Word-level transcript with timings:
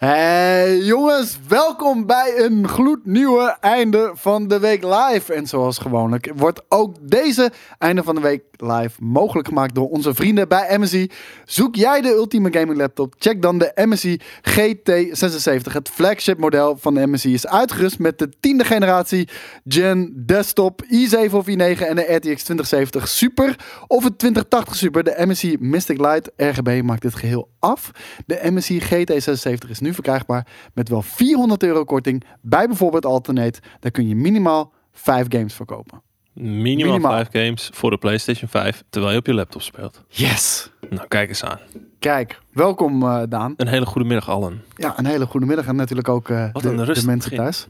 Hey 0.00 0.78
jongens, 0.78 1.38
welkom 1.48 2.06
bij 2.06 2.34
een 2.36 2.68
gloednieuwe 2.68 3.56
einde 3.60 4.10
van 4.14 4.48
de 4.48 4.58
week 4.58 4.82
live. 4.82 5.34
En 5.34 5.46
zoals 5.46 5.78
gewoonlijk 5.78 6.32
wordt 6.36 6.62
ook 6.68 6.94
deze 7.00 7.52
einde 7.78 8.02
van 8.02 8.14
de 8.14 8.20
week 8.20 8.42
live 8.56 9.04
mogelijk 9.04 9.48
gemaakt 9.48 9.74
door 9.74 9.88
onze 9.88 10.14
vrienden 10.14 10.48
bij 10.48 10.78
MSI. 10.78 11.10
Zoek 11.44 11.74
jij 11.74 12.00
de 12.00 12.08
ultieme 12.08 12.52
gaming 12.52 12.78
laptop? 12.78 13.14
Check 13.18 13.42
dan 13.42 13.58
de 13.58 13.72
MSI 13.74 14.20
GT76. 14.50 15.72
Het 15.72 15.88
flagship 15.88 16.38
model 16.38 16.76
van 16.76 16.94
de 16.94 17.06
MSI 17.06 17.32
is 17.32 17.46
uitgerust 17.46 17.98
met 17.98 18.18
de 18.18 18.28
tiende 18.40 18.64
generatie 18.64 19.28
Gen 19.66 20.22
desktop 20.26 20.82
i7 20.84 21.32
of 21.32 21.48
i9 21.48 21.54
en 21.56 21.96
de 21.96 22.14
RTX 22.14 22.42
2070 22.42 23.08
Super 23.08 23.56
of 23.86 24.04
het 24.04 24.18
2080 24.18 24.76
Super. 24.76 25.04
De 25.04 25.24
MSI 25.26 25.56
Mystic 25.60 25.98
Light 25.98 26.30
RGB 26.36 26.82
maakt 26.82 27.02
dit 27.02 27.14
geheel 27.14 27.48
af. 27.60 27.90
De 28.26 28.40
MSI 28.50 28.80
GT76 28.82 29.68
is 29.68 29.78
nu 29.80 29.94
verkrijgbaar 29.94 30.46
met 30.74 30.88
wel 30.88 31.02
400 31.02 31.62
euro 31.62 31.84
korting 31.84 32.24
bij 32.40 32.66
bijvoorbeeld 32.66 33.04
Alternate. 33.06 33.60
Daar 33.80 33.90
kun 33.90 34.08
je 34.08 34.14
minimaal 34.16 34.72
5 34.92 35.26
games 35.28 35.54
verkopen. 35.54 36.02
Minimaal, 36.32 36.62
Minimaal. 36.92 37.12
5 37.12 37.28
games 37.32 37.70
voor 37.72 37.90
de 37.90 37.96
PlayStation 37.96 38.48
5 38.48 38.82
terwijl 38.90 39.12
je 39.12 39.18
op 39.18 39.26
je 39.26 39.34
laptop 39.34 39.62
speelt. 39.62 40.02
Yes! 40.08 40.70
Nou, 40.90 41.06
kijk 41.08 41.28
eens 41.28 41.44
aan. 41.44 41.58
Kijk, 41.98 42.40
welkom 42.52 43.02
eh, 43.02 43.22
Daan. 43.28 43.54
Een 43.56 43.66
hele 43.68 43.86
goede 43.86 44.06
middag 44.08 44.28
allen. 44.28 44.62
Ja, 44.76 44.98
een 44.98 45.06
hele 45.06 45.26
goede 45.26 45.46
middag 45.46 45.66
en 45.66 45.76
natuurlijk 45.76 46.08
ook 46.08 46.28
eh, 46.28 46.52
de, 46.52 46.92
de 46.92 47.02
mensen 47.06 47.34
thuis. 47.36 47.66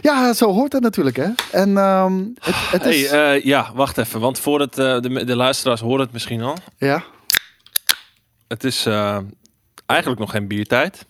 Ja, 0.00 0.32
zo 0.32 0.52
hoort 0.52 0.72
het 0.72 0.82
natuurlijk 0.82 1.16
hè. 1.16 1.28
En 1.52 1.76
ehm, 1.76 2.18
het, 2.40 2.54
het 2.70 2.82
Hey, 2.82 2.96
is... 2.98 3.10
eh, 3.10 3.44
ja, 3.44 3.70
wacht 3.74 3.98
even. 3.98 4.20
Want 4.20 4.38
voor 4.38 4.60
het, 4.60 4.78
eh, 4.78 5.00
de, 5.00 5.24
de 5.24 5.36
luisteraars 5.36 5.80
horen 5.80 6.00
het 6.00 6.12
misschien 6.12 6.42
al. 6.42 6.56
ja, 6.76 7.02
Het 8.50 8.64
is 8.64 8.86
eh, 8.86 9.18
eigenlijk 9.86 10.20
nog 10.20 10.30
geen 10.30 10.48
biertijd. 10.48 11.06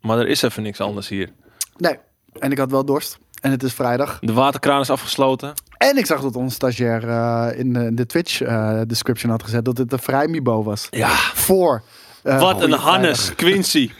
Maar 0.00 0.18
er 0.18 0.28
is 0.28 0.42
even 0.42 0.62
niks 0.62 0.80
anders 0.80 1.08
hier. 1.08 1.30
nee. 1.76 1.98
En 2.38 2.50
ik 2.50 2.58
had 2.58 2.70
wel 2.70 2.84
dorst. 2.84 3.18
En 3.40 3.50
het 3.50 3.62
is 3.62 3.72
vrijdag. 3.74 4.18
De 4.20 4.32
waterkraan 4.32 4.80
is 4.80 4.90
afgesloten. 4.90 5.52
En 5.78 5.96
ik 5.96 6.06
zag 6.06 6.20
dat 6.20 6.36
onze 6.36 6.54
stagiair 6.54 7.08
eh, 7.08 7.58
in 7.58 7.72
de, 7.72 7.94
de 7.94 8.06
Twitch 8.06 8.40
eh, 8.40 8.80
description 8.86 9.30
had 9.30 9.42
gezet 9.42 9.64
dat 9.64 9.78
het 9.78 9.92
een 9.92 9.98
vrijmibo 9.98 10.62
was. 10.62 10.86
Ja, 10.90 11.08
Voor. 11.34 11.82
eh, 12.22 12.40
wat 12.40 12.62
een 12.62 12.72
Hannes. 12.72 13.32
Quincy. 13.34 13.90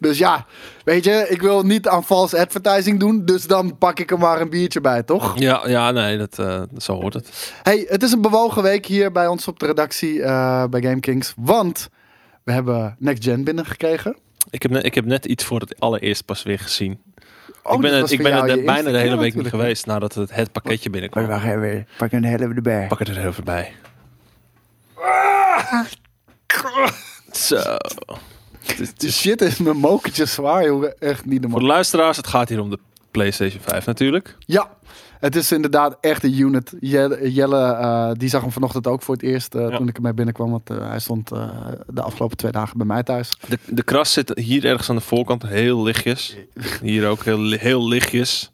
Dus 0.00 0.18
ja, 0.18 0.46
weet 0.84 1.04
je, 1.04 1.26
ik 1.28 1.40
wil 1.42 1.62
niet 1.62 1.88
aan 1.88 2.04
false 2.04 2.38
advertising 2.38 3.00
doen. 3.00 3.24
Dus 3.24 3.46
dan 3.46 3.78
pak 3.78 3.98
ik 3.98 4.10
er 4.10 4.18
maar 4.18 4.40
een 4.40 4.50
biertje 4.50 4.80
bij, 4.80 5.02
toch? 5.02 5.38
Ja, 5.38 5.68
ja 5.68 5.90
nee, 5.90 6.18
dat, 6.18 6.38
eh, 6.38 6.62
zo 6.78 7.00
hoort 7.00 7.14
het. 7.14 7.52
Hey, 7.62 7.86
het 7.88 8.02
is 8.02 8.12
een 8.12 8.22
bewogen 8.22 8.62
week 8.62 8.86
hier 8.86 9.12
bij 9.12 9.26
ons 9.26 9.48
op 9.48 9.58
de 9.58 9.66
redactie 9.66 10.22
eh, 10.22 10.64
bij 10.64 10.82
GameKings. 10.82 11.32
Want 11.36 11.88
we 12.44 12.52
hebben 12.52 12.96
Next 12.98 13.24
Gen 13.24 13.44
binnengekregen. 13.44 14.16
Ik 14.50 14.62
heb, 14.62 14.70
net, 14.70 14.84
ik 14.84 14.94
heb 14.94 15.04
net 15.04 15.24
iets 15.24 15.44
voor 15.44 15.60
het 15.60 15.80
allereerst 15.80 16.24
pas 16.24 16.42
weer 16.42 16.58
gezien. 16.58 17.00
Oh, 17.62 17.74
ik 17.74 17.80
ben, 17.80 17.92
er, 17.92 18.00
was 18.00 18.10
ik 18.10 18.20
voor 18.20 18.30
ben 18.30 18.38
er 18.48 18.64
bijna 18.64 18.90
de 18.90 18.98
hele 18.98 19.16
week 19.18 19.34
niet 19.34 19.46
geweest 19.48 19.86
nadat 19.86 20.14
het, 20.14 20.34
het 20.34 20.52
pakketje 20.52 20.90
binnenkwam. 20.90 21.26
wacht 21.26 21.44
even, 21.44 21.86
pak 21.98 22.12
een 22.12 22.24
hele 22.24 22.44
erbij. 22.54 22.86
Pak 22.86 23.00
er 23.00 23.18
heel 23.18 23.32
veel 23.32 23.44
bij. 23.44 23.72
Zo. 27.32 27.56
Het 27.56 28.80
is- 28.80 28.88
het 28.88 29.00
De 29.00 29.12
shit 29.12 29.40
is 29.42 29.58
mijn 29.58 29.76
mokertje 29.76 30.24
zwaar, 30.26 30.64
jongen. 30.64 30.98
Echt 30.98 31.24
niet 31.24 31.32
Voor 31.32 31.40
normaal. 31.40 31.58
de 31.60 31.66
luisteraars, 31.66 32.16
het 32.16 32.26
gaat 32.26 32.48
hier 32.48 32.60
om 32.60 32.70
de 32.70 32.78
PlayStation 33.10 33.62
5 33.62 33.86
natuurlijk. 33.86 34.36
Ja, 34.38 34.70
het 35.24 35.36
is 35.36 35.52
inderdaad 35.52 35.96
echt 36.00 36.24
een 36.24 36.38
unit. 36.38 36.72
Jelle, 36.80 37.32
Jelle 37.32 37.62
eh, 37.62 38.10
die 38.12 38.28
zag 38.28 38.40
hem 38.40 38.50
vanochtend 38.52 38.86
ook 38.86 39.02
voor 39.02 39.14
het 39.14 39.22
eerst 39.22 39.54
eh, 39.54 39.68
Ja. 39.68 39.76
toen 39.76 39.88
ik 39.88 39.96
ermee 39.96 40.14
binnenkwam. 40.14 40.50
Want 40.50 40.70
eh, 40.70 40.88
hij 40.88 40.98
stond 40.98 41.28
de 41.86 42.02
afgelopen 42.02 42.36
twee 42.36 42.52
dagen 42.52 42.76
bij 42.76 42.86
mij 42.86 43.02
thuis. 43.02 43.38
De, 43.48 43.58
de 43.66 43.82
kras 43.82 44.12
zit 44.12 44.38
hier 44.38 44.64
ergens 44.64 44.90
aan 44.90 44.96
de 44.96 45.02
voorkant, 45.02 45.42
heel 45.42 45.82
lichtjes. 45.82 46.36
Hier 46.82 47.08
ook 47.08 47.24
heel, 47.24 47.50
heel 47.50 47.88
lichtjes. 47.88 48.52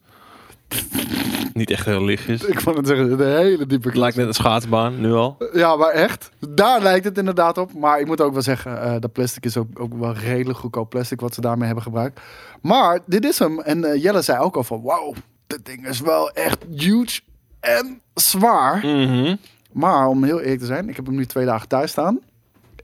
Niet 1.52 1.70
echt 1.70 1.84
heel 1.84 2.04
lichtjes. 2.04 2.44
Ik 2.44 2.60
vond 2.60 2.76
het 2.76 2.86
zeggen, 2.86 3.16
de 3.18 3.24
hele 3.24 3.66
diepe 3.66 3.88
Het 3.88 3.96
lijkt 3.96 4.16
net 4.16 4.26
een 4.26 4.34
schaatsbaan, 4.34 5.00
nu 5.00 5.12
al. 5.12 5.36
Ja, 5.52 5.76
maar 5.76 5.90
echt. 5.90 6.30
Daar 6.48 6.82
lijkt 6.82 7.04
het 7.04 7.18
inderdaad 7.18 7.58
op. 7.58 7.74
Maar 7.74 8.00
ik 8.00 8.06
moet 8.06 8.20
ook 8.20 8.32
wel 8.32 8.42
zeggen, 8.42 9.00
dat 9.00 9.12
plastic 9.12 9.44
is 9.44 9.56
ook, 9.56 9.80
ook 9.80 9.94
wel 9.94 10.12
redelijk 10.12 10.58
goedkoop 10.58 10.90
plastic 10.90 11.20
wat 11.20 11.34
ze 11.34 11.40
daarmee 11.40 11.66
hebben 11.66 11.84
gebruikt. 11.84 12.20
Maar 12.60 12.98
dit 13.06 13.24
is 13.24 13.38
hem. 13.38 13.60
En 13.60 13.98
Jelle 13.98 14.22
zei 14.22 14.38
ook 14.38 14.56
al 14.56 14.64
van, 14.64 14.82
wauw, 14.82 15.14
dit 15.50 15.64
ding 15.64 15.86
is 15.86 16.00
wel 16.00 16.30
echt 16.30 16.64
huge 16.76 17.20
en 17.60 18.00
zwaar. 18.14 18.86
Mhm. 18.86 19.36
Maar 19.72 20.08
om 20.08 20.24
heel 20.24 20.40
eerlijk 20.40 20.60
te 20.60 20.66
zijn, 20.66 20.88
ik 20.88 20.96
heb 20.96 21.06
hem 21.06 21.14
nu 21.14 21.26
twee 21.26 21.44
dagen 21.44 21.68
thuis 21.68 21.90
staan. 21.90 22.20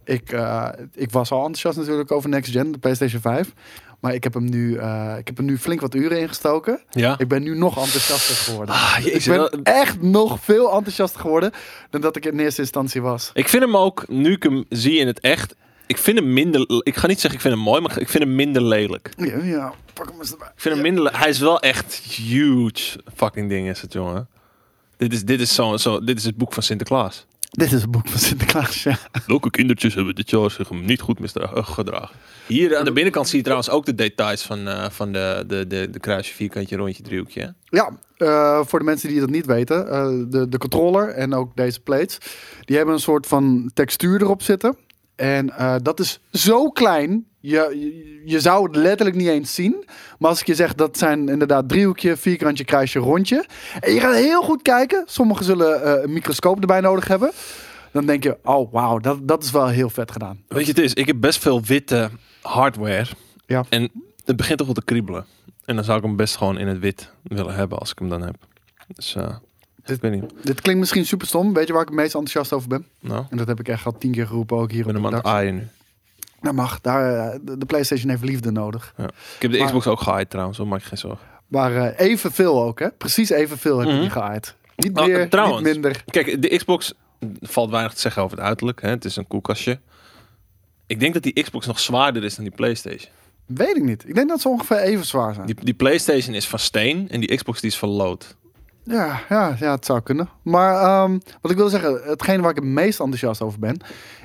Ik, 0.04 0.32
eh, 0.32 0.68
ik 0.94 1.10
was 1.10 1.30
al 1.30 1.38
enthousiast 1.38 1.78
natuurlijk 1.78 2.10
over 2.10 2.28
Next 2.28 2.52
Gen, 2.52 2.72
de 2.72 2.78
PlayStation 2.78 3.20
5. 3.20 3.52
Maar 4.00 4.14
ik 4.14 4.24
heb 4.24 4.34
hem 4.34 4.50
nu, 4.50 4.76
eh, 4.76 5.14
ik 5.18 5.26
heb 5.26 5.38
er 5.38 5.44
nu 5.44 5.58
flink 5.58 5.80
wat 5.80 5.94
uren 5.94 6.20
in 6.20 6.28
gestoken. 6.28 6.80
Ja. 6.90 7.14
Ik 7.18 7.28
ben 7.28 7.42
nu 7.42 7.58
nog 7.58 7.76
enthousiaster 7.78 8.34
geworden. 8.34 8.74
Ah, 8.74 8.96
ik 9.04 9.24
ben 9.24 9.62
echt 9.62 10.02
nog 10.02 10.38
veel 10.40 10.72
enthousiaster 10.72 11.20
geworden 11.20 11.52
dan 11.90 12.00
dat 12.00 12.16
ik 12.16 12.24
in 12.24 12.38
eerste 12.38 12.60
instantie 12.60 13.02
was. 13.02 13.30
Ik 13.34 13.48
vind 13.48 13.62
hem 13.62 13.76
ook, 13.76 14.08
nu 14.08 14.32
ik 14.32 14.42
hem 14.42 14.64
zie 14.68 14.98
in 14.98 15.06
het 15.06 15.20
echt, 15.20 15.54
ik 15.86 15.98
vind 15.98 16.18
hem 16.18 16.32
minder, 16.32 16.82
ik 16.82 16.96
ga 16.96 17.06
niet 17.06 17.20
zeggen 17.20 17.34
ik 17.34 17.40
vind 17.40 17.54
hem 17.54 17.62
mooi, 17.62 17.80
maar 17.80 18.00
ik 18.00 18.08
vind 18.08 18.24
hem 18.24 18.34
minder 18.34 18.62
lelijk. 18.62 19.10
Ja, 19.16 19.42
ja 19.42 19.74
pak 19.92 20.08
hem 20.08 20.18
eens 20.18 20.32
erbij. 20.32 20.46
Ik 20.46 20.60
vind 20.60 20.74
hem 20.74 20.82
minder, 20.82 21.18
hij 21.18 21.28
is 21.28 21.38
wel 21.38 21.60
echt 21.60 21.94
huge 21.94 23.00
fucking 23.14 23.48
ding 23.48 23.68
is 23.68 23.80
het 23.80 23.92
jongen. 23.92 24.28
Dit 24.96 25.12
is, 25.12 25.24
dit 25.24 25.40
is, 25.40 25.54
zo, 25.54 25.76
zo, 25.76 26.04
dit 26.04 26.18
is 26.18 26.24
het 26.24 26.36
boek 26.36 26.52
van 26.52 26.62
Sinterklaas. 26.62 27.26
Dit 27.50 27.72
is 27.72 27.82
een 27.82 27.90
boek 27.90 28.08
van 28.08 28.20
Sinterklaas, 28.20 28.82
ja. 28.82 28.98
Welke 29.26 29.50
kindertjes 29.50 29.94
hebben 29.94 30.14
dit 30.14 30.30
jaar 30.30 30.50
zich 30.50 30.68
hem 30.68 30.84
niet 30.84 31.00
goed 31.00 31.36
eh, 31.36 31.66
gedragen? 31.66 32.16
Hier 32.46 32.76
aan 32.76 32.84
de 32.84 32.92
binnenkant 32.92 33.28
zie 33.28 33.36
je 33.36 33.42
trouwens 33.42 33.70
ook 33.70 33.86
de 33.86 33.94
details 33.94 34.42
van, 34.42 34.68
eh, 34.68 34.90
van 34.90 35.12
de, 35.12 35.44
de, 35.46 35.66
de, 35.66 35.90
de 35.90 36.00
kruisje, 36.00 36.34
vierkantje, 36.34 36.76
rondje, 36.76 37.02
driehoekje. 37.02 37.54
Ja, 37.64 37.90
eh, 38.16 38.60
voor 38.64 38.78
de 38.78 38.84
mensen 38.84 39.08
die 39.08 39.20
dat 39.20 39.30
niet 39.30 39.46
weten, 39.46 39.88
eh, 39.90 40.08
de, 40.28 40.48
de 40.48 40.58
controller 40.58 41.08
en 41.08 41.34
ook 41.34 41.56
deze 41.56 41.80
plates, 41.80 42.18
die 42.64 42.76
hebben 42.76 42.94
een 42.94 43.00
soort 43.00 43.26
van 43.26 43.70
textuur 43.74 44.22
erop 44.22 44.42
zitten. 44.42 44.76
En 45.16 45.50
eh, 45.50 45.74
dat 45.82 46.00
is 46.00 46.20
zo 46.32 46.68
klein, 46.70 47.26
je, 47.40 47.50
je, 47.50 48.22
je 48.24 48.40
zou 48.40 48.66
het 48.66 48.76
letterlijk 48.76 49.16
niet 49.16 49.28
eens 49.28 49.54
zien. 49.54 49.84
Maar 50.18 50.30
als 50.30 50.40
ik 50.40 50.46
je 50.46 50.54
zeg, 50.54 50.74
dat 50.74 50.98
zijn 50.98 51.28
inderdaad 51.28 51.68
driehoekje, 51.68 52.16
vierkantje, 52.16 52.64
kruisje, 52.64 52.98
rondje. 52.98 53.44
En 53.80 53.94
je 53.94 54.00
gaat 54.00 54.14
heel 54.14 54.42
goed 54.42 54.62
kijken. 54.62 55.02
Sommigen 55.06 55.44
zullen 55.44 55.82
eh, 55.82 56.02
een 56.02 56.12
microscoop 56.12 56.60
erbij 56.60 56.80
nodig 56.80 57.08
hebben. 57.08 57.30
Dan 57.92 58.06
denk 58.06 58.22
je, 58.22 58.38
oh 58.42 58.72
wauw, 58.72 58.98
dat, 58.98 59.28
dat 59.28 59.44
is 59.44 59.50
wel 59.50 59.68
heel 59.68 59.90
vet 59.90 60.12
gedaan. 60.12 60.42
Weet 60.48 60.66
je, 60.66 60.72
het 60.72 60.80
is, 60.80 60.94
ik 60.94 61.06
heb 61.06 61.20
best 61.20 61.38
veel 61.38 61.62
witte 61.62 62.10
hardware. 62.42 63.06
Ja. 63.46 63.64
En 63.68 63.90
het 64.24 64.36
begint 64.36 64.58
toch 64.58 64.66
wel 64.66 64.76
te 64.76 64.84
kriebelen. 64.84 65.26
En 65.64 65.74
dan 65.74 65.84
zou 65.84 65.98
ik 65.98 66.04
hem 66.04 66.16
best 66.16 66.36
gewoon 66.36 66.58
in 66.58 66.66
het 66.66 66.78
wit 66.78 67.10
willen 67.22 67.54
hebben 67.54 67.78
als 67.78 67.90
ik 67.90 67.98
hem 67.98 68.08
dan 68.08 68.22
heb. 68.22 68.36
Dus, 68.86 69.14
eh 69.14 69.36
ik 69.90 70.00
weet 70.00 70.12
niet. 70.12 70.32
Dit 70.42 70.60
klinkt 70.60 70.80
misschien 70.80 71.06
super 71.06 71.26
stom. 71.26 71.52
Weet 71.54 71.66
je 71.66 71.72
waar 71.72 71.82
ik 71.82 71.88
het 71.88 71.96
meest 71.96 72.14
enthousiast 72.14 72.52
over 72.52 72.68
ben? 72.68 72.86
Nou, 73.00 73.24
En 73.30 73.36
dat 73.36 73.46
heb 73.46 73.60
ik 73.60 73.68
echt 73.68 73.86
al 73.86 73.98
tien 73.98 74.12
keer 74.12 74.26
geroepen, 74.26 74.56
ook 74.56 74.70
hier 74.70 74.80
ik 74.80 74.86
ben 74.86 74.96
op 74.96 75.02
de 75.02 75.08
redactie. 75.08 75.32
aaien 75.34 75.54
nu. 75.54 75.66
Dat 76.40 76.52
mag. 76.54 76.80
Daar, 76.80 77.30
eh, 77.32 77.38
de, 77.42 77.66
PlayStation 77.66 78.10
heeft 78.10 78.22
liefde 78.24 78.50
nodig. 78.52 78.94
Ja. 78.96 79.04
Ik 79.04 79.10
heb 79.42 79.50
de 79.50 79.58
Maar- 79.58 79.66
Xbox 79.66 79.86
ook 79.86 80.00
geaaid 80.00 80.30
trouwens, 80.30 80.58
zo 80.58 80.66
maak 80.66 80.80
je 80.80 80.86
geen 80.86 80.98
zorgen. 80.98 81.26
Maar 81.46 81.76
eh, 81.76 82.06
evenveel 82.08 82.62
ook, 82.62 82.78
hè? 82.78 82.90
Precies 82.90 83.30
evenveel 83.30 83.78
heb 83.78 83.88
je 83.88 84.00
die 84.00 84.10
geaaid. 84.10 84.54
Niet 84.76 84.98
Oh, 84.98 85.06
meer, 85.06 85.28
trouwens. 85.28 85.62
niet 85.62 85.72
minder. 85.72 86.02
Kijk, 86.06 86.42
de 86.42 86.56
Xbox 86.56 86.94
valt 87.40 87.70
weinig 87.70 87.92
te 87.94 88.00
zeggen 88.00 88.22
over 88.22 88.36
het 88.36 88.46
uiterlijk. 88.46 88.80
Hè? 88.82 88.88
Het 88.88 89.04
is 89.04 89.16
een 89.16 89.26
koelkastje. 89.26 89.78
Ik 90.86 91.00
denk 91.00 91.14
dat 91.14 91.22
die 91.22 91.42
Xbox 91.42 91.66
nog 91.66 91.80
zwaarder 91.80 92.24
is 92.24 92.34
dan 92.34 92.44
die 92.44 92.54
PlayStation. 92.54 93.10
Weet 93.46 93.76
ik 93.76 93.82
niet. 93.82 94.08
Ik 94.08 94.14
denk 94.14 94.28
dat 94.28 94.40
ze 94.40 94.48
ongeveer 94.48 94.76
even 94.78 95.04
zwaar 95.06 95.34
zijn. 95.34 95.46
Die, 95.46 95.54
die 95.62 95.74
PlayStation 95.74 96.34
is 96.34 96.48
van 96.48 96.58
steen 96.58 97.08
en 97.10 97.20
die 97.20 97.36
Xbox 97.36 97.60
die 97.60 97.70
is 97.70 97.78
van 97.78 97.88
lood. 97.88 98.36
Ja, 98.88 99.20
ja, 99.28 99.56
ja, 99.58 99.70
het 99.70 99.84
zou 99.86 100.00
kunnen. 100.00 100.28
Maar 100.42 100.74
ehm, 100.74 101.18
wat 101.40 101.50
ik 101.50 101.56
wil 101.56 101.68
zeggen, 101.68 102.00
hetgeen 102.04 102.40
waar 102.40 102.50
ik 102.50 102.56
het 102.56 102.64
meest 102.64 102.98
enthousiast 103.00 103.42
over 103.42 103.58
ben, 103.58 103.80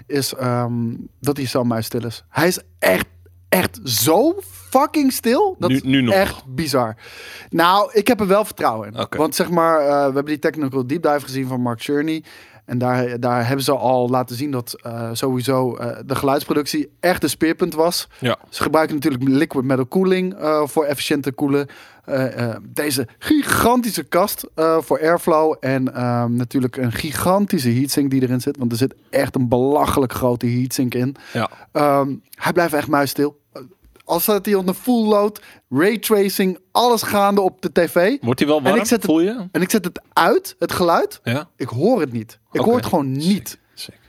is 0.08 0.34
ehm, 0.34 0.74
dat 1.20 1.38
hij 1.38 1.46
zo 1.46 1.64
muisstil 1.64 2.06
is. 2.06 2.24
Hij 2.30 2.48
is 2.48 2.60
echt, 2.80 3.06
echt 3.50 3.80
zo 3.84 4.36
fucking 4.70 5.12
stil. 5.14 5.56
Dat 5.60 5.70
Nu- 5.70 5.76
is 5.76 5.84
nu 5.84 6.02
nog. 6.02 6.14
echt 6.14 6.46
bizar. 6.46 6.96
Nou, 7.50 7.90
ik 7.94 8.08
heb 8.08 8.20
er 8.20 8.28
wel 8.28 8.46
vertrouwen 8.46 8.94
in. 8.94 9.06
Want 9.18 9.36
zeg 9.36 9.50
maar, 9.50 9.80
eh, 9.80 9.88
we 9.88 9.94
hebben 10.04 10.26
die 10.26 10.40
technical 10.40 10.88
deep 10.88 11.02
dive 11.04 11.20
gezien 11.22 11.48
van 11.48 11.62
Mark 11.62 11.82
Cherney. 11.82 12.24
En 12.66 12.78
daar, 12.78 13.20
daar 13.20 13.48
hebben 13.48 13.66
ze 13.66 13.72
al 13.76 14.10
laten 14.10 14.36
zien 14.36 14.52
dat 14.52 14.74
eh, 14.82 15.10
sowieso 15.14 15.76
eh, 15.76 15.98
de 16.06 16.16
geluidsproductie 16.16 16.92
echt 17.00 17.24
een 17.24 17.30
speerpunt 17.30 17.74
was. 17.74 18.08
Ja. 18.20 18.38
Ze 18.50 18.64
gebruiken 18.64 18.96
natuurlijk 18.96 19.24
liquid 19.24 19.66
metal 19.66 19.88
cooling 19.88 20.34
eh, 20.36 20.62
voor 20.68 20.84
efficiënte 20.86 21.32
koelen. 21.32 21.68
Eh, 22.06 22.50
eh, 22.50 22.56
deze 22.70 23.08
gigantische 23.20 24.04
kast 24.04 24.48
eh, 24.56 24.78
voor 24.82 25.00
airflow. 25.00 25.56
En 25.60 25.94
ehm, 25.96 26.34
natuurlijk 26.36 26.78
een 26.78 26.92
gigantische 26.92 27.70
heatsink 27.74 28.10
die 28.12 28.22
erin 28.22 28.42
zit. 28.42 28.58
Want 28.58 28.72
er 28.72 28.78
zit 28.78 28.96
echt 29.10 29.36
een 29.36 29.48
belachelijk 29.48 30.14
grote 30.14 30.46
heatsink 30.48 30.94
in. 30.94 31.16
Ja. 31.34 31.50
Ehm, 31.72 32.16
hij 32.36 32.54
blijft 32.54 32.74
echt 32.74 32.88
muisstil. 32.88 33.40
Als 34.06 34.24
staat 34.24 34.46
hij 34.46 34.56
onder 34.56 34.74
full 34.76 35.08
load, 35.08 35.42
raytracing, 35.70 36.60
alles 36.72 37.02
gaande 37.02 37.42
op 37.42 37.62
de 37.62 37.72
tv. 37.72 38.18
Wordt 38.22 38.40
hij 38.40 38.48
wel 38.48 38.62
warm? 38.62 38.76
ik 38.76 38.86
zet 38.86 39.02
het- 39.02 39.06
Voel 39.12 39.20
je? 39.22 39.48
En 39.52 39.62
ik 39.62 39.70
zet 39.70 39.86
het 39.86 40.02
uit, 40.14 40.56
het 40.60 40.72
geluid. 40.72 41.20
Ja. 41.24 41.50
Ik 41.56 41.68
hoor 41.68 42.00
het 42.00 42.12
niet. 42.12 42.40
Ik 42.52 42.60
hoor 42.60 42.76
het 42.76 42.86
gewoon 42.86 43.12
niet. 43.12 43.58
Sick. 43.74 44.00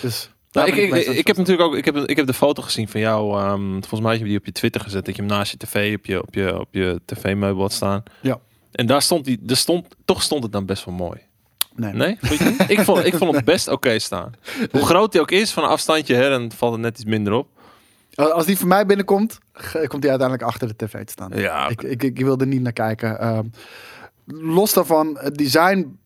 Dus 0.00 0.30
Nou, 0.56 0.68
ik, 0.68 1.06
ik, 1.08 1.26
heb 1.26 1.36
natuurlijk 1.36 1.68
ook 1.68 1.76
ik 1.76 1.84
heb, 1.84 1.96
ik 1.96 2.16
heb 2.16 2.26
de 2.26 2.34
foto 2.34 2.62
gezien 2.62 2.88
van 2.88 3.00
jou. 3.00 3.38
ehm, 3.40 3.70
volgens 3.70 4.00
mij 4.00 4.12
heb 4.12 4.20
je 4.20 4.28
die 4.28 4.38
op 4.38 4.46
je 4.46 4.52
Twitter 4.52 4.80
gezet. 4.80 5.04
Dat 5.04 5.16
je 5.16 5.22
hem 5.22 5.30
naast 5.30 5.50
je 5.50 5.56
tv 5.58 5.96
op 5.98 6.06
je, 6.06 6.22
op 6.22 6.34
je, 6.34 6.60
op 6.60 6.68
je 6.70 7.00
tv-meubel 7.04 7.62
had 7.62 7.72
staan. 7.72 8.02
Ja. 8.20 8.38
En 8.72 8.86
daar 8.86 9.02
stond 9.02 9.24
die, 9.24 9.40
er 9.46 9.56
stond, 9.56 9.86
toch 10.04 10.22
stond 10.22 10.42
het 10.42 10.52
dan 10.52 10.66
best 10.66 10.84
wel 10.84 10.94
mooi. 10.94 11.18
Nee. 11.74 11.92
Nee? 11.92 12.18
Ik, 12.68 12.80
vond, 12.80 13.04
ik 13.04 13.14
vond 13.16 13.34
het 13.36 13.44
best 13.44 13.68
oké 13.68 13.98
staan. 13.98 14.32
Hoe 14.70 14.84
groot 14.86 15.12
die 15.12 15.20
ook 15.20 15.30
is, 15.30 15.52
van 15.52 15.62
een 15.62 15.68
afstandje, 15.68 16.14
hè, 16.14 16.28
dan 16.28 16.52
valt 16.52 16.72
het 16.72 16.80
net 16.80 16.96
iets 16.96 17.04
minder 17.04 17.32
op. 17.32 17.48
Als 18.14 18.46
die 18.46 18.58
voor 18.58 18.68
mij 18.68 18.86
binnenkomt, 18.86 19.38
komt 19.88 20.02
hij 20.02 20.10
uiteindelijk 20.10 20.42
achter 20.42 20.68
de 20.68 20.76
tv 20.86 21.04
te 21.04 21.12
staan. 21.12 21.30
Ja, 21.34 21.68
Ik, 21.68 21.82
ik, 21.82 22.02
ik 22.02 22.18
wil 22.18 22.38
er 22.38 22.46
niet 22.46 22.62
naar 22.62 22.72
kijken. 22.72 23.18
Ehm, 23.20 23.44
los 24.26 24.72
daarvan, 24.72 25.18
het 25.20 25.36
design. 25.36 25.98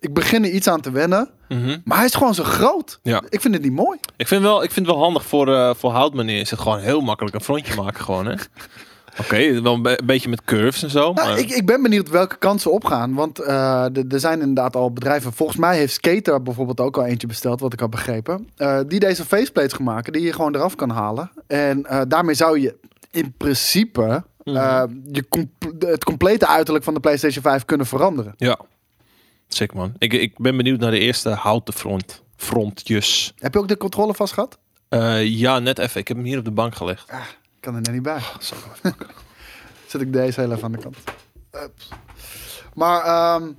Ik 0.00 0.14
begin 0.14 0.44
er 0.44 0.50
iets 0.50 0.68
aan 0.68 0.80
te 0.80 0.90
wennen. 0.90 1.28
Mhm. 1.48 1.78
Maar 1.84 1.96
hij 1.96 2.06
is 2.06 2.14
gewoon 2.14 2.34
zo 2.34 2.42
groot. 2.44 2.98
Ja. 3.02 3.22
Ik 3.28 3.40
vind 3.40 3.54
het 3.54 3.62
niet 3.62 3.72
mooi. 3.72 3.98
Ik 4.16 4.28
vind, 4.28 4.42
wel, 4.42 4.62
ik 4.62 4.70
vind 4.70 4.86
het 4.86 4.94
wel 4.94 5.04
handig 5.04 5.24
voor, 5.26 5.54
eh 5.54 5.74
voor. 5.74 6.12
Is 6.26 6.50
het 6.50 6.60
gewoon 6.60 6.78
heel 6.78 7.00
makkelijk 7.00 7.34
een 7.34 7.40
frontje 7.40 7.74
maken 7.74 8.04
gewoon, 8.04 8.26
hè? 8.26 8.34
Oké, 9.20 9.60
wel 9.62 9.74
een, 9.74 9.82
be- 9.82 9.98
een 10.00 10.06
beetje 10.06 10.28
met 10.28 10.44
curves 10.44 10.82
en 10.82 10.90
zo. 10.90 11.12
Nou, 11.12 11.28
maar... 11.28 11.38
ik, 11.38 11.50
ik 11.50 11.66
ben 11.66 11.82
benieuwd 11.82 12.08
welke 12.08 12.36
kansen 12.38 12.72
opgaan. 12.72 13.14
Want 13.14 13.38
eh, 13.38 13.84
er- 13.96 14.20
zijn 14.20 14.40
inderdaad 14.40 14.76
al 14.76 14.92
bedrijven. 14.92 15.32
Volgens 15.32 15.58
mij 15.58 15.76
heeft 15.76 15.92
Skater 15.92 16.42
bijvoorbeeld 16.42 16.80
ook 16.80 16.96
al 16.96 17.04
eentje 17.04 17.26
besteld, 17.26 17.60
wat 17.60 17.72
ik 17.72 17.80
had 17.80 17.90
begrepen. 17.90 18.48
eh, 18.56 18.78
die 18.86 19.00
deze 19.00 19.24
faceplates 19.24 19.72
gaan 19.72 19.84
maken, 19.84 20.12
die 20.12 20.22
je 20.22 20.32
gewoon 20.32 20.54
eraf 20.54 20.74
kan 20.74 20.90
halen. 20.90 21.30
En 21.46 21.86
daarmee 22.08 22.34
zou 22.34 22.60
je 22.60 22.76
in 23.10 23.34
principe 23.36 24.24
Mhm. 24.44 24.86
je 25.12 25.28
comp- 25.28 25.72
het 25.78 26.04
complete 26.04 26.46
uiterlijk 26.46 26.84
van 26.84 26.94
de 26.94 27.00
PlayStation 27.00 27.42
5 27.42 27.64
kunnen 27.64 27.86
veranderen. 27.86 28.34
Ja, 28.36 28.58
sick 29.54 29.74
man. 29.74 29.92
Ik, 29.98 30.12
ik 30.12 30.38
ben 30.38 30.56
benieuwd 30.56 30.80
naar 30.80 30.90
de 30.90 30.98
eerste 30.98 31.28
houten 31.30 31.74
front. 31.74 32.22
Frontjes. 32.36 33.34
Heb 33.38 33.52
je 33.52 33.58
ook 33.58 33.68
de 33.68 33.76
controle 33.76 34.14
vast 34.14 34.32
gehad? 34.32 34.58
Eh, 34.88 35.26
ja, 35.26 35.58
net 35.58 35.78
even. 35.78 36.00
Ik 36.00 36.08
heb 36.08 36.16
hem 36.16 36.26
hier 36.26 36.38
op 36.38 36.44
de 36.44 36.50
bank 36.50 36.74
gelegd. 36.74 37.10
Ik 37.10 37.60
kan 37.60 37.74
er 37.74 37.80
net 37.80 37.92
niet 37.92 38.02
bij. 38.02 38.20
Zo. 38.40 38.54
Zet 39.88 40.00
ik 40.00 40.12
deze 40.12 40.40
heel 40.40 40.52
even 40.52 40.64
aan 40.64 40.72
de 40.72 40.78
kant. 40.78 40.96
Ups. 41.64 41.88
Maar 42.74 43.02
ehm, 43.04 43.50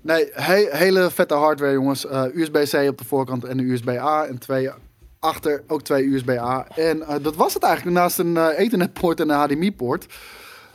nee, 0.00 0.28
he- 0.32 0.68
hele 0.76 1.10
vette 1.10 1.34
hardware 1.34 1.72
jongens. 1.72 2.06
Eh, 2.06 2.24
USB-C 2.34 2.88
op 2.88 2.98
de 2.98 3.04
voorkant 3.04 3.44
en 3.44 3.58
een 3.58 3.68
USB-A. 3.70 4.24
En 4.26 4.38
twee 4.38 4.70
achter 5.18 5.62
ook 5.66 5.82
twee 5.82 6.04
USB-A. 6.04 6.66
En 6.76 7.02
eh, 7.02 7.14
dat 7.22 7.36
was 7.36 7.54
het 7.54 7.62
eigenlijk 7.62 7.96
naast 7.96 8.18
een 8.18 8.36
eh, 8.36 8.58
Ethernet-poort 8.58 9.20
en 9.20 9.30
een 9.30 9.36
HDMI-poort. 9.36 10.06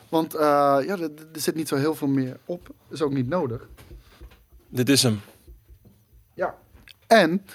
Want 0.10 0.32
ja, 0.34 0.80
er, 0.88 1.02
er 1.02 1.10
zit 1.34 1.56
niet 1.56 1.68
zo 1.68 1.76
heel 1.76 1.96
veel 1.96 2.08
meer 2.08 2.38
op. 2.46 2.70
Is 2.90 3.02
ook 3.02 3.14
niet 3.14 3.30
nodig. 3.30 3.68
Dit 4.76 4.90
is 4.90 5.04
hem. 5.04 5.22
Ja. 6.34 6.56
En 7.08 7.46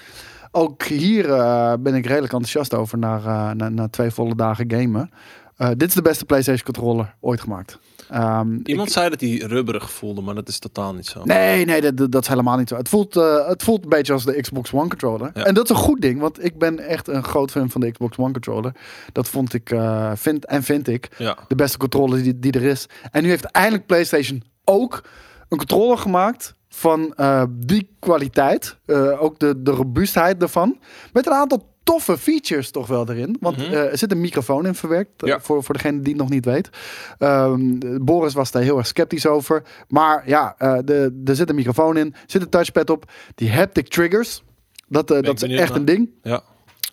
ook 0.51 0.83
hier 0.83 1.31
eh, 1.33 1.73
ben 1.79 1.95
ik 1.95 2.05
redelijk 2.05 2.33
enthousiast 2.33 2.73
over 2.73 2.97
naar, 2.97 3.19
eh, 3.25 3.51
na, 3.55 3.69
na 3.69 3.87
twee 3.87 4.11
volle 4.11 4.35
dagen 4.35 4.71
gamen. 4.71 5.11
Eh, 5.57 5.69
dit 5.77 5.87
is 5.87 5.93
de 5.93 6.01
beste 6.01 6.25
PlayStation 6.25 6.63
controller 6.73 7.15
ooit 7.19 7.41
gemaakt. 7.41 7.79
Ehm, 8.09 8.59
Iemand 8.63 8.87
ik- 8.87 8.93
zei 8.93 9.09
dat 9.09 9.21
hij 9.21 9.35
rubberig 9.37 9.91
voelde, 9.91 10.21
maar 10.21 10.35
dat 10.35 10.47
is 10.47 10.59
totaal 10.59 10.93
niet 10.93 11.05
zo. 11.07 11.23
Nee, 11.23 11.65
nee, 11.65 11.81
dat, 11.91 12.11
dat 12.11 12.21
is 12.21 12.27
helemaal 12.27 12.57
niet 12.57 12.69
zo. 12.69 12.75
Het 12.75 12.89
voelt, 12.89 13.13
het 13.47 13.63
voelt 13.63 13.83
een 13.83 13.89
beetje 13.89 14.13
als 14.13 14.25
de 14.25 14.41
Xbox 14.41 14.73
One 14.73 14.87
controller. 14.89 15.31
Ja. 15.33 15.43
En 15.45 15.53
dat 15.53 15.63
is 15.63 15.69
een 15.69 15.75
goed 15.83 16.01
ding, 16.01 16.19
want 16.19 16.43
ik 16.43 16.57
ben 16.57 16.79
echt 16.79 17.07
een 17.07 17.23
groot 17.23 17.51
fan 17.51 17.69
van 17.69 17.81
de 17.81 17.91
Xbox 17.91 18.17
One 18.17 18.31
controller. 18.31 18.71
Dat 19.11 19.27
vond 19.29 19.53
ik, 19.53 19.75
vind, 20.13 20.45
en 20.45 20.63
vind 20.63 20.87
ik, 20.87 21.09
Ja. 21.17 21.37
de 21.47 21.55
beste 21.55 21.77
controller 21.77 22.23
die, 22.23 22.39
die 22.39 22.51
er 22.51 22.63
is. 22.63 22.85
En 23.11 23.23
nu 23.23 23.29
heeft 23.29 23.45
eindelijk 23.45 23.85
PlayStation 23.85 24.43
ook 24.63 25.03
een 25.49 25.57
controller 25.57 25.97
gemaakt 25.97 26.55
van 26.73 27.13
eh, 27.15 27.43
die 27.49 27.89
kwaliteit. 27.99 28.77
Eh, 28.85 29.23
ook 29.23 29.39
de, 29.39 29.61
de 29.61 29.71
robuustheid 29.71 30.41
ervan. 30.41 30.79
Met 31.13 31.25
een 31.27 31.33
aantal 31.33 31.69
toffe 31.83 32.17
features 32.17 32.71
toch 32.71 32.87
wel 32.87 33.09
erin. 33.09 33.37
Want 33.39 33.57
Mhm. 33.57 33.65
eh, 33.71 33.91
er 33.91 33.97
zit 33.97 34.11
een 34.11 34.21
microfoon 34.21 34.65
in 34.65 34.75
verwerkt. 34.75 35.11
Ja. 35.17 35.39
voor, 35.39 35.63
voor 35.63 35.75
degene 35.75 35.99
die 35.99 36.13
het 36.13 36.21
nog 36.21 36.29
niet 36.29 36.45
weet. 36.45 36.69
Ehm, 37.17 37.77
Boris 38.03 38.33
was 38.33 38.51
daar 38.51 38.61
heel 38.61 38.77
erg 38.77 38.87
sceptisch 38.87 39.25
over. 39.27 39.63
Maar 39.87 40.23
ja, 40.29 40.55
de, 40.85 41.21
er 41.25 41.35
zit 41.35 41.49
een 41.49 41.55
microfoon 41.55 41.97
in. 41.97 42.13
zit 42.25 42.41
een 42.41 42.49
touchpad 42.49 42.89
op. 42.89 43.11
Die 43.35 43.51
haptic 43.51 43.87
triggers. 43.87 44.43
Dat, 44.87 45.07
dat 45.07 45.41
is 45.41 45.43
echt 45.43 45.69
naar. 45.69 45.77
een 45.77 45.85
ding. 45.85 46.09
Ja. 46.23 46.41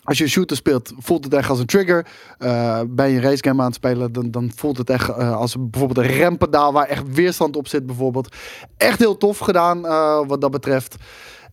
Als 0.09 0.17
je 0.17 0.23
een 0.23 0.29
shooter 0.29 0.57
speelt, 0.57 0.93
voelt 0.97 1.23
het 1.23 1.33
echt 1.33 1.49
als 1.49 1.59
een 1.59 1.65
trigger. 1.65 2.05
Eh 2.37 2.81
ben 2.87 3.09
je 3.09 3.15
een 3.15 3.21
racegame 3.21 3.59
aan 3.59 3.65
het 3.65 3.75
spelen, 3.75 4.11
dan, 4.11 4.31
dan 4.31 4.51
voelt 4.55 4.77
het 4.77 4.89
echt 4.89 5.09
eh, 5.09 5.35
als 5.35 5.55
bijvoorbeeld 5.59 6.07
een 6.07 6.13
rempedaal 6.13 6.73
waar 6.73 6.87
echt 6.87 7.13
weerstand 7.13 7.55
op 7.55 7.67
zit 7.67 7.85
bijvoorbeeld. 7.85 8.35
Echt 8.77 8.99
heel 8.99 9.17
tof 9.17 9.37
gedaan 9.37 9.85
eh, 9.85 10.27
wat 10.27 10.41
dat 10.41 10.51
betreft. 10.51 10.95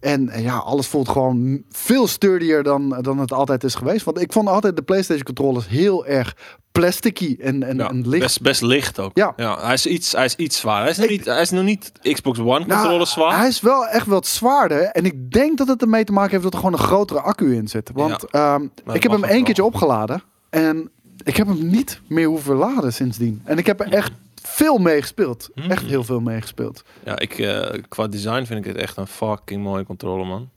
En 0.00 0.30
ja, 0.36 0.56
alles 0.56 0.86
voelt 0.86 1.08
gewoon 1.08 1.62
veel 1.70 2.06
sturdier 2.06 2.62
dan, 2.62 2.98
dan 3.00 3.18
het 3.18 3.32
altijd 3.32 3.64
is 3.64 3.74
geweest. 3.74 4.04
Want 4.04 4.20
ik 4.20 4.32
vond 4.32 4.48
altijd 4.48 4.76
de 4.76 4.82
PlayStation 4.82 5.24
controllers 5.24 5.68
heel 5.68 6.06
erg 6.06 6.36
plasticky 6.72 7.36
en, 7.40 7.62
en, 7.62 7.76
Ja, 7.76 7.88
en 7.88 8.08
licht. 8.08 8.22
Best, 8.22 8.40
best 8.42 8.62
licht 8.62 8.98
ook. 8.98 9.10
Ja. 9.14 9.32
hij, 9.60 9.74
is 9.74 9.86
iets, 9.86 10.12
hij 10.12 10.24
is 10.24 10.34
iets 10.34 10.58
zwaar. 10.58 10.80
Hij 10.80 10.90
is, 10.90 10.96
nog 10.96 11.04
Ik- 11.06 11.10
niet, 11.10 11.24
hij 11.24 11.40
is 11.40 11.50
nog 11.50 11.64
niet 11.64 11.92
Xbox 12.02 12.38
One 12.38 12.48
Nou, 12.48 12.66
controller 12.68 13.06
zwaar. 13.06 13.38
Hij 13.38 13.48
is 13.48 13.60
wel 13.60 13.86
echt 13.86 14.06
wat 14.06 14.26
zwaarder. 14.26 14.82
En 14.82 15.04
ik 15.04 15.30
denk 15.30 15.58
dat 15.58 15.68
het 15.68 15.82
ermee 15.82 16.04
te 16.04 16.12
maken 16.12 16.30
heeft 16.30 16.42
dat 16.42 16.52
er 16.52 16.58
gewoon 16.58 16.72
een 16.74 16.86
grotere 16.86 17.20
accu 17.20 17.54
in 17.54 17.68
zit. 17.68 17.90
Want 17.94 18.30
ehm, 18.30 18.62
ik 18.92 19.02
heb 19.02 19.12
hem 19.12 19.24
één 19.24 19.44
keertje 19.44 19.64
opgeladen. 19.64 20.22
En 20.50 20.90
ik 21.24 21.36
heb 21.36 21.46
hem 21.46 21.66
niet 21.68 22.00
meer 22.08 22.26
hoeven 22.26 22.56
laden 22.56 22.92
sindsdien. 22.92 23.40
En 23.44 23.58
ik 23.58 23.66
heb 23.66 23.80
er 23.80 23.92
echt 23.92 24.12
veel 24.46 24.78
mee 24.78 25.00
gespeeld. 25.00 25.50
Hmm. 25.54 25.70
Echt 25.70 25.84
heel 25.84 26.04
veel 26.04 26.20
mee 26.20 26.40
gespeeld. 26.40 26.84
Ja, 27.04 27.18
ik, 27.18 27.38
eh, 27.38 27.82
qua 27.88 28.06
design 28.06 28.44
vind 28.44 28.58
ik 28.58 28.64
het 28.64 28.76
echt 28.76 28.96
een 28.96 29.06
fucking 29.06 29.62
mooie 29.62 29.84
controller, 29.84 30.26
man. 30.26 30.50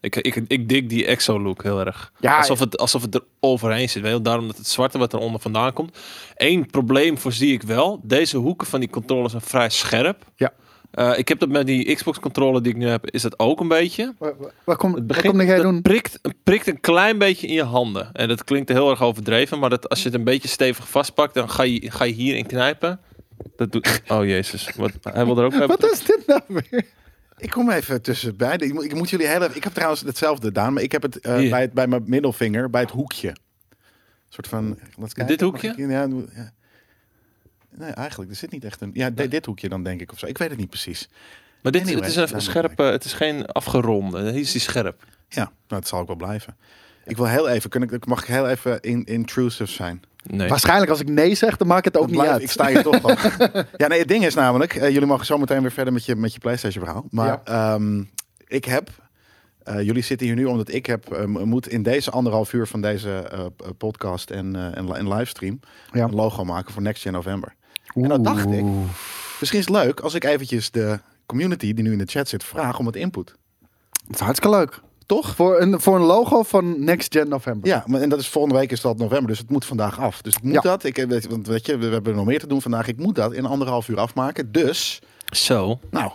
Ik, 0.00 0.16
ik, 0.16 0.34
ik 0.34 0.68
dig 0.68 0.86
die 0.86 1.06
exo-look 1.06 1.62
heel 1.62 1.80
erg. 1.80 2.12
Ja, 2.20 2.36
alsof, 2.36 2.58
het, 2.58 2.78
alsof 2.78 3.02
het 3.02 3.14
er 3.14 3.22
overheen 3.40 3.88
zit. 3.88 4.02
Weet 4.02 4.12
je? 4.12 4.22
Daarom 4.22 4.46
dat 4.46 4.56
het 4.56 4.68
zwarte 4.68 4.98
wat 4.98 5.12
eronder 5.12 5.40
vandaan 5.40 5.72
komt. 5.72 5.98
Eén 6.34 6.66
probleem 6.66 7.18
voorzie 7.18 7.52
ik 7.52 7.62
wel. 7.62 8.00
Deze 8.02 8.36
hoeken 8.36 8.66
van 8.66 8.80
die 8.80 8.90
controller 8.90 9.30
zijn 9.30 9.42
vrij 9.42 9.70
scherp. 9.70 10.24
Ja. 10.36 10.52
Eh, 10.94 11.18
ik 11.18 11.28
heb 11.28 11.38
dat 11.38 11.48
met 11.48 11.66
die 11.66 11.94
Xbox 11.94 12.20
controller 12.20 12.62
die 12.62 12.72
ik 12.72 12.78
nu 12.78 12.86
heb, 12.88 13.10
is 13.10 13.22
dat 13.22 13.38
ook 13.38 13.60
een 13.60 13.68
beetje. 13.68 14.14
Waar, 14.18 14.32
waar- 14.38 14.52
waar 14.64 14.76
kom, 14.76 14.94
Het 14.94 15.04
wat 15.06 15.20
kom 15.20 15.40
jij 15.42 15.60
doen? 15.60 15.82
Prikt, 15.82 16.20
prikt 16.42 16.66
een 16.66 16.80
klein 16.80 17.18
beetje 17.18 17.46
in 17.46 17.54
je 17.54 17.62
handen. 17.62 18.10
En 18.12 18.28
dat 18.28 18.44
klinkt 18.44 18.68
heel 18.68 18.90
erg 18.90 19.02
overdreven, 19.02 19.58
maar 19.58 19.70
dat, 19.70 19.88
als 19.88 19.98
je 20.02 20.08
het 20.08 20.18
een 20.18 20.24
beetje 20.24 20.48
stevig 20.48 20.88
vastpakt, 20.88 21.34
dan 21.34 21.50
ga 21.50 21.62
je, 21.62 21.90
ga 21.90 22.04
je 22.04 22.12
hierin 22.12 22.46
knijpen. 22.46 23.00
Dat 23.56 23.72
doet. 23.72 24.02
Oh 24.08 24.24
jezus, 24.24 24.70
wat, 24.76 24.90
hij 25.02 25.24
wil 25.24 25.38
er 25.38 25.44
ook. 25.44 25.54
Wat 25.76 25.92
is 25.92 26.04
dit 26.04 26.22
nou 26.26 26.40
weer? 26.46 26.84
Ik 27.36 27.50
kom 27.50 27.70
even 27.70 28.02
tussenbij. 28.02 28.56
Ik 28.56 28.72
moet, 28.72 28.84
ik 28.84 28.94
moet 28.94 29.10
jullie 29.10 29.26
heel. 29.26 29.42
Ik 29.42 29.64
heb 29.64 29.72
trouwens 29.72 30.00
hetzelfde 30.00 30.46
gedaan, 30.46 30.72
maar 30.72 30.82
ik 30.82 30.92
heb 30.92 31.02
het 31.02 31.18
eh, 31.20 31.50
bij, 31.50 31.60
het, 31.60 31.72
bij 31.72 31.86
mijn 31.86 32.02
middelvinger, 32.06 32.70
bij 32.70 32.80
het 32.80 32.90
hoekje. 32.90 33.28
Een 33.28 33.36
soort 34.28 34.48
van... 34.48 34.78
Dit 35.26 35.40
hoekje? 35.40 35.68
Ik- 35.68 35.78
Ja, 35.90 36.08
ja. 36.34 36.52
Nee, 37.78 37.90
eigenlijk. 37.90 38.30
Er 38.30 38.36
zit 38.36 38.50
niet 38.50 38.64
echt 38.64 38.80
een... 38.80 38.90
Ja, 38.94 39.10
di- 39.10 39.28
dit 39.28 39.46
hoekje 39.46 39.68
dan 39.68 39.82
denk 39.82 40.00
ik 40.00 40.12
of 40.12 40.18
zo. 40.18 40.26
Ik 40.26 40.38
weet 40.38 40.50
het 40.50 40.58
niet 40.58 40.68
precies. 40.68 41.08
Maar 41.62 41.72
dit 41.72 41.82
Anyway, 41.82 42.00
het 42.00 42.10
is 42.10 42.16
een 42.16 42.28
me 42.36 42.40
scherpe, 42.40 42.82
het 42.82 43.04
is 43.04 43.12
geen 43.12 43.46
afgeronde. 43.46 44.30
Hier 44.30 44.40
is 44.40 44.52
die 44.52 44.60
scherp. 44.60 45.04
Ja, 45.28 45.42
nou, 45.42 45.52
dat 45.68 45.88
zal 45.88 45.98
ook 46.00 46.06
wel 46.06 46.16
blijven. 46.16 46.56
Ik 47.04 47.16
wil 47.16 47.26
heel 47.26 47.48
even... 47.48 47.70
Kun 47.70 47.82
ik, 47.82 48.06
mag 48.06 48.20
ik 48.20 48.26
heel 48.26 48.48
even 48.48 48.80
in, 48.80 49.04
intrusive 49.04 49.70
zijn? 49.72 50.02
Nee. 50.22 50.48
Waarschijnlijk 50.48 50.90
als 50.90 51.00
ik 51.00 51.08
nee 51.08 51.34
zeg, 51.34 51.56
dan 51.56 51.66
maakt 51.66 51.84
het 51.84 51.96
ook 51.96 52.02
Dat 52.02 52.10
niet 52.10 52.18
blijf- 52.20 52.32
uit. 52.32 52.42
Ik 52.42 52.50
sta 52.50 52.66
hier 52.68 52.82
toch 52.82 53.00
wel. 53.00 53.16
ja, 53.76 53.86
nee, 53.86 53.98
het 53.98 54.08
ding 54.08 54.24
is 54.24 54.34
namelijk... 54.34 54.74
eh, 54.74 54.88
jullie 54.90 55.06
mogen 55.08 55.26
zo 55.26 55.38
meteen 55.38 55.60
weer 55.62 55.72
verder 55.72 55.92
met 55.92 56.04
je, 56.04 56.16
met 56.16 56.32
je 56.32 56.38
PlayStation 56.38 56.84
verhaal. 56.84 57.04
Maar 57.10 57.40
ehm, 57.44 58.02
ik 58.46 58.64
heb... 58.64 58.88
eh, 59.62 59.82
jullie 59.82 60.02
zitten 60.02 60.26
hier 60.26 60.36
nu 60.36 60.44
omdat 60.44 60.72
ik 60.72 60.86
heb, 60.86 61.12
eh, 61.12 61.24
moet 61.24 61.68
in 61.68 61.82
deze 61.82 62.10
anderhalf 62.10 62.52
uur 62.52 62.66
van 62.66 62.80
deze 62.80 63.10
eh, 63.18 63.44
podcast 63.78 64.30
en, 64.30 64.56
eh, 64.56 64.76
en, 64.76 64.84
li- 64.86 64.98
en 64.98 65.08
livestream 65.14 65.60
Ja. 65.92 66.04
een 66.04 66.14
logo 66.14 66.44
maken 66.44 66.72
voor 66.72 66.82
Next 66.82 67.02
Gen 67.02 67.12
November. 67.12 67.54
En 67.94 68.08
dan 68.08 68.22
dacht 68.22 68.46
ik, 68.46 68.64
misschien 69.40 69.58
is 69.60 69.66
het 69.66 69.74
leuk 69.74 70.00
als 70.00 70.14
ik 70.14 70.24
eventjes 70.24 70.70
de 70.70 71.00
community 71.26 71.74
die 71.74 71.84
nu 71.84 71.92
in 71.92 71.98
de 71.98 72.06
chat 72.06 72.28
zit 72.28 72.44
vraag 72.44 72.78
om 72.78 72.86
het 72.86 72.96
input. 72.96 73.34
Dat 74.06 74.14
is 74.14 74.20
hartstikke 74.20 74.56
leuk. 74.56 74.80
Toch? 75.06 75.34
Voor 75.34 75.60
een, 75.60 75.80
voor 75.80 75.96
een 75.96 76.02
logo 76.02 76.42
van 76.42 76.84
Next 76.84 77.12
Gen 77.14 77.28
November. 77.28 77.68
Ja, 77.68 77.84
maar 77.86 78.00
en 78.00 78.08
dat 78.08 78.18
is 78.20 78.28
volgende 78.28 78.58
week 78.58 78.70
is 78.72 78.80
dat 78.80 78.98
november, 78.98 79.26
dus 79.28 79.38
het 79.38 79.50
moet 79.50 79.64
vandaag 79.64 79.98
af. 80.00 80.22
Dus 80.22 80.34
ik 80.36 80.42
moet 80.42 80.52
Ja. 80.52 80.60
dat. 80.60 80.84
Ik, 80.84 80.98
eh, 80.98 81.06
weet, 81.06 81.26
want 81.28 81.46
weet 81.46 81.66
je, 81.66 81.76
we 81.76 81.86
hebben 81.86 82.14
nog 82.14 82.24
meer 82.26 82.38
te 82.38 82.46
doen 82.46 82.62
vandaag. 82.62 82.86
Ik 82.88 82.96
moet 82.98 83.14
dat 83.14 83.32
in 83.32 83.46
anderhalf 83.46 83.88
uur 83.88 83.98
afmaken. 83.98 84.52
Dus, 84.52 85.02
Zo. 85.26 85.78
nou, 85.90 86.12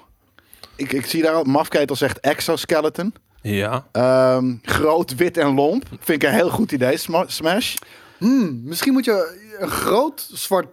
ik, 0.75 0.93
ik 0.93 1.05
zie 1.05 1.21
daar 1.21 1.33
al. 1.33 1.43
Mafketel 1.43 1.95
zegt 1.95 2.19
exoskeleton. 2.19 3.13
Ja. 3.41 3.85
Ehm, 3.91 4.55
groot, 4.61 5.15
wit 5.15 5.37
en 5.37 5.53
lomp. 5.53 5.85
Vind 5.99 6.23
ik 6.23 6.29
een 6.29 6.35
heel 6.35 6.49
goed 6.49 6.71
idee. 6.71 6.97
Sma- 6.97 7.27
Smash. 7.27 7.75
Hmm, 8.17 8.61
misschien 8.63 8.93
moet 8.93 9.05
je 9.05 9.39
een 9.59 9.69
groot 9.69 10.29
zwart 10.33 10.67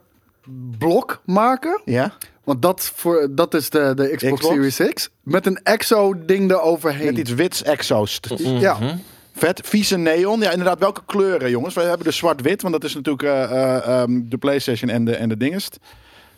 blok 0.79 1.23
maken. 1.25 1.81
Ja. 1.85 2.13
Want 2.45 2.63
dat, 2.63 2.93
voor, 2.95 3.29
dat 3.31 3.55
is 3.55 3.71
de, 3.71 3.93
de 3.95 4.17
Xbox, 4.17 4.41
Xbox? 4.41 4.55
Series 4.55 4.95
X. 4.95 5.11
Met 5.23 5.47
een 5.47 5.61
exo-ding 5.63 6.51
eroverheen. 6.51 7.07
Met 7.07 7.19
iets 7.19 7.35
wits 7.35 7.63
exo's. 7.63 8.21
Ja. 8.37 8.75
Mhm. 8.75 8.97
Vet, 9.33 9.61
vieze 9.65 9.97
neon. 9.97 10.41
Ja, 10.41 10.51
inderdaad. 10.51 10.79
Welke 10.79 11.01
kleuren, 11.07 11.51
jongens? 11.51 11.75
We 11.75 11.81
hebben 11.81 12.07
de 12.07 12.13
zwart-wit, 12.13 12.63
want 12.63 12.75
dat 12.75 12.85
is 12.85 12.95
natuurlijk 12.95 13.23
eh, 13.23 13.43
eh, 13.43 13.87
ehm, 13.87 14.21
de 14.25 14.37
PlayStation 14.37 14.91
en 14.91 15.05
de, 15.05 15.17
en 15.17 15.29
de 15.29 15.37
dingest. 15.37 15.79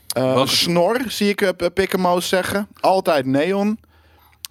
Eh, 0.09 0.35
een 0.37 0.49
snor, 0.49 1.01
zie 1.09 1.29
ik 1.29 1.41
uh, 1.41 1.49
Pikkemoos 1.75 2.29
zeggen. 2.29 2.69
Altijd 2.81 3.27
neon. 3.27 3.79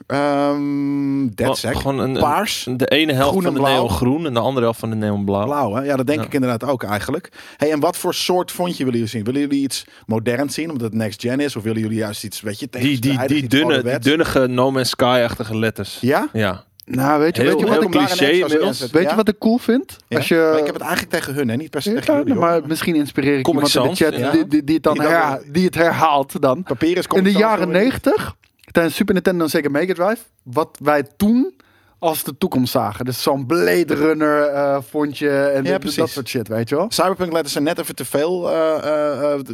Ehm 0.07 1.27
Deadsec. 1.35 1.75
Gewoon 1.75 1.99
een, 1.99 2.15
een- 2.15 2.21
Paars. 2.21 2.67
de 2.75 2.87
ene 2.87 3.13
helft 3.13 3.29
Groen 3.29 3.43
van 3.43 3.53
de 3.53 3.59
en 3.59 3.65
blauw. 3.65 3.77
neon 3.77 3.89
groen 3.89 4.25
en 4.25 4.33
de 4.33 4.39
andere 4.39 4.65
helft 4.65 4.79
van 4.79 4.89
de 4.89 4.95
neon 4.95 5.25
blauw. 5.25 5.45
Blauw, 5.45 5.73
hè? 5.73 5.81
Ja, 5.83 5.95
dat 5.95 6.07
denk 6.07 6.19
Ja. 6.19 6.25
ik 6.25 6.33
inderdaad 6.33 6.63
ook 6.69 6.83
eigenlijk. 6.83 7.31
Hey, 7.57 7.71
en 7.71 7.79
wat 7.79 7.97
voor 7.97 8.13
soort 8.13 8.51
fondje 8.51 8.77
willen 8.77 8.93
jullie 8.93 9.07
zien? 9.07 9.23
Willen 9.23 9.41
jullie 9.41 9.61
iets 9.63 9.85
moderns 10.05 10.53
zien, 10.53 10.67
omdat 10.69 10.83
het 10.83 10.93
next 10.93 11.21
gen 11.21 11.39
is? 11.39 11.55
Of 11.55 11.63
willen 11.63 11.81
jullie 11.81 11.97
juist 11.97 12.23
iets, 12.23 12.41
weet 12.41 12.59
je, 12.59 12.67
Die, 12.71 12.99
die, 12.99 13.27
die, 13.27 13.47
dunne, 13.47 13.83
die 13.83 13.99
dunnige 13.99 14.47
No 14.47 14.71
Man's 14.71 14.89
Sky-achtige 14.89 15.57
letters. 15.57 15.97
Ja? 16.01 16.27
Ja. 16.33 16.63
Nou, 16.85 17.19
weet 17.19 17.35
je, 17.35 17.41
Heel- 17.41 17.51
weet 17.51 17.59
je 17.59 17.65
wat 17.65 17.75
heel 17.75 17.83
ik, 17.83 17.91
cliché 17.91 18.29
inmiddels. 18.31 18.79
weet 18.91 19.03
Ja? 19.03 19.09
je 19.09 19.15
wat 19.15 19.27
ik 19.27 19.37
cool 19.37 19.57
vind? 19.57 19.97
Ja? 20.07 20.17
Als 20.17 20.27
je, 20.27 20.47
Maar 20.51 20.59
ik 20.59 20.65
heb 20.65 20.73
het 20.73 20.83
eigenlijk 20.83 21.13
tegen 21.13 21.33
hun, 21.33 21.49
hè? 21.49 21.55
niet 21.55 21.69
per 21.69 21.81
se 21.81 21.93
tegen 21.93 22.13
Ja, 22.13 22.19
jullie. 22.19 22.33
hoor. 22.33 22.41
maar 22.43 22.61
misschien 22.67 22.95
inspireer 22.95 23.37
ik 23.37 23.43
Comic 23.43 23.65
iemand 23.67 23.99
in 23.99 24.05
de 24.05 24.11
chat 24.11 24.19
ja. 24.19 24.31
die, 24.31 24.47
die, 24.47 24.63
die, 24.63 24.73
het 24.75 24.83
dan 24.83 24.93
Die 24.93 25.01
dan- 25.01 25.11
herha- 25.11 25.39
die 25.51 25.65
het 25.65 25.75
herhaalt 25.75 26.41
dan. 26.41 26.63
Papier 26.63 26.97
is 26.97 27.05
In 27.15 27.23
de 27.23 27.31
jaren 27.31 27.69
90, 27.69 28.35
tijdens 28.77 28.95
Super 28.97 29.13
Nintendo 29.13 29.43
en 29.43 29.49
Sega 29.49 29.69
Mega 29.69 29.93
Drive, 29.93 30.21
wat 30.43 30.77
wij 30.83 31.03
toen 31.17 31.53
als 31.99 32.23
de 32.23 32.37
toekomst 32.37 32.71
zagen. 32.71 33.05
Dus 33.05 33.21
zo'n 33.21 33.45
Blade 33.45 33.93
Runner 33.93 34.41
eh 34.43 34.77
fondje 34.89 35.29
en 35.29 35.63
Ja, 35.63 35.69
dat- 35.71 35.79
precies. 35.79 35.97
dat 35.97 36.09
soort 36.09 36.27
shit, 36.27 36.47
weet 36.47 36.69
je 36.69 36.75
wel. 36.75 36.85
Cyberpunk 36.89 37.31
letten 37.31 37.51
ze 37.51 37.61
net 37.61 37.79
even 37.79 37.95
te 37.95 38.05
veel 38.05 38.41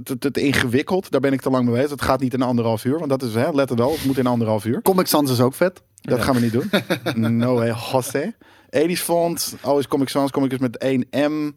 te, 0.03 0.17
te- 0.19 0.31
te 0.31 0.41
ingewikkeld. 0.41 1.11
Daar 1.11 1.21
ben 1.21 1.33
ik 1.33 1.41
te 1.41 1.49
lang 1.49 1.65
mee 1.65 1.73
bezig. 1.75 1.89
Het 1.89 2.01
gaat 2.01 2.19
niet 2.19 2.33
in 2.33 2.41
anderhalf 2.41 2.85
uur, 2.85 2.97
want 2.97 3.09
dat 3.09 3.21
is, 3.21 3.33
hè, 3.33 3.51
let 3.51 3.69
wel, 3.69 3.91
het 3.91 4.05
moet 4.05 4.17
in 4.17 4.27
anderhalf 4.27 4.65
uur. 4.65 4.81
Comic 4.81 5.07
Sans 5.07 5.31
is 5.31 5.39
ook 5.39 5.53
vet. 5.53 5.81
Dat 6.01 6.23
gaan 6.23 6.35
we 6.35 6.41
niet 6.41 6.51
doen. 6.51 6.69
no 7.39 7.53
way, 7.55 7.73
Jose. 7.91 8.33
80s 8.77 9.01
font, 9.03 9.55
oh 9.61 9.79
is 9.79 9.87
Comic 9.87 10.09
Sans, 10.09 10.31
Comic 10.31 10.51
is 10.51 10.57
met 10.59 10.85
1M. 10.85 11.55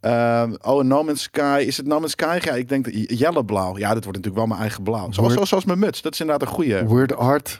Ehm, 0.00 0.54
oh, 0.62 0.82
No 0.84 1.02
Man's 1.02 1.22
Sky. 1.22 1.64
Is 1.66 1.76
het 1.76 1.86
No 1.86 1.98
Man's 1.98 2.12
Sky? 2.12 2.38
Ja, 2.42 2.52
ik 2.54 2.68
denk 2.68 2.84
dat 2.84 3.18
Yellow 3.18 3.44
blauw. 3.44 3.78
Ja, 3.78 3.94
dat 3.94 4.04
wordt 4.04 4.18
natuurlijk 4.18 4.36
wel 4.36 4.46
mijn 4.46 4.60
eigen 4.60 4.82
blauw. 4.82 4.98
Zoals, 5.00 5.16
Word- 5.18 5.32
zoals, 5.32 5.48
zoals 5.48 5.64
mijn 5.64 5.78
muts. 5.78 6.02
Dat 6.02 6.12
is 6.12 6.20
inderdaad 6.20 6.48
een 6.48 6.54
goede. 6.54 6.84
Word 6.84 7.16
Art. 7.16 7.58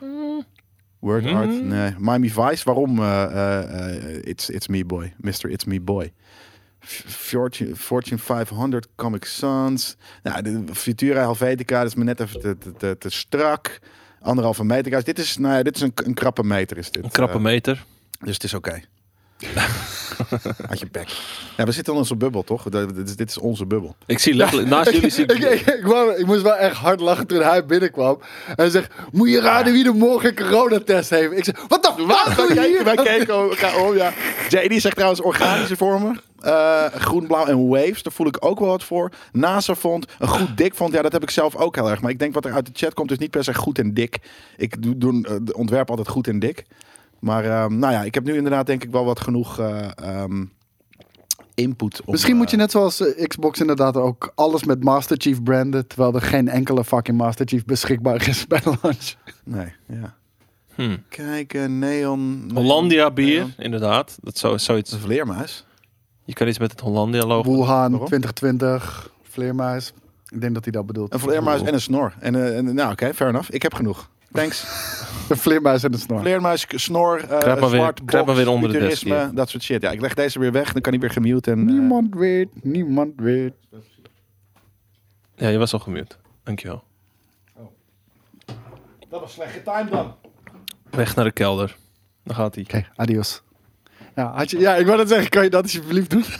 Word 0.98 1.24
Mhm. 1.24 1.34
art. 1.36 1.62
Nee. 1.64 1.94
Miami 1.98 2.30
Vice. 2.30 2.64
Waarom? 2.64 2.98
eh, 2.98 3.94
eh, 4.14 4.16
it's, 4.24 4.48
it's 4.48 4.68
me 4.68 4.84
boy. 4.84 5.12
Mr. 5.20 5.48
It's 5.50 5.64
me 5.64 5.80
boy. 5.80 6.12
Fortune, 7.06 7.76
Fortune 7.76 8.18
500, 8.18 8.86
Comic 8.96 9.24
Sans. 9.24 9.96
Nou, 10.22 10.42
de 10.42 10.62
Futura 10.72 11.20
Helvetica, 11.20 11.78
dat 11.78 11.86
is 11.86 11.94
me 11.94 12.04
net 12.04 12.20
even 12.20 12.40
te, 12.40 12.58
te, 12.58 12.72
te, 12.72 12.96
te 12.98 13.10
strak. 13.10 13.78
Anderhalve 14.20 14.64
meter. 14.64 15.04
Dit 15.04 15.18
is, 15.18 15.36
nou 15.36 15.54
ja, 15.56 15.62
dit 15.62 15.76
is 15.76 15.82
een, 15.82 15.92
een 15.94 16.14
krappe 16.14 16.42
meter. 16.44 16.76
Is 16.78 16.90
dit, 16.90 17.04
Een 17.04 17.10
krappe 17.10 17.36
eh, 17.36 17.42
meter. 17.42 17.84
dus 18.20 18.34
het 18.34 18.44
is 18.44 18.54
oké. 18.54 18.80
Had 20.68 20.78
je 20.80 20.86
bek. 20.92 21.08
Ja, 21.56 21.64
we 21.64 21.72
zitten 21.72 21.92
in 21.92 21.98
onze 21.98 22.16
bubbel, 22.16 22.42
toch? 22.42 22.62
Dat- 22.62 22.94
Dit 22.94 23.08
is, 23.08 23.16
dit 23.16 23.28
is 23.30 23.38
onze 23.38 23.66
bubbel. 23.66 23.96
Ik 24.06 24.18
zie 24.18 24.34
letterlijk, 24.34 24.68
naast 24.68 24.90
jullie 24.90 25.10
zie 25.20 25.24
ik, 25.26 25.32
ik... 25.32 25.60
ik, 25.60 25.66
ik, 25.74 25.86
wou- 25.86 26.14
ik 26.16 26.26
moest 26.26 26.42
wel 26.42 26.56
echt 26.56 26.76
hard 26.76 27.00
lachen 27.00 27.26
toen 27.26 27.40
hij 27.42 27.66
binnenkwam. 27.66 28.18
En 28.46 28.54
hij 28.56 28.70
zegt, 28.70 28.92
moet 29.12 29.28
je 29.28 29.40
raden 29.40 29.72
wie 29.72 29.86
er 29.86 29.94
morgen 29.94 30.28
een 30.28 30.34
coronatest 30.48 31.10
heeft? 31.10 31.32
Ik 31.32 31.44
zeg, 31.44 31.64
wat 31.68 31.82
de 31.82 31.88
fuck 31.96 32.36
doe 32.36 32.54
wij, 32.54 32.70
je 32.70 32.82
wij 32.84 32.96
hier? 33.16 33.28
elkaar 33.30 33.76
om, 33.76 33.94
ja. 33.96 34.12
JD 34.48 34.80
zegt 34.80 34.94
trouwens 34.94 35.20
organische 35.22 35.76
vormen. 35.76 36.20
Eh, 36.40 36.84
groen, 36.84 37.26
blauw 37.26 37.46
en 37.46 37.68
waves, 37.68 38.02
daar 38.02 38.12
voel 38.12 38.26
ik 38.26 38.36
ook 38.40 38.58
wel 38.58 38.68
wat 38.68 38.84
voor. 38.84 39.10
NASA 39.32 39.74
vond, 39.74 40.06
een 40.18 40.28
goed 40.28 40.56
dik 40.56 40.74
vond, 40.74 40.92
ja, 40.92 41.02
dat 41.02 41.12
heb 41.12 41.22
ik 41.22 41.30
zelf 41.30 41.56
ook 41.56 41.74
heel 41.74 41.90
erg. 41.90 42.00
Maar 42.00 42.10
ik 42.10 42.18
denk 42.18 42.34
wat 42.34 42.44
er 42.44 42.52
uit 42.52 42.66
de 42.66 42.72
chat 42.74 42.94
komt 42.94 43.10
is 43.10 43.18
niet 43.18 43.30
per 43.30 43.44
se 43.44 43.54
goed 43.54 43.78
en 43.78 43.94
dik. 43.94 44.18
Ik 44.56 44.82
doe, 44.82 44.98
doe 44.98 45.26
eh, 45.26 45.34
ontwerp 45.56 45.90
altijd 45.90 46.08
goed 46.08 46.28
en 46.28 46.38
dik. 46.38 46.64
Maar 47.20 47.44
ehm, 47.44 47.78
nou 47.78 47.92
ja, 47.92 48.02
ik 48.02 48.14
heb 48.14 48.24
nu 48.24 48.36
inderdaad 48.36 48.66
denk 48.66 48.84
ik 48.84 48.90
wel 48.90 49.04
wat 49.04 49.20
genoeg 49.20 49.58
eh, 49.58 49.88
ehm, 49.96 50.44
input. 51.54 52.00
om, 52.04 52.12
Misschien 52.12 52.36
moet 52.36 52.44
eh, 52.46 52.50
je 52.50 52.56
net 52.56 52.70
zoals 52.70 53.00
eh, 53.00 53.26
Xbox 53.26 53.60
inderdaad 53.60 53.96
ook 53.96 54.32
alles 54.34 54.64
met 54.64 54.84
Master 54.84 55.16
Chief 55.20 55.42
branden. 55.42 55.86
Terwijl 55.86 56.14
er 56.14 56.22
geen 56.22 56.48
enkele 56.48 56.84
fucking 56.84 57.16
Master 57.16 57.46
Chief 57.48 57.64
beschikbaar 57.64 58.28
is 58.28 58.46
bij 58.46 58.60
de 58.60 58.74
launch. 58.82 59.14
Nee, 59.44 59.72
ja. 59.86 60.18
Hm. 60.74 60.96
Kijk, 61.08 61.54
eh, 61.54 61.64
neon... 61.66 62.50
Hollandia 62.54 63.10
bier, 63.10 63.38
Neon. 63.38 63.52
inderdaad. 63.58 64.18
Dat 64.20 64.34
is 64.34 64.40
zo, 64.40 64.50
Dat 64.50 64.60
zoiets. 64.60 64.90
is 64.90 64.96
een 64.96 65.02
vleermuis. 65.02 65.64
Je 66.24 66.32
kan 66.32 66.48
iets 66.48 66.58
met 66.58 66.70
het 66.70 66.80
Hollandia 66.80 67.22
logo. 67.26 67.50
Wuhan 67.50 67.90
Waarom? 67.90 68.06
2020, 68.06 69.10
Vleermuis. 69.22 69.92
Ik 70.28 70.40
denk 70.40 70.54
dat 70.54 70.64
hij 70.64 70.72
dat 70.72 70.86
bedoelt. 70.86 71.12
Een 71.14 71.20
vleermuis 71.20 71.62
en 71.62 71.74
een 71.74 71.80
snor. 71.80 72.12
En, 72.20 72.34
eh, 72.34 72.56
en 72.56 72.74
nou, 72.74 72.92
oké, 72.92 73.14
fair 73.14 73.30
enough. 73.30 73.50
Ik 73.52 73.62
heb 73.62 73.74
genoeg. 73.74 74.10
Thanks. 74.32 74.64
Een 75.30 75.36
Vleermuis 75.46 75.82
en 75.82 75.92
een 75.92 75.98
snor. 75.98 76.20
Vleermuis, 76.20 76.66
snor, 76.68 77.18
eh 77.28 77.54
weer- 77.54 77.68
zwart, 77.68 78.04
box, 78.04 78.36
weer 78.36 78.48
onder 78.48 78.72
de 78.72 78.78
desk 78.78 79.06
dat 79.34 79.48
soort 79.48 79.62
shit. 79.62 79.82
Ja, 79.82 79.90
ik 79.90 80.00
leg 80.00 80.14
deze 80.14 80.38
weer 80.38 80.52
weg, 80.52 80.72
dan 80.72 80.82
kan 80.82 80.92
hij 80.92 81.00
weer 81.00 81.10
gemute. 81.10 81.50
En, 81.50 81.58
eh, 81.58 81.64
Niemand 81.64 82.14
weet, 82.14 82.48
niemand 82.62 83.12
weet. 83.16 83.52
Ja, 85.36 85.48
je 85.48 85.58
was 85.58 85.72
al 85.72 85.78
gemute. 85.78 86.16
Dankjewel. 86.44 86.82
dat 89.08 89.20
was 89.20 89.32
slecht 89.32 89.52
getimed 89.52 89.90
dan. 89.90 90.14
Weg 90.90 91.14
naar 91.16 91.24
de 91.24 91.32
kelder. 91.32 91.76
Dan 92.24 92.34
gaat 92.36 92.54
hij. 92.54 92.64
Oké, 92.64 92.86
adios. 92.96 93.42
Ja, 94.16 94.32
had 94.34 94.50
je, 94.50 94.58
ja, 94.58 94.74
ik 94.76 94.86
wou 94.86 94.98
net 94.98 95.08
zeggen, 95.08 95.28
kan 95.28 95.44
je 95.44 95.50
dat 95.50 95.62
alsjeblieft 95.62 96.10
doen? 96.10 96.24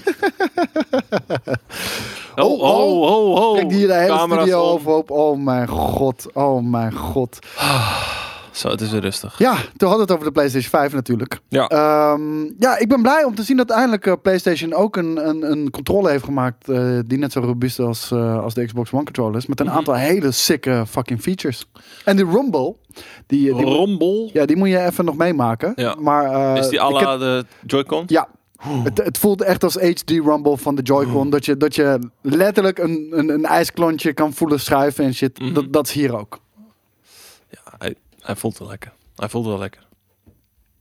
Oh, 2.36 2.60
oh, 2.60 3.00
oh, 3.02 3.34
oh. 3.34 3.54
Kijk 3.56 3.68
die 3.68 3.86
de 3.86 3.94
hele 3.94 4.06
Camera's 4.16 4.42
studio 4.42 4.60
overhoop. 4.62 5.10
Oh 5.10 5.38
mijn 5.38 5.68
god, 5.68 6.26
oh 6.32 6.62
mijn 6.64 6.92
god. 6.92 7.38
Zo, 8.52 8.68
het 8.68 8.80
is 8.80 8.90
weer 8.90 9.00
rustig. 9.00 9.38
Ja, 9.38 9.52
toen 9.54 9.88
hadden 9.88 9.96
we 9.96 10.00
het 10.00 10.10
over 10.12 10.24
de 10.24 10.32
PlayStation 10.32 10.70
5 10.70 10.92
natuurlijk. 10.92 11.40
Ja. 11.48 11.66
Ehm, 11.68 12.44
ja, 12.58 12.78
ik 12.78 12.88
ben 12.88 13.02
blij 13.02 13.24
om 13.24 13.34
te 13.34 13.42
zien 13.42 13.56
dat 13.56 13.70
eindelijk 13.70 14.06
eh, 14.06 14.12
PlayStation 14.22 14.72
ook 14.74 14.96
een, 14.96 15.28
een, 15.28 15.50
een 15.50 15.70
controller 15.70 16.10
heeft 16.10 16.24
gemaakt 16.24 16.68
eh, 16.68 16.98
die 17.06 17.18
net 17.18 17.32
zo 17.32 17.40
robuust 17.40 17.78
is 17.78 17.84
als, 17.84 18.10
eh, 18.10 18.42
als 18.42 18.54
de 18.54 18.64
Xbox 18.66 18.92
One 18.92 19.04
controllers. 19.04 19.46
Met 19.46 19.60
een 19.60 19.66
Mhm. 19.66 19.76
aantal 19.76 19.94
hele 19.94 20.30
sicke 20.30 20.84
fucking 20.88 21.20
features. 21.20 21.66
En 22.04 22.16
die 22.16 22.24
Rumble, 22.24 22.74
die, 23.26 23.54
die, 23.54 23.64
Rombel. 23.64 24.30
ja, 24.32 24.46
die 24.46 24.56
moet 24.56 24.68
je 24.68 24.78
even 24.84 25.04
nog 25.04 25.16
meemaken. 25.16 25.72
Ja. 25.76 25.94
Maar, 26.00 26.56
Is 26.58 26.68
die 26.68 26.80
heb- 26.82 26.90
la 26.90 27.16
de 27.18 27.44
Joy-Con? 27.66 28.02
Ja. 28.06 28.28
Het, 28.84 28.98
het 29.04 29.18
voelt 29.18 29.42
echt 29.42 29.64
als 29.64 29.74
HD 29.74 30.10
Rumble 30.10 30.56
van 30.56 30.74
de 30.74 30.82
Joy-Con. 30.82 31.30
Dat, 31.30 31.44
je, 31.44 31.56
dat 31.56 31.74
je 31.74 31.98
letterlijk 32.22 32.78
een, 32.78 33.06
een, 33.10 33.28
een 33.28 33.44
ijsklontje 33.44 34.12
kan 34.12 34.32
voelen 34.32 34.60
schuiven 34.60 35.04
en 35.04 35.14
shit. 35.14 35.38
Mhm. 35.40 35.52
dat, 35.54 35.72
dat 35.72 35.86
is 35.86 35.92
hier 35.92 36.18
ook. 36.18 36.38
Hij, 38.20 38.36
voelt 38.36 38.58
wel 38.58 38.68
lekker. 38.68 38.92
Hij 39.16 39.28
voelt 39.28 39.46
wel 39.46 39.58
lekker. 39.58 39.86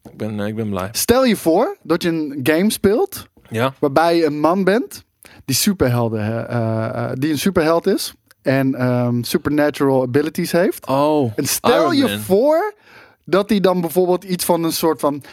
Ik 0.04 0.18
ben, 0.18 0.40
eh, 0.40 0.48
ik 0.48 0.56
ben 0.56 0.70
blij. 0.70 0.90
Stel 0.92 1.26
je 1.26 1.36
voor 1.36 1.78
dat 1.84 2.04
je 2.04 2.10
een 2.10 2.40
game 2.44 2.72
speelt 2.72 3.28
Ja? 3.50 3.74
waarbij 3.80 4.16
je 4.16 4.26
een 4.26 4.40
man 4.40 4.64
bent 4.64 5.04
die 5.46 5.56
superhelden, 5.56 6.48
eh, 6.50 6.86
eh, 6.86 7.12
die 7.14 7.32
een 7.32 7.40
superheld 7.40 7.88
is 7.88 8.14
en 8.42 8.76
ehm, 8.76 9.24
supernatural 9.24 10.02
abilities 10.02 10.52
heeft. 10.52 10.88
Oh, 10.88 11.32
En 11.36 11.46
stel 11.48 11.92
Iron 11.92 11.96
je 11.96 12.04
Man. 12.04 12.20
voor 12.20 12.74
dat 13.26 13.50
hij 13.50 13.60
dan 13.60 13.82
bijvoorbeeld 13.82 14.24
iets 14.24 14.46
van 14.46 14.64
een 14.64 14.72
soort 14.72 15.00
van 15.00 15.24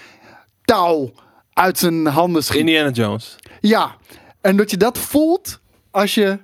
touw 0.64 1.12
uit 1.52 1.78
zijn 1.78 2.06
handen 2.06 2.44
schiet. 2.44 2.58
Indiana 2.58 2.90
Jones. 2.90 3.36
Ja, 3.60 3.96
en 4.40 4.56
dat 4.56 4.70
je 4.70 4.76
dat 4.76 4.98
voelt 4.98 5.60
als 5.90 6.14
je 6.14 6.38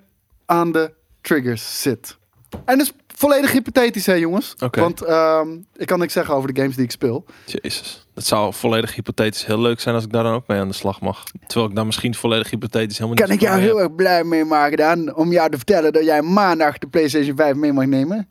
aan 0.47 0.73
de 0.73 0.93
triggers 1.21 1.83
zit. 1.83 2.17
En 2.65 2.79
dat 2.79 2.87
is 2.87 2.93
volledig 3.23 3.53
hypothetisch, 3.53 4.07
hè, 4.07 4.15
jongens? 4.15 4.55
Oké. 4.59 4.81
Want 4.81 5.03
ehm, 5.03 5.49
ik 5.77 5.87
kan 5.87 5.99
niks 5.99 6.13
zeggen 6.13 6.35
over 6.35 6.53
de 6.53 6.61
games 6.61 6.77
die 6.77 6.85
ik 6.85 6.91
speel. 6.91 7.25
Jezus. 7.47 8.07
Dat 8.15 8.25
zou 8.25 8.55
volledig 8.55 8.95
hypothetisch 8.95 9.47
heel 9.47 9.61
leuk 9.61 9.81
zijn 9.81 9.95
als 9.95 10.05
ik 10.05 10.13
daar 10.13 10.23
dan 10.23 10.35
ook 10.35 10.47
mee 10.47 10.59
aan 10.59 10.69
de 10.69 10.75
slag 10.75 11.01
mag. 11.01 11.25
Terwijl 11.47 11.71
ik 11.71 11.77
daar 11.77 11.87
misschien 11.87 12.15
volledig 12.15 12.51
hypothetisch 12.51 12.99
helemaal 12.99 13.19
Kan 13.19 13.29
niet 13.29 13.43
ik 13.43 13.49
jou 13.49 13.61
heel 13.61 13.81
erg 13.81 13.95
blij 13.95 14.25
mee 14.25 14.45
maken 14.45 14.77
dan? 14.77 15.15
Om 15.15 15.33
jou 15.33 15.51
te 15.51 15.57
vertellen 15.57 15.93
dat 15.93 16.05
jij 16.05 16.23
maandag 16.23 16.79
de 16.79 16.87
PlayStation 16.87 17.37
5 17.37 17.55
mee 17.55 17.73
mag 17.73 17.87
nemen? 17.87 18.29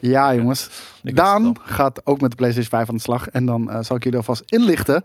Ja, 0.00 0.34
jongens. 0.34 0.64
Ik 0.66 0.70
het 1.02 1.16
Daan 1.16 1.54
gaat 1.62 2.06
ook 2.06 2.20
met 2.20 2.30
de 2.30 2.36
PlayStation 2.36 2.70
5 2.70 2.88
aan 2.88 2.94
de 2.94 3.00
slag. 3.00 3.28
En 3.28 3.46
dan 3.46 3.70
eh, 3.70 3.78
zal 3.82 3.96
ik 3.96 4.04
jullie 4.04 4.18
alvast 4.18 4.42
inlichten. 4.46 5.02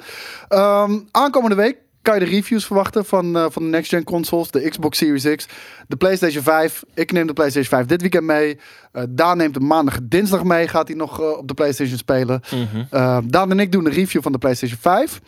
Ehm, 0.48 1.00
aankomende 1.12 1.56
week 1.56 1.78
kan 2.02 2.14
je 2.14 2.26
de 2.26 2.32
reviews 2.32 2.66
verwachten 2.66 3.06
van, 3.06 3.36
eh, 3.36 3.46
van 3.50 3.64
de 3.64 3.70
next-gen 3.70 4.04
consoles. 4.04 4.52
De 4.52 4.70
Xbox 4.70 4.98
Series 4.98 5.36
X, 5.36 5.48
de 5.88 5.96
PlayStation 5.96 6.44
5. 6.44 6.84
Ik 6.94 7.12
neem 7.12 7.28
de 7.28 7.34
PlayStation 7.34 7.78
5 7.78 7.86
dit 7.86 8.02
weekend 8.02 8.24
mee. 8.24 8.60
Eh, 8.92 9.04
Daan 9.10 9.38
neemt 9.38 9.56
hem 9.56 9.68
maandag 9.68 10.00
dinsdag 10.04 10.44
mee. 10.44 10.68
Gaat 10.68 10.88
hij 10.88 10.98
nog 10.98 11.22
eh, 11.22 11.38
op 11.38 11.48
de 11.48 11.54
PlayStation 11.54 11.98
spelen. 11.98 12.42
Uh, 12.94 13.18
Daan 13.26 13.52
en 13.52 13.60
ik 13.60 13.72
doen 13.72 13.84
de 13.84 13.90
review 13.90 14.22
van 14.22 14.32
de 14.32 14.38
PlayStation 14.38 14.80
5. 14.80 15.22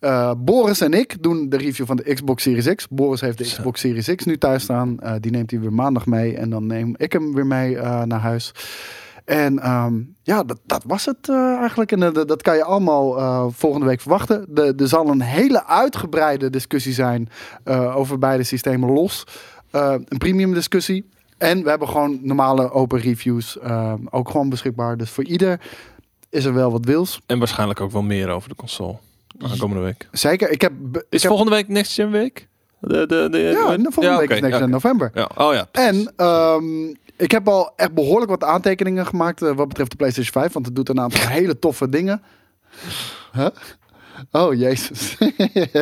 Uh, 0.00 0.32
Boris 0.38 0.80
en 0.80 0.94
ik 0.94 1.22
doen 1.22 1.48
de 1.48 1.56
review 1.56 1.86
van 1.86 1.96
de 1.96 2.14
Xbox 2.14 2.42
Series 2.42 2.74
X. 2.74 2.88
Boris 2.88 3.20
heeft 3.20 3.38
de 3.38 3.44
Zo. 3.44 3.56
Xbox 3.56 3.80
Series 3.80 4.14
X 4.14 4.24
nu 4.24 4.38
thuis 4.38 4.62
staan. 4.62 4.96
Uh, 5.02 5.12
die 5.20 5.30
neemt 5.30 5.50
hij 5.50 5.60
weer 5.60 5.72
maandag 5.72 6.06
mee. 6.06 6.36
En 6.36 6.50
dan 6.50 6.66
neem 6.66 6.94
ik 6.96 7.12
hem 7.12 7.34
weer 7.34 7.46
mee 7.46 7.74
uh, 7.74 8.02
naar 8.02 8.20
huis. 8.20 8.52
En 9.30 9.58
ehm, 9.58 9.94
ja, 10.22 10.42
dat, 10.42 10.58
dat 10.66 10.82
was 10.86 11.04
het 11.04 11.28
uh, 11.28 11.56
eigenlijk. 11.56 11.92
En 11.92 12.00
uh, 12.00 12.10
dat, 12.12 12.42
kan 12.42 12.56
je 12.56 12.64
allemaal 12.64 13.18
uh, 13.18 13.46
volgende 13.50 13.86
week 13.86 14.00
verwachten. 14.00 14.44
De, 14.48 14.74
er 14.76 14.88
zal 14.88 15.08
een 15.08 15.20
hele 15.20 15.66
uitgebreide 15.66 16.50
discussie 16.50 16.92
zijn 16.92 17.28
over 17.94 18.18
beide 18.18 18.42
systemen 18.42 18.90
los. 18.90 19.24
Een 19.70 20.18
premium 20.18 20.54
discussie. 20.54 21.08
En 21.38 21.62
we 21.62 21.68
hebben 21.68 21.88
gewoon 21.88 22.18
normale 22.22 22.70
open 22.70 23.00
reviews 23.00 23.58
ook 24.10 24.30
gewoon 24.30 24.48
beschikbaar. 24.48 24.96
Dus 24.96 25.10
voor 25.10 25.24
ieder 25.24 25.60
is 26.30 26.44
er 26.44 26.54
wel 26.54 26.72
wat 26.72 26.84
wils. 26.84 27.20
En 27.26 27.38
waarschijnlijk 27.38 27.80
ook 27.80 27.90
wel 27.90 28.02
meer 28.02 28.28
over 28.28 28.48
de 28.48 28.54
console. 28.54 28.96
Aankomende 29.38 29.82
week. 29.82 30.08
Zeker. 30.12 30.50
Ik 30.50 30.60
heb, 30.60 30.72
Is 31.08 31.22
heb, 31.22 31.30
volgende 31.30 31.54
week 31.54 31.68
Next 31.68 31.92
Gen 31.92 32.10
week? 32.10 32.48
De, 32.80 33.06
de, 33.06 33.28
de, 33.30 33.38
Ja, 33.38 33.58
volgende 33.66 34.00
ja, 34.00 34.18
week 34.18 34.30
is 34.30 34.40
Next 34.40 34.58
Gen 34.58 34.70
november. 34.70 35.10
Ja. 35.14 35.30
Oh 35.34 35.54
ja. 35.54 35.64
precies. 35.64 35.90
En 35.90 36.12
ehm, 36.16 36.94
ik 37.20 37.30
heb 37.30 37.48
al 37.48 37.72
echt 37.76 37.92
behoorlijk 37.94 38.30
wat 38.30 38.44
aantekeningen 38.44 39.06
gemaakt 39.06 39.42
eh, 39.42 39.52
wat 39.54 39.68
betreft 39.68 39.90
de 39.90 39.96
PlayStation 39.96 40.42
5. 40.42 40.52
Want 40.52 40.66
het 40.66 40.74
doet 40.74 40.88
een 40.88 41.00
aantal 41.00 41.28
hele 41.28 41.58
toffe 41.58 41.88
dingen. 41.88 42.22
Huh? 43.32 43.46
Oh, 44.32 44.54
jezus. 44.54 45.16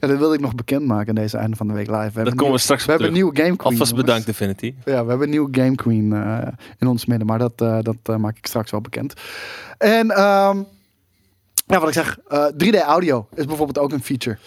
ja, 0.00 0.08
dat 0.08 0.18
wilde 0.18 0.34
ik 0.34 0.40
nog 0.40 0.54
bekendmaken 0.54 1.08
in 1.08 1.14
deze 1.14 1.36
einde 1.36 1.56
van 1.56 1.68
de 1.68 1.74
week 1.74 1.86
live. 1.86 2.10
We 2.12 2.22
Dat 2.24 2.34
komen 2.34 2.54
we 2.54 2.60
straks 2.60 2.84
We 2.84 2.90
hebben 2.90 3.08
een 3.08 3.14
nieuwe 3.14 3.36
Game 3.36 3.56
Queen. 3.56 3.72
Alvast 3.72 3.94
bedankt, 3.94 4.26
Infinity. 4.26 4.74
Ja, 4.84 5.02
we 5.02 5.08
hebben 5.08 5.22
een 5.22 5.30
nieuwe 5.30 5.48
Game 5.50 5.74
Queen 5.74 6.12
eh, 6.12 6.48
in 6.78 6.86
ons 6.86 7.06
midden. 7.06 7.26
Maar 7.26 7.38
dat, 7.38 7.52
eh, 7.56 7.78
dat 7.82 8.18
maak 8.18 8.36
ik 8.36 8.46
straks 8.46 8.70
wel 8.70 8.80
bekend. 8.80 9.14
En 9.78 10.10
ehm, 10.10 10.62
ja, 11.66 11.80
wat 11.80 11.88
ik 11.88 11.94
zeg. 11.94 12.18
eh, 12.28 12.46
3D 12.56 12.82
audio 12.82 13.28
is 13.34 13.44
bijvoorbeeld 13.44 13.78
ook 13.78 13.92
een 13.92 14.02
feature. 14.02 14.38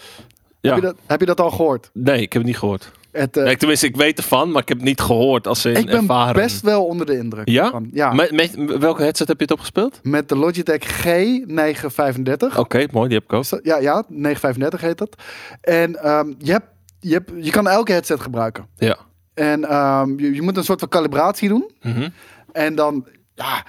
Ja. 0.60 0.74
Heb, 0.74 0.80
je 0.80 0.86
dat, 0.86 0.96
heb 1.06 1.20
je 1.20 1.26
dat 1.26 1.40
al 1.40 1.50
gehoord? 1.50 1.90
Nee, 1.92 2.22
ik 2.22 2.32
heb 2.32 2.42
het 2.42 2.50
niet 2.50 2.58
gehoord. 2.58 2.90
Het, 3.12 3.34
Nee, 3.34 3.56
tenminste, 3.56 3.86
ik 3.86 3.96
weet 3.96 4.18
ervan, 4.18 4.50
maar 4.50 4.62
ik 4.62 4.68
heb 4.68 4.76
het 4.76 4.86
niet 4.86 5.00
gehoord 5.00 5.46
als 5.46 5.60
ze 5.60 5.72
ik 5.72 5.86
ben 5.86 5.96
ervaren. 5.96 6.42
best 6.42 6.60
wel 6.60 6.84
onder 6.86 7.06
de 7.06 7.16
indruk. 7.16 7.48
Ja? 7.48 7.70
Van, 7.70 7.88
ja. 7.92 8.12
Met, 8.12 8.30
met 8.32 8.78
welke 8.78 9.02
headset 9.02 9.28
heb 9.28 9.36
je 9.36 9.42
het 9.42 9.52
opgespeeld? 9.52 10.00
Met 10.02 10.28
de 10.28 10.36
Logitech 10.36 11.04
G935. 11.06 12.56
Oké, 12.56 12.86
mooi, 12.92 13.08
die 13.08 13.18
heb 13.18 13.24
ik 13.24 13.32
ook. 13.32 13.44
Ja, 13.62 13.78
ja, 13.78 14.04
935 14.08 14.80
heet 14.80 14.98
dat. 14.98 15.16
En 15.60 16.02
ehm, 16.02 16.32
je, 16.38 16.52
hebt, 16.52 16.66
je, 17.00 17.12
hebt, 17.12 17.30
je 17.40 17.50
kan 17.50 17.68
elke 17.68 17.92
headset 17.92 18.20
gebruiken. 18.20 18.66
Ja. 18.76 18.96
En 19.34 19.64
ehm, 19.64 20.18
je, 20.18 20.34
je 20.34 20.42
moet 20.42 20.56
een 20.56 20.64
soort 20.64 20.80
van 20.80 20.88
calibratie 20.88 21.48
doen. 21.48 21.70
Mhm. 21.82 22.08
En 22.52 22.74
dan, 22.74 23.06
ja, 23.34 23.64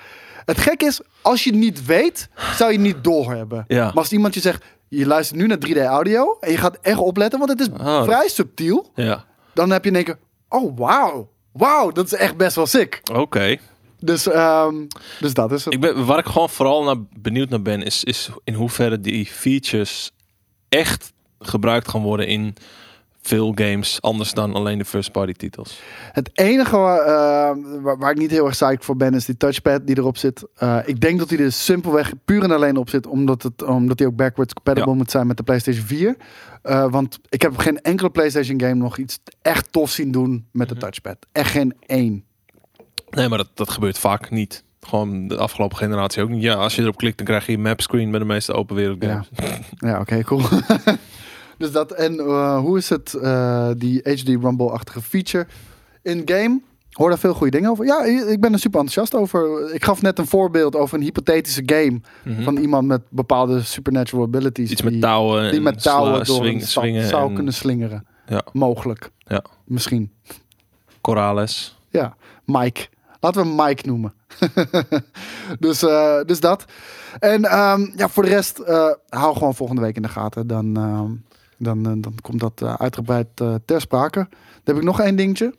het 0.45 0.57
gek 0.57 0.83
is, 0.83 1.01
als 1.21 1.43
je 1.43 1.49
het 1.49 1.59
niet 1.59 1.85
weet, 1.85 2.29
zou 2.55 2.71
je 2.71 2.77
het 2.77 2.85
niet 2.85 3.03
doorhebben. 3.03 3.65
Ja. 3.67 3.83
Maar 3.85 3.93
als 3.93 4.11
iemand 4.11 4.33
je 4.33 4.39
zegt, 4.39 4.63
je 4.87 5.05
luistert 5.05 5.39
nu 5.39 5.47
naar 5.47 5.57
3D 5.67 5.77
audio 5.77 6.37
en 6.39 6.51
je 6.51 6.57
gaat 6.57 6.77
echt 6.81 6.97
opletten, 6.97 7.39
want 7.39 7.51
het 7.51 7.59
is 7.59 7.69
Oh. 7.81 8.03
vrij 8.03 8.27
subtiel. 8.27 8.91
Ja. 8.95 9.25
Dan 9.53 9.69
heb 9.69 9.83
je 9.83 9.89
in 9.89 9.95
één 9.95 10.05
keer, 10.05 10.17
oh 10.49 10.77
wauw, 10.77 11.29
wauw, 11.51 11.91
dat 11.91 12.05
is 12.05 12.13
echt 12.13 12.37
best 12.37 12.55
wel 12.55 12.65
sick. 12.65 13.01
Oké. 13.13 13.57
Dus, 13.99 14.27
ehm, 14.27 14.75
dus 15.19 15.33
dat 15.33 15.51
is 15.51 15.65
het. 15.65 15.73
Ik 15.73 15.79
ben, 15.79 16.05
waar 16.05 16.19
ik 16.19 16.25
gewoon 16.25 16.49
vooral 16.49 16.83
naar 16.83 16.95
benieuwd 17.19 17.49
naar 17.49 17.61
ben, 17.61 17.83
is, 17.83 18.03
is 18.03 18.29
in 18.43 18.53
hoeverre 18.53 18.99
die 18.99 19.25
features 19.25 20.11
echt 20.69 21.13
gebruikt 21.39 21.89
gaan 21.89 22.01
worden 22.01 22.27
in 22.27 22.55
veel 23.21 23.51
games, 23.55 24.01
anders 24.01 24.33
dan 24.33 24.53
alleen 24.53 24.77
de 24.77 24.85
first 24.85 25.11
party 25.11 25.33
titels. 25.33 25.79
Het 26.11 26.29
enige 26.33 26.77
waar, 26.77 26.99
eh, 26.99 27.57
waar, 27.81 27.97
waar 27.97 28.11
ik 28.11 28.17
niet 28.17 28.31
heel 28.31 28.45
erg 28.45 28.53
psyched 28.53 28.85
voor 28.85 28.95
ben, 28.95 29.13
is 29.13 29.25
die 29.25 29.37
touchpad 29.37 29.87
die 29.87 29.97
erop 29.97 30.17
zit. 30.17 30.43
Eh, 30.55 30.77
ik 30.85 30.99
denk 31.01 31.19
dat 31.19 31.29
hij 31.29 31.39
er 31.39 31.51
simpelweg 31.51 32.11
puur 32.25 32.43
en 32.43 32.51
alleen 32.51 32.77
op 32.77 32.89
zit, 32.89 33.07
omdat, 33.07 33.43
het, 33.43 33.63
omdat 33.63 33.99
hij 33.99 34.07
ook 34.07 34.15
backwards 34.15 34.53
compatible 34.53 34.89
Ja. 34.91 34.95
moet 34.97 35.11
zijn 35.11 35.27
met 35.27 35.37
de 35.37 35.43
PlayStation 35.43 35.85
4. 35.85 36.15
Eh, 36.61 36.91
want 36.91 37.19
ik 37.29 37.41
heb 37.41 37.57
geen 37.57 37.81
enkele 37.81 38.09
PlayStation 38.09 38.59
game 38.61 38.73
nog 38.75 38.97
iets 38.97 39.19
echt 39.41 39.71
tof 39.71 39.89
zien 39.91 40.11
doen 40.11 40.47
met 40.51 40.67
de 40.69 40.73
Mhm. 40.75 40.83
touchpad. 40.83 41.17
Echt 41.31 41.51
geen 41.51 41.73
één. 41.85 42.23
Nee, 43.09 43.29
maar 43.29 43.37
dat, 43.37 43.49
dat 43.53 43.69
gebeurt 43.69 43.97
vaak 43.97 44.29
niet. 44.29 44.63
Gewoon 44.81 45.27
de 45.27 45.37
afgelopen 45.37 45.77
generatie 45.77 46.23
ook 46.23 46.29
niet. 46.29 46.41
Ja, 46.43 46.53
als 46.53 46.75
je 46.75 46.81
erop 46.81 46.97
klikt, 46.97 47.17
dan 47.17 47.25
krijg 47.25 47.45
je 47.45 47.53
een 47.53 47.61
mapscreen 47.61 48.09
met 48.09 48.19
de 48.19 48.25
meeste 48.27 48.53
open 48.53 48.75
wereld 48.75 49.03
games. 49.05 49.29
Ja, 49.77 49.99
oké, 49.99 50.23
cool. 50.23 50.41
dus 51.61 51.71
dat, 51.71 51.91
en 51.91 52.19
eh, 52.19 52.59
hoe 52.59 52.77
is 52.77 52.89
het, 52.89 53.13
eh, 53.13 53.69
die 53.77 54.01
HD 54.03 54.27
Rumble-achtige 54.27 55.01
feature 55.01 55.47
in 56.01 56.21
game? 56.25 56.61
Hoor 56.91 57.09
daar 57.09 57.19
veel 57.19 57.33
goede 57.33 57.51
dingen 57.51 57.69
over. 57.69 57.85
Ja, 57.85 58.03
ik 58.03 58.39
ben 58.41 58.53
er 58.53 58.59
super 58.59 58.79
enthousiast 58.79 59.15
over. 59.21 59.73
Ik 59.73 59.83
gaf 59.83 60.01
net 60.01 60.19
een 60.19 60.27
voorbeeld 60.27 60.75
over 60.75 60.97
een 60.97 61.03
hypothetische 61.03 61.61
game 61.65 62.01
Mhm. 62.23 62.43
van 62.43 62.57
iemand 62.57 62.87
met 62.87 63.01
bepaalde 63.09 63.61
supernatural 63.63 64.25
abilities. 64.25 64.71
Iets 64.71 64.81
die, 64.81 64.91
met 64.91 65.01
touwen 65.01 65.51
die 65.51 65.61
met 65.61 65.81
touwen 65.83 66.13
door 66.25 66.25
swing- 66.25 66.61
een 66.95 67.07
zou 67.07 67.29
en 67.29 67.35
kunnen 67.35 67.53
slingeren. 67.53 68.05
Ja. 68.27 68.41
Mogelijk. 68.53 69.11
Ja. 69.17 69.43
Misschien. 69.65 70.11
Corales. 71.01 71.77
Ja, 71.89 72.15
Mike. 72.45 72.87
Laten 73.19 73.41
we 73.41 73.47
hem 73.47 73.65
Mike 73.67 73.87
noemen. 73.87 74.13
dus, 75.59 75.83
eh, 75.83 76.21
dus 76.25 76.39
dat. 76.39 76.65
En 77.19 77.43
ehm, 77.45 77.87
ja, 77.95 78.09
voor 78.09 78.23
de 78.23 78.29
rest, 78.29 78.59
eh, 78.59 78.87
hou 79.09 79.33
gewoon 79.37 79.55
volgende 79.55 79.81
week 79.81 79.95
in 79.95 80.01
de 80.01 80.07
gaten. 80.07 80.47
Dan, 80.47 80.77
ehm, 80.77 81.11
dan, 81.63 81.85
eh, 81.85 81.91
dan 81.97 82.15
komt 82.21 82.39
dat 82.39 82.61
eh, 82.61 82.73
uitgebreid 82.73 83.27
eh, 83.35 83.55
ter 83.65 83.81
sprake. 83.81 84.19
Dan 84.29 84.29
heb 84.63 84.75
ik 84.77 84.83
nog 84.83 84.99
één 84.99 85.15
dingetje. 85.15 85.55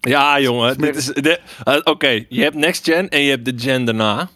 Ja, 0.00 0.40
jongen. 0.40 0.74
Smerig. 0.74 0.94
Dit 0.94 1.16
is 1.16 1.22
de- 1.22 1.80
Oké, 1.84 2.24
je 2.28 2.42
hebt 2.42 2.54
next 2.56 2.84
gen 2.84 3.08
en 3.08 3.20
je 3.22 3.30
hebt 3.30 3.44
de 3.44 3.52
gen 3.56 3.84
daarna. 3.84 4.28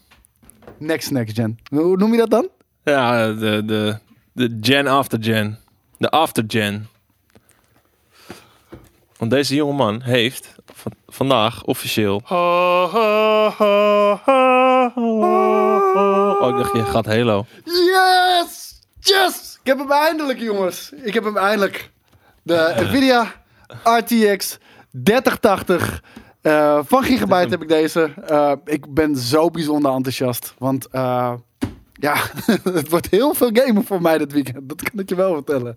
Next 0.78 1.10
Next 1.10 1.34
Gen. 1.36 1.58
Hoe 1.70 1.96
noem 1.96 2.12
je 2.12 2.18
dat 2.18 2.30
dan? 2.30 2.48
Ja, 2.84 3.32
de, 3.32 3.62
de, 3.64 3.98
de 4.32 4.58
gen 4.60 4.86
after 4.86 5.18
gen. 5.22 5.58
De 5.98 6.10
after 6.10 6.44
gen. 6.46 6.88
Want 9.16 9.30
deze 9.30 9.54
jongeman 9.54 10.00
heeft 10.02 10.54
van, 10.74 10.92
vandaag 11.06 11.64
officieel... 11.64 12.22
Oh, 16.40 16.48
ik 16.48 16.56
dacht, 16.56 16.72
je 16.72 16.84
gaat 16.84 17.06
Halo. 17.06 17.46
Yes! 17.64 18.80
Yes! 19.00 19.51
Ik 19.62 19.68
heb 19.68 19.78
hem 19.78 19.92
eindelijk, 19.92 20.38
jongens. 20.38 20.92
Ik 20.92 21.14
heb 21.14 21.24
hem 21.24 21.36
eindelijk. 21.36 21.90
De 22.42 22.74
Nvidia 22.76 23.32
RTX 23.84 24.58
3080 24.90 26.02
eh, 26.40 26.78
van 26.84 27.02
Gigabyte 27.02 27.48
heb 27.48 27.62
ik 27.62 27.68
deze. 27.68 28.14
Eh, 28.26 28.52
ik 28.64 28.94
ben 28.94 29.16
zo 29.16 29.50
bijzonder 29.50 29.92
enthousiast. 29.92 30.54
Want 30.58 30.86
eh, 30.86 31.34
ja, 32.02 32.16
het 32.78 32.88
wordt 32.88 33.10
heel 33.10 33.34
veel 33.34 33.50
gamen 33.52 33.84
voor 33.84 34.02
mij 34.02 34.18
dit 34.18 34.32
weekend. 34.32 34.68
Dat 34.68 34.82
kan 34.82 35.00
ik 35.00 35.08
je 35.08 35.14
wel 35.14 35.34
vertellen. 35.34 35.76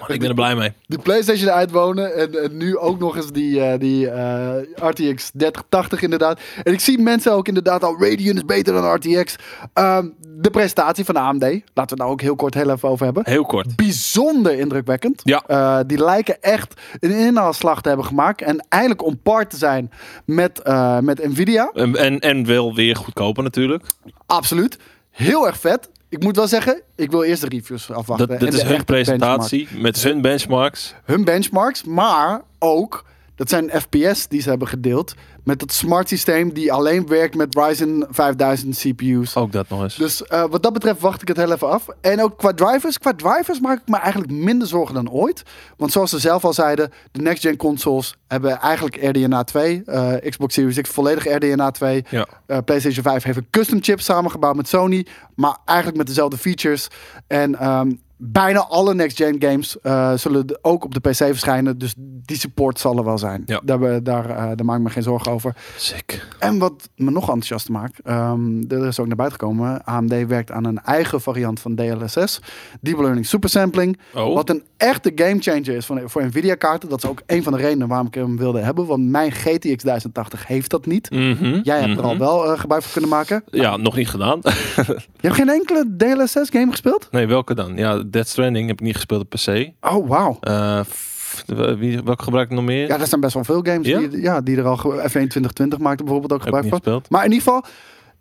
Man, 0.00 0.08
ik 0.08 0.20
ben 0.20 0.28
er 0.28 0.34
blij 0.34 0.54
mee. 0.54 0.72
Die 0.86 0.98
PlayStation 0.98 1.50
uitwonen 1.50 2.14
en, 2.14 2.42
en 2.42 2.56
nu 2.56 2.78
ook 2.78 2.98
nog 2.98 3.16
eens 3.16 3.32
die, 3.32 3.60
eh, 3.60 3.78
die 3.78 4.10
eh, 4.10 4.54
RTX 4.74 5.30
3080 5.32 6.02
inderdaad. 6.02 6.40
En 6.64 6.72
ik 6.72 6.80
zie 6.80 6.98
mensen 6.98 7.32
ook 7.32 7.48
inderdaad 7.48 7.84
al, 7.84 7.96
Radeon 7.98 8.36
is 8.36 8.44
beter 8.44 8.74
dan 8.74 8.94
RTX. 8.94 9.36
Ehm, 9.72 10.08
de 10.20 10.50
presentatie 10.50 11.04
van 11.04 11.14
de 11.14 11.20
AMD, 11.20 11.42
laten 11.42 11.62
we 11.74 11.80
het 11.80 11.96
nou 11.96 12.10
ook 12.10 12.20
heel 12.20 12.36
kort 12.36 12.54
heel 12.54 12.70
even 12.70 12.88
over 12.88 13.04
hebben. 13.04 13.22
Heel 13.26 13.46
kort. 13.46 13.76
Bijzonder 13.76 14.58
indrukwekkend. 14.58 15.20
Ja. 15.24 15.42
Eh, 15.46 15.78
die 15.86 15.98
lijken 15.98 16.42
echt 16.42 16.80
een 17.00 17.10
inhaalslag 17.10 17.82
te 17.82 17.88
hebben 17.88 18.06
gemaakt. 18.06 18.42
En 18.42 18.66
eigenlijk 18.68 19.02
on 19.02 19.20
par 19.22 19.48
te 19.48 19.56
zijn 19.56 19.90
met, 20.24 20.62
met 21.00 21.28
Nvidia. 21.28 21.70
En, 21.74 21.96
en, 21.96 22.18
en 22.18 22.46
wel 22.46 22.74
weer 22.74 22.96
goedkoper 22.96 23.42
natuurlijk. 23.42 23.84
Absoluut. 24.26 24.78
Heel 25.16 25.46
erg 25.46 25.58
vet. 25.58 25.88
Ik 26.08 26.22
moet 26.22 26.36
wel 26.36 26.48
zeggen, 26.48 26.82
ik 26.94 27.10
wil 27.10 27.22
eerst 27.22 27.42
de 27.42 27.48
reviews 27.48 27.90
afwachten. 27.90 28.28
Dat, 28.28 28.40
dit 28.40 28.54
is 28.54 28.62
hun 28.62 28.84
presentatie 28.84 29.68
met 29.76 30.02
hun 30.02 30.20
benchmarks. 30.20 30.94
hun 31.04 31.24
benchmarks, 31.24 31.84
maar 31.84 32.42
ook 32.58 33.04
dat 33.36 33.48
zijn 33.48 33.70
FPS 33.70 34.28
die 34.28 34.40
ze 34.40 34.48
hebben 34.48 34.68
gedeeld 34.68 35.14
met 35.44 35.60
het 35.60 35.72
smart 35.72 36.08
systeem 36.08 36.52
die 36.52 36.72
alleen 36.72 37.06
werkt 37.06 37.34
met 37.34 37.54
Ryzen 37.54 38.06
5000 38.10 38.76
CPU's. 38.78 39.36
Ook 39.36 39.52
dat 39.52 39.68
nog 39.68 39.82
eens. 39.82 39.96
Dus 39.96 40.22
eh, 40.22 40.44
wat 40.50 40.62
dat 40.62 40.72
betreft 40.72 41.00
wacht 41.00 41.22
ik 41.22 41.28
het 41.28 41.36
heel 41.36 41.52
even 41.52 41.70
af. 41.70 41.86
En 42.00 42.22
ook 42.22 42.38
qua 42.38 42.52
drivers. 42.52 42.98
Qua 42.98 43.12
drivers 43.14 43.60
maak 43.60 43.80
ik 43.80 43.88
me 43.88 43.96
eigenlijk 43.96 44.32
minder 44.32 44.68
zorgen 44.68 44.94
dan 44.94 45.10
ooit. 45.10 45.42
Want 45.76 45.92
zoals 45.92 46.10
ze 46.10 46.18
zelf 46.18 46.44
al 46.44 46.52
zeiden, 46.52 46.92
de 47.12 47.20
next-gen 47.20 47.56
consoles 47.56 48.16
hebben 48.28 48.60
eigenlijk 48.60 48.96
RDNA 49.02 49.44
2. 49.44 49.82
eh, 49.84 50.12
Xbox 50.30 50.54
Series 50.54 50.80
X 50.80 50.90
volledig 50.90 51.34
RDNA 51.34 51.70
2. 51.70 52.04
Ja. 52.10 52.26
Eh, 52.46 52.58
PlayStation 52.64 53.04
5 53.04 53.22
heeft 53.22 53.36
een 53.38 53.50
custom 53.50 53.82
chip 53.82 54.00
samengebouwd 54.00 54.56
met 54.56 54.68
Sony. 54.68 55.06
Maar 55.34 55.56
eigenlijk 55.64 55.98
met 55.98 56.06
dezelfde 56.06 56.36
features. 56.38 56.88
En 57.26 57.58
ehm, 57.58 57.90
bijna 58.16 58.60
alle 58.60 58.94
next-gen 58.94 59.36
games 59.38 59.80
eh, 59.80 60.12
zullen 60.14 60.58
ook 60.62 60.84
op 60.84 60.94
de 60.94 61.00
PC 61.00 61.16
verschijnen. 61.16 61.78
Dus 61.78 61.94
die 61.98 62.36
support 62.36 62.78
zal 62.78 62.96
er 62.96 63.04
wel 63.04 63.18
zijn. 63.18 63.42
Ja. 63.46 63.60
Daar, 63.64 64.02
daar, 64.02 64.30
eh, 64.30 64.36
daar 64.54 64.64
maak 64.64 64.76
ik 64.76 64.82
me 64.82 64.90
geen 64.90 65.02
zorgen 65.02 65.32
over. 65.32 65.54
Sick. 65.76 66.26
En 66.38 66.58
wat 66.58 66.88
me 66.96 67.10
nog 67.10 67.22
enthousiast 67.22 67.68
maakt, 67.68 68.00
ehm, 68.04 68.62
er 68.68 68.86
is 68.86 69.00
ook 69.00 69.06
naar 69.06 69.16
buiten 69.16 69.38
gekomen. 69.40 69.84
AMD 69.84 70.26
werkt 70.26 70.50
aan 70.50 70.64
een 70.64 70.78
eigen 70.78 71.20
variant 71.20 71.60
van 71.60 71.74
DLSS. 71.74 72.40
Deep 72.80 72.98
Learning 72.98 73.26
Supersampling. 73.26 73.98
Oh. 74.14 74.34
Wat 74.34 74.50
een 74.50 74.62
echte 74.76 75.12
gamechanger 75.14 75.68
is 75.68 75.86
voor, 75.86 76.02
voor 76.04 76.24
Nvidia 76.24 76.54
kaarten. 76.54 76.88
Dat 76.88 77.04
is 77.04 77.10
ook 77.10 77.22
een 77.26 77.42
van 77.42 77.52
de 77.52 77.58
redenen 77.58 77.88
waarom 77.88 78.06
ik 78.06 78.14
hem 78.14 78.36
wilde 78.36 78.60
hebben. 78.60 78.86
Want 78.86 79.04
mijn 79.08 79.32
GTX 79.32 79.82
1080 79.82 80.46
heeft 80.46 80.70
dat 80.70 80.86
niet. 80.86 81.10
Mhm, 81.10 81.60
Jij 81.62 81.80
hebt 81.80 81.98
er 81.98 82.04
al 82.04 82.10
mhm. 82.14 82.18
wel 82.18 82.52
eh, 82.52 82.58
gebruik 82.58 82.82
van 82.82 82.92
kunnen 82.92 83.10
maken. 83.10 83.44
Ja, 83.50 83.76
nog 83.76 83.96
niet 83.96 84.08
gedaan. 84.08 84.40
Je 85.20 85.32
hebt 85.32 85.34
geen 85.34 85.48
enkele 85.48 85.96
DLSS 85.96 86.50
game 86.50 86.70
gespeeld? 86.70 87.08
nee, 87.10 87.26
welke 87.26 87.54
dan? 87.54 87.76
Ja, 87.76 88.02
Dead 88.10 88.28
Stranding 88.28 88.68
heb 88.68 88.78
ik 88.80 88.84
niet 88.86 88.94
gespeeld 88.94 89.20
op 89.22 89.28
PC. 89.30 89.70
Oh, 89.80 90.08
wauw. 90.08 90.38
F- 90.84 91.44
wie, 91.78 92.00
welke 92.02 92.22
gebruik 92.22 92.50
ik 92.50 92.56
nog 92.56 92.64
meer? 92.64 92.86
Ja, 92.88 93.00
er 93.00 93.06
zijn 93.06 93.20
best 93.20 93.34
wel 93.34 93.44
veel 93.44 93.60
games 93.62 93.86
Ja? 93.86 93.98
Die, 93.98 94.20
ja, 94.20 94.40
die 94.40 94.56
er 94.56 94.64
al... 94.66 94.76
ge- 94.76 94.88
F1 94.98 95.10
2020 95.10 95.78
maakte 95.78 96.02
bijvoorbeeld 96.02 96.32
ook 96.32 96.42
gebruik 96.42 96.64
van. 96.66 96.72
gespeeld. 96.78 97.10
Maar 97.10 97.24
in 97.24 97.32
ieder 97.32 97.46
geval, 97.46 97.64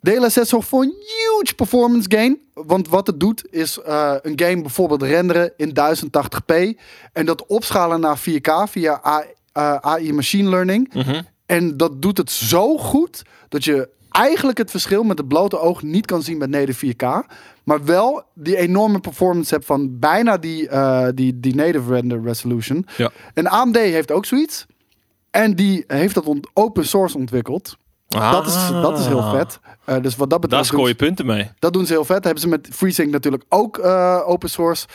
DLSS 0.01 0.49
zorgt 0.49 0.67
voor 0.67 0.81
een 0.83 0.93
huge 1.05 1.55
performance 1.55 2.09
gain. 2.11 2.39
Want 2.53 2.87
wat 2.89 3.07
het 3.07 3.19
doet, 3.19 3.45
is 3.53 3.81
eh, 3.81 4.13
een 4.21 4.39
game 4.39 4.61
bijvoorbeeld 4.61 5.01
renderen 5.03 5.53
in 5.57 5.69
1080p. 5.69 6.79
En 7.13 7.25
dat 7.25 7.45
opschalen 7.45 7.99
naar 7.99 8.19
4K 8.19 8.69
via 8.69 9.01
A- 9.05 9.25
eh, 9.51 9.75
AI 9.75 10.13
machine 10.13 10.49
learning. 10.49 10.93
Mhm. 10.93 11.21
En 11.45 11.77
dat 11.77 12.01
doet 12.01 12.17
het 12.17 12.31
zo 12.31 12.77
goed 12.77 13.21
dat 13.49 13.63
je 13.63 13.89
eigenlijk 14.15 14.57
het 14.57 14.71
verschil 14.71 15.03
met 15.03 15.17
het 15.17 15.27
blote 15.27 15.59
oog 15.59 15.81
niet 15.81 16.05
kan 16.05 16.21
zien 16.21 16.37
met 16.37 16.49
native 16.49 16.93
4K. 16.93 17.33
Maar 17.63 17.85
wel 17.85 18.23
die 18.33 18.57
enorme 18.57 18.99
performance 18.99 19.53
hebt 19.53 19.65
van 19.65 19.99
bijna 19.99 20.37
die, 20.37 20.69
eh, 20.69 21.07
die, 21.13 21.39
die 21.39 21.55
native 21.55 21.93
render 21.93 22.21
resolution. 22.23 22.85
Ja. 22.97 23.11
En 23.33 23.47
AMD 23.47 23.75
heeft 23.75 24.11
ook 24.11 24.25
zoiets. 24.25 24.65
En 25.31 25.55
die 25.55 25.83
heeft 25.87 26.13
dat 26.15 26.29
open 26.53 26.85
source 26.85 27.17
ontwikkeld. 27.17 27.77
Dat, 28.07 28.47
is, 28.47 28.69
dat 28.69 28.99
is 28.99 29.05
heel 29.05 29.29
vet. 29.31 29.59
Eh, 29.85 30.01
dus 30.01 30.15
wat 30.15 30.29
dat 30.29 30.29
Daar 30.29 30.39
betreft. 30.39 30.69
doen 30.69 30.79
scoor 30.79 30.87
je 30.87 30.95
punten 30.95 31.25
mee. 31.25 31.51
dat 31.59 31.73
doen 31.73 31.85
ze 31.85 31.93
heel 31.93 32.05
vet. 32.05 32.23
Hebben 32.23 32.41
ze 32.41 32.47
met 32.47 32.67
FreeSync 32.71 33.11
natuurlijk 33.11 33.43
ook 33.49 33.77
eh, 33.77 34.21
open 34.25 34.49
source. 34.49 34.87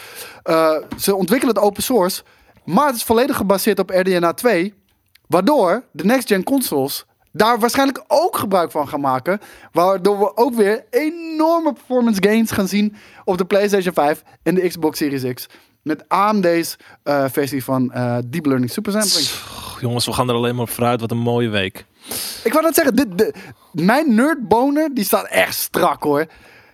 Ze 0.99 1.15
ontwikkelen 1.15 1.55
het 1.55 1.65
open 1.65 1.83
source. 1.83 2.23
Maar 2.65 2.87
het 2.87 2.97
is 2.97 3.03
volledig 3.03 3.37
gebaseerd 3.37 3.79
op 3.79 3.91
RDNA 3.91 4.33
2. 4.33 4.75
Waardoor 5.27 5.85
de 5.93 6.05
next-gen 6.05 6.45
consoles 6.45 7.05
daar 7.33 7.59
waarschijnlijk 7.59 8.05
ook 8.09 8.37
gebruik 8.37 8.71
van 8.71 8.89
gaan 8.89 9.01
maken. 9.01 9.41
Waardoor 9.73 10.19
we 10.19 10.37
ook 10.37 10.55
weer 10.55 10.85
enorme 10.91 11.73
performance 11.73 12.23
gains 12.23 12.51
gaan 12.51 12.69
zien 12.69 12.97
op 13.25 13.39
de 13.39 13.45
PlayStation 13.45 13.95
5 13.95 14.23
en 14.43 14.55
de 14.55 14.69
Xbox 14.69 14.99
Series 14.99 15.35
X. 15.35 15.47
Met 15.83 16.09
AMD's 16.09 16.77
eh, 17.03 17.25
versie 17.29 17.65
van 17.65 17.93
eh, 17.93 18.17
Deep 18.27 18.47
Learning 18.47 18.71
Supersampling. 18.71 19.27
Pff, 19.27 19.81
jongens, 19.81 20.07
we 20.07 20.13
gaan 20.13 20.29
er 20.29 20.35
alleen 20.35 20.55
maar 20.55 20.65
op 20.65 20.71
vooruit. 20.71 21.01
Wat 21.01 21.11
een 21.11 21.19
mooie 21.19 21.49
week. 21.49 21.85
Ik 22.45 22.53
wou 22.53 22.65
net 22.65 22.75
zeggen, 22.75 22.95
dit, 22.97 23.35
mijn 23.73 24.15
nerdboner 24.15 24.95
die 24.95 25.05
staat 25.05 25.27
echt 25.27 25.55
strak 25.55 26.03
hoor. 26.03 26.27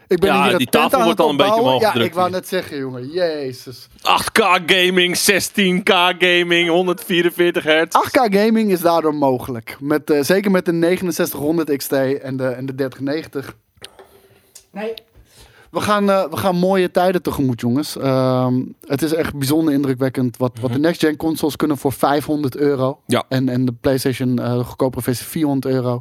Ik 0.09 0.19
ben 0.19 0.33
Ja, 0.33 0.49
hier 0.49 0.59
die 0.59 0.67
tafel 0.67 1.05
wordt 1.05 1.21
al 1.21 1.31
een 1.31 1.37
beetje 1.37 1.61
omhoog 1.61 1.81
Ja, 1.81 1.95
ik 1.95 2.15
wou 2.15 2.31
net 2.31 2.49
zeggen, 2.49 2.79
jongen. 2.79 3.11
Jezus. 3.11 3.89
8K 3.99 4.43
gaming, 4.67 5.17
16K 5.17 5.93
gaming, 6.19 6.69
144 6.69 7.65
hertz. 7.65 7.97
8K 7.97 8.35
gaming 8.37 8.71
is 8.71 8.81
daardoor 8.81 9.15
mogelijk. 9.15 9.77
Met, 9.81 10.11
eh, 10.11 10.23
zeker 10.23 10.51
met 10.51 10.65
de 10.65 10.73
6900 10.73 11.77
XT 11.77 11.93
en 11.93 12.37
de, 12.37 12.47
en 12.49 12.67
de 12.67 12.75
3090. 12.75 13.57
Nee. 14.73 14.95
We 15.71 15.81
gaan, 15.81 16.11
eh, 16.11 16.25
we 16.31 16.37
gaan 16.37 16.57
mooie 16.57 16.91
tijden 16.91 17.23
tegemoet, 17.23 17.61
jongens. 17.61 17.97
Ehm, 17.97 18.63
het 18.87 19.03
is 19.03 19.13
echt 19.13 19.35
bijzonder 19.35 19.75
indrukwekkend 19.75 20.37
wat, 20.37 20.53
wat 20.61 20.73
de 20.73 20.79
next-gen 20.79 21.17
consoles 21.17 21.57
kunnen 21.57 21.79
voor 21.79 21.93
500 21.93 22.57
euro. 22.57 22.89
Mhm. 22.89 23.13
Ja. 23.13 23.25
En, 23.29 23.49
en 23.49 23.65
de 23.65 23.73
PlayStation, 23.81 24.39
eh 24.39 24.57
de 24.57 24.65
goedkopere 24.65 25.03
versie, 25.03 25.27
400 25.27 25.75
euro. 25.75 26.01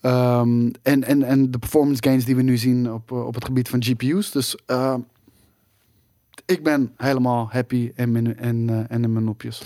Ehm, 0.00 0.70
en, 0.82 1.04
en, 1.04 1.22
en 1.22 1.50
de 1.50 1.58
performance 1.58 2.02
gains 2.02 2.24
die 2.24 2.36
we 2.36 2.42
nu 2.42 2.56
zien 2.56 2.92
op, 2.92 3.12
eh, 3.12 3.26
op 3.26 3.34
het 3.34 3.44
gebied 3.44 3.68
van 3.68 3.82
GPU's. 3.82 4.30
Dus 4.30 4.56
eh, 4.66 4.94
ik 6.46 6.62
ben 6.62 6.92
helemaal 6.96 7.48
happy 7.50 7.92
en, 7.94 8.16
in- 8.16 8.36
en, 8.38 8.68
eh, 8.70 8.76
en 8.96 9.02
in 9.02 9.12
mijn 9.12 9.24
nopjes. 9.24 9.62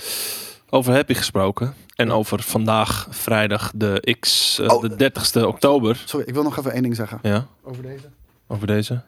Over 0.70 0.92
Happy 0.94 1.14
gesproken. 1.14 1.74
En 1.96 2.10
over 2.10 2.42
vandaag, 2.42 3.06
vrijdag, 3.10 3.72
de 3.74 4.16
X, 4.20 4.58
eh, 4.58 4.68
Oh. 4.68 4.80
de 4.80 4.96
30ste 4.96 5.46
oktober. 5.46 6.02
Sorry, 6.06 6.26
ik 6.28 6.34
wil 6.34 6.42
nog 6.42 6.58
even 6.58 6.72
één 6.72 6.82
ding 6.82 6.96
zeggen. 6.96 7.18
Ja, 7.22 7.46
Over 7.62 7.82
deze. 7.82 8.06
over 8.46 8.66
deze. 8.66 9.02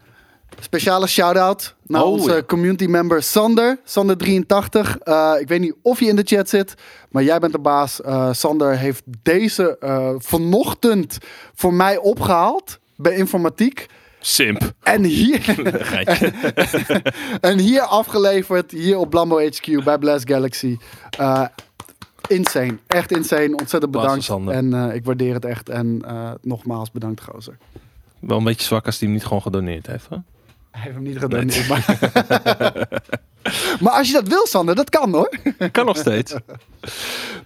Speciale 0.60 1.06
shout-out 1.06 1.74
naar 1.86 2.02
Oh, 2.02 2.10
onze 2.10 2.32
ja. 2.34 2.42
community 2.42 2.86
member 2.86 3.22
Sander. 3.22 3.78
Sander83. 3.78 4.98
Eh, 5.02 5.32
ik 5.40 5.48
weet 5.48 5.60
niet 5.60 5.74
of 5.82 6.00
je 6.00 6.06
in 6.06 6.16
de 6.16 6.22
chat 6.24 6.48
zit, 6.48 6.74
maar 7.10 7.22
jij 7.22 7.38
bent 7.38 7.52
de 7.52 7.58
baas. 7.58 8.00
Eh, 8.02 8.32
Sander 8.32 8.78
heeft 8.78 9.02
deze 9.22 9.78
eh, 9.78 10.10
vanochtend 10.18 11.18
voor 11.54 11.74
mij 11.74 11.96
opgehaald 11.96 12.78
bij 12.96 13.16
informatiek. 13.16 13.86
Simp. 14.20 14.72
En 14.82 15.04
hier, 15.04 15.40
Geintje. 15.92 16.32
en 17.40 17.58
hier 17.58 17.80
afgeleverd, 17.82 18.70
hier 18.70 18.98
op 18.98 19.10
Blambo 19.10 19.40
HQ 19.40 19.84
bij 19.84 19.98
Blast 19.98 20.28
Galaxy. 20.28 20.76
Eh, 21.18 21.44
insane, 22.28 22.78
echt 22.86 23.12
insane. 23.12 23.56
Ontzettend 23.56 23.92
bedankt. 23.92 24.28
En 24.28 24.74
eh, 24.74 24.94
ik 24.94 25.04
waardeer 25.04 25.34
het 25.34 25.44
echt. 25.44 25.68
En 25.68 26.02
eh, 26.06 26.30
nogmaals 26.42 26.90
bedankt, 26.90 27.22
gozer. 27.22 27.58
Wel 28.20 28.38
een 28.38 28.44
beetje 28.44 28.66
zwak 28.66 28.86
als 28.86 28.98
hij 28.98 29.08
hem 29.08 29.16
niet 29.16 29.26
gewoon 29.26 29.42
gedoneerd 29.42 29.86
heeft. 29.86 30.06
Hè? 30.08 30.16
Hij 30.74 30.82
heeft 30.82 30.94
hem 30.94 31.04
niet 31.04 31.18
gedaan. 31.18 31.46
Maar... 31.68 31.84
maar 33.82 33.92
als 33.92 34.06
je 34.06 34.12
dat 34.12 34.28
wil, 34.28 34.46
Sander, 34.46 34.74
dat 34.74 34.90
kan 34.90 35.12
hoor. 35.12 35.38
Kan 35.72 35.86
nog 35.86 35.96
steeds. 35.96 36.34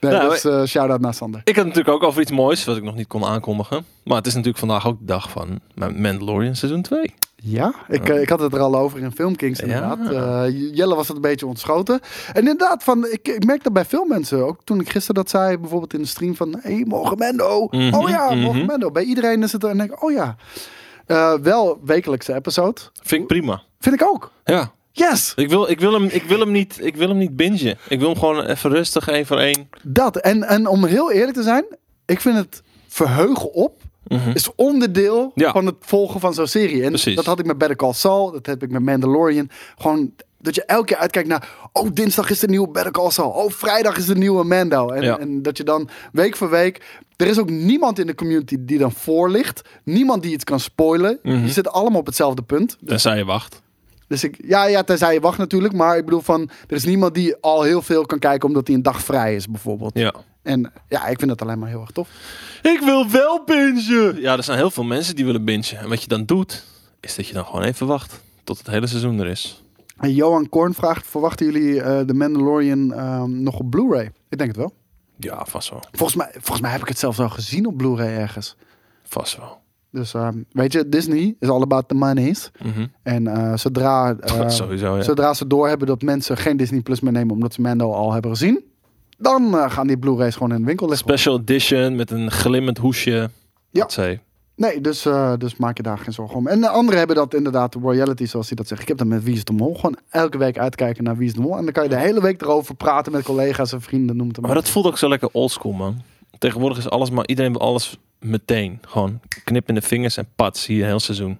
Nee, 0.00 0.12
Nou, 0.12 0.30
dus 0.30 0.44
eh 0.44 0.64
shout-out 0.64 1.00
naar 1.00 1.14
Sander. 1.14 1.40
Ik 1.44 1.56
had 1.56 1.64
natuurlijk 1.64 1.94
ook 1.94 2.02
over 2.02 2.22
iets 2.22 2.30
moois 2.30 2.64
wat 2.64 2.76
ik 2.76 2.82
nog 2.82 2.94
niet 2.94 3.06
kon 3.06 3.24
aankondigen. 3.24 3.84
Maar 4.04 4.16
het 4.16 4.26
is 4.26 4.32
natuurlijk 4.32 4.58
vandaag 4.58 4.86
ook 4.86 4.98
de 4.98 5.04
dag 5.04 5.30
van 5.30 5.60
Mandalorian 5.74 6.56
seizoen 6.56 6.82
2. 6.82 7.14
Ja, 7.36 7.74
ik, 7.88 8.08
eh, 8.08 8.20
ik 8.20 8.28
had 8.28 8.40
het 8.40 8.52
er 8.52 8.60
al 8.60 8.76
over 8.76 9.00
in 9.00 9.12
Filmkings 9.12 9.60
inderdaad. 9.60 9.98
Ja. 10.10 10.44
Eh, 10.44 10.74
Jelle 10.74 10.94
was 10.94 11.06
het 11.06 11.16
een 11.16 11.22
beetje 11.22 11.46
ontschoten. 11.46 12.00
En 12.32 12.40
inderdaad, 12.40 12.84
van, 12.84 13.06
ik, 13.10 13.28
ik 13.28 13.44
merk 13.44 13.62
dat 13.62 13.72
bij 13.72 13.84
veel 13.84 14.04
mensen, 14.04 14.46
ook 14.46 14.60
toen 14.64 14.80
ik 14.80 14.90
gisteren 14.90 15.14
dat 15.14 15.30
zei, 15.30 15.58
bijvoorbeeld 15.58 15.94
in 15.94 16.00
de 16.00 16.06
stream 16.06 16.36
van, 16.36 16.58
hey, 16.60 16.84
morgen 16.86 17.18
Mendo. 17.18 17.68
Mhm, 17.70 17.94
oh 17.94 18.08
ja, 18.08 18.34
morgen 18.34 18.58
mhm. 18.58 18.66
Mendo. 18.66 18.90
Bij 18.90 19.02
iedereen 19.02 19.42
is 19.42 19.52
het 19.52 19.62
er 19.62 19.70
en 19.70 19.78
denk 19.78 19.90
ik, 19.92 20.02
oh 20.02 20.12
ja. 20.12 20.36
Eh, 21.08 21.34
wel 21.34 21.80
wekelijkse 21.84 22.34
episode. 22.34 22.80
Vind 23.02 23.20
ik 23.22 23.26
prima. 23.26 23.62
Vind 23.80 23.94
ik 24.00 24.06
ook. 24.08 24.32
Ja. 24.44 24.72
Yes, 24.92 25.32
Ik 25.36 25.48
wil, 25.48 25.70
ik 25.70 25.80
wil, 25.80 25.92
hem, 25.92 26.04
ik 26.04 26.22
wil, 26.22 26.40
hem, 26.40 26.50
niet, 26.50 26.78
ik 26.82 26.96
wil 26.96 27.08
hem 27.08 27.18
niet 27.18 27.36
bingen. 27.36 27.78
Ik 27.88 27.98
wil 27.98 28.08
hem 28.08 28.18
gewoon 28.18 28.44
even 28.44 28.70
rustig, 28.70 29.08
één 29.08 29.26
voor 29.26 29.38
één. 29.38 29.68
dat. 29.82 30.16
En, 30.16 30.42
en 30.44 30.66
om 30.66 30.84
heel 30.84 31.12
eerlijk 31.12 31.36
te 31.36 31.42
zijn, 31.42 31.64
ik 32.06 32.20
vind 32.20 32.36
het 32.36 32.62
verheugen 32.88 33.52
op 33.52 33.80
Mhm. 34.08 34.30
is 34.30 34.54
onderdeel 34.54 35.32
Ja. 35.34 35.52
van 35.52 35.66
het 35.66 35.74
volgen 35.80 36.20
van 36.20 36.34
zo'n 36.34 36.46
serie. 36.46 36.82
En 36.82 36.88
Precies. 36.88 37.16
dat 37.16 37.24
had 37.24 37.38
ik 37.38 37.46
met 37.46 37.58
Better 37.58 37.76
Call 37.76 37.92
Saul, 37.92 38.32
dat 38.32 38.46
heb 38.46 38.62
ik 38.62 38.70
met 38.70 38.82
Mandalorian. 38.82 39.50
Gewoon 39.78 40.12
dat 40.38 40.54
je 40.54 40.64
elke 40.64 40.84
keer 40.84 40.96
uitkijkt 40.96 41.28
naar, 41.28 41.48
oh 41.72 41.88
dinsdag 41.92 42.30
is 42.30 42.38
de 42.38 42.48
nieuwe 42.48 42.68
Better 42.70 42.92
Call 42.92 43.10
Saul, 43.10 43.30
oh 43.30 43.50
vrijdag 43.50 43.96
is 43.96 44.06
de 44.06 44.14
nieuwe 44.16 44.44
Mando. 44.44 44.88
En, 44.88 45.02
Ja. 45.02 45.18
en 45.18 45.42
dat 45.42 45.56
je 45.56 45.64
dan 45.64 45.88
week 46.12 46.36
voor 46.36 46.50
week, 46.50 47.00
er 47.16 47.26
is 47.26 47.38
ook 47.38 47.50
niemand 47.50 47.98
in 47.98 48.06
de 48.06 48.14
community 48.14 48.56
die 48.60 48.78
dan 48.78 48.92
voor 48.92 49.30
ligt, 49.30 49.68
niemand 49.84 50.22
die 50.22 50.32
iets 50.32 50.44
kan 50.44 50.60
spoilen. 50.60 51.18
Mhm. 51.22 51.44
Je 51.44 51.48
zit 51.52 51.68
allemaal 51.68 52.00
op 52.00 52.06
hetzelfde 52.06 52.42
punt. 52.42 52.76
Tenzij 52.86 53.16
je 53.16 53.24
wacht. 53.24 53.62
Dus 54.08 54.24
ik, 54.24 54.36
ja, 54.44 54.64
ja, 54.64 54.82
tenzij 54.82 55.12
je 55.14 55.20
wacht 55.20 55.38
natuurlijk, 55.38 55.74
maar 55.74 55.96
ik 55.96 56.04
bedoel 56.04 56.20
van, 56.20 56.50
er 56.68 56.76
is 56.76 56.84
niemand 56.84 57.14
die 57.14 57.36
al 57.40 57.62
heel 57.62 57.82
veel 57.82 58.06
kan 58.06 58.18
kijken 58.18 58.48
omdat 58.48 58.66
hij 58.66 58.76
een 58.76 58.82
dag 58.82 59.02
vrij 59.02 59.34
is 59.34 59.48
bijvoorbeeld. 59.48 59.98
Ja. 59.98 60.14
En 60.42 60.72
ja, 60.88 61.06
ik 61.06 61.18
vind 61.18 61.30
dat 61.30 61.42
alleen 61.42 61.58
maar 61.58 61.68
heel 61.68 61.80
erg 61.80 61.90
tof. 61.90 62.08
Ik 62.62 62.80
wil 62.80 63.10
wel 63.10 63.42
bingen. 63.44 64.20
Ja, 64.20 64.36
er 64.36 64.42
zijn 64.42 64.58
heel 64.58 64.70
veel 64.70 64.84
mensen 64.84 65.16
die 65.16 65.24
willen 65.24 65.44
bingen. 65.44 65.78
En 65.78 65.88
wat 65.88 66.02
je 66.02 66.08
dan 66.08 66.24
doet, 66.24 66.64
is 67.00 67.14
dat 67.14 67.26
je 67.26 67.34
dan 67.34 67.44
gewoon 67.44 67.62
even 67.62 67.86
wacht 67.86 68.20
tot 68.44 68.58
het 68.58 68.66
hele 68.66 68.86
seizoen 68.86 69.18
er 69.20 69.26
is. 69.26 69.62
En 69.98 70.14
Johan 70.14 70.48
Korn 70.48 70.74
vraagt: 70.74 71.06
verwachten 71.06 71.46
jullie 71.46 71.82
eh, 71.82 72.06
de 72.06 72.14
Mandalorian 72.14 72.92
ehm, 72.92 73.42
nog 73.42 73.58
op 73.58 73.70
Blu-ray? 73.70 74.12
Ik 74.28 74.38
denk 74.38 74.50
het 74.50 74.56
wel. 74.58 74.72
Ja, 75.16 75.44
vast 75.48 75.70
wel. 75.70 75.82
Volgens 75.92 76.18
mij, 76.18 76.30
volgens 76.32 76.60
mij 76.60 76.70
heb 76.70 76.80
ik 76.80 76.88
het 76.88 76.98
zelfs 76.98 77.18
al 77.18 77.28
gezien 77.28 77.66
op 77.66 77.76
Blu-ray 77.76 78.16
ergens. 78.16 78.56
Vast 79.02 79.36
wel. 79.36 79.58
Dus 79.90 80.14
ehm, 80.14 80.42
weet 80.50 80.72
je, 80.72 80.88
Disney 80.88 81.36
is 81.40 81.48
all 81.48 81.62
about 81.62 81.88
the 81.88 81.94
monies. 81.94 82.50
Mhm. 82.64 82.86
En 83.02 83.26
eh, 83.26 83.56
zodra, 83.56 84.16
Sowieso, 84.46 84.96
ja. 84.96 85.02
zodra 85.02 85.34
ze 85.34 85.46
doorhebben 85.46 85.86
dat 85.86 86.02
mensen 86.02 86.36
geen 86.36 86.56
Disney 86.56 86.80
Plus 86.80 87.00
meer 87.00 87.12
nemen 87.12 87.34
omdat 87.34 87.54
ze 87.54 87.60
Mando 87.60 87.92
al 87.92 88.12
hebben 88.12 88.30
gezien, 88.30 88.64
dan 89.18 89.58
eh, 89.58 89.70
gaan 89.70 89.86
die 89.86 89.98
Blu-rays 89.98 90.34
gewoon 90.34 90.52
in 90.52 90.60
de 90.60 90.66
winkel 90.66 90.88
liggen. 90.88 91.08
Special 91.08 91.38
edition 91.38 91.96
met 91.96 92.10
een 92.10 92.30
glimmend 92.30 92.78
hoesje. 92.78 93.30
Ja. 93.70 93.88
Zei. 93.88 94.20
Nee, 94.58 94.80
dus, 94.80 95.06
eh, 95.06 95.32
dus 95.38 95.56
maak 95.56 95.76
je 95.76 95.82
daar 95.82 95.98
geen 95.98 96.12
zorgen 96.12 96.36
om. 96.36 96.46
En 96.46 96.60
de 96.60 96.68
anderen 96.68 96.98
hebben 96.98 97.16
dat 97.16 97.34
inderdaad, 97.34 97.72
de 97.72 97.78
royalty 97.78 98.26
zoals 98.26 98.46
hij 98.46 98.56
dat 98.56 98.68
zegt. 98.68 98.82
Ik 98.82 98.88
heb 98.88 98.96
dat 98.96 99.06
met 99.06 99.22
Wie 99.22 99.34
is 99.34 99.44
de 99.44 99.52
Mol. 99.52 99.74
Gewoon 99.74 99.98
elke 100.10 100.38
week 100.38 100.58
uitkijken 100.58 101.04
naar 101.04 101.16
Wie 101.16 101.26
is 101.26 101.34
de 101.34 101.40
Mol. 101.40 101.56
En 101.56 101.64
dan 101.64 101.72
kan 101.72 101.82
je 101.82 101.88
de 101.88 101.98
hele 101.98 102.20
week 102.20 102.42
erover 102.42 102.74
praten 102.74 103.12
met 103.12 103.24
collega's 103.24 103.72
en 103.72 103.80
vrienden, 103.80 104.16
noem 104.16 104.28
het 104.28 104.36
maar. 104.36 104.46
Maar 104.46 104.60
dat 104.60 104.68
voelt 104.68 104.86
ook 104.86 104.98
zo 104.98 105.08
lekker 105.08 105.28
oldschool, 105.32 105.72
man. 105.72 106.02
Tegenwoordig 106.38 106.78
is 106.78 106.90
alles 106.90 107.10
maar... 107.10 107.26
Iedereen 107.26 107.52
wil 107.52 107.60
alles 107.60 107.98
meteen. 108.20 108.78
Gewoon 108.86 109.20
knip 109.44 109.68
in 109.68 109.74
de 109.74 109.82
vingers 109.82 110.16
en 110.16 110.28
pat, 110.36 110.56
zie 110.56 110.76
je 110.76 110.84
heel 110.84 111.00
seizoen. 111.00 111.38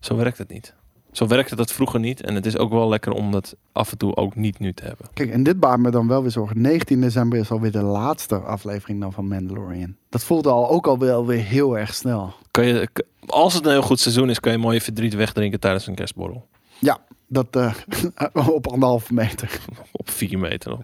Zo 0.00 0.16
werkt 0.16 0.38
het 0.38 0.48
niet. 0.48 0.74
Zo 1.12 1.26
werkte 1.26 1.56
dat 1.56 1.72
vroeger 1.72 2.00
niet. 2.00 2.22
En 2.22 2.34
het 2.34 2.46
is 2.46 2.56
ook 2.56 2.70
wel 2.70 2.88
lekker 2.88 3.12
om 3.12 3.32
dat 3.32 3.56
af 3.72 3.90
en 3.90 3.98
toe 3.98 4.16
ook 4.16 4.36
niet 4.36 4.58
nu 4.58 4.72
te 4.72 4.84
hebben. 4.84 5.06
Kijk, 5.14 5.30
en 5.30 5.42
dit 5.42 5.60
baart 5.60 5.80
me 5.80 5.90
dan 5.90 6.08
wel 6.08 6.22
weer 6.22 6.30
zorgen. 6.30 6.60
19 6.60 7.00
december 7.00 7.38
is 7.38 7.50
alweer 7.50 7.72
de 7.72 7.82
laatste 7.82 8.36
aflevering 8.36 9.00
dan 9.00 9.12
van 9.12 9.28
Mandalorian. 9.28 9.96
Dat 10.08 10.24
voelt 10.24 10.46
al 10.46 10.70
ook 10.70 10.86
al 10.86 10.98
wel 10.98 11.26
weer 11.26 11.44
heel 11.44 11.78
erg 11.78 11.94
snel. 11.94 12.34
Kan 12.58 12.66
je, 12.66 12.88
k- 12.92 13.02
als 13.26 13.54
het 13.54 13.64
een 13.64 13.70
heel 13.70 13.82
goed 13.82 14.00
seizoen 14.00 14.30
is, 14.30 14.40
kan 14.40 14.52
je 14.52 14.58
mooi 14.58 14.80
verdriet 14.80 15.14
wegdrinken 15.14 15.60
tijdens 15.60 15.86
een 15.86 15.94
kerstborrel. 15.94 16.46
Ja, 16.78 16.98
dat 17.26 17.46
eh, 17.50 17.74
op 18.56 18.66
anderhalve 18.66 19.14
meter. 19.14 19.60
Op 19.92 20.10
vier 20.10 20.38
meter. 20.38 20.76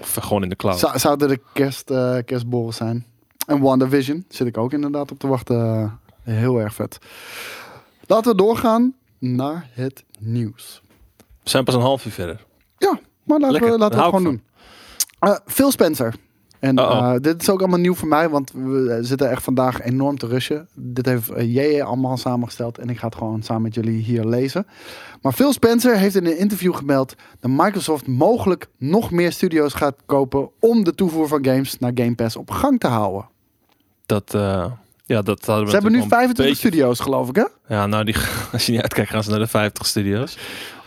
Of, 0.00 0.14
gewoon 0.20 0.42
in 0.42 0.48
de 0.48 0.56
cloud. 0.56 0.78
Zou, 0.78 0.98
zouden 0.98 1.28
de 1.28 1.40
kerst, 1.52 1.90
eh 1.90 2.16
kerstborrels 2.24 2.76
zijn. 2.76 3.06
En 3.46 3.60
WandaVision 3.60 4.24
zit 4.28 4.46
ik 4.46 4.56
ook 4.56 4.72
inderdaad 4.72 5.10
op 5.12 5.18
te 5.18 5.26
wachten. 5.26 5.98
Heel 6.22 6.58
erg 6.58 6.74
vet. 6.74 6.98
Laten 8.06 8.30
we 8.30 8.36
doorgaan 8.36 8.94
naar 9.18 9.68
het 9.72 10.04
nieuws. 10.18 10.82
We 11.16 11.50
zijn 11.50 11.64
pas 11.64 11.74
een 11.74 11.80
half 11.80 12.06
uur 12.06 12.12
verder. 12.12 12.44
Ja, 12.78 13.00
maar 13.24 13.38
laten 13.38 13.52
Lekker, 13.52 13.70
we, 13.72 13.78
laten 13.78 13.96
we 13.98 14.04
het 14.04 14.14
gewoon 14.14 14.24
doen. 14.24 14.42
Eh, 15.18 15.36
Phil 15.46 15.70
Spencer. 15.70 16.14
En 16.62 16.76
eh, 16.76 17.14
dit 17.20 17.42
is 17.42 17.50
ook 17.50 17.60
allemaal 17.60 17.78
nieuw 17.78 17.94
voor 17.94 18.08
mij, 18.08 18.28
want 18.28 18.52
we 18.52 18.98
zitten 19.00 19.30
echt 19.30 19.42
vandaag 19.42 19.80
enorm 19.80 20.18
te 20.18 20.26
rushen. 20.26 20.68
Dit 20.74 21.06
heeft 21.06 21.30
JJ 21.36 21.80
allemaal 21.80 22.16
samengesteld 22.16 22.78
en 22.78 22.88
ik 22.88 22.98
ga 22.98 23.06
het 23.06 23.14
gewoon 23.14 23.42
samen 23.42 23.62
met 23.62 23.74
jullie 23.74 24.02
hier 24.02 24.24
lezen. 24.24 24.66
Maar 25.22 25.32
Phil 25.32 25.52
Spencer 25.52 25.96
heeft 25.96 26.14
in 26.14 26.26
een 26.26 26.38
interview 26.38 26.74
gemeld 26.74 27.14
dat 27.40 27.50
Microsoft 27.50 28.06
mogelijk 28.06 28.66
nog 28.78 29.10
meer 29.10 29.32
studio's 29.32 29.74
gaat 29.74 29.96
kopen 30.06 30.50
om 30.60 30.84
de 30.84 30.94
toevoer 30.94 31.28
van 31.28 31.44
games 31.44 31.78
naar 31.78 31.92
Game 31.94 32.14
Pass 32.14 32.36
op 32.36 32.50
gang 32.50 32.80
te 32.80 32.86
houden. 32.86 33.28
Dat, 34.06 34.34
eh, 34.34 34.72
Ja, 35.04 35.22
dat 35.22 35.44
hadden 35.46 35.64
we 35.64 35.70
Ze 35.70 35.76
hebben 35.76 35.92
nu 35.92 35.98
natuurlijk 35.98 36.10
wel 36.10 36.18
25 36.36 36.44
een 36.44 36.50
beetje- 36.50 36.68
studio's, 36.68 37.00
geloof 37.00 37.28
ik, 37.28 37.36
hè? 37.36 37.74
Ja, 37.74 37.86
nou, 37.86 38.04
die, 38.04 38.14
als 38.52 38.66
je 38.66 38.72
niet 38.72 38.80
uitkijkt, 38.80 39.10
gaan 39.10 39.22
ze 39.22 39.30
naar 39.30 39.38
de 39.38 39.46
50 39.46 39.86
studio's. 39.86 40.36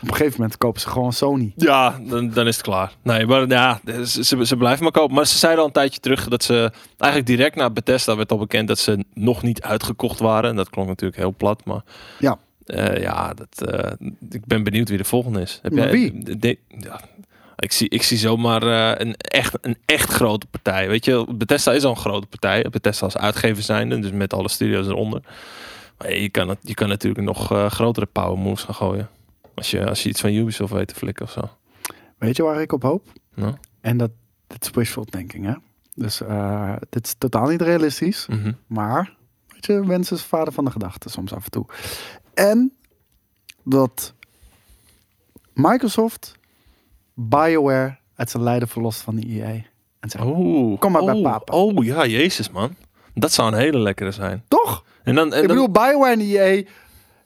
Op 0.01 0.07
een 0.11 0.15
gegeven 0.17 0.39
moment 0.41 0.57
kopen 0.57 0.81
ze 0.81 0.89
gewoon 0.89 1.13
Sony. 1.13 1.53
Ja, 1.55 1.99
dan, 2.07 2.29
dan 2.29 2.47
is 2.47 2.55
het 2.55 2.65
klaar. 2.65 2.91
Nee, 3.01 3.25
maar 3.25 3.47
ja, 3.47 3.79
ze, 4.05 4.45
ze, 4.45 4.57
blijven 4.57 4.83
maar 4.83 4.91
kopen. 4.91 5.15
Maar 5.15 5.27
ze 5.27 5.37
zeiden 5.37 5.61
al 5.61 5.67
een 5.67 5.73
tijdje 5.73 5.99
terug 5.99 6.27
dat 6.27 6.43
ze... 6.43 6.71
Eigenlijk 6.97 7.25
direct 7.37 7.55
na 7.55 7.69
Bethesda 7.69 8.15
werd 8.15 8.31
al 8.31 8.37
bekend 8.37 8.67
dat 8.67 8.79
ze 8.79 9.05
nog 9.13 9.41
niet 9.43 9.61
uitgekocht 9.61 10.19
waren. 10.19 10.49
En 10.49 10.55
dat 10.55 10.69
klonk 10.69 10.87
natuurlijk 10.87 11.19
heel 11.19 11.33
plat, 11.37 11.65
maar... 11.65 11.81
Ja. 12.19 12.37
Eh, 12.65 13.01
ja, 13.01 13.33
dat, 13.33 13.69
eh, 13.69 13.91
ik 14.29 14.45
ben 14.45 14.63
benieuwd 14.63 14.89
wie 14.89 14.97
de 14.97 15.03
volgende 15.03 15.41
is. 15.41 15.59
Heb 15.61 15.71
Maar 15.73 15.89
wie? 15.89 16.23
de- 16.23 16.37
de- 16.39 16.57
ja, 16.79 16.99
ik, 17.55 17.71
zie, 17.71 17.89
ik 17.89 18.03
zie 18.03 18.17
zomaar 18.17 18.63
eh, 18.63 19.05
een, 19.05 19.15
echt, 19.15 19.57
een 19.61 19.77
echt 19.85 20.11
grote 20.11 20.45
partij. 20.45 20.87
Weet 20.87 21.05
je, 21.05 21.25
Bethesda 21.35 21.71
is 21.71 21.83
al 21.83 21.89
een 21.89 21.97
grote 21.97 22.27
partij. 22.27 22.65
Bethesda 22.71 23.05
als 23.05 23.17
uitgever 23.17 23.63
zijnde, 23.63 23.99
dus 23.99 24.11
met 24.11 24.33
alle 24.33 24.49
studio's 24.49 24.87
eronder. 24.87 25.21
Maar 25.97 26.13
je 26.13 26.29
kan, 26.29 26.49
het, 26.49 26.59
je 26.61 26.73
kan 26.73 26.87
natuurlijk 26.87 27.25
nog 27.25 27.51
eh, 27.51 27.69
grotere 27.69 28.05
power 28.05 28.37
moves 28.37 28.63
gaan 28.63 28.75
gooien. 28.75 29.09
Als 29.55 29.71
je, 29.71 29.89
als 29.89 30.03
je 30.03 30.09
iets 30.09 30.21
van 30.21 30.33
Ubisoft 30.33 30.73
weet 30.73 30.87
te 30.87 30.95
flikken 30.95 31.25
of 31.25 31.31
zo. 31.31 31.49
Weet 32.17 32.35
je 32.37 32.43
waar 32.43 32.61
ik 32.61 32.71
op 32.71 32.81
hoop? 32.81 33.07
Nou? 33.33 33.53
En 33.81 33.97
dat, 33.97 34.11
dat 34.47 34.63
is 34.63 34.69
wishful 34.69 35.05
thinking, 35.05 35.45
hè? 35.45 35.53
Dus 35.95 36.21
eh, 36.21 36.75
dit 36.89 37.05
is 37.05 37.15
totaal 37.17 37.47
niet 37.47 37.61
realistisch. 37.61 38.25
Mhm. 38.27 38.51
Maar, 38.67 39.15
weet 39.47 39.65
je, 39.65 39.85
wens 39.85 40.11
is 40.11 40.21
vader 40.21 40.53
van 40.53 40.65
de 40.65 40.71
gedachte 40.71 41.09
soms 41.09 41.33
af 41.33 41.45
en 41.45 41.51
toe. 41.51 41.65
En 42.33 42.73
dat 43.63 44.13
Microsoft 45.53 46.37
BioWare 47.15 47.97
uit 48.15 48.29
zijn 48.29 48.43
lijden 48.43 48.67
verlost 48.67 49.01
van 49.01 49.15
de 49.15 49.27
EA. 49.27 49.53
En 49.99 50.09
zegt, 50.09 50.25
Oeh. 50.25 50.79
Kom 50.79 50.91
maar 50.91 51.03
bij 51.03 51.13
oh, 51.15 51.23
papa. 51.23 51.53
Oh 51.53 51.85
ja, 51.85 52.05
jezus 52.05 52.49
man. 52.51 52.75
Dat 53.13 53.31
zou 53.31 53.51
een 53.51 53.57
hele 53.59 53.79
lekkere 53.79 54.11
zijn. 54.11 54.43
toch? 54.47 54.83
En 55.03 55.15
dan, 55.15 55.33
en 55.33 55.41
ik 55.41 55.47
dan- 55.47 55.57
bedoel, 55.57 55.71
BioWare 55.71 56.11
en 56.11 56.19
EA, 56.19 56.63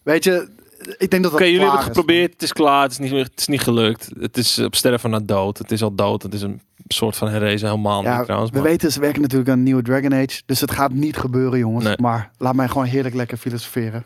weet 0.04 0.24
je, 0.24 0.50
ik 0.98 1.10
denk 1.10 1.12
dat 1.12 1.32
dat 1.32 1.34
Oké, 1.34 1.44
jullie 1.44 1.60
hebben 1.60 1.78
het 1.78 1.88
geprobeerd. 1.88 2.34
Het 2.34 2.42
is 2.42 2.54
klaar. 2.54 2.82
Het 2.82 2.92
is 2.92 2.98
niet, 2.98 3.12
het 3.12 3.40
is 3.40 3.48
niet 3.48 3.62
gelukt. 3.62 4.10
Het 4.20 4.38
is 4.38 4.60
op 4.60 4.76
sterven 4.76 5.10
na 5.10 5.20
dood. 5.20 5.58
Het 5.58 5.72
is 5.72 5.84
al 5.84 5.96
dood. 5.96 6.24
Het 6.24 6.34
is 6.34 6.42
een 6.42 6.62
soort 6.88 7.16
van 7.16 7.28
herrezen. 7.30 7.70
Helemaal 7.70 8.04
Ja, 8.04 8.16
niet 8.16 8.26
trouwens. 8.26 8.52
we 8.52 8.62
weten, 8.62 8.92
ze 8.92 9.00
werken 9.00 9.22
natuurlijk 9.22 9.50
aan 9.50 9.58
een 9.58 9.64
nieuwe 9.64 9.82
Dragon 9.82 10.14
Age. 10.14 10.42
Dus 10.46 10.62
het 10.62 10.72
gaat 10.72 10.92
niet 10.92 11.18
gebeuren, 11.18 11.60
jongens. 11.60 11.86
Nee. 11.86 11.96
Maar 12.00 12.32
laat 12.38 12.56
mij 12.56 12.68
gewoon 12.68 12.86
heerlijk 12.86 13.16
lekker 13.16 13.38
filosoferen. 13.38 14.06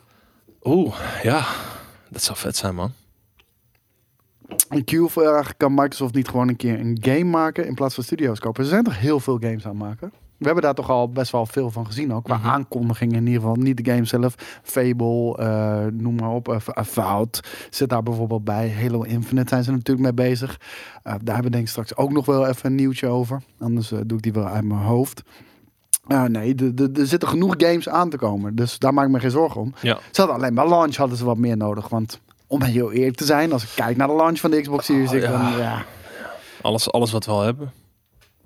Oeh, 0.63 0.95
ja. 1.23 1.45
Dat 2.09 2.23
zou 2.23 2.37
vet 2.37 2.57
zijn, 2.57 2.75
man. 2.75 2.91
En 4.69 4.84
Q-vraag, 4.84 5.58
kan 5.58 5.73
Microsoft 5.73 6.13
niet 6.13 6.27
gewoon 6.27 6.47
een 6.47 6.56
keer 6.56 6.79
een 6.79 6.97
game 7.01 7.23
maken 7.23 7.65
in 7.67 7.73
plaats 7.75 7.95
van 7.95 8.03
studio's 8.03 8.39
kopen? 8.39 8.63
Er 8.63 8.69
zijn 8.69 8.84
toch 8.84 8.99
heel 8.99 9.19
veel 9.19 9.38
games 9.39 9.65
aan 9.65 9.71
het 9.71 9.79
maken? 9.79 10.12
We 10.38 10.45
hebben 10.45 10.63
daar 10.63 10.73
toch 10.73 10.89
al 10.89 11.10
best 11.10 11.32
wel 11.32 11.45
veel 11.45 11.71
van 11.71 11.86
gezien 11.86 12.13
ook. 12.13 12.23
Qua 12.23 12.38
Mhm. 12.38 12.47
aankondigingen 12.47 13.15
in 13.15 13.25
ieder 13.25 13.41
geval. 13.41 13.56
Niet 13.56 13.77
de 13.86 13.91
game 13.91 14.06
zelf. 14.06 14.36
Fable, 14.63 15.38
eh, 15.38 15.86
noem 15.91 16.15
maar 16.15 16.29
op. 16.29 16.47
Uh, 16.47 16.56
Avowed 16.65 17.39
zit 17.69 17.89
daar 17.89 18.03
bijvoorbeeld 18.03 18.43
bij. 18.43 18.71
Halo 18.82 19.01
Infinite 19.01 19.49
zijn 19.49 19.63
ze 19.63 19.71
natuurlijk 19.71 20.15
mee 20.15 20.27
bezig. 20.27 20.60
Eh, 21.03 21.03
daar 21.03 21.34
hebben 21.34 21.43
we 21.43 21.49
denk 21.49 21.63
ik 21.63 21.69
straks 21.69 21.95
ook 21.95 22.12
nog 22.12 22.25
wel 22.25 22.47
even 22.47 22.65
een 22.69 22.75
nieuwtje 22.75 23.08
over. 23.08 23.41
Anders 23.60 23.91
eh, 23.91 23.99
doe 24.06 24.17
ik 24.17 24.23
die 24.23 24.34
wel 24.34 24.45
uit 24.47 24.63
mijn 24.63 24.79
hoofd. 24.79 25.21
Eh, 26.08 26.23
nee, 26.23 26.56
er 26.95 27.08
zitten 27.08 27.29
genoeg 27.29 27.53
games 27.58 27.89
aan 27.89 28.10
te 28.10 28.17
komen. 28.17 28.56
Dus 28.56 28.79
daar 28.79 28.93
maak 28.93 29.06
ik 29.06 29.12
me 29.12 29.19
geen 29.19 29.32
zorgen 29.32 29.62
om. 29.62 29.73
Ja. 29.82 29.99
Ze 30.12 30.21
hadden 30.21 30.36
alleen 30.39 30.56
bij 30.56 30.67
launch 30.69 30.95
hadden 30.95 31.17
ze 31.17 31.25
wat 31.25 31.38
meer 31.38 31.58
nodig. 31.58 31.89
Want 31.89 32.19
om 32.47 32.62
heel 32.63 32.91
eerlijk 32.91 33.17
te 33.17 33.25
zijn, 33.25 33.51
als 33.51 33.63
ik 33.63 33.69
kijk 33.75 33.97
naar 33.97 34.08
de 34.08 34.13
launch 34.15 34.39
van 34.39 34.51
de 34.51 34.62
Xbox 34.62 34.86
Series 34.86 35.10
Oh, 35.12 35.15
X, 35.17 35.23
ja. 35.23 35.32
dan 35.32 35.58
ja, 35.58 35.86
Alles, 36.62 36.91
alles 36.91 37.12
wat 37.12 37.25
we 37.25 37.32
al 37.32 37.41
hebben. 37.41 37.71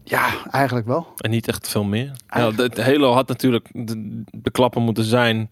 ja, 0.03 0.29
eigenlijk 0.51 0.87
wel. 0.87 1.07
En 1.17 1.29
niet 1.29 1.47
echt 1.47 1.67
veel 1.69 1.83
meer. 1.83 2.11
Ja, 2.29 2.51
de, 2.51 2.71
Halo 2.81 3.13
had 3.13 3.27
natuurlijk 3.27 3.69
de, 3.73 4.23
de 4.31 4.51
klappen 4.51 4.81
moeten 4.81 5.03
zijn. 5.03 5.49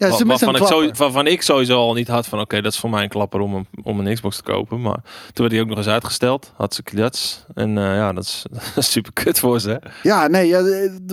Ja, 0.00 0.08
wa- 0.08 0.24
waarvan, 0.24 0.56
ik 0.56 0.66
zo, 0.66 0.90
waarvan 0.96 1.26
ik 1.26 1.42
sowieso 1.42 1.76
al 1.76 1.92
niet 1.94 2.08
had 2.08 2.26
van... 2.26 2.40
Oké, 2.40 2.60
dat 2.60 2.72
is 2.72 2.78
voor 2.78 2.90
mij 2.90 3.02
een 3.02 3.08
klapper 3.08 3.40
om 3.40 3.54
een, 3.54 3.66
om 3.82 4.00
een 4.00 4.14
Xbox 4.14 4.36
te 4.36 4.42
kopen. 4.42 4.80
Maar 4.80 4.94
toen 5.02 5.32
werd 5.34 5.50
die 5.50 5.60
ook 5.60 5.68
nog 5.68 5.76
eens 5.76 5.86
uitgesteld. 5.86 6.52
Had 6.56 6.74
ze 6.74 6.82
klats. 6.82 7.44
En 7.54 7.78
eh, 7.78 7.84
ja, 7.84 8.12
dat 8.12 8.24
is, 8.24 8.44
dat 8.74 8.76
is 8.76 8.90
super 8.90 9.12
kut 9.12 9.38
voor 9.38 9.60
ze. 9.60 9.80
Ja, 10.02 10.26
nee, 10.26 10.46
ja, 10.48 10.62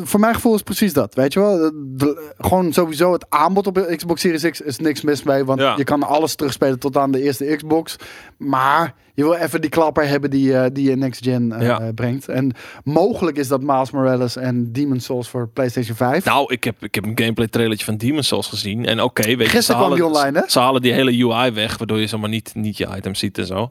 voor 0.04 0.19
mijn 0.19 0.34
gevoel 0.36 0.56
is 0.56 0.62
precies 0.62 0.93
dat. 0.93 1.15
Weet 1.15 1.34
je 1.34 1.39
wel? 1.39 1.71
De- 1.73 2.32
gewoon 2.38 2.73
sowieso 2.73 3.13
het 3.13 3.26
aanbod 3.30 3.67
op 3.67 3.76
de 3.76 3.95
Xbox 3.95 4.21
Series 4.21 4.50
X 4.50 4.62
is 4.62 4.78
niks 4.80 5.02
mis 5.02 5.23
mee. 5.23 5.45
Want 5.45 5.60
Ja. 5.60 5.73
je 5.78 5.84
kan 5.84 6.04
alles 6.04 6.36
terugspelen 6.36 6.80
tot 6.80 6.97
aan 6.97 7.12
de 7.12 7.21
eerste 7.21 7.56
Xbox. 7.56 7.95
Maar 8.38 8.93
je 9.17 9.23
wil 9.23 9.34
even 9.34 9.62
die 9.62 9.69
klapper 9.69 10.08
hebben 10.08 10.30
die, 10.30 10.58
eh, 10.58 10.69
die 10.73 10.89
je 10.89 10.95
Next 10.95 11.23
Gen 11.23 11.51
eh, 11.51 11.65
Ja. 11.65 11.91
brengt. 11.95 12.27
En 12.27 12.51
mogelijk 12.84 13.38
is 13.38 13.47
dat 13.47 13.62
Miles 13.62 13.91
Morales 13.91 14.36
en 14.36 14.71
Demon's 14.71 15.06
Souls 15.06 15.30
voor 15.30 15.47
PlayStation 15.47 15.95
5. 15.95 16.25
Nou, 16.25 16.53
ik 16.53 16.63
heb, 16.63 16.84
ik 16.84 16.95
heb 16.95 17.03
een 17.06 17.17
gameplay 17.19 17.47
trailertje 17.47 17.86
van 17.86 17.97
Demon's 17.97 18.27
Souls 18.27 18.47
gezien. 18.47 18.86
En 18.86 19.01
oké, 19.01 19.23
weet 19.23 19.38
je, 19.38 19.43
ze 19.43 19.49
Gisteren 19.49 19.82
kwam 19.82 19.91
halen, 19.91 20.12
die 20.12 20.17
online, 20.17 20.39
hè? 20.39 20.49
ze 20.49 20.60
halen 20.60 20.82
die 20.82 20.93
hele 20.93 21.25
UI 21.25 21.51
weg, 21.51 21.77
waardoor 21.77 21.99
je 21.99 22.08
zomaar 22.08 22.30
niet, 22.30 22.51
niet 22.56 22.77
je 22.77 22.88
items 22.95 23.19
ziet 23.19 23.38
en 23.38 23.45
zo. 23.45 23.69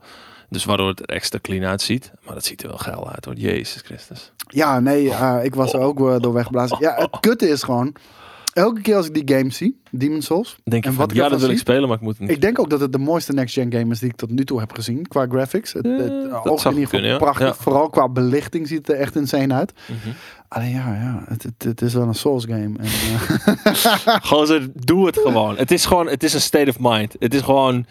Dus 0.48 0.64
waardoor 0.64 0.88
het 0.88 1.00
er 1.00 1.08
extra 1.08 1.38
clean 1.42 1.64
uitziet. 1.64 2.12
Maar 2.24 2.34
dat 2.34 2.44
ziet 2.44 2.62
er 2.62 2.68
wel 2.68 2.78
geil 2.78 3.10
uit 3.10 3.24
hoor. 3.24 3.34
Jezus 3.34 3.82
Christus. 3.84 4.32
Ja, 4.48 4.80
nee, 4.80 5.10
eh, 5.10 5.38
ik 5.42 5.54
was 5.54 5.72
er 5.72 5.80
ook 5.80 6.08
eh, 6.08 6.16
door 6.20 6.32
weggeblazen. 6.32 6.76
Ja, 6.80 6.94
het 6.94 7.20
kutte 7.20 7.48
is 7.48 7.62
gewoon... 7.62 7.94
Elke 8.56 8.80
keer 8.80 8.96
als 8.96 9.06
ik 9.06 9.26
die 9.26 9.36
game 9.36 9.50
zie, 9.50 9.80
Demon's 9.90 10.26
Souls... 10.26 10.56
Denk 10.64 10.84
En 10.84 10.90
van, 10.92 11.00
wat 11.00 11.10
ik 11.10 11.16
ja, 11.16 11.28
dat 11.28 11.40
wil 11.40 11.50
ik 11.50 11.58
spelen, 11.58 11.88
maar 11.88 11.96
ik 11.96 12.02
moet 12.02 12.18
niet. 12.18 12.30
Ik 12.30 12.40
denk 12.40 12.58
ook 12.58 12.70
dat 12.70 12.80
het 12.80 12.92
de 12.92 12.98
mooiste 12.98 13.32
next-gen 13.32 13.72
game 13.72 13.92
is 13.92 13.98
die 13.98 14.08
ik 14.08 14.16
tot 14.16 14.30
nu 14.30 14.44
toe 14.44 14.60
heb 14.60 14.72
gezien. 14.72 15.08
Qua 15.08 15.26
graphics. 15.30 15.72
Het, 15.72 15.84
Ja, 15.84 15.90
het 15.90 16.22
dat 16.32 16.46
oog 16.46 16.64
in 16.64 16.70
ieder 16.72 16.88
geval 16.88 17.04
ja. 17.04 17.16
prachtig. 17.16 17.46
Ja. 17.46 17.54
Vooral 17.54 17.90
qua 17.90 18.08
belichting 18.08 18.68
ziet 18.68 18.78
het 18.78 18.88
er 18.88 18.94
echt 19.02 19.16
insane 19.16 19.54
uit. 19.54 19.72
Mhm. 19.86 20.14
Alleen 20.48 20.70
ja, 20.70 20.94
ja 20.94 21.24
het, 21.28 21.42
het, 21.42 21.62
het 21.62 21.82
is 21.82 21.94
wel 21.94 22.06
een 22.06 22.14
Souls 22.14 22.44
game. 22.44 22.70
En, 22.78 22.84
eh, 22.84 24.16
Gewoon 24.28 24.46
zo, 24.46 24.60
doe 24.74 25.06
het 25.06 25.18
gewoon. 25.18 25.56
Het 25.56 25.70
is 25.70 25.84
gewoon, 25.84 26.08
het 26.08 26.22
is 26.22 26.34
een 26.34 26.40
state 26.40 26.70
of 26.70 26.76
mind. 26.78 27.14
Het 27.18 27.34
is 27.34 27.40
gewoon 27.40 27.86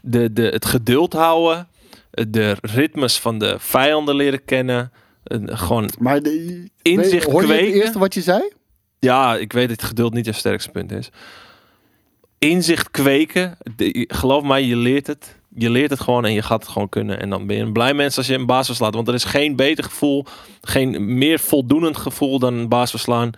de, 0.00 0.32
de, 0.32 0.42
het 0.42 0.64
geduld 0.64 1.12
houden. 1.12 1.68
De 2.10 2.56
ritmes 2.62 3.18
van 3.20 3.38
de 3.38 3.56
vijanden 3.58 4.14
leren 4.14 4.44
kennen. 4.44 4.92
eh, 5.24 5.38
Gewoon 5.44 5.90
maar 5.98 6.22
de, 6.22 6.68
inzicht 6.82 7.24
hoor 7.26 7.42
je 7.42 7.48
het 7.48 7.56
kweken. 7.58 7.80
eerste 7.80 7.98
wat 7.98 8.14
je 8.14 8.20
zei? 8.22 8.42
Ja, 9.06 9.36
ik 9.36 9.52
weet 9.52 9.68
dat 9.68 9.82
geduld 9.82 10.14
niet 10.14 10.26
je 10.26 10.32
sterkste 10.32 10.70
punt 10.70 10.92
is. 10.92 11.08
Inzicht 12.38 12.90
kweken. 12.90 13.56
De- 13.76 14.04
geloof 14.08 14.42
mij, 14.42 14.64
je 14.64 14.76
leert 14.76 15.06
het. 15.06 15.36
Je 15.54 15.70
leert 15.70 15.90
het 15.90 16.00
gewoon 16.00 16.24
en 16.24 16.32
je 16.32 16.42
gaat 16.42 16.62
het 16.62 16.72
gewoon 16.72 16.88
kunnen. 16.88 17.20
En 17.20 17.30
dan 17.30 17.46
ben 17.46 17.56
je 17.56 17.62
een 17.62 17.72
blij 17.72 17.94
mens 17.94 18.16
als 18.16 18.26
je 18.26 18.34
een 18.34 18.46
baas 18.46 18.66
verslaat. 18.66 18.94
Want 18.94 19.08
er 19.08 19.14
is 19.14 19.24
geen 19.24 19.56
beter 19.56 19.84
gevoel, 19.84 20.24
geen 20.60 21.18
meer 21.18 21.38
voldoenend 21.38 21.96
gevoel 21.96 22.38
dan 22.38 22.54
een 22.54 22.68
baas 22.68 22.90
verslaan 22.90 23.30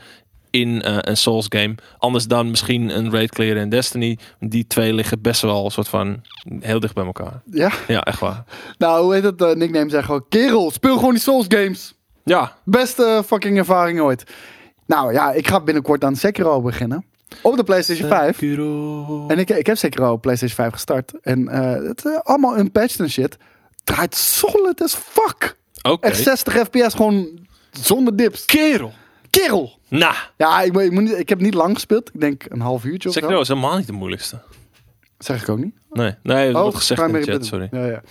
in 0.51 0.83
eh, 0.83 0.97
een 1.01 1.17
Souls 1.17 1.47
game. 1.49 1.75
Anders 1.99 2.27
dan 2.27 2.51
misschien 2.51 2.97
een 2.97 3.11
Raid 3.11 3.31
Clear 3.31 3.57
en 3.57 3.69
Destiny. 3.69 4.19
Die 4.41 4.67
twee 4.67 4.93
liggen 4.93 5.21
best 5.21 5.43
wel 5.43 5.65
een 5.65 5.71
soort 5.71 5.89
van 5.89 6.23
heel 6.61 6.81
dicht 6.81 6.95
bij 6.95 7.05
elkaar. 7.05 7.43
Ja. 7.51 7.71
Ja, 7.89 8.01
echt 8.03 8.21
waar. 8.21 8.45
Nou, 8.79 9.03
hoe 9.05 9.15
heet 9.15 9.23
het? 9.25 9.41
Uh, 9.41 9.53
nickname 9.53 9.91
zeggen 9.91 10.05
gewoon... 10.05 10.29
Kerel, 10.29 10.71
speel 10.71 10.95
gewoon 10.97 11.13
die 11.15 11.23
Souls 11.23 11.47
games. 11.49 11.95
Ja, 12.25 12.57
Beste 12.65 13.23
fucking 13.27 13.59
ervaring 13.59 14.01
ooit. 14.01 14.25
Nou 14.89 15.13
ja, 15.13 15.33
ik 15.33 15.49
ga 15.49 15.61
binnenkort 15.61 16.05
aan 16.05 16.17
Sekiro 16.17 16.61
beginnen. 16.61 17.05
Op 17.43 17.57
de 17.57 17.65
PlayStation 17.65 18.09
5. 18.09 18.37
En 19.29 19.39
ik, 19.39 19.51
ik 19.51 19.67
heb 19.67 19.77
Sekiro 19.77 20.13
op 20.13 20.21
PlayStation 20.23 20.57
5 20.57 20.73
gestart. 20.73 21.13
En 21.23 21.49
eh, 21.49 21.89
het 21.89 22.05
is 22.05 22.21
allemaal 22.23 22.59
unpatched 22.59 23.01
en 23.01 23.11
shit. 23.11 23.37
Draait 23.85 24.15
solid 24.15 24.83
as 24.83 24.95
fuck. 24.95 25.57
Oké. 25.83 26.07
Echt 26.07 26.23
60 26.23 26.55
fps 26.55 26.95
gewoon 26.95 27.29
zonder 27.71 28.17
dips. 28.17 28.45
Kerel. 28.45 28.93
Kerel. 29.31 29.79
Nou, 29.89 30.15
Ja, 30.37 30.61
ik, 30.63 30.73
moet- 30.73 30.83
ik, 30.83 30.91
moet 30.91 31.03
niet, 31.03 31.19
ik 31.19 31.29
heb 31.29 31.41
niet 31.41 31.55
lang 31.55 31.75
gespeeld. 31.75 32.11
Ik 32.15 32.21
denk 32.21 32.45
een 32.49 32.61
half 32.61 32.85
uurtje 32.85 33.09
of 33.09 33.15
Sekiro 33.15 33.35
zo. 33.35 33.41
is 33.41 33.49
helemaal 33.49 33.77
niet 33.77 33.87
de 33.87 33.93
moeilijkste. 33.93 34.39
Zeg 35.19 35.43
ik 35.43 35.49
ook 35.49 35.59
niet. 35.59 35.75
Nee, 35.91 36.15
nee 36.23 36.53
dat 36.53 36.63
wordt 36.63 36.77
gezegd 36.77 37.01
in 37.03 37.13
de 37.13 37.23
chat, 37.23 37.47
sorry. 37.47 37.69
Ja, 37.71 37.87
ja. 37.87 38.03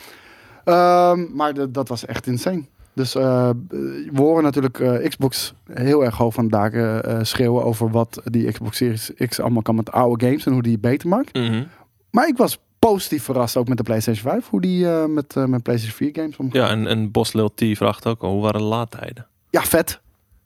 Ehm, 0.64 1.26
maar 1.36 1.72
dat 1.72 1.88
was 1.88 2.06
echt 2.06 2.28
insane. 2.28 2.64
Dus 2.98 3.16
eh, 3.16 3.50
we 4.12 4.22
horen 4.22 4.44
natuurlijk 4.44 4.80
eh, 4.80 5.08
Xbox 5.10 5.54
heel 5.74 6.04
erg 6.06 6.18
hoog 6.18 6.34
van 6.34 6.44
de 6.44 6.52
daken 6.52 7.04
eh, 7.04 7.20
schreeuwen 7.22 7.64
over 7.64 7.90
wat 7.92 8.22
die 8.24 8.52
Xbox 8.52 8.78
Series 8.78 9.12
X 9.28 9.40
allemaal 9.40 9.62
kan 9.62 9.76
met 9.76 9.92
oude 9.92 10.26
games 10.26 10.46
en 10.46 10.52
hoe 10.54 10.62
die 10.62 10.72
het 10.72 10.82
beter 10.82 11.10
maakt. 11.10 11.34
Mhm. 11.34 11.64
Maar 12.12 12.28
ik 12.28 12.38
was 12.38 12.60
positief 12.80 13.24
verrast 13.24 13.58
ook 13.58 13.68
met 13.68 13.78
de 13.78 13.84
PlayStation 13.84 14.32
5, 14.32 14.50
hoe 14.50 14.62
die 14.62 14.86
met, 14.88 15.36
met 15.36 15.64
PlayStation 15.64 15.98
4 15.98 16.10
games 16.14 16.38
omgaat. 16.38 16.56
Ja, 16.56 16.70
en, 16.70 16.88
en 16.88 17.12
Bos 17.12 17.34
Lil 17.34 17.54
T 17.54 17.64
vraagt 17.72 18.06
ook 18.06 18.22
al, 18.24 18.32
hoe 18.32 18.42
waren 18.42 18.60
de 18.62 18.66
laadtijden? 18.68 19.28
Ja, 19.50 19.62
vet. 19.62 20.00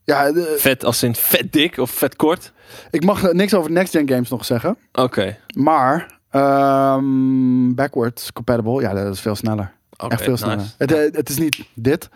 Ja, 0.03 0.31
de- 0.31 0.55
Vet 0.59 0.85
als 0.85 1.03
in 1.03 1.15
vet 1.15 1.53
dik 1.53 1.77
of 1.77 1.91
vet 1.91 2.15
kort? 2.15 2.51
ik 2.91 3.03
mag 3.05 3.31
niks 3.33 3.53
over 3.53 3.71
next 3.71 3.91
gen 3.95 4.09
games 4.09 4.29
nog 4.29 4.45
zeggen, 4.45 4.77
Oké. 4.93 5.37
maar 5.55 6.19
ehm, 6.29 7.73
backwards 7.73 8.33
compatible, 8.33 8.81
ja, 8.81 8.93
dat 8.93 9.13
is 9.13 9.21
veel 9.21 9.35
sneller. 9.35 9.73
Echt 10.07 10.21
veel 10.21 10.31
nice. 10.31 10.43
sneller. 10.43 10.65
Het, 10.77 11.15
het 11.15 11.29
is 11.29 11.37
niet 11.37 11.65
dit, 11.73 12.09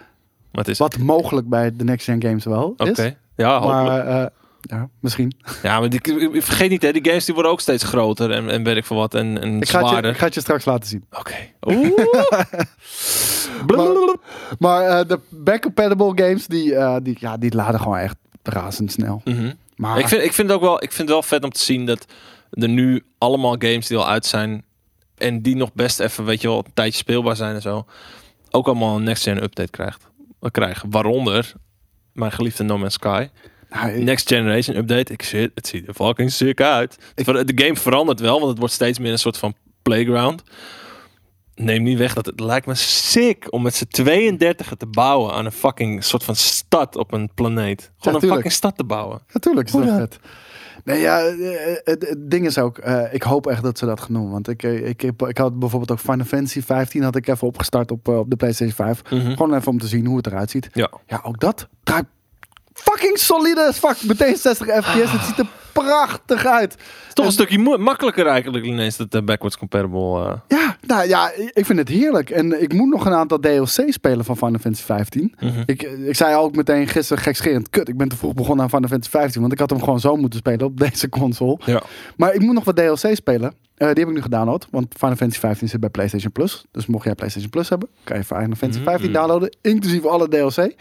Maar 0.55 0.69
is... 0.69 0.77
wat 0.77 0.97
mogelijk 0.97 1.49
bij 1.49 1.75
de 1.75 1.83
next 1.83 2.05
gen 2.05 2.21
games 2.21 2.45
wel 2.45 2.73
Oké. 2.77 3.03
is. 3.03 3.11
Ja. 3.35 3.59
Maar 3.59 4.07
eh, 4.07 4.25
ja, 4.61 4.89
misschien. 4.99 5.35
Ja, 5.63 5.79
maar 5.79 5.89
die, 5.89 6.01
vergeet 6.41 6.69
niet, 6.69 6.81
hè, 6.81 6.91
die 6.91 7.05
games 7.05 7.25
die 7.25 7.33
worden 7.33 7.51
ook 7.51 7.61
steeds 7.61 7.83
groter 7.83 8.31
en, 8.31 8.49
en 8.49 8.63
weet 8.63 8.77
ik 8.77 8.85
veel 8.85 8.97
wat. 8.97 9.13
En, 9.13 9.41
en 9.41 9.61
Ik 9.61 9.69
ga, 9.69 9.79
je, 9.79 10.07
ik 10.07 10.17
ga 10.17 10.25
het 10.25 10.33
je 10.33 10.39
straks 10.39 10.65
laten 10.65 10.87
zien. 10.87 11.05
Oké. 11.11 11.35
Maar, 13.65 14.15
maar 14.59 14.83
eh, 14.83 15.07
de 15.07 15.19
back 15.29 15.61
compatible 15.61 16.11
games, 16.25 16.47
die, 16.47 16.75
eh, 16.75 16.95
die, 17.01 17.17
ja, 17.19 17.37
die 17.37 17.55
laden 17.55 17.79
gewoon 17.79 17.97
echt 17.97 18.15
razendsnel. 18.43 19.21
Mhm. 19.23 19.51
Maar 19.75 19.99
Ik, 19.99 20.07
vind, 20.07 20.23
ik, 20.23 20.33
vind 20.33 20.47
het 20.47 20.57
ook 20.57 20.63
wel, 20.63 20.83
ik 20.83 20.91
vind 20.91 20.97
het 20.97 21.09
wel 21.09 21.23
vet 21.23 21.43
om 21.43 21.49
te 21.49 21.59
zien 21.59 21.85
dat 21.85 22.05
er 22.49 22.69
nu 22.69 23.03
allemaal 23.17 23.55
games 23.59 23.87
die 23.87 23.97
al 23.97 24.07
uit 24.07 24.25
zijn. 24.25 24.63
En 25.17 25.41
die 25.41 25.55
nog 25.55 25.73
best 25.73 25.99
even, 25.99 26.25
weet 26.25 26.41
je 26.41 26.47
wel, 26.47 26.57
een 26.57 26.73
tijdje 26.73 26.97
speelbaar 26.97 27.35
zijn 27.35 27.55
en 27.55 27.61
zo. 27.61 27.85
Ook 28.51 28.65
allemaal 28.65 28.95
een 28.95 29.03
next 29.03 29.23
gen 29.23 29.43
update 29.43 29.71
krijgt, 29.71 30.07
krijgen. 30.51 30.89
Waaronder 30.89 31.53
mijn 32.13 32.31
geliefde 32.31 32.63
No 32.63 32.77
Man's 32.77 32.93
Sky. 32.93 33.27
nou, 33.69 34.03
Next 34.03 34.27
Generation 34.27 34.75
update. 34.77 35.13
Ik 35.13 35.21
zit, 35.21 35.51
het 35.55 35.67
ziet 35.67 35.87
er 35.87 35.93
fucking 35.93 36.31
sick 36.31 36.61
uit. 36.61 36.97
De 37.15 37.51
game 37.55 37.75
verandert 37.75 38.19
wel, 38.19 38.37
want 38.37 38.49
het 38.49 38.57
wordt 38.57 38.73
steeds 38.73 38.99
meer 38.99 39.11
een 39.11 39.19
soort 39.19 39.37
van 39.37 39.53
playground. 39.81 40.43
Neem 41.55 41.83
niet 41.83 41.97
weg 41.97 42.13
dat 42.13 42.25
het 42.25 42.39
lijkt 42.39 42.65
me 42.65 42.75
sick 42.75 43.47
om 43.49 43.61
met 43.61 43.75
z'n 43.75 43.87
32 43.87 44.73
te 44.77 44.85
bouwen 44.85 45.33
aan 45.33 45.45
een 45.45 45.51
fucking 45.51 46.03
soort 46.03 46.23
van 46.23 46.35
stad 46.35 46.95
op 46.95 47.13
een 47.13 47.29
planeet. 47.33 47.91
Gewoon 47.97 48.21
een 48.23 48.29
fucking 48.29 48.53
stad 48.53 48.77
te 48.77 48.83
bouwen. 48.83 49.21
Natuurlijk 49.33 49.67
is 49.67 49.73
Hoe 49.73 49.85
dat 49.85 49.97
vet. 49.97 50.19
Nee, 50.85 50.99
ja, 50.99 51.19
eh, 51.19 51.75
het, 51.83 52.09
het 52.09 52.31
ding 52.31 52.45
is 52.45 52.57
ook, 52.57 52.77
eh, 52.77 53.13
ik 53.13 53.23
hoop 53.23 53.47
echt 53.47 53.63
dat 53.63 53.77
ze 53.77 53.85
dat 53.85 54.01
gaan 54.01 54.13
doen. 54.13 54.31
Want 54.31 54.47
ik, 54.47 54.63
eh, 54.63 54.87
ik, 54.87 55.01
heb, 55.01 55.27
ik 55.27 55.37
had 55.37 55.59
bijvoorbeeld 55.59 55.91
ook 55.91 55.99
Final 55.99 56.25
Fantasy 56.25 56.61
15 56.61 57.03
had 57.03 57.15
ik 57.15 57.27
even 57.27 57.47
opgestart 57.47 57.91
op, 57.91 58.07
eh, 58.07 58.17
op 58.17 58.29
de 58.29 58.35
PlayStation 58.35 58.75
5. 58.75 59.01
Mhm. 59.09 59.31
Gewoon 59.31 59.53
even 59.53 59.71
om 59.71 59.79
te 59.79 59.87
zien 59.87 60.05
hoe 60.05 60.17
het 60.17 60.27
eruit 60.27 60.49
ziet. 60.49 60.69
Ja. 60.73 60.89
Ja, 61.05 61.19
ook 61.23 61.39
dat 61.39 61.67
draait 61.83 62.05
fucking 62.73 63.17
solide 63.17 63.71
fuck. 63.73 64.03
Meteen 64.03 64.37
60 64.37 64.67
fps. 64.67 65.11
Het 65.11 65.21
ziet 65.21 65.39
er 65.39 65.47
prachtig 65.83 66.45
uit. 66.45 66.71
Het 66.73 66.81
is 67.07 67.13
toch 67.13 67.25
een 67.25 67.31
stukje 67.31 67.77
makkelijker 67.77 68.25
eigenlijk 68.27 68.65
ineens 68.65 68.97
dat 68.97 69.11
de 69.11 69.23
backwards 69.23 69.57
compatible. 69.57 70.19
eh, 70.47 70.57
Ja, 70.59 70.75
nou 70.81 71.07
ja, 71.07 71.31
ik 71.53 71.65
vind 71.65 71.79
het 71.79 71.89
heerlijk. 71.89 72.29
En 72.29 72.61
ik 72.61 72.73
moet 72.73 72.89
nog 72.89 73.05
een 73.05 73.13
aantal 73.13 73.39
DLC 73.39 73.85
spelen 73.87 74.25
van 74.25 74.37
Final 74.37 74.59
Fantasy 74.59 74.83
15. 74.83 75.35
mhm. 75.39 75.63
Ik, 75.65 75.81
ik 75.81 76.15
zei 76.15 76.35
ook 76.35 76.55
meteen 76.55 76.87
gisteren 76.87 77.23
gekscherend, 77.23 77.69
kut, 77.69 77.87
ik 77.89 77.97
ben 77.97 78.07
te 78.09 78.15
vroeg 78.15 78.33
begonnen 78.33 78.63
aan 78.63 78.69
Final 78.69 78.89
Fantasy 78.89 79.11
15. 79.11 79.41
Want 79.41 79.53
ik 79.53 79.59
had 79.59 79.69
hem 79.69 79.79
gewoon 79.83 79.99
zo 79.99 80.15
moeten 80.15 80.39
spelen 80.39 80.65
op 80.65 80.77
deze 80.89 81.09
console. 81.09 81.59
Ja. 81.65 81.81
Maar 82.17 82.33
ik 82.33 82.41
moet 82.41 82.53
nog 82.53 82.63
wat 82.63 82.75
DLC 82.75 83.15
spelen. 83.15 83.53
Eh, 83.75 83.87
die 83.87 83.99
heb 83.99 84.07
ik 84.07 84.13
nu 84.13 84.21
gedownload. 84.21 84.67
Want 84.71 84.93
Final 84.97 85.15
Fantasy 85.15 85.39
15 85.39 85.69
zit 85.69 85.79
bij 85.79 85.89
PlayStation 85.89 86.31
Plus. 86.31 86.65
Dus 86.71 86.85
mocht 86.85 87.03
jij 87.05 87.15
PlayStation 87.15 87.49
Plus 87.51 87.69
hebben, 87.69 87.89
kan 88.03 88.17
je 88.17 88.23
Final 88.23 88.55
Fantasy 88.57 88.83
15 88.83 89.09
Mhm. 89.09 89.17
downloaden. 89.19 89.55
Inclusief 89.61 90.05
alle 90.05 90.27
DLC. 90.27 90.75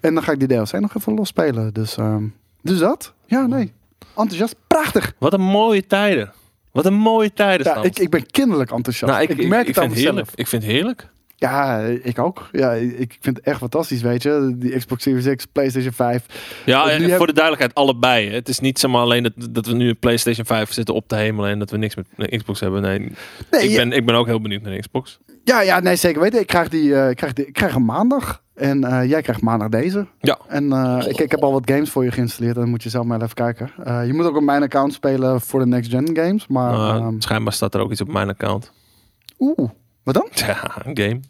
En 0.00 0.14
dan 0.14 0.22
ga 0.22 0.32
ik 0.32 0.38
die 0.38 0.48
DLC 0.48 0.72
nog 0.80 0.94
even 0.96 1.14
losspelen. 1.14 1.72
Dus, 1.74 1.96
ehm, 1.96 2.24
dus 2.62 2.78
dat. 2.78 3.12
Ja, 3.26 3.46
nee. 3.46 3.72
Enthousiast. 4.16 4.56
Prachtig. 4.66 5.12
Wat 5.18 5.32
een 5.32 5.40
mooie 5.40 5.86
tijden. 5.86 6.32
Wat 6.72 6.86
een 6.86 6.94
mooie 6.94 7.32
tijden. 7.32 7.66
Ja, 7.66 7.82
ik, 7.82 7.98
ik 7.98 8.10
ben 8.10 8.26
kinderlijk 8.26 8.70
enthousiast. 8.70 9.12
nou, 9.12 9.24
ik, 9.24 9.48
merk 9.48 9.68
ik 9.68 9.74
het 9.74 9.84
aan 9.84 9.90
mezelf. 9.90 10.04
heerlijk. 10.14 10.30
Ik 10.34 10.46
vind 10.46 10.62
het 10.62 10.72
heerlijk. 10.72 11.08
Ja, 11.42 11.78
ik 12.02 12.18
ook. 12.18 12.48
Ja, 12.52 12.72
ik 12.72 13.16
vind 13.20 13.36
het 13.36 13.46
echt 13.46 13.58
fantastisch, 13.58 14.02
weet 14.02 14.22
je. 14.22 14.52
Die 14.56 14.76
Xbox 14.78 15.02
Series 15.02 15.34
X, 15.36 15.46
PlayStation 15.46 15.92
5. 15.92 16.26
Ja, 16.64 16.88
en 16.90 17.00
voor 17.00 17.08
heb- 17.10 17.26
de 17.26 17.32
duidelijkheid, 17.32 17.74
allebei. 17.74 18.30
Het 18.30 18.48
is 18.48 18.58
niet 18.58 18.78
zomaar 18.78 19.00
alleen 19.00 19.22
dat, 19.22 19.32
dat 19.50 19.66
we 19.66 19.72
nu 19.74 19.88
een 19.88 19.98
PlayStation 19.98 20.46
5 20.46 20.72
zitten 20.72 20.94
op 20.94 21.08
te 21.08 21.16
hemelen 21.16 21.50
en 21.50 21.58
dat 21.58 21.70
we 21.70 21.76
niks 21.76 21.94
met 21.94 22.06
Xbox 22.36 22.60
hebben. 22.60 22.82
Nee, 22.82 22.98
Nee, 23.50 23.62
ik, 23.62 23.70
ja, 23.70 23.76
ben, 23.76 23.92
ik 23.92 24.06
ben 24.06 24.14
ook 24.14 24.26
heel 24.26 24.40
benieuwd 24.40 24.62
naar 24.62 24.72
de 24.72 24.80
Xbox. 24.80 25.18
ja, 25.44 25.60
ja, 25.62 25.80
nee, 25.80 25.96
zeker 25.96 26.20
weten. 26.20 26.40
Ik 26.40 26.46
krijg, 26.46 26.68
die, 26.68 26.94
eh, 26.94 27.10
ik 27.10 27.16
krijg, 27.16 27.32
die, 27.32 27.46
ik 27.46 27.52
krijg 27.52 27.74
hem 27.74 27.84
maandag. 27.84 28.42
En 28.54 28.84
eh, 28.84 29.08
jij 29.08 29.22
krijgt 29.22 29.40
maandag 29.42 29.68
deze. 29.68 30.06
Ja. 30.20 30.38
En 30.48 30.72
eh, 30.72 31.02
ik, 31.08 31.20
ik 31.20 31.30
heb 31.30 31.42
al 31.42 31.52
wat 31.52 31.70
games 31.70 31.90
voor 31.90 32.04
je 32.04 32.10
geïnstalleerd. 32.10 32.54
Dan 32.54 32.68
moet 32.68 32.82
je 32.82 32.88
zelf 32.88 33.04
maar 33.04 33.22
even 33.22 33.34
kijken. 33.34 33.70
Je 34.06 34.12
moet 34.14 34.26
ook 34.26 34.36
op 34.36 34.42
mijn 34.42 34.62
account 34.62 34.92
spelen 34.92 35.40
voor 35.40 35.60
de 35.60 35.66
next 35.66 35.90
gen 35.90 36.10
games. 36.16 36.46
Maar 36.46 36.72
Nou, 36.72 37.00
ehm, 37.02 37.20
schijnbaar 37.20 37.52
staat 37.52 37.74
er 37.74 37.80
ook 37.80 37.90
iets 37.90 38.00
op 38.00 38.12
mijn 38.12 38.28
account. 38.28 38.72
oeh, 39.38 39.70
wat 40.02 40.14
dan? 40.14 40.28
Ja, 40.46 40.82
een 40.84 40.96
game. 40.98 41.20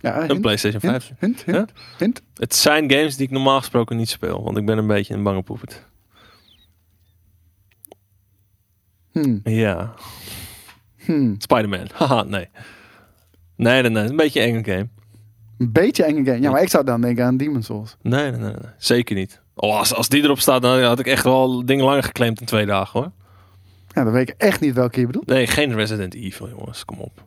Ja, 0.00 0.28
Een 0.30 0.40
PlayStation 0.40 0.80
5. 0.80 1.12
hint, 1.18 1.44
hint, 1.44 1.56
hint, 1.56 1.72
hint. 1.98 2.22
Het 2.34 2.54
zijn 2.54 2.90
games 2.90 3.16
die 3.16 3.26
ik 3.26 3.32
normaal 3.32 3.58
gesproken 3.58 3.96
niet 3.96 4.08
speel, 4.08 4.42
want 4.44 4.56
ik 4.56 4.66
ben 4.66 4.78
een 4.78 4.86
beetje 4.86 5.14
een 5.14 5.22
bange 5.22 5.42
poepert. 5.42 5.86
Hmm, 9.12 9.40
Ja, 9.44 9.94
hmm. 10.96 11.34
Spider-Man. 11.38 11.86
Haha, 11.94 12.22
nee. 12.22 12.48
Nee, 13.56 13.82
nee, 13.82 13.90
nee. 13.90 14.04
Een 14.08 14.16
beetje 14.16 14.40
een 14.42 14.54
enge 14.54 14.64
game. 14.64 14.88
Een 15.58 15.72
beetje 15.72 16.04
enge 16.04 16.24
game. 16.24 16.40
Ja, 16.40 16.50
maar 16.50 16.62
ik 16.62 16.68
zou 16.68 16.84
dan 16.84 17.00
denken 17.00 17.24
aan 17.24 17.36
Demon's 17.36 17.66
Souls. 17.66 17.96
Nee, 18.02 18.30
nee, 18.30 18.40
nee, 18.40 18.50
nee. 18.50 18.70
Zeker 18.76 19.14
niet. 19.16 19.40
Oh, 19.54 19.76
als, 19.78 19.94
als 19.94 20.08
die 20.08 20.22
erop 20.22 20.40
staat, 20.40 20.62
dan 20.62 20.82
had 20.82 20.98
ik 20.98 21.06
echt 21.06 21.24
wel 21.24 21.64
dingen 21.66 21.84
langer 21.84 22.02
geclaimd 22.02 22.40
in 22.40 22.46
twee 22.46 22.66
dagen 22.66 23.00
hoor. 23.00 23.10
Ja, 23.88 24.04
dan 24.04 24.12
weet 24.12 24.28
ik 24.28 24.34
echt 24.38 24.60
niet 24.60 24.74
welke 24.74 25.00
je 25.00 25.06
bedoelt. 25.06 25.26
Nee, 25.26 25.46
geen 25.46 25.74
Resident 25.74 26.14
Evil, 26.14 26.48
jongens. 26.48 26.84
Kom 26.84 26.98
op. 26.98 27.24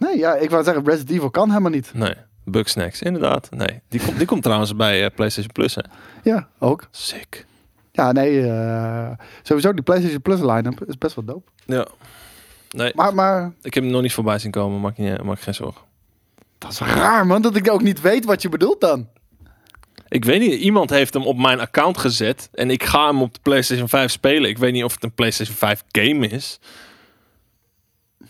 Nee, 0.00 0.18
ja, 0.18 0.34
ik 0.34 0.50
wou 0.50 0.64
zeggen, 0.64 0.84
Resident 0.84 1.10
Evil 1.10 1.30
kan 1.30 1.48
helemaal 1.48 1.70
niet. 1.70 1.90
Nee. 1.94 2.14
Bugsnacks, 2.44 3.02
inderdaad. 3.02 3.48
Nee. 3.50 3.80
Die 3.88 4.00
komt, 4.04 4.16
die 4.18 4.26
komt 4.26 4.42
trouwens 4.42 4.76
bij 4.76 5.04
eh, 5.04 5.14
PlayStation 5.14 5.52
Plus, 5.52 5.74
hè. 5.74 5.82
Ja, 6.22 6.48
ook. 6.58 6.88
Sick. 6.90 7.46
Ja, 7.92 8.12
nee, 8.12 8.46
eh, 8.46 9.10
sowieso 9.42 9.72
die 9.72 9.82
PlayStation 9.82 10.22
Plus 10.22 10.40
line-up 10.40 10.84
is 10.88 10.98
best 10.98 11.14
wel 11.14 11.24
dope. 11.24 11.50
Ja. 11.66 11.86
Nee, 12.70 12.92
Maar, 12.94 13.14
maar 13.14 13.52
ik 13.62 13.74
heb 13.74 13.82
hem 13.82 13.92
nog 13.92 14.02
niet 14.02 14.12
voorbij 14.12 14.38
zien 14.38 14.50
komen. 14.50 14.80
Maak 14.80 14.96
je, 14.96 15.18
maak 15.24 15.40
geen 15.40 15.54
zorgen. 15.54 15.82
dat 16.58 16.70
is 16.70 16.78
raar, 16.78 17.26
man, 17.26 17.42
dat 17.42 17.56
ik 17.56 17.70
ook 17.70 17.82
niet 17.82 18.00
weet 18.00 18.24
wat 18.24 18.42
je 18.42 18.48
bedoelt 18.48 18.80
dan. 18.80 19.08
Ik 20.08 20.24
weet 20.24 20.40
niet, 20.40 20.60
iemand 20.60 20.90
heeft 20.90 21.14
hem 21.14 21.26
op 21.26 21.38
mijn 21.38 21.60
account 21.60 21.98
gezet 21.98 22.48
en 22.52 22.70
ik 22.70 22.84
ga 22.84 23.06
hem 23.06 23.22
op 23.22 23.34
de 23.34 23.40
PlayStation 23.42 23.88
5 23.88 24.10
spelen. 24.10 24.50
Ik 24.50 24.58
weet 24.58 24.72
niet 24.72 24.84
of 24.84 24.94
het 24.94 25.04
een 25.04 25.12
PlayStation 25.14 25.56
5 25.56 25.84
game 25.88 26.26
is. 26.28 26.60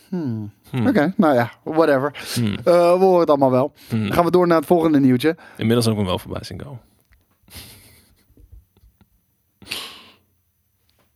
Hmm. 0.09 0.51
Hmm. 0.71 0.87
Oké, 0.87 1.13
nou 1.17 1.33
ja, 1.35 1.51
whatever. 1.63 2.23
Hmm. 2.33 2.53
Eh, 2.53 2.63
we 2.73 3.03
horen 3.03 3.19
het 3.19 3.29
allemaal 3.29 3.51
wel. 3.51 3.73
Hmm. 3.89 4.03
Dan 4.03 4.13
gaan 4.13 4.25
we 4.25 4.31
door 4.31 4.47
naar 4.47 4.57
het 4.57 4.65
volgende 4.65 4.99
nieuwtje. 4.99 5.35
Inmiddels 5.57 5.87
ik 5.87 5.95
hem 5.95 6.05
wel 6.05 6.19
voorbij 6.19 6.43
zien 6.43 6.57
komen. 6.57 6.79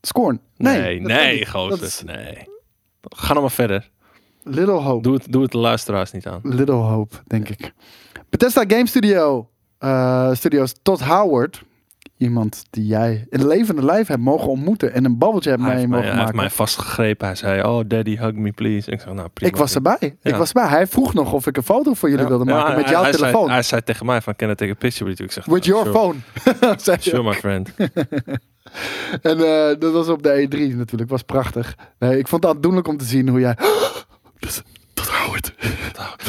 Scorn. 0.01 0.39
Nee, 0.57 0.79
Nee, 0.81 0.99
nee, 0.99 1.45
gozer. 1.45 1.83
Is- 1.85 2.01
Nee. 2.05 2.47
Ga 3.01 3.27
nou 3.29 3.41
maar 3.41 3.51
verder. 3.51 3.89
Little 4.43 4.73
Hope. 4.81 5.01
Doe 5.01 5.13
het, 5.13 5.31
doe 5.31 5.41
het 5.41 5.51
de 5.51 5.57
luisteraars 5.57 6.11
niet 6.11 6.27
aan. 6.27 6.39
Little 6.43 6.73
Hope, 6.75 7.15
denk 7.27 7.49
ik. 7.49 7.73
Bethesda 8.29 8.63
Game 8.67 8.87
Studio. 8.87 9.49
eh, 9.77 10.33
Studios 10.33 10.73
Todd 10.81 11.01
Howard. 11.03 11.63
Iemand 12.17 12.65
die 12.69 12.85
jij 12.85 13.25
in 13.29 13.47
levende 13.47 13.83
lijf 13.85 14.07
hebt 14.07 14.21
mogen 14.21 14.47
ontmoeten. 14.47 14.93
En 14.93 15.05
een 15.05 15.17
babbeltje 15.17 15.49
hebt 15.49 15.61
mee 15.61 15.73
mij, 15.75 15.87
mogen 15.87 15.97
hij 16.03 16.09
heeft 16.11 16.21
maken. 16.23 16.35
mij 16.35 16.49
vastgegrepen. 16.49 17.27
Hij 17.27 17.35
zei, 17.35 17.63
oh 17.63 17.79
daddy, 17.87 18.17
hug 18.17 18.33
me 18.33 18.51
please. 18.51 18.91
Ik 18.91 18.99
zeg, 19.01 19.13
nou 19.13 19.27
prima. 19.29 19.51
ik 19.51 19.57
was 19.57 19.75
erbij. 19.75 20.17
Ik 20.21 20.35
was 20.35 20.47
erbij. 20.47 20.67
Hij 20.69 20.87
vroeg 20.87 21.13
nog 21.13 21.33
of 21.33 21.47
ik 21.47 21.57
een 21.57 21.63
foto 21.63 21.93
voor 21.93 22.09
jullie 22.09 22.23
Ja. 22.23 22.29
wilde 22.29 22.45
maken. 22.45 22.71
Ja, 22.71 22.77
met 22.77 22.89
jouw 22.89 23.01
hij 23.03 23.11
telefoon. 23.11 23.41
Zei, 23.41 23.51
hij 23.53 23.61
zei 23.63 23.81
tegen 23.83 24.05
mij 24.05 24.21
van, 24.21 24.35
can 24.35 24.49
I 24.49 24.55
take 24.55 24.71
a 24.71 24.75
picture 24.75 25.05
with 25.09 25.17
you? 25.17 25.29
Ik 25.29 25.35
zeg, 25.35 25.45
With 25.45 25.67
nou, 25.67 25.85
your 25.85 25.91
sure. 25.91 25.97
phone. 26.53 26.77
Zei. 26.85 26.97
Sure, 26.99 27.23
my 27.23 27.33
friend. 27.33 27.69
En 29.21 29.37
eh, 29.37 29.79
dat 29.79 29.91
was 29.93 30.07
op 30.07 30.23
de 30.23 30.47
E3 30.47 30.75
natuurlijk. 30.77 31.09
Was 31.09 31.21
prachtig. 31.21 31.75
Nee, 31.99 32.17
ik 32.17 32.27
vond 32.27 32.43
het 32.43 32.55
aandoenlijk 32.55 32.87
om 32.87 32.97
te 32.97 33.05
zien 33.05 33.29
hoe 33.29 33.39
jij... 33.39 33.57
Howard. 35.09 35.53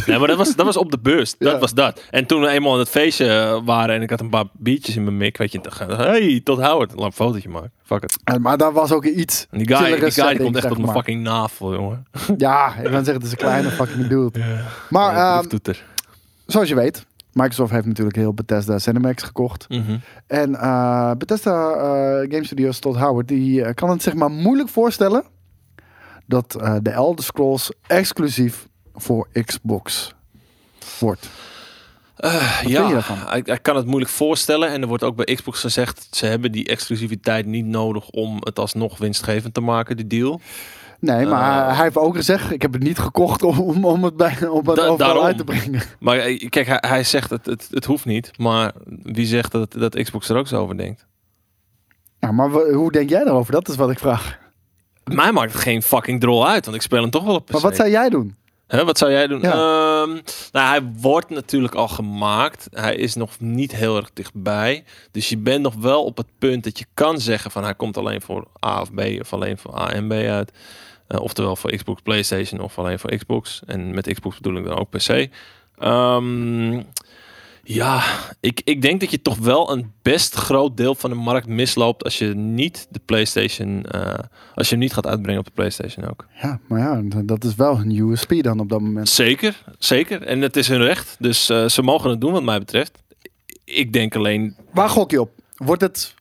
Nee, 0.07 0.19
maar 0.19 0.29
dat 0.29 0.37
was, 0.37 0.55
dat 0.55 0.67
was 0.67 0.77
op 0.77 0.91
de 0.91 0.99
beurs. 0.99 1.35
Dat 1.39 1.53
Ja. 1.53 1.59
was 1.59 1.75
dat. 1.75 2.03
En 2.11 2.27
toen 2.27 2.41
we 2.41 2.49
eenmaal 2.49 2.73
aan 2.73 2.79
het 2.79 2.89
feestje 2.89 3.61
waren 3.65 3.95
en 3.95 4.03
ik 4.03 4.11
had 4.11 4.21
een 4.21 4.29
paar 4.29 4.45
biertjes 4.53 4.97
in 4.97 5.05
mijn 5.05 5.17
mik, 5.17 5.37
weet 5.37 5.53
je, 5.53 5.61
hey, 5.87 6.41
tot 6.45 6.61
Howard, 6.61 6.95
laat 6.95 7.05
een 7.07 7.13
fotootje 7.13 7.49
maken. 7.49 7.73
Fuck 7.83 8.03
it. 8.03 8.39
Maar 8.41 8.57
daar 8.59 8.73
was 8.73 8.93
ook 8.93 9.05
iets. 9.05 9.47
En 9.51 9.59
die 9.59 9.77
guy, 9.77 9.87
die, 9.87 9.97
guy 9.97 10.11
setting, 10.11 10.41
komt 10.43 10.55
echt 10.55 10.63
zeg 10.63 10.71
op 10.73 10.77
mijn 10.79 10.87
maar. 10.93 10.97
fucking 10.97 11.23
navel, 11.23 11.75
jongen. 11.75 12.07
Ja, 12.39 12.67
ik 12.77 12.83
kan 12.91 13.05
zeggen, 13.05 13.15
het 13.15 13.25
is 13.25 13.31
een 13.31 13.37
kleine 13.37 13.71
fucking 13.81 14.07
dude. 14.07 14.41
Maar 14.91 15.15
Ja, 15.15 15.27
ehm, 15.29 15.39
proeftoeter. 15.39 15.85
zoals 16.47 16.69
je 16.69 16.75
weet, 16.75 17.07
Microsoft 17.33 17.73
heeft 17.73 17.87
natuurlijk 17.87 18.17
heel 18.17 18.35
Bethesda 18.35 18.79
Cinemax 18.79 19.23
gekocht. 19.23 19.67
Mhm. 19.69 19.97
En 20.27 20.55
eh, 20.55 21.11
Bethesda 21.19 21.71
eh, 21.71 22.31
Game 22.31 22.45
Studios 22.45 22.79
Todd 22.79 22.97
Howard, 22.99 23.29
die 23.29 23.63
eh, 23.63 23.75
kan 23.75 23.91
het 23.91 24.03
zeg 24.03 24.15
maar 24.15 24.31
moeilijk 24.31 24.69
voorstellen 24.69 25.25
dat 26.27 26.55
eh, 26.61 26.77
de 26.83 26.91
Elder 26.91 27.25
Scrolls 27.25 27.71
exclusief 27.87 28.69
voor 28.95 29.29
Xbox 29.45 30.15
wordt. 30.99 31.29
Eh, 32.17 32.63
ja, 32.67 33.35
ik, 33.35 33.47
ik 33.49 33.63
kan 33.63 33.77
het 33.77 33.87
moeilijk 33.87 34.11
voorstellen. 34.11 34.69
En 34.71 34.83
er 34.83 34.89
wordt 34.89 35.03
ook 35.03 35.17
bij 35.17 35.35
Xbox 35.35 35.61
gezegd, 35.61 36.07
ze 36.11 36.27
hebben 36.27 36.53
die 36.53 36.67
exclusiviteit 36.67 37.47
niet 37.47 37.67
nodig 37.67 38.09
om 38.11 38.37
het 38.41 38.59
alsnog 38.59 38.99
winstgevend 38.99 39.55
te 39.55 39.61
maken, 39.61 39.97
die 39.97 40.07
deal. 40.07 40.41
Nee, 41.01 41.27
maar 41.27 41.69
Eh. 41.69 41.75
hij 41.77 41.85
heeft 41.85 41.97
ook 41.97 42.17
gezegd, 42.17 42.51
ik 42.51 42.63
heb 42.63 42.73
het 42.73 42.83
niet 42.83 42.99
gekocht 42.99 43.43
om, 43.43 43.85
om, 43.85 44.05
het, 44.05 44.17
bij, 44.17 44.47
om 44.49 44.67
het 44.67 44.77
Da- 44.77 44.83
overal 44.83 44.97
daarom. 44.97 45.25
uit 45.25 45.37
te 45.37 45.45
brengen. 45.45 45.83
Maar 46.01 46.17
kijk, 46.49 46.67
hij, 46.67 46.79
hij 46.89 47.05
zegt 47.05 47.31
het, 47.31 47.47
het, 47.47 47.69
het 47.71 47.85
hoeft 47.85 48.05
niet. 48.05 48.39
Maar 48.39 48.73
wie 49.03 49.27
zegt 49.27 49.53
dat, 49.53 49.73
dat 49.73 50.03
Xbox 50.03 50.29
er 50.29 50.37
ook 50.37 50.47
zo 50.49 50.61
over 50.63 50.77
denkt? 50.77 51.07
Ja, 52.21 52.33
maar 52.33 52.51
wa- 52.51 52.71
hoe 52.73 52.93
denk 52.93 53.09
jij 53.11 53.25
daarover? 53.25 53.53
Dat 53.53 53.69
is 53.69 53.77
wat 53.77 53.91
ik 53.91 53.99
vraag. 53.99 54.39
Mij 55.15 55.33
maakt 55.33 55.53
het 55.53 55.63
geen 55.63 55.83
fucking 55.83 56.21
drol 56.21 56.49
uit, 56.49 56.65
want 56.65 56.77
ik 56.77 56.83
speel 56.83 57.01
hem 57.01 57.11
toch 57.11 57.25
wel 57.25 57.35
op 57.35 57.47
PC. 57.47 57.53
Maar 57.53 57.61
wat 57.61 57.77
zou 57.77 57.91
jij 57.91 58.09
doen? 58.09 58.37
Hè, 58.67 58.85
wat 58.85 58.99
zou 58.99 59.11
jij 59.11 59.27
doen? 59.27 59.41
Ja. 59.41 59.53
Ehm, 59.53 60.11
nou, 60.53 60.69
hij 60.69 60.93
wordt 61.01 61.31
natuurlijk 61.31 61.75
al 61.75 61.89
gemaakt. 61.89 62.69
Hij 62.71 62.97
is 62.97 63.15
nog 63.15 63.31
niet 63.41 63.75
heel 63.75 63.97
erg 63.97 64.11
dichtbij. 64.13 64.85
Dus 65.11 65.29
je 65.29 65.39
bent 65.39 65.63
nog 65.63 65.75
wel 65.75 66.05
op 66.05 66.17
het 66.17 66.27
punt 66.39 66.65
dat 66.65 66.79
je 66.79 66.85
kan 66.95 67.21
zeggen 67.21 67.51
van 67.51 67.65
hij 67.65 67.75
komt 67.75 67.97
alleen 67.97 68.23
voor 68.23 68.47
A 68.67 68.81
of 68.81 68.95
B 68.95 69.01
of 69.21 69.33
alleen 69.33 69.59
voor 69.59 69.79
A 69.81 69.93
en 69.93 70.09
B 70.09 70.13
uit. 70.13 70.53
Eh, 71.07 71.21
oftewel 71.21 71.57
voor 71.57 71.71
Xbox, 71.71 72.01
PlayStation 72.03 72.61
of 72.61 72.79
alleen 72.79 72.99
voor 72.99 73.17
Xbox. 73.17 73.63
En 73.67 73.95
met 73.95 74.13
Xbox 74.13 74.37
bedoel 74.37 74.59
ik 74.59 74.65
dan 74.65 74.79
ook 74.79 74.91
PC. 74.91 75.29
Ehm, 75.79 76.83
Ja, 77.69 78.03
ik, 78.41 78.61
ik 78.65 78.83
denk 78.83 79.01
dat 79.01 79.11
je 79.11 79.23
toch 79.23 79.39
wel 79.39 79.73
een 79.73 79.93
best 80.03 80.35
groot 80.35 80.77
deel 80.77 80.95
van 80.95 81.11
de 81.11 81.17
markt 81.17 81.47
misloopt 81.47 82.05
als 82.05 82.19
je 82.19 82.27
niet 82.35 82.87
de 82.91 83.01
PlayStation, 83.05 83.85
eh, 83.85 84.15
als 84.55 84.69
je 84.69 84.75
hem 84.75 84.83
niet 84.83 84.93
gaat 84.93 85.07
uitbrengen 85.07 85.41
op 85.41 85.47
de 85.47 85.53
PlayStation 85.55 86.09
ook. 86.09 86.27
Ja, 86.43 86.61
maar 86.69 86.81
ja, 86.81 87.23
dat 87.25 87.45
is 87.45 87.55
wel 87.55 87.79
een 87.79 87.97
USP 87.97 88.43
dan 88.43 88.61
op 88.61 88.69
dat 88.69 88.81
moment. 88.81 89.09
Zeker, 89.09 89.63
zeker. 89.79 90.23
En 90.23 90.41
het 90.41 90.57
is 90.57 90.69
hun 90.69 90.83
recht, 90.83 91.17
dus 91.19 91.49
eh, 91.49 91.69
ze 91.69 91.83
mogen 91.83 92.11
het 92.11 92.21
doen 92.21 92.33
wat 92.33 92.43
mij 92.43 92.59
betreft. 92.59 93.03
Ik 93.65 93.93
denk 93.93 94.17
alleen, 94.17 94.57
Waar 94.73 94.89
gok 94.89 95.11
je 95.11 95.21
op? 95.21 95.31
Wordt 95.57 95.83
het 95.83 96.15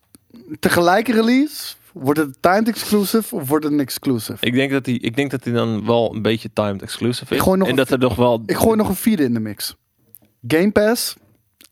tegelijk 0.59 1.07
release? 1.07 1.75
Wordt 1.93 2.19
het 2.19 2.37
timed 2.39 2.67
exclusive 2.67 3.35
of 3.35 3.47
wordt 3.47 3.63
het 3.63 3.73
een 3.73 3.79
exclusive? 3.79 4.37
ik 4.39 4.53
denk 4.53 4.71
dat 4.71 4.85
hij, 4.85 4.95
ik 4.95 5.15
denk 5.15 5.31
dat 5.31 5.43
hij 5.43 5.53
dan 5.53 5.85
wel 5.85 6.15
een 6.15 6.21
beetje 6.21 6.49
timed 6.53 6.81
exclusive 6.81 7.35
is. 7.35 7.41
En 7.41 7.75
dat 7.75 7.89
er 7.89 7.99
nog 7.99 8.15
wel. 8.15 8.43
Ik 8.45 8.55
gooi 8.55 8.75
nog 8.75 8.89
een 8.89 8.95
vierde 8.95 9.23
in 9.23 9.33
de 9.33 9.39
mix. 9.39 9.75
Game 10.47 10.71
Pass 10.71 11.15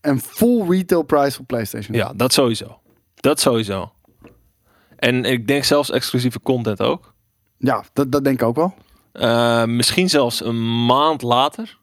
en 0.03 0.19
full 0.19 0.67
retail 0.69 1.03
price 1.03 1.35
voor 1.35 1.45
PlayStation. 1.45 1.97
Ja, 1.97 2.13
dat 2.15 2.33
sowieso. 2.33 2.79
Dat 3.15 3.39
sowieso. 3.39 3.91
En 4.95 5.25
ik 5.25 5.47
denk 5.47 5.63
zelfs 5.63 5.91
exclusieve 5.91 6.39
content 6.39 6.81
ook. 6.81 7.13
Ja, 7.57 7.83
dat, 7.93 8.11
dat 8.11 8.23
denk 8.23 8.41
ik 8.41 8.47
ook 8.47 8.55
wel. 8.55 8.73
Eh, 9.11 9.65
misschien 9.65 10.09
zelfs 10.09 10.43
een 10.43 10.85
maand 10.85 11.21
later. 11.21 11.77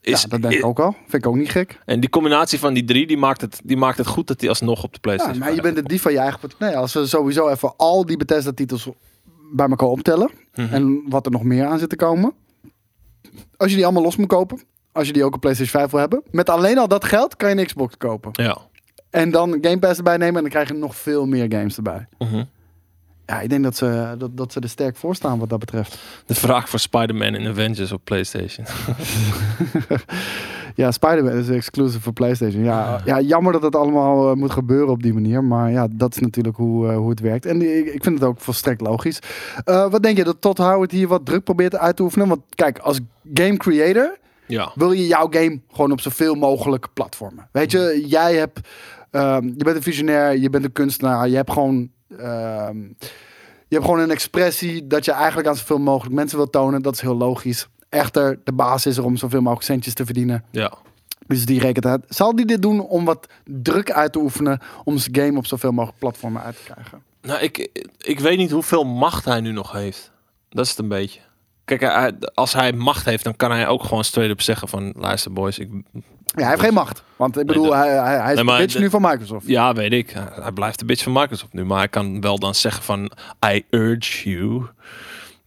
Is, 0.00 0.22
ja, 0.22 0.28
dat 0.28 0.42
denk 0.42 0.54
ik 0.54 0.64
ook 0.64 0.76
wel. 0.76 0.92
Vind 0.92 1.24
ik 1.24 1.26
ook 1.26 1.36
niet 1.36 1.50
gek. 1.50 1.80
En 1.84 2.00
die 2.00 2.10
combinatie 2.10 2.58
van 2.58 2.74
die 2.74 2.84
drie, 2.84 3.06
die 3.06 3.16
maakt 3.16 3.40
het, 3.40 3.60
die 3.64 3.76
maakt 3.76 3.98
het 3.98 4.06
goed 4.06 4.26
dat 4.26 4.38
die 4.38 4.48
alsnog 4.48 4.82
op 4.84 4.92
de 4.92 4.98
Ja, 5.00 5.00
PlayStation 5.00 5.38
maar 5.38 5.48
je 5.48 5.60
5 5.60 5.66
bent 5.66 5.76
het 5.76 5.88
die 5.88 6.00
van 6.00 6.12
je 6.12 6.18
eigen 6.18 6.40
portemonnee. 6.40 6.76
Als 6.76 6.92
we 6.92 7.06
sowieso 7.06 7.48
even 7.48 7.76
al 7.76 8.06
die 8.06 8.16
Bethesda-titels 8.16 8.88
bij 9.52 9.68
elkaar 9.68 9.88
optellen. 9.88 10.30
Mhm. 10.54 10.74
En 10.74 11.02
wat 11.08 11.26
er 11.26 11.32
nog 11.32 11.42
meer 11.42 11.66
aan 11.66 11.78
zit 11.78 11.88
te 11.88 11.96
komen. 11.96 12.32
Als 13.56 13.70
je 13.70 13.76
die 13.76 13.84
allemaal 13.84 14.02
los 14.02 14.16
moet 14.16 14.28
kopen. 14.28 14.62
Als 14.92 15.06
je 15.06 15.12
die 15.12 15.24
ook 15.24 15.34
op 15.34 15.40
PlayStation 15.40 15.80
5 15.80 15.90
wil 15.90 16.00
hebben. 16.00 16.22
Met 16.30 16.48
alleen 16.48 16.78
al 16.78 16.88
dat 16.88 17.04
geld 17.04 17.36
kan 17.36 17.48
je 17.48 17.56
een 17.56 17.66
Xbox 17.66 17.96
kopen. 17.96 18.30
Ja. 18.32 18.58
En 19.10 19.30
dan 19.30 19.58
Game 19.60 19.78
Pass 19.78 19.98
erbij 19.98 20.16
nemen. 20.16 20.36
En 20.36 20.42
dan 20.42 20.50
krijg 20.50 20.68
je 20.68 20.74
nog 20.74 20.96
veel 20.96 21.26
meer 21.26 21.46
games 21.48 21.76
erbij. 21.76 22.06
Mhm. 22.18 22.44
Ja, 23.26 23.40
ik 23.40 23.48
denk 23.48 23.62
dat 23.62 23.76
ze, 23.76 24.14
dat, 24.18 24.36
dat 24.36 24.52
ze 24.52 24.60
er 24.60 24.68
sterk 24.68 24.96
voor 24.96 25.14
staan 25.14 25.38
wat 25.38 25.48
dat 25.48 25.58
betreft. 25.58 25.98
De 26.26 26.34
vraag 26.34 26.68
voor 26.68 26.78
Spider-Man 26.78 27.34
in 27.34 27.48
Avengers 27.48 27.92
op 27.92 28.00
PlayStation. 28.04 28.66
Ja, 30.74 30.90
Spider-Man 30.90 31.32
is 31.32 31.48
exclusive 31.48 32.00
voor 32.00 32.12
PlayStation. 32.12 32.64
Ja, 32.64 33.00
ja 33.04 33.20
jammer 33.20 33.52
dat 33.52 33.62
het 33.62 33.76
allemaal 33.76 34.30
eh, 34.30 34.36
moet 34.36 34.50
gebeuren 34.50 34.88
op 34.88 35.02
die 35.02 35.12
manier. 35.12 35.44
Maar 35.44 35.70
ja, 35.70 35.88
dat 35.90 36.14
is 36.14 36.20
natuurlijk 36.20 36.56
hoe, 36.56 36.88
eh, 36.88 36.96
hoe 36.96 37.10
het 37.10 37.20
werkt. 37.20 37.46
En 37.46 37.62
ik, 37.78 37.86
ik 37.86 38.04
vind 38.04 38.18
het 38.18 38.28
ook 38.28 38.40
volstrekt 38.40 38.80
logisch. 38.80 39.18
Eh, 39.64 39.90
wat 39.90 40.02
denk 40.02 40.16
je, 40.16 40.24
dat 40.24 40.40
Todd 40.40 40.58
Howard 40.58 40.90
hier 40.90 41.08
wat 41.08 41.26
druk 41.26 41.44
probeert 41.44 41.76
uit 41.76 41.96
te 41.96 42.02
oefenen? 42.02 42.28
Want 42.28 42.40
kijk, 42.54 42.78
als 42.78 43.00
game 43.34 43.56
creator 43.56 44.18
Ja. 44.50 44.72
wil 44.74 44.92
je 44.92 45.06
jouw 45.06 45.26
game 45.30 45.60
gewoon 45.72 45.92
op 45.92 46.00
zoveel 46.00 46.34
mogelijk 46.34 46.86
platformen. 46.92 47.48
Weet 47.52 47.70
je, 47.70 48.04
jij 48.06 48.34
hebt, 48.34 48.60
ehm, 49.10 49.46
je 49.46 49.64
bent 49.64 49.76
een 49.76 49.82
visionair, 49.82 50.38
je 50.38 50.50
bent 50.50 50.64
een 50.64 50.72
kunstenaar, 50.72 51.28
je 51.28 51.36
hebt 51.36 51.52
gewoon, 51.52 51.90
ehm, 52.18 52.78
je 53.68 53.76
hebt 53.76 53.84
gewoon 53.84 54.00
een 54.00 54.10
expressie 54.10 54.86
dat 54.86 55.04
je 55.04 55.12
eigenlijk 55.12 55.48
aan 55.48 55.56
zoveel 55.56 55.78
mogelijk 55.78 56.14
mensen 56.14 56.36
wil 56.38 56.50
tonen. 56.50 56.82
Dat 56.82 56.94
is 56.94 57.00
heel 57.00 57.16
logisch. 57.16 57.68
Echter, 57.88 58.40
de 58.44 58.52
basis 58.52 58.86
is 58.92 58.96
er 58.96 59.04
om 59.04 59.16
zoveel 59.16 59.40
mogelijk 59.40 59.66
centjes 59.66 59.94
te 59.94 60.04
verdienen. 60.04 60.44
Ja. 60.50 60.72
Dus 61.26 61.46
die 61.46 61.60
rekent 61.60 61.86
uit. 61.86 62.04
Zal 62.08 62.36
die 62.36 62.46
dit 62.46 62.62
doen 62.62 62.80
om 62.80 63.04
wat 63.04 63.26
druk 63.44 63.90
uit 63.90 64.12
te 64.12 64.18
oefenen 64.18 64.60
om 64.84 64.98
zijn 64.98 65.16
game 65.16 65.38
op 65.38 65.46
zoveel 65.46 65.72
mogelijk 65.72 65.98
platformen 65.98 66.42
uit 66.42 66.56
te 66.56 66.72
krijgen? 66.72 67.02
Nou, 67.22 67.40
ik, 67.40 67.86
ik 67.98 68.20
weet 68.20 68.38
niet 68.38 68.50
hoeveel 68.50 68.84
macht 68.84 69.24
hij 69.24 69.40
nu 69.40 69.52
nog 69.52 69.72
heeft. 69.72 70.10
Dat 70.48 70.64
is 70.64 70.70
het 70.70 70.78
een 70.78 70.88
beetje. 70.88 71.20
Kijk, 71.78 72.14
als 72.34 72.52
hij 72.52 72.72
macht 72.72 73.04
heeft, 73.04 73.24
dan 73.24 73.36
kan 73.36 73.50
hij 73.50 73.66
ook 73.68 73.82
gewoon 73.84 74.04
straight 74.04 74.32
up 74.34 74.40
zeggen 74.42 74.68
van... 74.68 74.92
Luister 74.96 75.32
boys, 75.32 75.58
ik, 75.58 75.68
Ja, 75.92 76.00
hij 76.34 76.48
heeft 76.48 76.60
geen 76.60 76.74
macht. 76.74 77.02
Want 77.16 77.38
ik 77.38 77.46
bedoel, 77.46 77.64
dat- 77.64 77.74
hij, 77.74 77.88
hij, 77.88 78.18
hij 78.18 78.32
is 78.34 78.42
Nee, 78.42 78.54
de 78.56 78.60
bitch 78.62 78.72
de- 78.72 78.78
nu 78.80 78.90
van 78.90 79.02
Microsoft. 79.02 79.46
ja, 79.46 79.72
weet 79.74 79.92
ik. 79.92 80.14
Hij 80.40 80.52
blijft 80.52 80.78
de 80.78 80.84
bitch 80.84 81.02
van 81.02 81.12
Microsoft 81.12 81.52
nu. 81.52 81.64
Maar 81.64 81.78
hij 81.78 81.88
kan 81.88 82.20
wel 82.20 82.38
dan 82.38 82.54
zeggen 82.54 82.82
van... 82.82 83.10
I 83.54 83.64
urge 83.70 84.30
you 84.30 84.66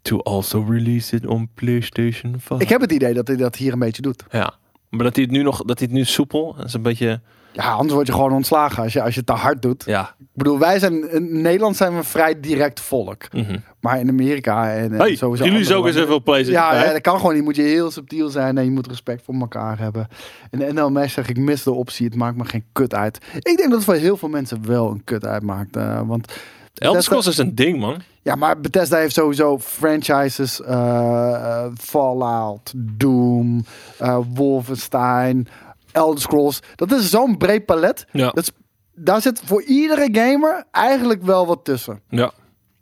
to 0.02 0.20
also 0.20 0.66
release 0.70 1.16
it 1.16 1.26
on 1.26 1.50
PlayStation 1.54 2.36
5. 2.40 2.62
Ik 2.62 2.70
heb 2.70 2.82
het 2.82 2.92
idee 2.92 3.14
dat 3.14 3.28
hij 3.28 3.38
dat 3.38 3.56
hier 3.56 3.74
een 3.74 3.80
beetje 3.80 4.02
doet. 4.02 4.24
Ja. 4.32 4.54
Maar 4.90 5.04
dat 5.04 5.16
hij 5.16 5.24
het 5.24 5.34
nu 5.34 5.44
nog, 5.44 5.58
dat 5.64 5.80
hij 5.80 5.88
het 5.88 5.98
nu 5.98 6.04
soepel, 6.06 6.54
dat 6.58 6.66
is 6.66 6.74
een 6.74 6.82
beetje... 6.82 7.22
Ja, 7.56 7.72
anders 7.72 7.94
word 7.94 8.08
je 8.08 8.14
gewoon 8.14 8.32
ontslagen 8.34 8.84
als 8.84 8.94
je, 8.94 9.02
als 9.02 9.14
je 9.14 9.20
het 9.20 9.28
te 9.28 9.34
hard 9.34 9.62
doet. 9.62 9.84
Ja. 9.86 10.16
Ik 10.20 10.26
bedoel, 10.34 10.60
wij 10.60 10.80
zijn 10.80 11.12
in 11.12 11.42
Nederland 11.42 11.76
zijn 11.76 11.92
we 11.92 11.98
een 11.98 12.04
vrij 12.04 12.40
direct 12.40 12.80
volk. 12.80 13.24
Mhm. 13.32 13.58
Maar 13.80 14.00
in 14.00 14.10
Amerika 14.10 14.72
en, 14.74 14.92
en 14.94 15.00
Hey, 15.00 15.16
sowieso. 15.16 15.44
jullie 15.46 15.64
zoeken 15.64 15.76
eens 15.76 15.84
landen- 15.86 16.02
even 16.04 16.16
op 16.16 16.24
PlayStation 16.24 16.64
Ja, 16.64 16.72
5. 16.72 16.86
ja, 16.86 16.92
dat 16.92 17.02
kan 17.02 17.18
gewoon 17.20 17.34
niet. 17.34 17.44
Moet 17.44 17.56
je 17.56 17.62
heel 17.62 17.92
subtiel 17.92 18.30
zijn 18.30 18.58
en 18.58 18.64
je 18.64 18.72
moet 18.72 18.88
respect 18.88 19.22
voor 19.26 19.36
elkaar 19.36 19.80
hebben. 19.80 20.08
En 20.52 20.60
de 20.60 20.74
NLMS 20.74 21.14
zeg 21.14 21.30
ik 21.30 21.38
mis 21.38 21.64
de 21.64 21.72
optie. 21.72 22.06
Het 22.06 22.16
maakt 22.16 22.38
me 22.38 22.46
geen 22.46 22.64
kut 22.72 22.94
uit. 22.94 23.18
Ik 23.36 23.44
denk 23.44 23.60
dat 23.60 23.72
het 23.72 23.84
voor 23.84 23.94
heel 23.94 24.18
veel 24.18 24.30
mensen 24.30 24.68
wel 24.68 24.90
een 24.92 25.04
kut 25.04 25.26
uitmaakt. 25.26 25.76
eh, 25.76 26.02
want 26.06 26.28
Elder 26.28 26.38
Bethesda- 26.74 27.02
Scrolls 27.02 27.28
is 27.28 27.38
een 27.38 27.56
ding, 27.56 27.80
man. 27.80 28.02
ja, 28.22 28.36
maar 28.36 28.60
Bethesda 28.60 28.98
heeft 28.98 29.14
sowieso 29.16 29.60
franchises. 29.60 30.62
eh, 30.62 31.34
eh, 31.34 31.72
Fallout, 31.78 32.74
Doom, 32.76 33.66
eh, 33.98 34.18
Wolfenstein, 34.34 35.48
Elder 35.94 36.22
Scrolls. 36.22 36.60
Dat 36.76 36.92
is 36.92 37.10
zo'n 37.10 37.38
breed 37.38 37.66
palet. 37.66 38.06
Ja. 38.12 38.30
Dat 38.32 38.44
is, 38.44 38.52
daar 38.96 39.22
zit 39.22 39.42
voor 39.46 39.64
iedere 39.64 40.10
gamer 40.12 40.64
eigenlijk 40.72 41.24
wel 41.24 41.48
wat 41.48 41.60
tussen. 41.64 42.02
Ja. 42.10 42.32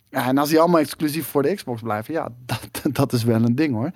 Ja, 0.09 0.27
en 0.27 0.37
als 0.37 0.49
die 0.49 0.59
allemaal 0.59 0.79
exclusief 0.79 1.27
voor 1.27 1.41
de 1.41 1.53
Xbox 1.53 1.81
blijven, 1.81 2.13
ja, 2.13 2.29
dat, 2.45 2.69
dat 2.95 3.13
is 3.13 3.23
wel 3.23 3.43
een 3.43 3.55
ding 3.55 3.73
hoor. 3.73 3.91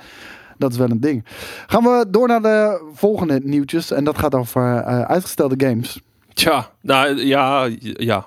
Dat 0.57 0.71
is 0.71 0.77
wel 0.77 0.89
een 0.89 0.99
ding. 0.99 1.25
Gaan 1.67 1.83
we 1.83 2.05
door 2.09 2.27
naar 2.27 2.41
de 2.41 2.89
volgende 2.93 3.39
nieuwtjes. 3.43 3.91
En 3.91 4.03
dat 4.03 4.17
gaat 4.17 4.35
over 4.35 4.77
eh, 4.77 5.01
uitgestelde 5.01 5.65
games. 5.65 6.01
Tja, 6.33 6.69
nou 6.81 7.25
ja, 7.25 7.69
ja, 7.81 8.25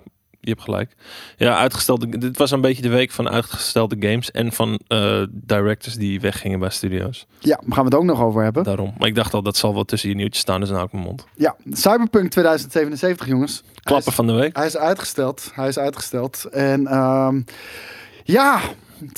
je 0.48 0.54
hebt 0.54 0.64
gelijk. 0.64 0.94
Ja, 1.36 1.58
uitgestelde. 1.58 2.18
Dit 2.18 2.36
was 2.36 2.50
een 2.50 2.60
beetje 2.60 2.82
de 2.82 2.88
week 2.88 3.10
van 3.10 3.28
uitgestelde 3.28 3.96
games 4.00 4.30
en 4.30 4.52
van 4.52 4.80
eh, 4.86 5.22
directors 5.30 5.94
die 5.94 6.20
weggingen 6.20 6.58
bij 6.58 6.70
studio's. 6.70 7.26
Ja, 7.38 7.56
daar 7.56 7.74
gaan 7.74 7.84
we 7.84 7.90
het 7.90 7.94
ook 7.94 8.04
nog 8.04 8.20
over 8.20 8.42
hebben. 8.42 8.64
Daarom. 8.64 8.94
Maar 8.98 9.08
ik 9.08 9.14
dacht 9.14 9.34
al, 9.34 9.42
dat 9.42 9.56
zal 9.56 9.74
wel 9.74 9.84
tussen 9.84 10.08
je 10.08 10.14
nieuwtjes 10.14 10.42
staan, 10.42 10.60
dus 10.60 10.68
dan 10.68 10.76
hou 10.76 10.88
ik 10.88 10.94
mijn 10.94 11.06
mond. 11.06 11.26
Ja, 11.36 11.56
Cyberpunk 11.70 12.30
2077, 12.30 13.26
jongens. 13.26 13.62
Klappen 13.82 14.12
van 14.12 14.26
de 14.26 14.32
week. 14.32 14.56
Hij 14.56 14.66
is 14.66 14.76
uitgesteld. 14.76 15.50
Hij 15.54 15.68
is 15.68 15.78
uitgesteld. 15.78 16.44
En 16.44 16.86
ehm, 16.86 17.40
ja, 18.24 18.60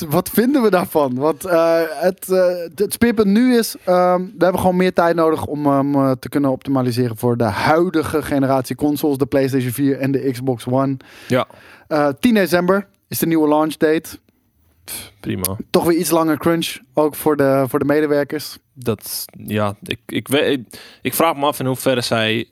wat 0.09 0.29
vinden 0.29 0.63
we 0.63 0.71
daarvan? 0.71 1.15
Want 1.15 1.45
eh, 1.45 1.81
het, 1.87 2.29
eh, 2.31 2.57
het 2.75 2.93
speerpunt 2.93 3.27
nu 3.27 3.57
is, 3.59 3.77
ehm, 3.85 4.21
we 4.21 4.45
hebben 4.45 4.61
gewoon 4.61 4.77
meer 4.77 4.93
tijd 4.93 5.17
nodig 5.17 5.47
om 5.47 5.67
hem 5.67 5.95
eh, 5.95 6.11
te 6.11 6.29
kunnen 6.29 6.51
optimaliseren 6.51 7.17
voor 7.17 7.37
de 7.37 7.45
huidige 7.45 8.23
generatie 8.23 8.77
consoles, 8.77 9.19
de 9.19 9.27
PlayStation 9.27 9.73
4 9.73 9.99
en 9.99 10.13
de 10.13 10.31
Xbox 10.31 10.67
One. 10.67 10.97
Ja, 11.29 11.47
Eh 11.87 12.09
10 12.21 12.35
december 12.35 12.89
is 13.09 13.19
de 13.19 13.27
nieuwe 13.27 13.49
launch 13.49 13.77
date. 13.77 14.19
prima. 15.21 15.57
Toch 15.71 15.85
weer 15.85 15.99
iets 15.99 16.11
langer 16.11 16.39
crunch, 16.39 16.79
ook 16.95 17.15
voor 17.15 17.37
de, 17.37 17.65
voor 17.69 17.79
de 17.79 17.85
medewerkers. 17.85 18.59
Dat, 18.75 19.25
ja, 19.47 19.77
ik, 19.83 20.01
ik, 20.07 20.29
ik 21.03 21.15
vraag 21.15 21.37
me 21.37 21.47
af 21.47 21.61
in 21.61 21.67
hoeverre 21.67 22.01
zij 22.01 22.49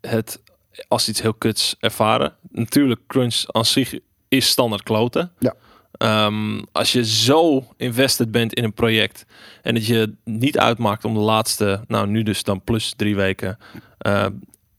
het 0.00 0.40
als 0.88 1.08
iets 1.08 1.22
heel 1.22 1.34
kuts 1.34 1.76
ervaren. 1.80 2.34
Natuurlijk, 2.50 3.00
crunch 3.06 3.44
aan 3.46 3.64
zich 3.64 3.98
is 4.28 4.46
standaard 4.46 4.82
kloten. 4.82 5.32
Ja. 5.38 5.54
Ehm, 5.92 6.62
als 6.72 6.92
je 6.92 7.04
zo 7.04 7.66
invested 7.76 8.30
bent 8.30 8.52
in 8.52 8.64
een 8.64 8.72
project 8.72 9.24
en 9.62 9.74
dat 9.74 9.86
je 9.86 10.14
niet 10.24 10.58
uitmaakt 10.58 11.04
om 11.04 11.14
de 11.14 11.20
laatste, 11.20 11.84
nou 11.86 12.06
nu 12.06 12.22
dus 12.22 12.42
dan 12.42 12.62
plus 12.62 12.92
drie 12.96 13.16
weken, 13.16 13.58
eh, 13.98 14.26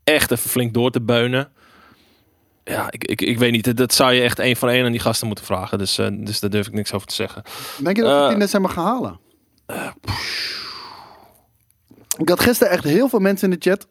echt 0.03 0.32
even 0.32 0.49
flink 0.49 0.74
door 0.74 0.91
te 0.91 1.01
beunen. 1.01 1.51
Ja, 2.64 2.88
ik, 2.91 3.03
ik, 3.03 3.22
ik 3.22 3.38
weet 3.38 3.51
niet. 3.51 3.78
Dat 3.78 3.93
zou 3.93 4.14
je 4.14 4.22
echt 4.22 4.39
één 4.39 4.55
voor 4.55 4.70
één 4.70 4.86
aan 4.86 4.91
die 4.91 4.99
gasten 4.99 5.28
moeten 5.28 5.45
vragen. 5.45 5.78
Dus, 5.78 5.97
eh, 5.97 6.07
dus 6.11 6.39
daar 6.39 6.49
durf 6.49 6.68
ik 6.68 6.74
niks 6.74 6.93
over 6.93 7.07
te 7.07 7.16
zeggen. 7.16 7.43
Denk 7.78 7.95
je 7.95 8.03
dat 8.03 8.11
we 8.11 8.24
Eh, 8.24 8.30
10 8.30 8.39
december 8.39 8.72
gaan 8.72 8.86
halen? 8.86 9.20
Ik 12.18 12.30
had 12.30 12.39
gisteren 12.39 12.74
echt 12.74 12.84
heel 12.84 13.09
veel 13.09 13.20
mensen 13.20 13.51
in 13.51 13.59
de 13.59 13.70
chat. 13.70 13.88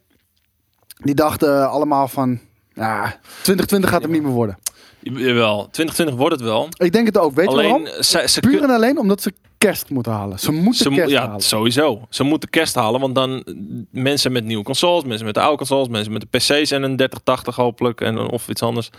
Die 0.97 1.15
dachten 1.15 1.71
allemaal 1.71 2.09
van... 2.09 2.41
Ja, 2.75 3.19
2020 3.43 3.91
gaat 3.91 4.03
hem 4.03 4.11
niet 4.11 4.23
meer 4.23 4.31
worden. 4.31 4.59
Jawel, 5.03 5.69
2020 5.71 6.15
wordt 6.15 6.35
het 6.35 6.45
wel. 6.45 6.69
Ik 6.77 6.93
denk 6.93 7.07
het 7.07 7.19
ook. 7.19 7.35
Weet 7.35 7.51
je 7.51 7.57
waarom? 7.57 7.87
Ze, 7.87 8.25
ze, 8.27 8.41
Puur 8.41 8.63
en 8.63 8.71
alleen 8.71 8.99
omdat 8.99 9.23
ze 9.23 9.33
kerst 9.59 9.91
moeten 9.91 10.13
halen. 10.13 10.39
Ze 10.39 10.53
moeten 10.53 10.85
ze, 10.85 10.91
kerst 10.91 11.11
ja, 11.11 11.27
halen. 11.27 11.41
sowieso. 11.41 12.07
Ze 12.11 12.23
moeten 12.23 12.49
kerst 12.49 12.75
halen, 12.75 13.01
want 13.01 13.15
dan 13.15 13.45
mensen 13.91 14.33
met 14.33 14.45
nieuwe 14.45 14.65
consoles, 14.65 15.05
mensen 15.05 15.27
met 15.27 15.35
de 15.35 15.41
oude 15.41 15.57
consoles, 15.57 15.89
mensen 15.89 16.13
met 16.13 16.21
de 16.21 16.39
PC's 16.39 16.71
en 16.71 16.83
een 16.83 16.97
3080 16.97 17.57
hopelijk 17.57 18.01
en 18.01 18.19
of 18.19 18.49
iets 18.49 18.63
anders. 18.63 18.91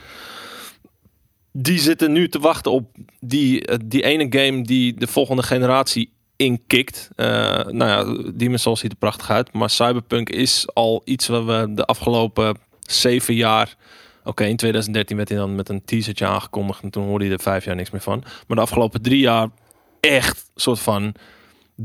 Die 1.52 1.80
zitten 1.80 2.12
nu 2.12 2.30
te 2.30 2.40
wachten 2.40 2.72
op 2.72 2.90
die, 3.20 3.66
eh, 3.66 3.78
die 3.86 4.04
ene 4.04 4.26
game 4.30 4.62
die 4.64 4.94
de 4.94 5.08
volgende 5.08 5.44
generatie 5.44 6.12
inkikt. 6.36 7.10
Eh 7.16 7.66
nou 7.66 7.78
ja, 7.78 8.32
Demon's 8.34 8.62
Souls 8.62 8.80
ziet 8.80 8.92
er 8.92 8.98
prachtig 8.98 9.30
uit, 9.30 9.54
maar 9.54 9.70
Cyberpunk 9.70 10.30
is 10.30 10.68
al 10.74 11.02
iets 11.06 11.28
wat 11.28 11.46
we 11.46 11.72
de 11.74 11.86
afgelopen 11.86 12.58
zeven 12.92 13.36
jaar 13.36 13.76
Oké, 14.24 14.44
in 14.44 14.56
2013 14.56 15.18
werd 15.18 15.30
hij 15.30 15.38
dan 15.38 15.56
met 15.56 15.70
een 15.70 15.86
teasertje 15.86 16.26
aangekondigd 16.26 16.84
en 16.84 16.90
toen 16.90 17.06
hoorde 17.06 17.26
je 17.26 17.32
er 17.32 17.40
vijf 17.40 17.66
jaar 17.66 17.76
niks 17.76 17.92
meer 17.92 18.02
van. 18.02 18.24
Maar 18.48 18.58
de 18.58 18.64
afgelopen 18.64 19.02
drie 19.02 19.20
jaar 19.20 19.50
echt 20.00 20.52
soort 20.56 20.80
van 20.80 21.14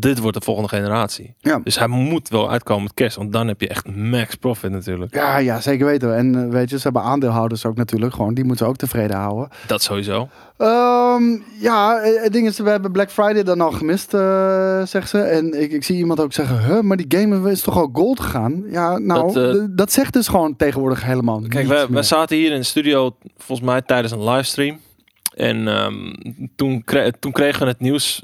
dit 0.00 0.18
wordt 0.18 0.38
de 0.38 0.44
volgende 0.44 0.68
generatie. 0.68 1.34
Ja. 1.38 1.60
Dus 1.64 1.78
hij 1.78 1.86
moet 1.86 2.28
wel 2.28 2.50
uitkomen 2.50 2.82
met 2.82 2.94
kerst, 2.94 3.16
want 3.16 3.32
dan 3.32 3.48
heb 3.48 3.60
je 3.60 3.68
echt 3.68 3.96
max 3.96 4.34
profit 4.34 4.70
natuurlijk. 4.70 5.14
Ja, 5.14 5.38
ja, 5.38 5.60
zeker 5.60 5.86
weten. 5.86 6.16
En 6.16 6.44
eh, 6.44 6.50
weet 6.50 6.70
je, 6.70 6.76
ze 6.76 6.82
hebben 6.82 7.02
aandeelhouders 7.02 7.66
ook 7.66 7.76
natuurlijk 7.76 8.14
gewoon. 8.14 8.34
Die 8.34 8.44
moeten 8.44 8.64
ze 8.64 8.70
ook 8.70 8.76
tevreden 8.78 9.16
houden. 9.16 9.48
Dat 9.66 9.82
sowieso. 9.82 10.28
Ehm, 10.56 11.22
ja, 11.60 11.98
eh, 12.00 12.22
het 12.22 12.32
ding 12.32 12.46
is, 12.46 12.58
we 12.58 12.70
hebben 12.70 12.92
Black 12.92 13.10
Friday 13.10 13.42
dan 13.42 13.60
al 13.60 13.70
gemist, 13.72 14.14
eh 14.14 14.82
zegt 14.84 15.08
ze. 15.08 15.18
En 15.20 15.60
ik, 15.62 15.72
ik 15.72 15.84
zie 15.84 15.96
iemand 15.96 16.20
ook 16.20 16.32
zeggen, 16.32 16.64
huh, 16.64 16.80
maar 16.80 16.96
die 16.96 17.18
game 17.18 17.50
is 17.50 17.60
toch 17.60 17.76
al 17.76 17.90
gold 17.92 18.20
gegaan? 18.20 18.62
Ja, 18.70 18.98
nou, 18.98 19.32
Dat, 19.32 19.76
dat 19.76 19.92
zegt 19.92 20.12
dus 20.12 20.28
gewoon 20.28 20.56
tegenwoordig 20.56 21.04
helemaal 21.04 21.42
Kijk, 21.48 21.66
wij 21.66 21.86
meer. 21.88 22.04
zaten 22.04 22.36
hier 22.36 22.52
in 22.52 22.58
de 22.58 22.64
studio 22.64 23.16
volgens 23.36 23.68
mij 23.68 23.82
tijdens 23.82 24.12
een 24.12 24.24
livestream. 24.24 24.78
En 25.34 25.68
ehm, 25.68 26.12
toen, 26.56 26.84
toen 27.18 27.32
kregen 27.32 27.60
we 27.62 27.68
het 27.68 27.80
nieuws. 27.80 28.22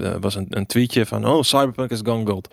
Er 0.00 0.20
was 0.20 0.34
een, 0.34 0.46
een 0.50 0.66
tweetje 0.66 1.06
van: 1.06 1.26
Oh, 1.26 1.42
Cyberpunk 1.42 1.90
is 1.90 2.00
gone 2.02 2.26
gold. 2.26 2.48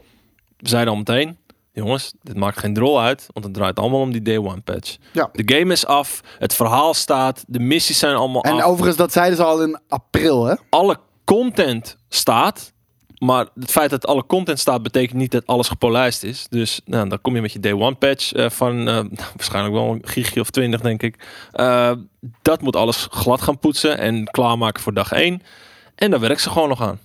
We 0.57 0.70
zeiden 0.70 0.93
al 0.93 0.97
meteen: 0.99 1.38
Jongens, 1.74 2.14
dit 2.22 2.36
maakt 2.36 2.59
geen 2.59 2.74
drol 2.74 3.01
uit. 3.01 3.28
Want 3.34 3.45
het 3.45 3.53
draait 3.53 3.80
allemaal 3.80 3.99
om 3.99 4.11
die 4.11 4.22
day 4.22 4.38
one 4.38 4.61
patch. 4.61 4.97
Ja. 5.11 5.30
De 5.34 5.55
game 5.55 5.72
is 5.72 5.86
af. 5.86 6.22
Het 6.39 6.53
verhaal 6.53 6.93
staat. 6.93 7.43
De 7.47 7.59
missies 7.59 7.99
zijn 7.99 8.16
allemaal 8.16 8.43
En 8.43 8.53
af. 8.53 8.64
overigens, 8.64 8.97
dat 8.97 9.11
zeiden 9.11 9.38
ze 9.38 9.43
al 9.43 9.64
in 9.64 9.80
april, 9.88 10.45
hè? 10.45 10.55
Alle 10.70 10.97
content 11.24 11.97
staat. 12.09 12.72
Maar 13.18 13.47
het 13.59 13.72
feit 13.72 13.89
dat 13.89 14.05
alle 14.05 14.26
content 14.26 14.59
staat, 14.59 14.84
betekent 14.84 15.18
niet 15.18 15.32
dat 15.32 15.45
alles 15.47 15.68
gepolijst 15.68 16.24
is. 16.24 16.47
Dus 16.49 16.82
nou, 16.86 17.09
dan 17.09 17.22
kom 17.22 17.36
je 17.36 17.41
met 17.41 17.51
je 17.51 17.59
day 17.59 17.74
one 17.74 17.95
patch 17.95 18.34
eh, 18.34 18.49
van 18.49 18.88
eh, 18.88 18.99
waarschijnlijk 19.36 19.76
wel 19.76 19.89
een 19.91 20.01
gigje 20.05 20.39
of 20.39 20.49
20, 20.49 20.82
denk 20.82 21.03
ik. 21.03 21.28
Eh, 21.51 21.91
dat 22.41 22.61
moet 22.61 22.76
alles 22.76 23.07
glad 23.11 23.41
gaan 23.41 23.59
poetsen 23.59 23.97
en 23.97 24.26
klaarmaken 24.26 24.84
voor 24.84 24.93
dag 24.93 25.11
1. 25.11 25.41
En 26.04 26.12
daar 26.12 26.20
werkt 26.20 26.41
ze 26.41 26.49
gewoon 26.49 26.70
nog 26.70 26.82
aan. 26.82 26.99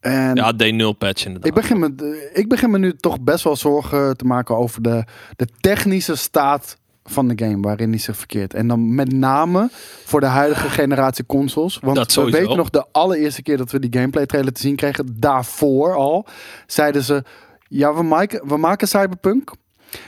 En 0.00 0.34
Ja, 0.34 0.52
day 0.52 0.70
0 0.70 0.92
patch 0.92 1.24
inderdaad. 1.26 1.48
ik, 1.48 1.54
begin 1.54 1.78
me, 1.78 2.30
ik 2.32 2.48
begin 2.48 2.70
me 2.70 2.78
nu 2.78 2.96
toch 2.96 3.20
best 3.20 3.44
wel 3.44 3.56
zorgen 3.56 4.16
te 4.16 4.24
maken 4.24 4.56
over 4.56 4.82
de, 4.82 5.04
de 5.36 5.46
technische 5.60 6.16
staat 6.16 6.78
van 7.04 7.28
de 7.28 7.44
game 7.44 7.60
waarin 7.60 7.90
die 7.90 8.00
zich 8.00 8.16
verkeert. 8.16 8.54
En 8.54 8.68
dan 8.68 8.94
met 8.94 9.12
name 9.12 9.68
voor 10.04 10.20
de 10.20 10.26
huidige 10.26 10.68
generatie 10.68 11.26
consoles. 11.26 11.78
Want 11.78 11.96
Dat 11.96 12.06
we 12.06 12.12
sowieso. 12.12 12.38
weten 12.38 12.56
nog 12.56 12.70
de 12.70 12.84
allereerste 12.92 13.42
keer 13.42 13.56
dat 13.56 13.70
we 13.70 13.78
die 13.78 14.00
gameplay 14.00 14.26
trailer 14.26 14.52
te 14.52 14.60
zien 14.60 14.76
kregen, 14.76 15.06
daarvoor 15.18 15.94
al, 15.94 16.26
zeiden 16.66 17.02
ze, 17.02 17.24
ja, 17.68 17.94
we 17.94 18.02
maken, 18.02 18.48
we 18.48 18.56
maken 18.56 18.88
Cyberpunk. 18.88 19.50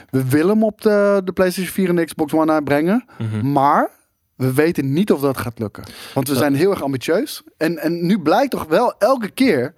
We 0.09 0.25
willen 0.29 0.49
hem 0.49 0.63
op 0.63 0.81
de, 0.81 1.21
de 1.25 1.31
PlayStation 1.31 1.73
4 1.73 1.89
en 1.89 1.95
de 1.95 2.05
Xbox 2.05 2.33
One 2.33 2.51
uitbrengen. 2.51 3.05
Mhm. 3.17 3.51
Maar 3.51 3.89
we 4.37 4.53
weten 4.53 4.93
niet 4.93 5.11
of 5.11 5.21
dat 5.21 5.37
gaat 5.37 5.59
lukken. 5.59 5.83
Want 6.13 6.27
we 6.27 6.35
zijn 6.35 6.55
heel 6.55 6.71
erg 6.71 6.83
ambitieus. 6.83 7.41
En, 7.57 7.77
en 7.77 8.05
nu 8.05 8.19
blijkt 8.19 8.51
toch 8.51 8.65
wel 8.65 8.93
elke 8.97 9.29
keer 9.29 9.73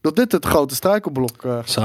dat 0.00 0.16
dit 0.16 0.32
het 0.32 0.44
grote 0.44 0.74
struikelblok 0.74 1.42
uh, 1.44 1.58
ze 1.66 1.80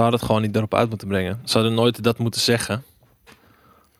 hadden 0.00 0.12
het 0.12 0.22
gewoon 0.22 0.42
niet 0.42 0.56
erop 0.56 0.74
uit 0.74 0.88
moeten 0.88 1.08
brengen. 1.08 1.40
Hadden 1.44 1.74
nooit 1.74 2.02
dat 2.02 2.18
moeten 2.18 2.40
zeggen. 2.40 2.84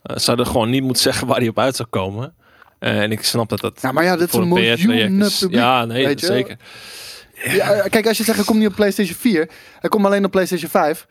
Eh, 0.03 0.16
ze 0.16 0.27
hadden 0.27 0.47
gewoon 0.47 0.70
niet 0.70 0.83
moeten 0.83 1.03
zeggen 1.03 1.27
waar 1.27 1.39
hij 1.39 1.49
op 1.49 1.59
uit 1.59 1.77
zou 1.77 1.89
komen. 1.89 2.35
Eh, 2.79 3.01
en 3.03 3.12
ik 3.12 3.25
snap 3.25 3.49
dat 3.49 3.61
dat 3.61 3.79
Ja, 3.83 3.93
maar 3.93 4.05
ja, 4.05 4.16
dit 4.16 4.29
is 4.29 4.35
een 4.35 4.49
miljoenen 4.49 5.31
publiek, 5.31 5.55
Ja, 5.55 5.85
nee, 5.85 6.07
weet 6.07 6.20
je? 6.20 6.27
zeker. 6.27 6.57
Ja, 7.45 7.70
eh, 7.73 7.91
kijk, 7.91 8.07
als 8.07 8.18
je 8.18 8.25
zegt, 8.25 8.37
hij 8.37 8.47
komt 8.47 8.59
niet 8.59 8.68
op 8.68 8.75
PlayStation 8.75 9.16
4. 9.16 9.51
Hij 9.81 9.91
komt 9.91 10.05
alleen 10.05 10.25
op 10.25 10.31
PlayStation 10.31 10.70
5. 10.70 11.07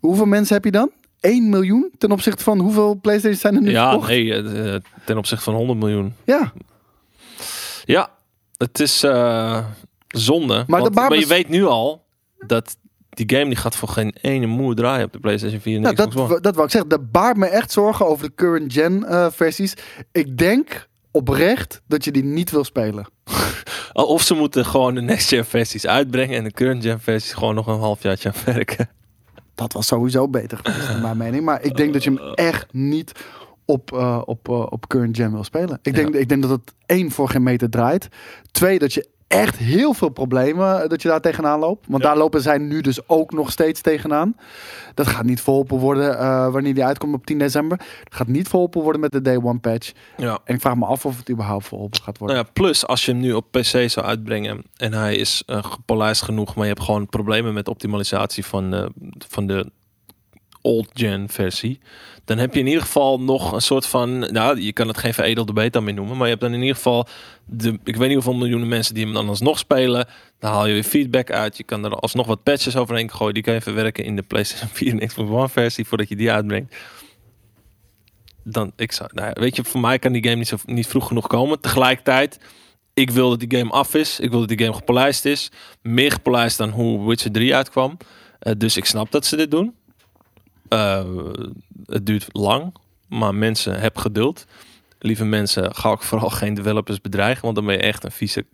Hoeveel 0.00 0.24
mensen 0.24 0.54
heb 0.54 0.64
je 0.64 0.70
dan? 0.70 0.90
1 1.24 1.48
miljoen 1.48 1.90
ten 1.98 2.12
opzichte 2.12 2.42
van 2.42 2.58
hoeveel 2.58 2.94
PlayStations 2.94 3.40
zijn 3.40 3.54
er 3.54 3.60
nu 3.62 3.70
Ja, 3.70 3.88
verkocht? 3.88 4.08
nee, 4.08 4.42
eh, 4.42 4.74
ten 5.04 5.16
opzichte 5.18 5.44
van 5.44 5.54
100 5.54 5.78
miljoen. 5.78 6.14
Ja, 6.24 6.52
Ja, 7.84 8.10
het 8.56 8.80
is 8.80 9.02
eh, 9.02 9.64
zonde. 10.08 10.64
Maar 10.66 10.90
want, 10.90 11.18
je 11.18 11.26
weet 11.26 11.48
nu 11.48 11.64
al 11.64 12.04
dat 12.46 12.76
die 13.10 13.36
game 13.36 13.44
die 13.44 13.56
gaat 13.56 13.76
voor 13.76 13.88
geen 13.88 14.14
ene 14.20 14.46
moer 14.46 14.74
draaien 14.74 15.04
op 15.04 15.12
de 15.12 15.18
PlayStation 15.18 15.60
4 15.60 15.76
en 15.76 15.82
de 15.82 15.92
nou, 15.92 16.10
dat, 16.10 16.16
One. 16.16 16.40
dat 16.40 16.54
wou 16.54 16.66
ik 16.66 16.72
zeggen. 16.72 16.90
Dat 16.90 17.10
baart 17.10 17.36
me 17.36 17.46
echt 17.46 17.72
zorgen 17.72 18.06
over 18.06 18.26
de 18.26 18.34
current 18.34 18.72
gen 18.72 19.04
eh, 19.04 19.26
versies. 19.30 19.74
Ik 20.12 20.38
denk 20.38 20.88
oprecht 21.10 21.82
dat 21.86 22.04
je 22.04 22.10
die 22.10 22.24
niet 22.24 22.50
wil 22.50 22.64
spelen. 22.64 23.06
Of 23.92 24.22
ze 24.22 24.34
moeten 24.34 24.64
gewoon 24.64 24.94
de 24.94 25.00
next 25.00 25.28
gen 25.28 25.44
versies 25.44 25.86
uitbrengen 25.86 26.36
en 26.36 26.44
de 26.44 26.52
current 26.52 26.82
gen 26.82 27.00
versies 27.00 27.32
gewoon 27.32 27.54
nog 27.54 27.66
een 27.66 27.78
halfjaartje 27.78 28.28
aan 28.28 28.54
werken. 28.54 28.88
Dat 29.54 29.72
was 29.72 29.86
sowieso 29.86 30.28
beter 30.28 30.58
geweest, 30.62 30.88
in 30.88 31.00
mijn 31.00 31.16
mening. 31.16 31.44
Maar 31.44 31.62
ik 31.62 31.76
denk 31.76 31.92
dat 31.92 32.04
je 32.04 32.10
hem 32.10 32.34
echt 32.34 32.72
niet 32.72 33.12
op, 33.64 33.92
eh, 33.92 34.22
op, 34.24 34.48
eh, 34.48 34.66
op 34.70 34.88
current 34.88 35.16
gen 35.16 35.32
wil 35.32 35.44
spelen. 35.44 35.78
Ik 35.82 35.94
denk, 35.94 36.14
ik 36.14 36.28
denk 36.28 36.42
dat 36.42 36.50
het 36.50 36.74
één 36.86 37.10
voor 37.10 37.28
geen 37.28 37.42
meter 37.42 37.70
draait. 37.70 38.08
Twee, 38.50 38.78
dat 38.78 38.94
je 38.94 39.08
echt 39.40 39.56
heel 39.56 39.94
veel 39.94 40.08
problemen 40.08 40.82
eh, 40.82 40.88
dat 40.88 41.02
je 41.02 41.08
daar 41.08 41.20
tegenaan 41.20 41.58
loopt. 41.60 41.86
Want 41.88 42.02
Ja. 42.02 42.08
daar 42.08 42.18
lopen 42.18 42.40
zij 42.40 42.58
nu 42.58 42.80
dus 42.80 43.08
ook 43.08 43.32
nog 43.32 43.50
steeds 43.50 43.80
tegenaan. 43.80 44.36
Dat 44.94 45.06
gaat 45.06 45.24
niet 45.24 45.40
verholpen 45.40 45.78
worden 45.78 46.18
eh, 46.18 46.52
wanneer 46.52 46.74
die 46.74 46.84
uitkomt 46.84 47.14
op 47.14 47.26
10 47.26 47.38
december. 47.38 47.78
Dat 47.78 48.14
gaat 48.14 48.26
niet 48.26 48.48
verholpen 48.48 48.82
worden 48.82 49.00
met 49.00 49.12
de 49.12 49.22
day 49.22 49.36
one 49.42 49.58
patch. 49.58 49.92
Ja. 50.16 50.38
En 50.44 50.54
ik 50.54 50.60
vraag 50.60 50.74
me 50.76 50.84
af 50.86 51.06
of 51.06 51.18
het 51.18 51.30
überhaupt 51.30 51.66
verholpen 51.66 52.02
gaat 52.02 52.18
worden. 52.18 52.36
Nou 52.36 52.48
ja, 52.48 52.52
plus 52.60 52.86
als 52.86 53.04
je 53.04 53.10
hem 53.12 53.20
nu 53.20 53.32
op 53.32 53.46
PC 53.50 53.64
zou 53.90 54.06
uitbrengen 54.06 54.62
en 54.76 54.92
hij 54.92 55.16
is 55.16 55.42
uh, 55.46 55.64
gepolijst 55.64 56.22
genoeg, 56.22 56.54
maar 56.54 56.64
je 56.66 56.72
hebt 56.72 56.84
gewoon 56.84 57.06
problemen 57.06 57.54
met 57.54 57.68
optimalisatie 57.68 58.44
van, 58.46 58.74
uh, 58.74 58.86
van 59.28 59.46
de 59.46 59.70
old 60.64 60.88
gen 60.92 61.28
versie, 61.28 61.80
dan 62.24 62.38
heb 62.38 62.54
je 62.54 62.60
in 62.60 62.66
ieder 62.66 62.82
geval 62.82 63.20
nog 63.20 63.52
een 63.52 63.62
soort 63.62 63.86
van, 63.86 64.18
nou, 64.18 64.60
je 64.60 64.72
kan 64.72 64.88
het 64.88 64.98
geen 64.98 65.14
veredelde 65.14 65.52
beta 65.52 65.80
meer 65.80 65.94
noemen, 65.94 66.16
maar 66.16 66.24
je 66.24 66.30
hebt 66.30 66.40
dan 66.40 66.52
in 66.52 66.60
ieder 66.60 66.76
geval 66.76 67.06
de, 67.44 67.78
ik 67.84 67.96
weet 67.96 68.06
niet 68.08 68.12
hoeveel 68.12 68.34
miljoenen 68.34 68.68
mensen 68.68 68.94
die 68.94 69.04
hem 69.04 69.12
dan 69.12 69.28
alsnog 69.28 69.58
spelen, 69.58 70.06
dan 70.38 70.52
haal 70.52 70.66
je 70.66 70.72
weer 70.72 70.84
feedback 70.84 71.30
uit, 71.30 71.56
je 71.56 71.64
kan 71.64 71.84
er 71.84 71.94
alsnog 71.94 72.26
wat 72.26 72.42
patches 72.42 72.76
overheen 72.76 73.10
gooien, 73.10 73.34
die 73.34 73.42
kan 73.42 73.54
je 73.54 73.60
verwerken 73.60 74.04
in 74.04 74.16
de 74.16 74.22
PlayStation 74.22 74.68
4 74.72 74.92
en 74.92 75.06
Xbox 75.06 75.30
One 75.30 75.48
versie 75.48 75.86
voordat 75.86 76.08
je 76.08 76.16
die 76.16 76.32
uitbrengt. 76.32 76.76
Dan, 78.44 78.72
ik 78.76 78.92
zou, 78.92 79.10
nou 79.12 79.30
weet 79.34 79.56
je, 79.56 79.64
voor 79.64 79.80
mij 79.80 79.98
kan 79.98 80.12
die 80.12 80.24
game 80.24 80.36
niet, 80.36 80.48
zo, 80.48 80.56
niet 80.64 80.86
vroeg 80.86 81.06
genoeg 81.06 81.26
komen. 81.26 81.60
Tegelijkertijd, 81.60 82.38
ik 82.94 83.10
wil 83.10 83.30
dat 83.30 83.40
die 83.40 83.58
game 83.58 83.70
af 83.70 83.94
is. 83.94 84.20
Ik 84.20 84.30
wil 84.30 84.38
dat 84.38 84.48
die 84.48 84.58
game 84.58 84.72
gepolijst 84.72 85.24
is. 85.24 85.50
Meer 85.82 86.12
gepolijst 86.12 86.58
dan 86.58 86.70
hoe 86.70 87.08
Witcher 87.08 87.32
3 87.32 87.54
uitkwam. 87.54 87.96
Uh, 88.42 88.52
dus 88.58 88.76
ik 88.76 88.84
snap 88.84 89.10
dat 89.10 89.26
ze 89.26 89.36
dit 89.36 89.50
doen. 89.50 89.74
Uh, 90.74 91.04
het 91.86 92.06
duurt 92.06 92.28
lang, 92.32 92.74
maar 93.08 93.34
mensen, 93.34 93.80
heb 93.80 93.96
geduld. 93.96 94.44
Lieve 94.98 95.24
mensen, 95.24 95.74
ga 95.74 95.92
ik 95.92 96.02
vooral 96.02 96.30
geen 96.40 96.54
developers 96.54 97.00
bedreigen, 97.00 97.42
want 97.42 97.54
dan 97.54 97.66
ben 97.66 97.74
je 97.74 97.82
echt 97.82 98.04
een 98.04 98.10
vieze 98.10 98.44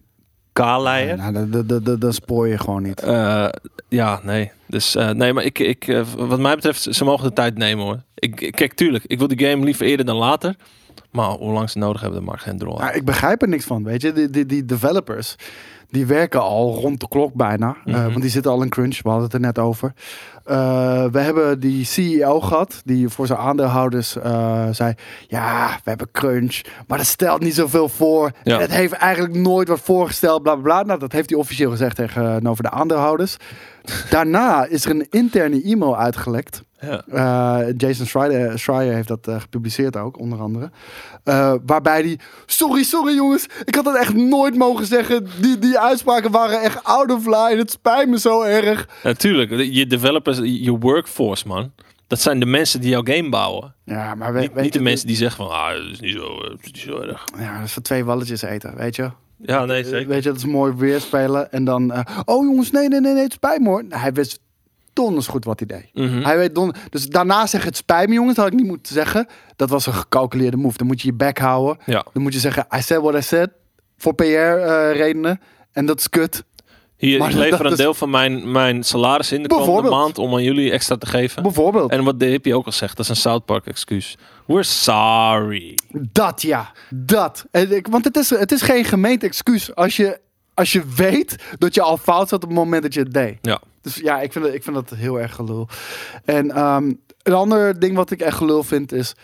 kaaleier. 0.52 1.16
Ja, 1.16 1.30
nou, 1.30 1.66
dat, 1.66 2.00
dat 2.00 2.14
spoor 2.14 2.48
je 2.48 2.58
gewoon 2.58 2.82
niet. 2.82 3.04
Uh, 3.04 3.48
ja, 3.88 4.20
nee. 4.22 4.50
Dus 4.66 4.96
uh, 4.96 5.10
nee, 5.10 5.32
maar 5.32 5.44
ik, 5.44 5.58
ik, 5.58 5.86
uh, 5.86 6.02
wat 6.16 6.38
mij 6.38 6.54
betreft, 6.54 6.82
ze 6.90 7.04
mogen 7.04 7.28
de 7.28 7.32
tijd 7.32 7.58
nemen 7.58 7.84
hoor. 7.84 8.02
Ik, 8.14 8.40
ik, 8.40 8.52
kijk, 8.52 8.74
tuurlijk, 8.74 9.04
ik 9.06 9.18
wil 9.18 9.28
die 9.28 9.46
game 9.48 9.64
liever 9.64 9.86
eerder 9.86 10.06
dan 10.06 10.16
later. 10.16 10.56
Maar 11.10 11.28
hoe 11.28 11.52
lang 11.52 11.70
ze 11.70 11.78
nodig 11.78 12.00
hebben, 12.00 12.18
dat 12.18 12.28
maakt 12.28 12.42
geen 12.42 12.58
drol. 12.58 12.78
Nou, 12.78 12.94
ik 12.94 13.04
begrijp 13.04 13.42
er 13.42 13.48
niks 13.48 13.64
van, 13.64 13.84
weet 13.84 14.02
je. 14.02 14.12
Die, 14.12 14.30
die, 14.30 14.46
die 14.46 14.64
developers, 14.64 15.36
die 15.90 16.06
werken 16.06 16.40
al 16.40 16.74
rond 16.74 17.00
de 17.00 17.08
klok 17.08 17.34
bijna. 17.34 17.66
Mm 17.66 17.92
-hmm. 17.92 17.94
uh, 17.94 18.06
want 18.06 18.20
die 18.20 18.30
zitten 18.30 18.52
al 18.52 18.62
in 18.62 18.68
crunch, 18.68 19.02
we 19.02 19.08
hadden 19.08 19.24
het 19.24 19.34
er 19.34 19.40
net 19.40 19.58
over. 19.58 19.92
Uh, 20.46 21.04
we 21.04 21.18
hebben 21.18 21.60
die 21.60 21.84
CEO 21.84 22.40
gehad, 22.40 22.80
die 22.84 23.08
voor 23.08 23.26
zijn 23.26 23.38
aandeelhouders 23.38 24.16
uh, 24.16 24.66
zei... 24.70 24.94
Ja, 25.28 25.68
we 25.68 25.88
hebben 25.88 26.10
crunch, 26.12 26.60
maar 26.86 26.98
dat 26.98 27.06
stelt 27.06 27.40
niet 27.40 27.54
zoveel 27.54 27.88
voor. 27.88 28.30
Ja. 28.44 28.54
En 28.54 28.60
het 28.60 28.70
heeft 28.70 28.92
eigenlijk 28.92 29.34
nooit 29.34 29.68
wat 29.68 29.80
voorgesteld, 29.80 30.42
bla 30.42 30.54
bla 30.54 30.62
bla. 30.62 30.82
Nou, 30.82 30.98
dat 30.98 31.12
heeft 31.12 31.30
hij 31.30 31.38
officieel 31.38 31.70
gezegd 31.70 31.96
tegenover 31.96 32.62
de 32.62 32.70
aandeelhouders. 32.70 33.36
Daarna 34.10 34.64
is 34.64 34.84
er 34.84 34.90
een 34.90 35.06
interne 35.10 35.62
e-mail 35.62 35.98
uitgelekt. 35.98 36.62
Ja. 36.80 37.04
Uh, 37.12 37.74
Jason 37.76 38.06
Schreier, 38.06 38.58
Schreier 38.58 38.94
heeft 38.94 39.08
dat 39.08 39.28
uh, 39.28 39.40
gepubliceerd 39.40 39.96
ook, 39.96 40.18
onder 40.18 40.40
andere. 40.40 40.70
Uh, 41.24 41.54
waarbij 41.66 42.02
die, 42.02 42.20
sorry, 42.46 42.82
sorry 42.82 43.14
jongens, 43.14 43.46
ik 43.64 43.74
had 43.74 43.84
dat 43.84 43.96
echt 43.96 44.14
nooit 44.14 44.56
mogen 44.56 44.86
zeggen. 44.86 45.26
Die, 45.40 45.58
die 45.58 45.78
uitspraken 45.78 46.30
waren 46.30 46.62
echt 46.62 46.84
out 46.84 47.10
of 47.12 47.26
line. 47.26 47.56
Het 47.56 47.70
spijt 47.70 48.08
me 48.08 48.18
zo 48.18 48.42
erg. 48.42 48.88
Natuurlijk, 49.02 49.50
je 49.72 49.86
developers, 49.86 50.38
je 50.42 50.78
workforce, 50.78 51.46
man. 51.46 51.72
Dat 52.06 52.20
zijn 52.20 52.40
de 52.40 52.46
mensen 52.46 52.80
die 52.80 52.90
jouw 52.90 53.04
game 53.04 53.28
bouwen. 53.28 53.74
Ja, 53.84 54.14
maar 54.14 54.32
we, 54.32 54.40
niet, 54.40 54.52
weet 54.52 54.64
niet 54.64 54.72
de 54.72 54.80
mensen 54.80 55.06
die 55.06 55.16
zeggen 55.16 55.44
van, 55.44 55.54
ah, 55.54 55.76
dat 55.76 55.92
is 55.92 56.00
niet 56.00 56.12
zo, 56.12 56.40
dat 56.42 56.58
is 56.60 56.66
niet 56.66 56.78
zo 56.78 57.00
erg. 57.00 57.24
Ja, 57.38 57.56
dat 57.56 57.66
is 57.66 57.72
voor 57.72 57.82
twee 57.82 58.04
walletjes 58.04 58.42
eten, 58.42 58.76
weet 58.76 58.96
je. 58.96 59.10
Ja, 59.42 59.64
nee, 59.64 59.84
zeker. 59.84 60.08
Weet 60.08 60.22
je, 60.22 60.28
dat 60.28 60.38
is 60.38 60.44
mooi 60.44 60.72
weer 60.76 61.00
spelen. 61.00 61.52
En 61.52 61.64
dan, 61.64 61.92
uh, 61.92 62.00
oh 62.24 62.44
jongens, 62.44 62.70
nee, 62.70 62.88
nee, 62.88 63.00
nee, 63.00 63.12
nee, 63.12 63.22
het 63.22 63.32
spijt 63.32 63.60
me 63.60 63.68
hoor. 63.68 63.84
Hij 63.88 64.12
wist 64.12 64.40
donders 65.04 65.26
goed 65.26 65.44
wat 65.44 65.58
hij 65.58 65.68
deed. 65.68 65.90
Mm 65.92 66.08
-hmm. 66.08 66.24
Hij 66.24 66.36
weet 66.36 66.54
don 66.54 66.74
dus 66.90 67.06
daarna 67.06 67.46
zeggen 67.46 67.68
het 67.68 67.78
spijt 67.78 68.08
me 68.08 68.14
jongens, 68.14 68.34
dat 68.34 68.44
had 68.44 68.52
ik 68.52 68.60
niet 68.60 68.68
moeten 68.68 68.94
zeggen. 68.94 69.26
Dat 69.56 69.70
was 69.70 69.86
een 69.86 69.94
gecalculeerde 69.94 70.56
move. 70.56 70.76
Dan 70.76 70.86
moet 70.86 71.00
je 71.00 71.06
je 71.06 71.14
back 71.14 71.38
houden. 71.38 71.78
Ja. 71.86 72.04
Dan 72.12 72.22
moet 72.22 72.32
je 72.32 72.38
zeggen, 72.38 72.66
I 72.76 72.82
said 72.82 73.00
what 73.02 73.14
I 73.14 73.22
said. 73.22 73.50
Voor 73.96 74.14
PR 74.14 74.22
uh, 74.24 74.92
redenen. 74.92 75.40
En 75.72 75.86
dat 75.86 75.98
is 75.98 76.08
kut. 76.08 76.44
Hier, 76.96 77.28
ik 77.28 77.32
lever 77.32 77.66
een 77.66 77.76
deel 77.76 77.94
van 77.94 78.10
mijn, 78.10 78.50
mijn 78.50 78.82
salaris 78.82 79.32
in 79.32 79.42
de 79.42 79.48
komende 79.48 79.90
maand 79.90 80.18
om 80.18 80.34
aan 80.34 80.42
jullie 80.42 80.70
extra 80.70 80.96
te 80.96 81.06
geven. 81.06 81.42
Bijvoorbeeld. 81.42 81.90
En 81.90 82.04
wat 82.04 82.20
heb 82.20 82.44
je 82.44 82.54
ook 82.54 82.64
al 82.64 82.72
gezegd, 82.72 82.96
dat 82.96 83.04
is 83.04 83.10
een 83.10 83.16
South 83.16 83.44
Park 83.44 83.66
excuus. 83.66 84.16
We're 84.46 84.62
sorry. 84.62 85.78
Dat 85.92 86.42
ja, 86.42 86.72
dat. 86.88 87.44
Want 87.90 88.04
het 88.04 88.16
is, 88.16 88.30
het 88.30 88.52
is 88.52 88.62
geen 88.62 88.84
gemeente 88.84 89.26
excuus 89.26 89.74
als 89.74 89.96
je 89.96 90.20
als 90.60 90.72
je 90.72 90.82
weet 90.96 91.36
dat 91.58 91.74
je 91.74 91.82
al 91.82 91.96
fout 91.96 92.28
zat 92.28 92.42
op 92.42 92.48
het 92.48 92.58
moment 92.58 92.82
dat 92.82 92.94
je 92.94 93.00
het 93.00 93.12
deed. 93.12 93.38
Ja. 93.42 93.60
Dus 93.82 93.96
ja, 93.96 94.20
ik 94.20 94.32
vind, 94.32 94.44
dat, 94.44 94.54
ik 94.54 94.62
vind 94.62 94.76
dat 94.76 94.90
heel 94.90 95.20
erg 95.20 95.34
gelul. 95.34 95.68
En 96.24 96.50
ehm, 96.50 96.92
een 97.22 97.32
ander 97.32 97.80
ding 97.80 97.96
wat 97.96 98.10
ik 98.10 98.20
echt 98.20 98.36
gelul 98.36 98.62
vind 98.62 98.92
is... 98.92 99.14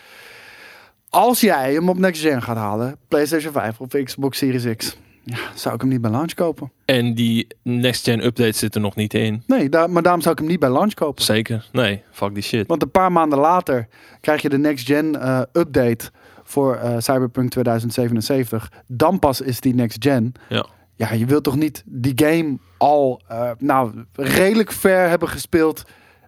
Als 1.09 1.39
jij 1.39 1.73
hem 1.73 1.89
op 1.89 1.97
Next 1.97 2.21
Gen 2.21 2.41
gaat 2.41 2.57
halen, 2.57 2.97
PlayStation 3.07 3.51
5 3.51 3.79
of 3.79 3.87
Xbox 4.03 4.37
Series 4.37 4.75
X... 4.75 4.97
Ja, 5.23 5.37
zou 5.55 5.75
ik 5.75 5.81
hem 5.81 5.89
niet 5.89 6.01
bij 6.01 6.11
launch 6.11 6.33
kopen. 6.33 6.71
En 6.85 7.13
die 7.13 7.47
next 7.63 8.03
gen 8.03 8.25
update 8.25 8.57
zit 8.57 8.75
er 8.75 8.81
nog 8.81 8.95
niet 8.95 9.13
in. 9.13 9.43
Nee, 9.47 9.69
daar, 9.69 9.89
maar 9.89 10.01
daarom 10.01 10.21
zou 10.21 10.33
ik 10.33 10.39
hem 10.39 10.49
niet 10.49 10.59
bij 10.59 10.69
launch 10.69 10.93
kopen. 10.93 11.23
Zeker. 11.23 11.69
Nee, 11.71 12.03
fuck 12.11 12.33
die 12.33 12.43
shit. 12.43 12.67
Want 12.67 12.81
een 12.81 12.91
paar 12.91 13.11
maanden 13.11 13.39
later 13.39 13.87
krijg 14.21 14.41
je 14.41 14.49
de 14.49 14.57
Next 14.57 14.85
Gen 14.85 15.21
eh, 15.21 15.41
update 15.53 16.11
voor 16.43 16.75
eh, 16.75 16.95
Cyberpunk 16.97 17.49
2077. 17.49 18.71
Dan 18.87 19.19
pas 19.19 19.41
is 19.41 19.59
die 19.59 19.75
Next 19.75 20.03
Gen. 20.03 20.33
Ja. 20.49 20.65
Ja, 20.97 21.13
je 21.13 21.25
wilt 21.25 21.43
toch 21.43 21.55
niet 21.55 21.83
die 21.85 22.13
game 22.15 22.57
al 22.77 23.21
eh, 23.27 23.51
nou, 23.57 24.05
redelijk 24.13 24.71
ver 24.71 25.09
hebben 25.09 25.29
gespeeld. 25.29 25.83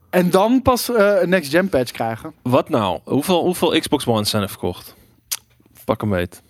En 0.09 0.29
dan 0.29 0.61
pas 0.61 0.89
eh, 0.89 1.21
een 1.21 1.29
Next 1.29 1.49
Gen 1.51 1.69
patch 1.69 1.91
krijgen. 1.91 2.33
Wat 2.41 2.69
nou? 2.69 2.99
Hoeveel, 3.03 3.43
hoeveel 3.43 3.79
Xbox 3.79 4.05
One's 4.05 4.29
zijn 4.29 4.43
er 4.43 4.49
verkocht? 4.49 4.95
Pak 5.85 6.01
hem 6.01 6.09
weet. 6.09 6.41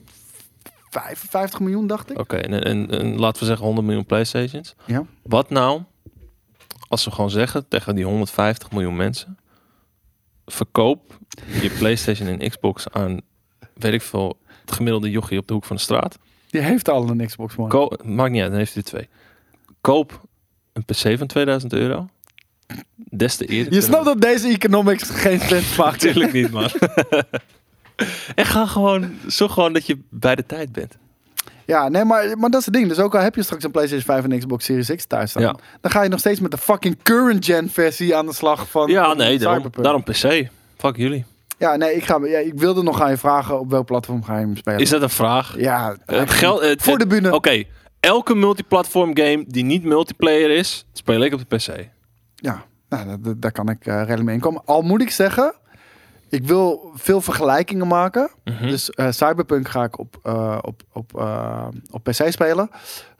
55 0.89 1.59
miljoen, 1.59 1.87
dacht 1.87 2.11
ik. 2.11 2.19
Oké, 2.19 2.37
en, 2.37 2.63
en, 2.63 2.89
en 2.89 3.19
laten 3.19 3.39
we 3.39 3.45
zeggen 3.45 3.65
100 3.65 3.87
miljoen 3.87 4.05
Playstations. 4.05 4.75
Ja. 4.85 5.05
Wat 5.23 5.49
nou 5.49 5.81
als 6.87 7.05
we 7.05 7.11
gewoon 7.11 7.29
zeggen 7.29 7.67
tegen 7.67 7.95
die 7.95 8.05
150 8.05 8.71
miljoen 8.71 8.95
mensen: 8.95 9.37
verkoop 10.45 11.17
je 11.61 11.69
PlayStation 11.69 12.27
en 12.27 12.49
Xbox 12.49 12.89
aan, 12.89 13.21
weet 13.73 13.93
ik 13.93 14.01
veel, 14.01 14.39
het 14.61 14.71
gemiddelde 14.71 15.09
jochie 15.09 15.39
op 15.39 15.47
de 15.47 15.53
hoek 15.53 15.65
van 15.65 15.75
de 15.75 15.81
straat. 15.81 16.19
Die 16.49 16.61
heeft 16.61 16.89
al 16.89 17.09
een 17.09 17.25
Xbox 17.25 17.55
One. 17.57 17.67
Ko 17.69 17.89
maakt 18.03 18.31
niet 18.31 18.41
uit, 18.41 18.49
dan 18.49 18.59
heeft 18.59 18.75
er 18.75 18.83
twee. 18.83 19.09
Koop 19.81 20.21
een 20.73 20.85
PC 20.85 21.17
van 21.17 21.27
2000 21.27 21.73
euro. 21.73 22.07
Des 22.95 23.35
te 23.35 23.45
eerder. 23.45 23.73
je 23.73 23.81
snapt 23.81 24.05
dat 24.05 24.21
deze 24.21 24.47
economics 24.47 25.09
geen 25.09 25.39
sens 25.39 25.75
maakt. 25.77 26.03
Natuurlijk 26.03 26.33
niet, 26.33 26.51
man. 26.51 26.69
en 28.35 28.45
ga 28.45 28.65
gewoon, 28.65 29.13
zorg 29.27 29.53
gewoon 29.53 29.73
dat 29.73 29.85
je 29.85 29.97
bij 30.09 30.35
de 30.35 30.45
tijd 30.45 30.71
bent. 30.71 30.97
Ja, 31.65 31.89
nee, 31.89 32.03
maar, 32.03 32.37
maar 32.37 32.49
dat 32.49 32.59
is 32.59 32.65
het 32.65 32.73
ding. 32.75 32.87
Dus 32.87 32.99
ook 32.99 33.15
al 33.15 33.21
heb 33.21 33.35
je 33.35 33.43
straks 33.43 33.63
een 33.63 33.71
PlayStation 33.71 34.15
5 34.15 34.31
en 34.31 34.39
Xbox 34.39 34.65
Series 34.65 34.95
X 34.95 35.05
thuis 35.05 35.29
staan, 35.29 35.41
Ja. 35.43 35.55
dan 35.81 35.91
ga 35.91 36.03
je 36.03 36.09
nog 36.09 36.19
steeds 36.19 36.39
met 36.39 36.51
de 36.51 36.57
fucking 36.57 36.97
current 37.03 37.45
gen 37.45 37.69
versie 37.69 38.15
aan 38.15 38.25
de 38.25 38.33
slag 38.33 38.69
van 38.69 38.87
Ja, 38.89 39.13
nee, 39.13 39.37
daarom 39.37 40.03
PC. 40.03 40.47
Fuck 40.77 40.95
jullie. 40.95 41.25
Ja, 41.59 41.75
nee, 41.75 41.95
ik, 41.95 42.03
ga, 42.03 42.19
ja, 42.25 42.37
ik 42.37 42.53
wilde 42.53 42.83
nog 42.83 43.01
aan 43.01 43.09
je 43.09 43.17
vragen 43.17 43.59
op 43.59 43.69
welk 43.69 43.85
platform 43.85 44.23
ga 44.23 44.33
je 44.33 44.45
hem 44.45 44.55
spelen. 44.55 44.79
Is 44.79 44.89
dat 44.89 45.01
een 45.01 45.09
vraag? 45.09 45.55
Ja, 45.57 45.95
Het 46.05 46.31
geld, 46.31 46.61
het, 46.61 46.81
voor 46.81 46.97
de 46.97 47.07
bühne. 47.07 47.33
Oké, 47.33 47.63
elke 47.99 48.35
multiplatform 48.35 49.17
game 49.17 49.43
die 49.47 49.63
niet 49.63 49.83
multiplayer 49.83 50.49
is, 50.49 50.85
speel 50.93 51.21
ik 51.21 51.33
op 51.33 51.49
de 51.49 51.55
PC. 51.55 51.87
Ja, 52.35 52.63
nou, 52.89 53.17
daar 53.37 53.51
kan 53.51 53.69
ik 53.69 53.85
eh, 53.85 53.99
redelijk 53.99 54.23
mee 54.23 54.35
inkomen. 54.35 54.61
Al 54.65 54.81
moet 54.81 55.01
ik 55.01 55.11
zeggen, 55.11 55.53
ik 56.29 56.47
wil 56.47 56.91
veel 56.95 57.21
vergelijkingen 57.21 57.87
maken. 57.87 58.29
Mhm. 58.43 58.67
Dus 58.67 58.89
eh, 58.89 59.11
Cyberpunk 59.11 59.67
ga 59.67 59.83
ik 59.83 59.99
op, 59.99 60.19
eh, 60.23 60.57
op, 60.61 60.81
op, 60.93 61.19
eh, 61.19 61.67
op 61.91 62.03
PC 62.03 62.31
spelen. 62.31 62.69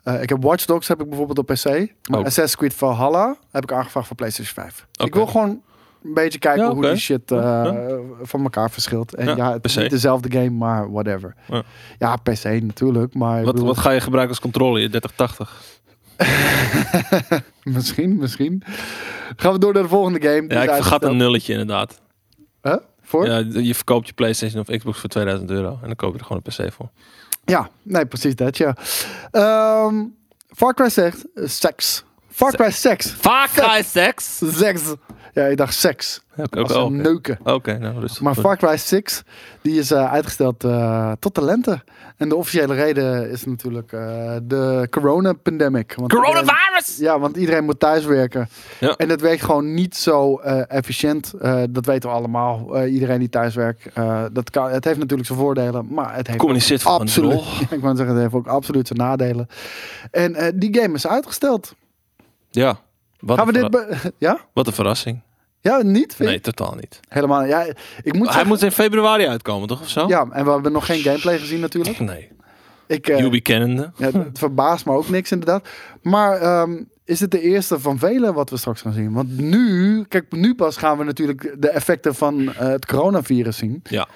Eh, 0.03 0.21
ik 0.21 0.29
heb 0.29 0.43
Watch 0.43 0.65
Dogs 0.65 0.87
heb 0.87 1.01
ik 1.01 1.07
bijvoorbeeld 1.07 1.37
op 1.37 1.45
PC. 1.45 1.65
Maar 1.65 2.19
Ook. 2.19 2.25
Assassin's 2.25 2.55
Creed 2.55 2.73
Valhalla 2.73 3.37
heb 3.51 3.63
ik 3.63 3.71
aangevraagd 3.71 4.07
voor 4.07 4.15
PlayStation 4.15 4.65
5. 4.65 4.87
Ik 5.03 5.13
wil 5.13 5.27
gewoon 5.27 5.61
een 6.04 6.14
beetje 6.14 6.39
kijken 6.39 6.64
Ja, 6.64 6.74
hoe 6.74 6.82
die 6.86 6.95
shit 6.95 7.32
eh, 7.32 7.38
Ja, 7.38 7.97
van 8.22 8.43
elkaar 8.43 8.72
verschilt. 8.72 9.16
En 9.16 9.26
Ja, 9.26 9.36
ja, 9.36 9.54
het 9.54 9.66
is 9.66 9.76
niet 9.76 9.89
dezelfde 9.89 10.32
game, 10.32 10.50
maar 10.50 10.91
whatever. 10.91 11.36
Ja. 11.47 11.64
Ja, 11.97 12.16
PC 12.16 12.43
natuurlijk. 12.43 13.14
Maar 13.14 13.43
Wat, 13.43 13.54
bedoel- 13.54 13.68
wat 13.68 13.78
ga 13.78 13.91
je 13.91 14.00
gebruiken 14.00 14.36
als 14.36 14.43
controle? 14.43 14.80
Je 14.80 14.89
3080. 14.89 15.62
misschien, 17.76 18.18
misschien. 18.18 18.64
Gaan 19.36 19.54
we 19.54 19.60
door 19.60 19.74
naar 19.74 19.84
de 19.84 19.89
volgende 19.89 20.22
game. 20.22 20.47
Die 20.47 20.58
Ja, 20.58 20.64
ik 20.64 20.72
vergat 20.74 21.04
een 21.04 21.18
nulletje 21.18 21.52
inderdaad. 21.52 22.02
Huh? 22.62 22.76
Voor? 23.02 23.26
Ja, 23.28 23.38
je 23.62 23.76
verkoopt 23.76 24.08
je 24.08 24.14
PlayStation 24.14 24.62
of 24.62 24.78
Xbox 24.78 25.00
voor 25.00 25.10
2000 25.10 25.50
euro. 25.52 25.70
En 25.82 25.88
dan 25.88 25.95
koop 25.95 26.14
je 26.14 26.20
er 26.20 26.26
gewoon 26.26 26.41
een 26.45 26.68
PC 26.68 26.74
voor. 26.74 26.89
Ja, 27.45 27.70
nee, 27.84 28.06
precies 28.06 28.36
dat, 28.36 28.58
ja. 28.58 28.76
Ehm 29.32 29.95
Far 30.56 30.74
Cry 30.74 30.89
zegt 30.89 31.26
eh, 31.34 31.47
seks. 31.47 32.04
Far 32.32 32.52
Cry 32.52 32.72
seks. 32.72 33.10
Far 33.10 33.50
Cry 33.54 33.84
6. 33.84 34.41
Seks. 34.58 34.82
Ja, 35.39 35.45
ik 35.45 35.57
dacht 35.57 35.73
seks. 35.73 36.21
Oké, 36.37 36.59
Als 36.61 36.89
neuken. 36.89 37.39
Oké, 37.43 37.77
nou 37.77 37.99
rustig. 37.99 38.21
Maar 38.21 38.35
Far 38.35 38.57
Cry 38.57 38.77
6, 38.77 39.23
die 39.61 39.79
is 39.79 39.91
eh, 39.91 40.11
uitgesteld 40.11 40.63
eh, 40.63 41.11
tot 41.19 41.35
de 41.35 41.43
lente. 41.43 41.81
En 42.17 42.29
de 42.29 42.35
officiële 42.35 42.73
reden 42.73 43.29
is 43.31 43.45
natuurlijk 43.45 43.91
eh, 43.91 44.35
de 44.43 44.87
corona-pandemic. 44.89 45.93
Want 45.95 46.11
iedereen- 46.13 46.33
Coronavirus! 46.33 46.97
Ja, 46.97 47.19
want 47.19 47.37
iedereen 47.37 47.63
moet 47.63 47.79
thuiswerken. 47.79 48.49
Ja. 48.79 48.93
En 48.95 49.09
het 49.09 49.21
werkt 49.21 49.43
gewoon 49.43 49.73
niet 49.73 49.95
zo 49.95 50.35
eh, 50.37 50.61
efficiënt. 50.71 51.33
Eh, 51.33 51.61
dat 51.69 51.85
weten 51.85 52.09
we 52.09 52.15
allemaal. 52.15 52.75
Eh, 52.77 52.93
iedereen 52.93 53.19
die 53.19 53.29
thuiswerkt. 53.29 53.87
eh 53.93 54.23
dat 54.31 54.49
kan, 54.49 54.69
het 54.69 54.83
heeft 54.85 54.99
natuurlijk 54.99 55.27
zijn 55.27 55.39
voordelen. 55.39 55.87
Maar 55.89 56.15
het 56.15 56.27
heeft 56.27 56.39
Communiceert 56.39 56.81
van 56.81 56.99
absoluut. 56.99 57.39
Ja, 57.59 57.75
ik 57.75 57.81
wou 57.81 57.95
zeggen, 57.95 58.13
het 58.15 58.23
heeft 58.23 58.33
ook 58.35 58.47
absoluut 58.47 58.87
zijn 58.87 58.99
nadelen. 58.99 59.47
En 60.11 60.35
eh, 60.35 60.51
die 60.55 60.77
game 60.81 60.93
is 60.95 61.07
uitgesteld. 61.07 61.75
Ja. 62.49 62.79
Wat, 63.19 63.37
Gaan 63.37 63.47
we 63.47 63.59
een 63.59 63.71
dit. 63.71 64.11
ja? 64.17 64.39
Wat 64.53 64.67
een 64.67 64.73
verrassing. 64.73 65.21
Ja, 65.62 65.82
niet? 65.82 66.16
Vind 66.16 66.30
Nee, 66.30 66.41
totaal 66.41 66.76
niet. 66.76 66.99
Helemaal. 67.07 67.45
Ja, 67.45 67.62
ik 67.64 67.74
moet 68.03 68.14
Hij 68.14 68.24
zeggen- 68.26 68.47
moet 68.47 68.64
in 68.64 68.72
februari 68.72 69.28
uitkomen, 69.28 69.68
toch? 69.68 69.82
Of 69.82 69.89
zo? 69.89 70.07
Ja, 70.07 70.26
en 70.32 70.45
we 70.45 70.51
hebben 70.51 70.72
nog 70.72 70.86
geen 70.86 71.01
gameplay 71.01 71.38
gezien 71.39 71.60
natuurlijk. 71.60 71.99
Nee. 71.99 72.30
Ik, 72.88 73.07
Yubi 73.07 73.41
kennende. 73.41 73.91
ja, 73.97 74.05
het 74.12 74.39
verbaast 74.45 74.86
me 74.86 74.91
ook 74.91 75.10
niks 75.10 75.32
inderdaad. 75.32 75.68
Maar 76.01 76.38
ehm, 76.41 76.84
is 77.05 77.20
het 77.20 77.32
de 77.32 77.41
eerste 77.41 77.80
van 77.80 77.97
vele 77.99 78.34
wat 78.34 78.49
we 78.49 78.57
straks 78.57 78.82
gaan 78.82 78.93
zien? 78.93 79.14
Want 79.14 79.38
nu, 79.38 80.03
kijk, 80.03 80.26
nu 80.32 80.55
pas 80.55 80.78
gaan 80.78 80.97
we 80.97 81.03
natuurlijk 81.03 81.55
de 81.57 81.70
effecten 81.70 82.16
van 82.16 82.53
eh, 82.53 82.68
het 82.68 82.86
coronavirus 82.86 83.57
zien. 83.57 83.80
Ja. 83.84 84.07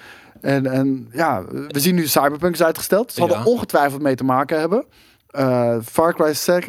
En, 0.41 0.65
en 0.65 1.09
ja, 1.11 1.43
we 1.67 1.79
zien 1.79 1.95
nu 1.95 2.07
Cyberpunk 2.07 2.53
is 2.53 2.63
uitgesteld. 2.63 3.15
Ja. 3.15 3.27
er 3.27 3.45
ongetwijfeld 3.45 4.01
mee 4.01 4.15
te 4.15 4.23
maken 4.23 4.59
hebben. 4.59 4.85
Eh, 5.29 5.77
Far 5.83 6.13
Cry 6.13 6.33
6. 6.33 6.65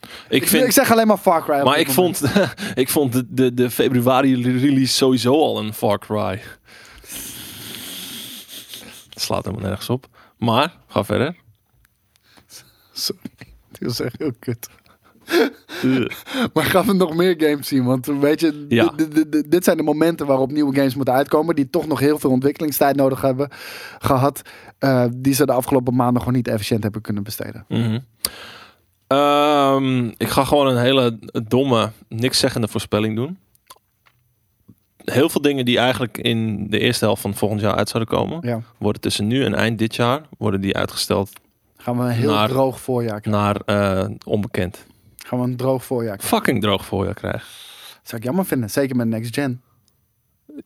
Eh, 0.00 0.08
Ik 0.28 0.42
ik, 0.42 0.48
vind... 0.48 0.64
ik 0.64 0.72
zeg 0.72 0.90
alleen 0.92 1.06
maar 1.06 1.16
Far 1.18 1.44
Cry. 1.44 1.62
Maar 1.62 1.78
ik 1.78 1.94
moment. 1.96 2.18
vond, 2.18 2.32
ik 2.74 2.88
vond 2.88 3.12
de, 3.12 3.24
de, 3.28 3.54
de 3.54 3.70
februari 3.70 4.42
release 4.60 4.92
sowieso 4.94 5.32
al 5.32 5.58
een 5.58 5.74
Far 5.74 5.98
Cry. 5.98 6.40
Het 9.10 9.20
slaat 9.22 9.44
helemaal 9.44 9.66
nergens 9.68 9.88
op. 9.90 10.06
Maar, 10.38 10.76
ga 10.88 11.04
verder. 11.04 11.36
Sorry, 12.92 13.20
dit 13.78 13.90
is 13.90 14.00
echt 14.00 14.18
heel 14.18 14.32
kut. 14.38 14.68
Uh, 15.84 16.06
Maar 16.54 16.64
gaan 16.64 16.86
we 16.86 16.92
nog 16.92 17.14
meer 17.14 17.34
games 17.38 17.68
zien? 17.68 17.84
Want 17.84 18.06
weet 18.06 18.40
je, 18.40 18.66
Ja. 18.68 18.92
dit, 19.48 19.64
zijn 19.64 19.76
de 19.76 19.82
momenten 19.82 20.26
waarop 20.26 20.50
nieuwe 20.52 20.74
games 20.74 20.94
moeten 20.94 21.14
uitkomen. 21.14 21.54
Die 21.54 21.70
toch 21.70 21.86
nog 21.86 21.98
heel 22.00 22.18
veel 22.18 22.30
ontwikkelingstijd 22.30 22.96
nodig 22.96 23.20
hebben 23.20 23.48
gehad. 23.98 24.42
eh, 24.78 25.04
die 25.16 25.34
ze 25.34 25.46
de 25.46 25.52
afgelopen 25.52 25.94
maanden 25.94 26.18
gewoon 26.22 26.36
niet 26.36 26.48
efficiënt 26.48 26.82
hebben 26.82 27.00
kunnen 27.02 27.22
besteden. 27.22 27.64
mhm. 27.68 27.98
Ehm, 29.10 30.04
ik 30.06 30.28
ga 30.28 30.44
gewoon 30.44 30.66
een 30.66 30.78
hele 30.82 31.18
domme, 31.48 31.90
niks 32.08 32.38
zeggende 32.38 32.68
voorspelling 32.68 33.16
doen. 33.16 33.38
Heel 35.04 35.28
veel 35.28 35.40
dingen 35.40 35.64
die 35.64 35.78
eigenlijk 35.78 36.18
in 36.18 36.66
de 36.70 36.78
eerste 36.78 37.04
helft 37.04 37.22
van 37.22 37.34
volgend 37.34 37.60
jaar 37.60 37.74
uit 37.74 37.88
zouden 37.88 38.14
komen, 38.18 38.38
Ja. 38.48 38.60
worden 38.78 39.00
tussen 39.00 39.26
nu 39.26 39.44
en 39.44 39.54
eind 39.54 39.78
dit 39.78 39.94
jaar 39.94 40.22
worden 40.38 40.60
die 40.60 40.76
uitgesteld 40.76 41.30
Gaan 41.76 41.96
we 41.98 42.02
een 42.04 42.10
heel 42.10 42.30
Naar- 42.32 42.48
droog 42.48 42.80
voorjaar 42.80 43.20
krijgen. 43.20 43.42
naar 43.66 44.00
eh, 44.04 44.08
onbekend. 44.24 44.86
Gaan 45.16 45.38
we 45.40 45.44
een 45.44 45.56
droog 45.56 45.84
voorjaar 45.84 46.16
krijgen. 46.16 46.36
Fucking 46.38 46.60
droog 46.62 46.84
voorjaar 46.84 47.14
krijgen. 47.14 47.46
Zou 48.02 48.20
ik 48.20 48.24
jammer 48.26 48.44
vinden. 48.46 48.70
Zeker 48.70 48.96
met 48.96 49.06
Next 49.08 49.34
Gen. 49.34 49.62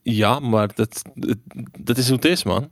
Ja, 0.01 0.39
maar 0.39 0.69
dat, 0.75 1.01
dat, 1.15 1.37
dat 1.79 1.97
is 1.97 2.07
hoe 2.07 2.15
het 2.15 2.25
is, 2.25 2.43
man. 2.43 2.69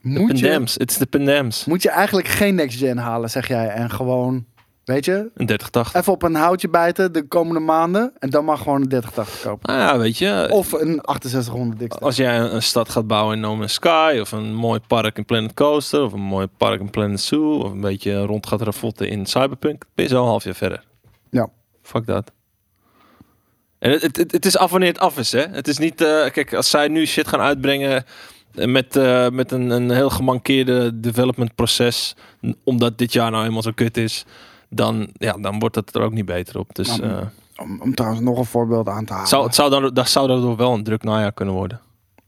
Moet 0.00 0.38
je, 0.38 0.48
Pendems. 0.48 0.74
Het 0.74 0.90
is 0.90 0.96
de 0.96 1.06
Pendems. 1.06 1.64
moet 1.64 1.82
je 1.82 1.90
eigenlijk 1.90 2.28
geen 2.28 2.54
Next 2.54 2.78
Gen 2.78 2.98
halen, 2.98 3.30
zeg 3.30 3.48
jij. 3.48 3.68
En 3.68 3.90
gewoon, 3.90 4.44
weet 4.84 5.04
je, 5.04 5.12
Een 5.12 5.46
3080. 5.46 6.00
even 6.00 6.12
op 6.12 6.22
een 6.22 6.34
houtje 6.34 6.68
bijten 6.68 7.12
de 7.12 7.28
komende 7.28 7.60
maanden. 7.60 8.12
En 8.18 8.30
dan 8.30 8.44
maar 8.44 8.58
gewoon 8.58 8.80
een 8.80 8.88
3080 8.88 9.42
kopen. 9.42 9.74
Nou 9.74 9.80
ja, 9.88 9.98
weet 9.98 10.18
je. 10.18 10.48
Of 10.50 10.72
een 10.72 11.00
6800 11.02 11.78
dikste. 11.78 12.04
Als 12.04 12.16
jij 12.16 12.40
een, 12.40 12.54
een 12.54 12.62
stad 12.62 12.88
gaat 12.88 13.06
bouwen 13.06 13.34
in 13.34 13.40
No 13.40 13.56
Man's 13.56 13.72
Sky, 13.72 14.18
of 14.20 14.32
een 14.32 14.54
mooi 14.54 14.80
park 14.86 15.16
in 15.16 15.24
Planet 15.24 15.54
Coaster, 15.54 16.02
of 16.02 16.12
een 16.12 16.20
mooi 16.20 16.46
park 16.46 16.80
in 16.80 16.90
Planet 16.90 17.20
Zoo, 17.20 17.58
of 17.58 17.70
een 17.70 17.80
beetje 17.80 18.24
rond 18.24 18.46
gaat 18.46 18.62
ravotten 18.62 19.08
in 19.08 19.26
Cyberpunk, 19.26 19.84
ben 19.94 20.04
je 20.04 20.10
zo 20.10 20.20
een 20.20 20.28
half 20.28 20.44
jaar 20.44 20.54
verder. 20.54 20.84
Ja. 21.30 21.48
Fuck 21.82 22.06
dat. 22.06 22.32
En 23.78 23.90
het, 23.90 24.16
het, 24.16 24.46
is 24.46 24.56
af 24.56 24.70
wanneer 24.70 24.88
het 24.88 24.98
af 24.98 25.18
is, 25.18 25.32
hè. 25.32 25.44
Het 25.50 25.68
is 25.68 25.78
niet, 25.78 26.00
eh, 26.00 26.30
kijk, 26.30 26.54
als 26.54 26.70
zij 26.70 26.88
nu 26.88 27.06
shit 27.06 27.28
gaan 27.28 27.40
uitbrengen 27.40 28.04
met, 28.54 28.96
eh, 28.96 29.28
met 29.28 29.52
een, 29.52 29.70
een 29.70 29.90
heel 29.90 30.10
gemankeerde 30.10 31.00
development 31.00 31.54
proces, 31.54 32.14
omdat 32.64 32.98
dit 32.98 33.12
jaar 33.12 33.30
nou 33.30 33.44
eenmaal 33.44 33.62
zo 33.62 33.72
kut 33.74 33.96
is, 33.96 34.24
dan, 34.72 35.08
ja, 35.12 35.32
dan 35.32 35.58
wordt 35.58 35.74
het 35.74 35.94
er 35.94 36.02
ook 36.02 36.12
niet 36.12 36.24
beter 36.24 36.58
op. 36.58 36.74
Dus 36.74 36.96
Nou, 36.96 37.12
eh, 37.12 37.26
Om, 37.56 37.80
om 37.80 37.94
trouwens 37.94 38.22
nog 38.22 38.38
een 38.38 38.44
voorbeeld 38.44 38.88
aan 38.88 39.04
te 39.04 39.12
halen. 39.12 39.28
zou, 39.28 39.44
het 39.44 39.54
zou 39.54 39.70
dan, 39.70 39.94
dat 39.94 40.08
zou 40.08 40.28
dat 40.28 40.56
wel 40.56 40.72
een 40.74 40.84
druk 40.84 41.02
najaar 41.02 41.32
kunnen 41.32 41.54
worden. 41.54 41.80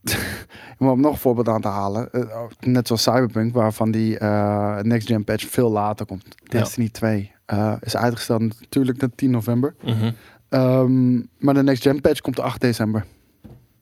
om 0.79 0.89
op 0.89 0.99
nog 0.99 1.13
een 1.13 1.19
voorbeeld 1.19 1.49
aan 1.49 1.61
te 1.61 1.69
halen. 1.69 2.11
eh, 2.13 2.41
net 2.61 2.87
zoals 2.87 3.03
Cyberpunk, 3.03 3.55
waarvan 3.55 3.91
die 3.91 4.19
eh, 4.19 4.79
next 4.81 5.07
gen 5.07 5.25
patch 5.25 5.47
veel 5.49 5.71
later 5.71 6.07
komt. 6.07 6.25
Destiny 6.49 6.89
2 6.89 7.33
eh, 7.47 7.73
is 7.81 7.97
uitgesteld 7.97 8.41
natuurlijk 8.41 9.01
naar 9.01 9.11
10 9.15 9.31
november. 9.31 9.75
Mhm. 9.85 10.11
Ehm, 10.49 11.15
maar 11.39 11.55
de 11.55 11.63
next 11.63 11.83
gen 11.83 12.01
patch 12.01 12.21
komt 12.21 12.41
8 12.41 12.61
december. 12.61 13.05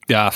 Ja. 0.01 0.33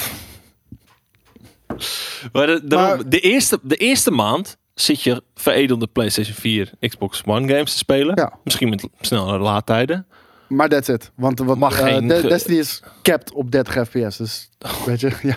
Maar 2.32 2.46
de, 2.46 2.62
Maar- 2.68 3.08
de, 3.08 3.20
eerste, 3.20 3.58
de 3.62 3.76
eerste 3.76 4.10
maand 4.10 4.56
zit 4.80 5.02
je 5.02 5.22
veredelde 5.34 5.86
PlayStation 5.86 6.34
4, 6.34 6.70
Xbox 6.80 7.22
One 7.26 7.48
games 7.48 7.72
te 7.72 7.78
spelen. 7.78 8.14
Ja. 8.14 8.32
Misschien 8.44 8.68
met 8.68 8.88
snellere 9.00 9.38
laadtijden. 9.38 10.06
Maar 10.48 10.68
that's 10.68 10.88
it. 10.88 11.10
Want 11.14 11.38
wat, 11.38 11.58
Mag 11.58 11.78
eh, 11.80 11.86
geen 11.86 12.08
De- 12.08 12.20
Destiny 12.20 12.58
is 12.58 12.82
capped 13.02 13.32
op 13.32 13.50
30 13.50 13.88
fps. 13.88 14.16
Dus 14.16 14.50
weet 14.86 15.00
je, 15.00 15.12
ja. 15.22 15.36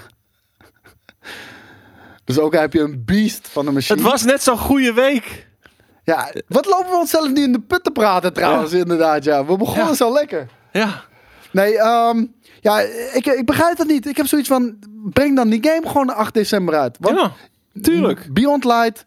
Dus 2.24 2.40
ook 2.40 2.54
heb 2.54 2.74
je 2.74 2.80
een 2.80 3.04
beast 3.06 3.48
van 3.48 3.66
de 3.66 3.72
machine. 3.72 4.00
Het 4.00 4.08
was 4.10 4.24
net 4.24 4.44
zo'n 4.44 4.58
goede 4.58 4.94
week. 4.94 5.48
Ja, 6.04 6.32
wat 6.48 6.66
lopen 6.66 6.90
we 6.90 6.98
onszelf 6.98 7.32
nu 7.32 7.44
in 7.44 7.52
de 7.52 7.60
put 7.60 7.84
te 7.84 7.92
praten 7.92 8.34
trouwens, 8.34 8.74
inderdaad. 8.74 9.24
Ja, 9.24 9.46
we 9.46 9.58
begonnen 9.58 9.88
Ja. 9.88 9.94
zo 9.96 10.14
lekker. 10.14 10.48
Ja. 10.72 11.04
Nee, 11.52 11.78
ehm, 11.78 12.26
ja, 12.62 12.80
ik, 13.14 13.26
ik 13.26 13.46
begrijp 13.46 13.78
het 13.78 13.88
niet. 13.88 14.08
Ik 14.08 14.18
heb 14.18 14.26
zoiets 14.28 14.48
van, 14.48 14.80
breng 15.10 15.36
dan 15.36 15.50
die 15.50 15.64
game 15.68 15.88
gewoon 15.88 16.16
8 16.16 16.34
december 16.34 16.76
uit. 16.76 16.98
Want 17.00 17.18
ja, 17.20 17.32
tuurlijk. 17.82 18.34
Beyond 18.34 18.64
Light, 18.64 19.06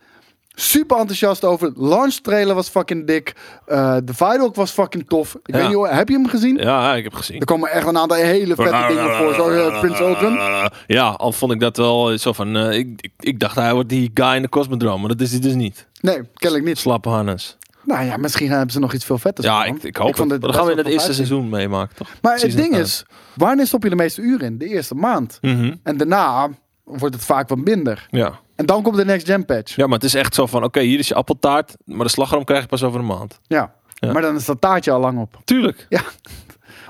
super 0.54 0.96
enthousiast 0.96 1.44
over. 1.44 1.72
Launch 1.76 2.14
trailer 2.14 2.54
was 2.54 2.68
fucking 2.68 3.06
dik. 3.06 3.32
Eh, 3.66 3.96
de 4.04 4.14
Vidoc 4.14 4.54
was 4.54 4.70
fucking 4.70 5.04
tof. 5.08 5.34
Ik 5.34 5.54
Ja. 5.54 5.58
weet 5.68 5.76
niet, 5.76 5.88
heb 5.90 6.08
je 6.08 6.14
hem 6.14 6.28
gezien? 6.28 6.56
Ja, 6.56 6.94
ik 6.94 7.04
heb 7.04 7.14
gezien. 7.14 7.40
Er 7.40 7.46
komen 7.46 7.70
echt 7.70 7.86
een 7.86 7.98
aantal 7.98 8.16
hele 8.16 8.54
vette 8.54 8.84
dingen 8.88 9.16
voor. 9.16 9.34
Zo 9.34 9.48
eh, 9.50 9.80
Prince 9.80 10.02
Ultron. 10.04 10.38
Ja, 10.86 11.08
al 11.08 11.32
vond 11.32 11.52
ik 11.52 11.60
dat 11.60 11.76
wel 11.76 12.18
zo 12.18 12.32
van... 12.32 12.56
eh, 12.56 12.78
ik, 12.78 12.88
ik, 13.00 13.12
ik 13.18 13.40
dacht 13.40 13.54
hij 13.54 13.74
wordt 13.74 13.88
die 13.88 14.10
guy 14.14 14.34
in 14.34 14.42
de 14.42 14.48
Cosmodrome, 14.48 14.98
maar 14.98 15.08
dat 15.08 15.20
is 15.20 15.30
hij 15.30 15.40
dus 15.40 15.54
niet. 15.54 15.86
Nee, 16.00 16.20
kennelijk 16.34 16.68
niet. 16.68 16.78
Slappe 16.78 17.08
Hannes. 17.08 17.56
Nou 17.84 18.04
ja, 18.04 18.16
misschien 18.16 18.50
hebben 18.50 18.70
ze 18.70 18.78
nog 18.78 18.92
iets 18.92 19.04
veel 19.04 19.18
vetters. 19.18 19.46
Ja, 19.46 19.64
ik, 19.64 19.82
ik 19.82 19.96
hoop 19.96 20.16
het. 20.16 20.40
Dan 20.40 20.54
gaan 20.54 20.64
we 20.64 20.70
in 20.72 20.78
het 20.78 20.86
eerste 20.86 21.14
seizoen 21.14 21.48
meemaken, 21.48 21.96
toch? 21.96 22.08
Maar 22.22 22.38
het 22.40 22.56
ding 22.56 22.76
is, 22.76 23.04
wanneer 23.34 23.66
stop 23.66 23.82
je 23.82 23.88
de 23.88 23.96
meeste 23.96 24.20
uren 24.20 24.46
in? 24.46 24.58
De 24.58 24.66
eerste 24.66 24.94
maand. 24.94 25.38
Mhm. 25.40 25.74
En 25.82 25.96
daarna 25.96 26.48
wordt 26.84 27.14
het 27.14 27.24
vaak 27.24 27.48
wat 27.48 27.58
minder. 27.58 28.06
Ja. 28.10 28.40
En 28.62 28.68
dan 28.68 28.82
komt 28.82 28.96
de 28.96 29.04
next 29.04 29.26
gen 29.26 29.44
patch. 29.44 29.76
ja, 29.76 29.84
maar 29.86 29.94
het 29.94 30.04
is 30.04 30.14
echt 30.14 30.34
zo 30.34 30.46
van... 30.46 30.64
Oké, 30.64 30.80
hier 30.80 30.98
is 30.98 31.08
je 31.08 31.14
appeltaart, 31.14 31.76
maar 31.84 32.04
de 32.06 32.10
slagroom 32.10 32.44
krijg 32.44 32.62
je 32.62 32.68
pas 32.68 32.82
over 32.82 33.00
een 33.00 33.06
maand. 33.06 33.40
Ja. 33.46 33.74
Ja. 33.94 34.12
Maar 34.12 34.22
dan 34.22 34.36
is 34.36 34.44
dat 34.44 34.60
taartje 34.60 34.90
al 34.90 35.00
lang 35.00 35.18
op. 35.20 35.40
Tuurlijk. 35.44 35.86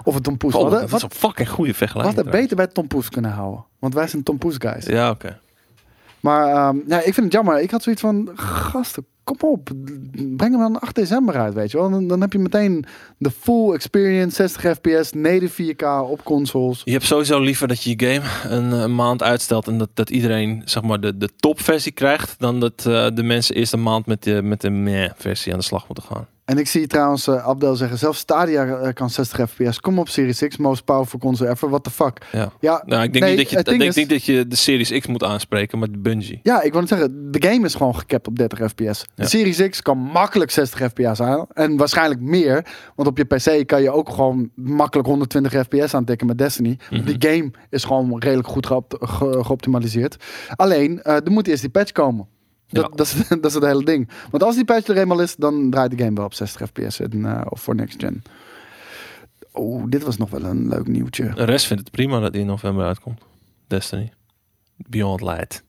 Of 0.04 0.14
een 0.14 0.22
tompoes. 0.22 0.54
Oh, 0.54 0.62
Wat, 0.62 0.70
dat 0.70 0.82
is 0.82 0.90
wat, 0.90 1.02
een 1.02 1.10
fucking 1.10 1.48
goede 1.48 1.68
wat 1.70 1.78
vergelijking. 1.78 2.14
hadden 2.16 2.40
beter 2.40 2.56
bij 2.56 2.66
tompoes 2.66 3.08
kunnen 3.08 3.30
houden. 3.30 3.64
Want 3.78 3.94
wij 3.94 4.06
zijn 4.06 4.22
tompoes 4.22 4.54
guys. 4.58 4.86
Ja, 4.86 5.10
oké. 5.10 5.38
Maar 6.20 6.46
ehm, 6.54 6.76
ja, 6.86 6.96
ik 6.98 7.14
vind 7.14 7.16
het 7.16 7.32
jammer. 7.32 7.60
Ik 7.60 7.70
had 7.70 7.82
zoiets 7.82 8.00
van, 8.00 8.30
gasten, 8.34 9.06
kom 9.24 9.36
op. 9.40 9.70
Breng 10.12 10.52
hem 10.52 10.58
dan 10.58 10.80
8 10.80 10.94
december 10.94 11.34
uit, 11.34 11.54
weet 11.54 11.70
je 11.70 11.78
wel. 11.78 12.06
Dan, 12.06 12.20
heb 12.20 12.32
je 12.32 12.38
meteen 12.38 12.84
de 13.18 13.30
full 13.30 13.72
experience, 13.72 14.34
60 14.34 14.76
fps, 14.76 15.12
native 15.12 15.74
4K 15.74 16.10
op 16.10 16.24
consoles. 16.24 16.82
Je 16.84 16.92
hebt 16.92 17.04
sowieso 17.04 17.40
liever 17.40 17.68
dat 17.68 17.82
je 17.82 17.94
je 17.96 18.06
game 18.06 18.54
een, 18.56 18.72
een 18.72 18.94
maand 18.94 19.22
uitstelt 19.22 19.66
en 19.66 19.78
dat, 19.78 19.90
dat 19.94 20.10
iedereen 20.10 20.62
zeg 20.64 20.82
maar 20.82 21.00
de, 21.00 21.16
de 21.16 21.28
topversie 21.36 21.92
krijgt, 21.92 22.34
dan 22.38 22.60
dat 22.60 22.86
eh, 22.86 23.06
de 23.14 23.22
mensen 23.22 23.54
eerst 23.54 23.72
een 23.72 23.82
maand 23.82 24.06
met 24.06 24.22
de, 24.22 24.42
met 24.42 24.60
de 24.60 24.70
meh 24.70 25.10
versie 25.16 25.52
aan 25.52 25.58
de 25.58 25.64
slag 25.64 25.86
moeten 25.88 26.04
gaan. 26.04 26.26
En 26.45 26.59
ik 26.59 26.66
zie 26.66 26.86
trouwens 26.86 27.26
eh, 27.26 27.47
Abdel 27.47 27.76
zeggen, 27.76 27.99
zelfs 27.99 28.18
Stadia 28.18 28.66
eh, 28.66 28.93
kan 28.93 29.11
60 29.11 29.51
fps. 29.51 29.80
Kom 29.80 29.99
op 29.99 30.09
Series 30.09 30.47
X, 30.49 30.57
most 30.57 30.84
powerful 30.84 31.18
console 31.18 31.51
ever. 31.51 31.68
What 31.68 31.84
the 31.84 31.90
fuck? 31.90 32.26
Ja. 32.32 32.53
Ja, 32.61 32.82
Nou, 32.86 33.03
ik 33.03 33.12
denk, 33.12 33.24
Nee, 33.24 33.36
niet, 33.36 33.43
dat 33.51 33.51
je, 33.51 33.59
ik 33.72 33.78
denk 33.78 33.82
is- 33.82 33.95
niet 33.95 34.09
dat 34.09 34.24
je 34.24 34.47
de 34.47 34.57
Series 34.57 34.90
X 35.01 35.07
moet 35.07 35.22
aanspreken, 35.24 35.78
maar 35.78 35.90
de 35.90 35.99
Bungie. 35.99 36.40
ja, 36.43 36.62
ik 36.62 36.70
wil 36.72 36.80
het 36.80 36.88
zeggen, 36.88 37.32
de 37.32 37.49
game 37.49 37.64
is 37.66 37.74
gewoon 37.74 37.97
gekapt 37.97 38.26
op 38.26 38.36
30 38.38 38.59
fps. 38.70 39.05
De. 39.14 39.26
Series 39.26 39.68
X 39.68 39.82
kan 39.82 39.99
makkelijk 39.99 40.51
60 40.51 40.90
fps 40.90 41.20
aan. 41.20 41.47
En 41.53 41.76
waarschijnlijk 41.76 42.20
meer. 42.20 42.66
Want 42.97 43.09
op 43.09 43.16
je 43.18 43.24
PC 43.24 43.66
kan 43.66 43.82
je 43.82 43.90
ook 43.90 44.09
gewoon 44.11 44.51
makkelijk 44.55 45.09
120 45.09 45.53
fps 45.66 45.95
aantikken 45.95 46.26
met 46.26 46.38
Destiny. 46.38 46.78
Mhm. 46.90 47.05
Die 47.05 47.30
game 47.30 47.51
is 47.70 47.84
gewoon 47.84 48.18
redelijk 48.18 48.49
goed 48.49 48.66
ge- 48.66 49.38
geoptimaliseerd. 49.43 50.16
Alleen, 50.57 51.03
eh, 51.03 51.14
er 51.14 51.30
moet 51.30 51.47
eerst 51.49 51.61
die 51.62 51.70
patch 51.70 51.93
komen. 51.93 52.26
Dat, 52.72 52.84
Ja. 52.90 52.96
dat, 52.96 53.06
is, 53.06 53.28
dat 53.40 53.44
is 53.44 53.54
het 53.54 53.64
hele 53.64 53.84
ding. 53.84 54.08
Want 54.30 54.42
als 54.42 54.54
die 54.54 54.64
patch 54.64 54.86
er 54.88 54.96
eenmaal 54.96 55.20
is, 55.20 55.36
dan 55.36 55.70
draait 55.70 55.90
de 55.90 56.04
game 56.04 56.14
wel 56.16 56.24
op 56.24 56.34
60 56.34 56.68
fps 56.68 57.00
eh, 57.00 57.40
of 57.48 57.60
voor 57.60 57.74
next 57.74 58.00
gen. 58.00 58.22
Oeh, 59.54 59.84
dit 59.88 60.02
was 60.02 60.16
nog 60.16 60.30
wel 60.30 60.44
een 60.44 60.68
leuk 60.68 60.86
nieuwtje. 60.86 61.32
De 61.34 61.44
rest 61.44 61.66
vindt 61.66 61.82
het 61.82 61.92
prima 61.92 62.20
dat 62.20 62.32
die 62.32 62.40
in 62.40 62.46
november 62.46 62.86
uitkomt. 62.86 63.20
Destiny. 63.66 64.12
Beyond 64.76 65.20
Light. 65.20 65.62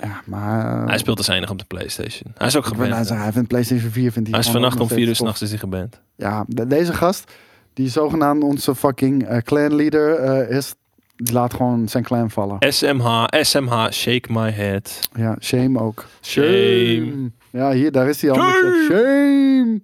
Ja, 0.00 0.22
maar... 0.26 0.86
Hij 0.86 0.98
speelt 0.98 1.18
als 1.18 1.28
enige 1.28 1.52
op 1.52 1.58
de 1.58 1.64
Playstation. 1.64 2.32
Hij 2.34 2.46
is 2.46 2.56
ook 2.56 2.64
geband. 2.66 2.90
nou 2.90 3.06
hij 3.20 3.32
vindt 3.32 3.48
PlayStation 3.48 3.90
4 3.90 4.12
vindt 4.12 4.30
Hij 4.30 4.38
is 4.38 4.46
gewoon 4.46 4.60
vannacht 4.62 4.80
om 4.82 4.88
vier 4.88 4.98
uur 4.98 5.04
steeds 5.04 5.18
tof. 5.18 5.26
s'nachts 5.26 5.42
is 5.42 5.48
hij 5.50 5.58
geband. 5.58 6.00
Ja, 6.16 6.44
de- 6.48 6.66
deze 6.66 6.92
gast, 6.92 7.32
die 7.72 7.88
zogenaamd 7.88 8.42
onze 8.42 8.74
fucking 8.74 9.26
eh, 9.26 9.38
clanleader 9.38 10.14
eh, 10.14 10.56
is, 10.56 10.74
die 11.22 11.34
laat 11.34 11.54
gewoon 11.54 11.88
zijn 11.88 12.04
clan 12.04 12.30
vallen. 12.30 12.56
SMH, 12.72 13.24
SMH, 13.30 13.90
shake 13.90 14.32
my 14.32 14.50
head. 14.50 15.08
Ja, 15.12 15.36
shame 15.40 15.80
ook. 15.80 16.06
Shame. 16.22 17.30
Ja, 17.50 17.70
hier, 17.70 17.92
daar 17.92 18.08
is 18.08 18.22
hij 18.22 18.30
al. 18.30 18.36
Shame. 18.36 18.86
Shame. 18.88 19.80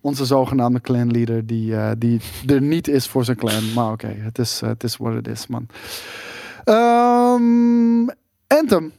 Onze 0.00 0.24
zogenaamde 0.24 0.80
clanleader 0.80 1.46
die, 1.46 1.76
eh, 1.76 1.90
die 1.98 2.20
er 2.46 2.62
niet 2.62 2.88
is 2.88 3.06
voor 3.06 3.24
zijn 3.24 3.36
clan. 3.36 3.72
Maar 3.72 3.92
oké, 3.92 4.14
het 4.18 4.38
is 4.38 4.60
eh, 4.62 4.68
het 4.68 4.84
is 4.84 4.96
what 4.96 5.14
it 5.14 5.28
is, 5.28 5.46
man. 5.46 5.66
Ehm, 6.64 8.08
Anthem. 8.46 8.92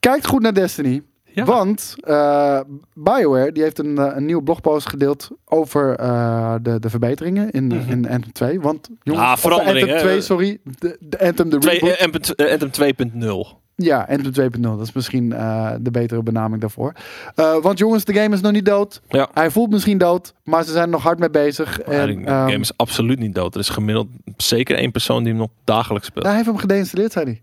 Kijkt 0.00 0.26
goed 0.26 0.42
naar 0.42 0.54
Destiny. 0.54 1.02
Ja. 1.38 1.44
Want 1.44 1.94
eh, 2.00 2.60
BioWare 2.94 3.52
die 3.52 3.62
heeft 3.62 3.78
een, 3.78 3.98
eh, 3.98 4.12
een 4.16 4.24
nieuwe 4.24 4.42
blogpost 4.42 4.88
gedeeld 4.88 5.30
over 5.44 5.94
eh, 5.96 6.54
de, 6.62 6.78
de 6.80 6.90
verbeteringen 6.90 7.50
in, 7.50 7.66
Mhm. 7.66 7.90
in 7.90 8.08
Anthem 8.10 8.32
2. 8.32 8.60
Want 8.60 8.88
jongens, 9.02 9.24
Ah, 9.26 9.32
of 9.32 9.40
de 9.40 9.48
verandering, 9.48 9.80
Anthem 9.80 9.96
hè? 9.96 10.02
2, 10.02 10.20
sorry. 10.20 10.58
De, 10.78 10.96
de 11.00 11.18
Anthem 11.20 11.50
de 11.50 11.58
Twee- 11.58 11.78
reboot. 11.78 11.90
eh, 11.98 12.04
Anthem 12.04 12.34
eh, 12.46 12.52
Anthem 12.52 12.70
2.0. 12.70 13.60
Ja, 13.76 14.06
Anthem 14.08 14.32
2.0. 14.32 14.60
Dat 14.76 14.86
is 14.86 14.92
misschien 14.92 15.32
eh, 15.32 15.70
de 15.80 15.90
betere 15.90 16.22
benaming 16.22 16.60
daarvoor. 16.60 16.92
Eh, 17.34 17.56
want 17.62 17.78
jongens, 17.78 18.04
de 18.04 18.14
game 18.14 18.34
is 18.34 18.40
nog 18.40 18.52
niet 18.52 18.64
dood. 18.66 19.00
Ja. 19.08 19.28
Hij 19.34 19.50
voelt 19.50 19.70
misschien 19.70 19.98
dood, 19.98 20.34
maar 20.44 20.64
ze 20.64 20.70
zijn 20.72 20.84
er 20.84 20.90
nog 20.90 21.02
hard 21.02 21.18
mee 21.18 21.30
bezig. 21.30 21.80
Maar 21.86 21.94
En, 21.94 22.06
die 22.06 22.24
ehm, 22.26 22.46
game 22.48 22.58
is 22.60 22.76
absoluut 22.76 23.18
niet 23.18 23.34
dood. 23.34 23.54
Er 23.54 23.60
is 23.60 23.68
gemiddeld 23.68 24.08
zeker 24.36 24.76
één 24.76 24.90
persoon 24.92 25.18
die 25.22 25.28
hem 25.32 25.40
nog 25.40 25.50
dagelijks 25.64 26.06
speelt. 26.06 26.24
hij 26.26 26.34
heeft 26.34 26.46
hem 26.46 26.56
geïnstalleerd, 26.56 27.12
zei 27.12 27.24
hij. 27.24 27.42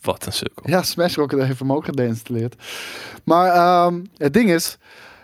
Wat 0.00 0.26
een 0.26 0.32
sukkel. 0.32 0.70
Ja, 0.70 0.82
Smash 0.82 1.14
Rocket 1.14 1.42
heeft 1.42 1.58
hem 1.58 1.72
ook 1.72 1.84
geïnstalleerd. 1.84 2.54
Maar 3.24 3.52
ehm, 3.52 4.04
het 4.16 4.32
ding 4.32 4.50
is, 4.50 4.78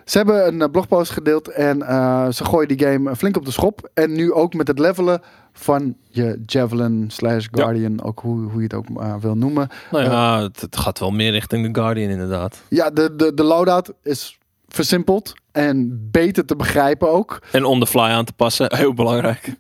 ze 0.05 0.16
hebben 0.18 0.47
een 0.47 0.62
eh, 0.62 0.70
blogpost 0.70 1.11
gedeeld 1.11 1.49
en 1.49 1.83
eh, 1.83 2.31
ze 2.31 2.45
gooien 2.45 2.68
die 2.68 2.87
game 2.87 3.16
flink 3.16 3.37
op 3.37 3.45
de 3.45 3.51
schop. 3.51 3.91
En 3.95 4.12
nu 4.12 4.33
ook 4.33 4.55
met 4.55 4.68
het 4.68 4.79
levelen 4.79 5.22
van 5.53 5.97
je 6.09 6.43
Javelin 6.47 7.05
slash 7.11 7.47
Guardian, 7.51 8.03
ook 8.03 8.20
hoe, 8.20 8.51
hoe 8.51 8.57
je 8.57 8.62
het 8.62 8.74
ook 8.74 8.87
eh, 9.01 9.14
wil 9.20 9.35
noemen. 9.35 9.68
Nou 9.91 10.05
ja, 10.05 10.43
het, 10.43 10.61
het 10.61 10.77
gaat 10.77 10.99
wel 10.99 11.11
meer 11.11 11.31
richting 11.31 11.66
de 11.66 11.81
Guardian 11.81 12.11
inderdaad. 12.11 12.62
Ja, 12.68 12.91
de, 12.91 13.16
de, 13.16 13.35
de 13.35 13.43
loadout 13.43 13.93
is 14.03 14.39
versimpeld 14.68 15.35
en 15.53 16.09
beter 16.11 16.45
te 16.45 16.57
begrijpen 16.57 17.11
ook. 17.11 17.43
En 17.53 17.64
on 17.64 17.81
the 17.81 17.87
fly 17.87 18.01
aan 18.01 18.24
te 18.24 18.33
passen, 18.33 18.74
heel 18.77 18.95
belangrijk. 18.95 19.53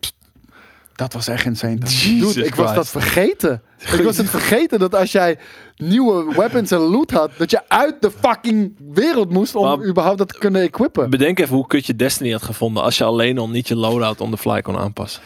Dat 0.96 1.12
was 1.12 1.28
echt 1.28 1.44
insane. 1.44 1.78
Jesus 1.78 2.34
Dude, 2.34 2.46
ik 2.46 2.54
was 2.54 2.74
dat 2.74 2.88
vergeten. 2.88 3.62
Ik 3.92 4.02
was 4.02 4.16
het 4.16 4.30
vergeten 4.30 4.78
dat 4.78 4.94
als 4.94 5.12
jij 5.12 5.38
nieuwe 5.76 6.34
weapons 6.34 6.70
en 6.70 6.78
loot 6.78 7.10
had, 7.10 7.30
dat 7.36 7.50
je 7.50 7.68
uit 7.68 7.94
de 8.02 8.10
fucking 8.20 8.76
wereld 8.92 9.30
moest 9.30 9.54
om 9.54 9.64
Maar- 9.64 9.86
überhaupt 9.88 10.18
dat 10.18 10.28
te 10.28 10.38
kunnen 10.38 10.62
equippen. 10.62 11.10
Bedenk 11.10 11.38
even 11.38 11.54
hoe 11.56 11.66
kut 11.66 11.86
je 11.86 11.96
Destiny 11.96 12.32
had 12.32 12.42
gevonden 12.42 12.82
als 12.82 12.98
je 12.98 13.04
alleen 13.04 13.38
al 13.38 13.48
niet 13.48 13.68
je 13.68 13.76
loadout 13.76 14.20
on 14.20 14.30
the 14.30 14.36
fly 14.38 14.62
kon 14.62 14.78
aanpassen. 14.78 15.22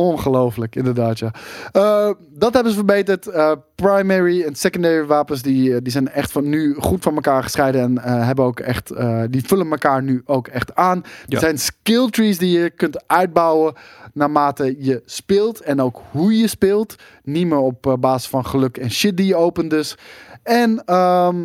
Ongelooflijk, 0.00 0.76
inderdaad, 0.76 1.18
ja. 1.18 1.32
Eh, 1.72 2.10
dat 2.30 2.52
hebben 2.54 2.72
ze 2.72 2.78
verbeterd. 2.78 3.26
Eh, 3.26 3.52
primary 3.74 4.42
en 4.42 4.54
secondary 4.54 5.04
wapens 5.06 5.42
die, 5.42 5.74
eh, 5.74 5.78
die 5.82 5.92
zijn 5.92 6.08
echt 6.08 6.32
van 6.32 6.48
nu 6.48 6.74
goed 6.74 7.02
van 7.02 7.14
elkaar 7.14 7.42
gescheiden 7.42 7.80
en 7.80 7.98
hebben 8.24 8.44
ook 8.44 8.60
echt, 8.60 8.92
die 9.30 9.44
vullen 9.46 9.70
elkaar 9.70 10.02
nu 10.02 10.22
ook 10.24 10.48
echt 10.48 10.74
aan. 10.74 11.02
Er 11.04 11.04
Ja. 11.26 11.38
zijn 11.38 11.58
skill 11.58 12.10
trees 12.10 12.38
die 12.38 12.58
je 12.58 12.70
kunt 12.70 13.08
uitbouwen 13.08 13.74
naarmate 14.12 14.74
je 14.78 15.02
speelt 15.04 15.60
en 15.60 15.80
ook 15.80 16.00
hoe 16.10 16.38
je 16.38 16.46
speelt. 16.48 16.94
Niet 17.22 17.46
meer 17.46 17.58
op 17.58 17.96
basis 18.00 18.28
van 18.28 18.46
geluk 18.46 18.76
en 18.76 18.90
shit 18.90 19.16
die 19.16 19.26
je 19.26 19.36
opent 19.36 19.70
dus. 19.70 19.96
En 20.42 20.82
ehm 20.84 21.36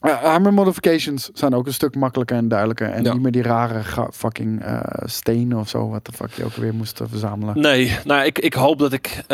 eh, 0.00 0.22
armor 0.22 0.54
modifications 0.54 1.30
zijn 1.32 1.54
ook 1.54 1.66
een 1.66 1.72
stuk 1.72 1.94
makkelijker 1.94 2.36
en 2.36 2.48
duidelijker. 2.48 2.90
En 2.90 3.04
Ja. 3.04 3.12
niet 3.12 3.22
meer 3.22 3.32
die 3.32 3.42
rare 3.42 4.08
fucking 4.12 4.62
eh, 4.62 4.80
stenen 5.04 5.58
of 5.58 5.68
zo, 5.68 5.88
wat 5.88 6.06
de 6.06 6.12
fuck 6.12 6.32
je 6.32 6.44
ook 6.44 6.54
weer 6.56 6.74
moest 6.74 7.00
eh, 7.00 7.06
verzamelen. 7.10 7.60
Nee, 7.60 7.96
nou 8.04 8.24
ik, 8.24 8.38
ik 8.38 8.54
hoop 8.54 8.78
dat 8.78 8.92
ik 8.92 9.24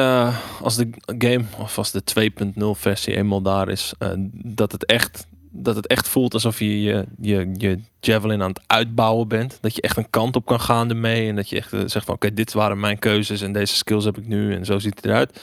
als 0.62 0.76
de 0.76 0.90
game 1.18 1.44
of 1.58 1.78
als 1.78 1.90
de 1.90 2.02
2.0 2.04 2.52
versie 2.80 3.16
eenmaal 3.16 3.42
daar 3.42 3.68
is, 3.68 3.94
dat 4.32 4.72
het 4.72 4.86
echt 4.86 5.26
dat 5.56 5.76
het 5.76 5.86
echt 5.86 6.08
voelt 6.08 6.34
alsof 6.34 6.58
je 6.58 6.82
je, 6.82 7.04
je 7.20 7.50
je 7.56 7.78
javelin 8.00 8.42
aan 8.42 8.48
het 8.48 8.60
uitbouwen 8.66 9.28
bent. 9.28 9.58
Dat 9.60 9.74
je 9.74 9.82
echt 9.82 9.96
een 9.96 10.10
kant 10.10 10.36
op 10.36 10.46
kan 10.46 10.60
gaan 10.60 10.88
ermee 10.90 11.28
en 11.28 11.36
dat 11.36 11.48
je 11.48 11.56
echt 11.56 11.70
zegt 11.86 12.04
van 12.04 12.14
oké, 12.14 12.34
dit 12.34 12.52
waren 12.52 12.80
mijn 12.80 12.98
keuzes 12.98 13.40
en 13.40 13.52
deze 13.52 13.74
skills 13.74 14.04
heb 14.04 14.18
ik 14.18 14.26
nu 14.26 14.54
en 14.54 14.64
zo 14.64 14.78
ziet 14.78 14.96
het 14.96 15.04
eruit. 15.04 15.40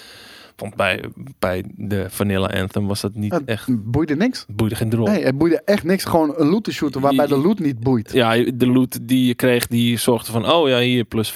Vond 0.61 0.75
bij, 0.75 1.03
bij 1.39 1.63
de 1.75 2.05
Vanilla 2.09 2.47
Anthem 2.47 2.87
was 2.87 3.01
dat 3.01 3.13
niet 3.15 3.31
Het 3.31 3.45
echt... 3.45 3.67
boeide 3.69 4.15
niks. 4.15 4.45
Boeide 4.47 4.75
geen 4.75 4.89
drol. 4.89 5.05
Nee, 5.07 5.23
het 5.23 5.37
boeide 5.37 5.61
echt 5.65 5.83
niks. 5.83 6.03
Gewoon 6.03 6.33
een 6.37 6.47
loot 6.47 6.63
te 6.63 6.71
shooten 6.73 7.01
waarbij 7.01 7.27
de 7.27 7.37
loot 7.37 7.59
niet 7.59 7.79
boeit. 7.79 8.11
Ja, 8.13 8.35
de 8.53 8.67
loot 8.67 8.99
die 9.07 9.25
je 9.25 9.35
kreeg, 9.35 9.67
die 9.67 9.97
zorgde 9.97 10.31
van... 10.31 10.51
Oh 10.51 10.69
ja, 10.69 10.79
hier 10.79 11.03
plus 11.03 11.31
5% 11.31 11.33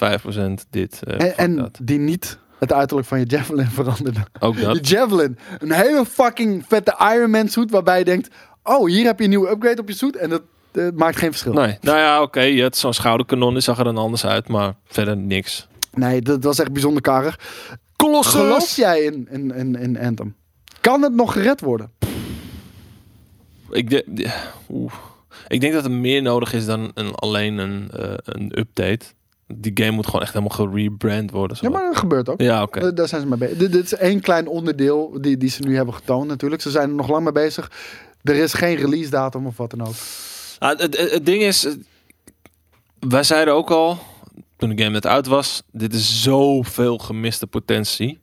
dit. 0.70 1.02
eh, 1.02 1.14
En, 1.14 1.20
fuck 1.20 1.36
en 1.36 1.56
dat. 1.56 1.78
die 1.82 1.98
niet 1.98 2.38
het 2.58 2.72
uiterlijk 2.72 3.08
van 3.08 3.18
je 3.18 3.24
Javelin 3.26 3.66
veranderde. 3.66 4.20
Ook 4.40 4.60
dat. 4.60 4.74
De 4.74 4.80
Javelin. 4.80 5.38
Een 5.58 5.72
hele 5.72 6.04
fucking 6.06 6.64
vette 6.68 6.96
Iron 7.14 7.30
Man 7.30 7.48
suit 7.48 7.70
waarbij 7.70 7.98
je 7.98 8.04
denkt... 8.04 8.28
Oh, 8.62 8.86
hier 8.88 9.04
heb 9.04 9.18
je 9.18 9.24
een 9.24 9.30
nieuwe 9.30 9.50
upgrade 9.50 9.80
op 9.80 9.88
je 9.88 9.94
suit. 9.94 10.16
En 10.16 10.30
dat 10.30 10.42
maakt 10.94 11.16
geen 11.16 11.30
verschil. 11.30 11.52
Nee, 11.52 11.78
nou 11.80 11.98
ja, 11.98 12.22
oké. 12.22 12.40
je 12.40 12.62
had 12.62 12.76
zo'n 12.76 12.92
schouderkanon, 12.94 13.52
die 13.52 13.62
zag 13.62 13.78
er 13.78 13.84
dan 13.84 13.96
anders 13.96 14.26
uit. 14.26 14.48
Maar 14.48 14.74
verder 14.84 15.16
niks. 15.16 15.68
Nee, 15.92 16.20
dat 16.22 16.44
was 16.44 16.58
echt 16.58 16.72
bijzonder 16.72 17.02
karig. 17.02 17.38
Geloof 17.96 18.76
jij 18.76 19.00
in, 19.00 19.28
in, 19.30 19.54
in, 19.54 19.76
in 19.76 19.98
Anthem? 19.98 20.34
Kan 20.80 21.02
het 21.02 21.14
nog 21.14 21.32
gered 21.32 21.60
worden? 21.60 21.90
Ik, 23.70 23.90
de, 23.90 24.30
ik 25.48 25.60
denk 25.60 25.72
dat 25.72 25.84
er 25.84 25.90
meer 25.90 26.22
nodig 26.22 26.52
is 26.52 26.66
dan 26.66 26.90
een, 26.94 27.14
alleen 27.14 27.58
een, 27.58 27.90
eh, 27.90 28.12
een 28.24 28.58
update. 28.58 29.06
Die 29.46 29.72
game 29.74 29.90
moet 29.90 30.06
gewoon 30.06 30.20
echt 30.22 30.32
helemaal 30.32 30.56
gerebrand 30.56 31.30
worden. 31.30 31.56
Zo. 31.56 31.66
Ja, 31.66 31.72
maar 31.72 31.84
dat 31.84 31.96
gebeurt 31.96 32.28
ook. 32.28 32.40
Ja, 32.40 32.62
oké. 32.62 32.80
Eh, 32.80 32.94
Daar 32.94 33.08
zijn 33.08 33.20
ze 33.20 33.26
mee 33.26 33.38
bezig. 33.38 33.56
Dit, 33.58 33.72
dit 33.72 33.84
is 33.84 33.94
één 33.94 34.20
klein 34.20 34.46
onderdeel 34.48 35.18
die, 35.20 35.36
die 35.36 35.48
ze 35.50 35.62
nu 35.62 35.76
hebben 35.76 35.94
getoond 35.94 36.28
natuurlijk. 36.28 36.62
Ze 36.62 36.70
zijn 36.70 36.88
er 36.88 36.94
nog 36.94 37.08
lang 37.08 37.24
mee 37.24 37.32
bezig. 37.32 37.70
Er 38.22 38.34
is 38.34 38.52
geen 38.54 38.76
release 38.76 39.10
datum 39.10 39.46
of 39.46 39.56
wat 39.56 39.70
dan 39.70 39.80
ook. 39.80 39.94
Ah, 40.58 40.68
het, 40.78 40.80
het, 40.80 41.10
het 41.10 41.26
ding 41.26 41.42
is, 41.42 41.64
eh, 41.64 41.72
wij 43.08 43.22
zeiden 43.22 43.54
ook 43.54 43.70
al, 43.70 43.98
toen 44.56 44.68
de 44.68 44.78
game 44.82 44.90
net 44.94 45.06
uit 45.06 45.26
was, 45.26 45.62
dit 45.72 45.94
is 45.94 46.22
zoveel 46.22 46.98
gemiste 46.98 47.46
potentie. 47.46 48.20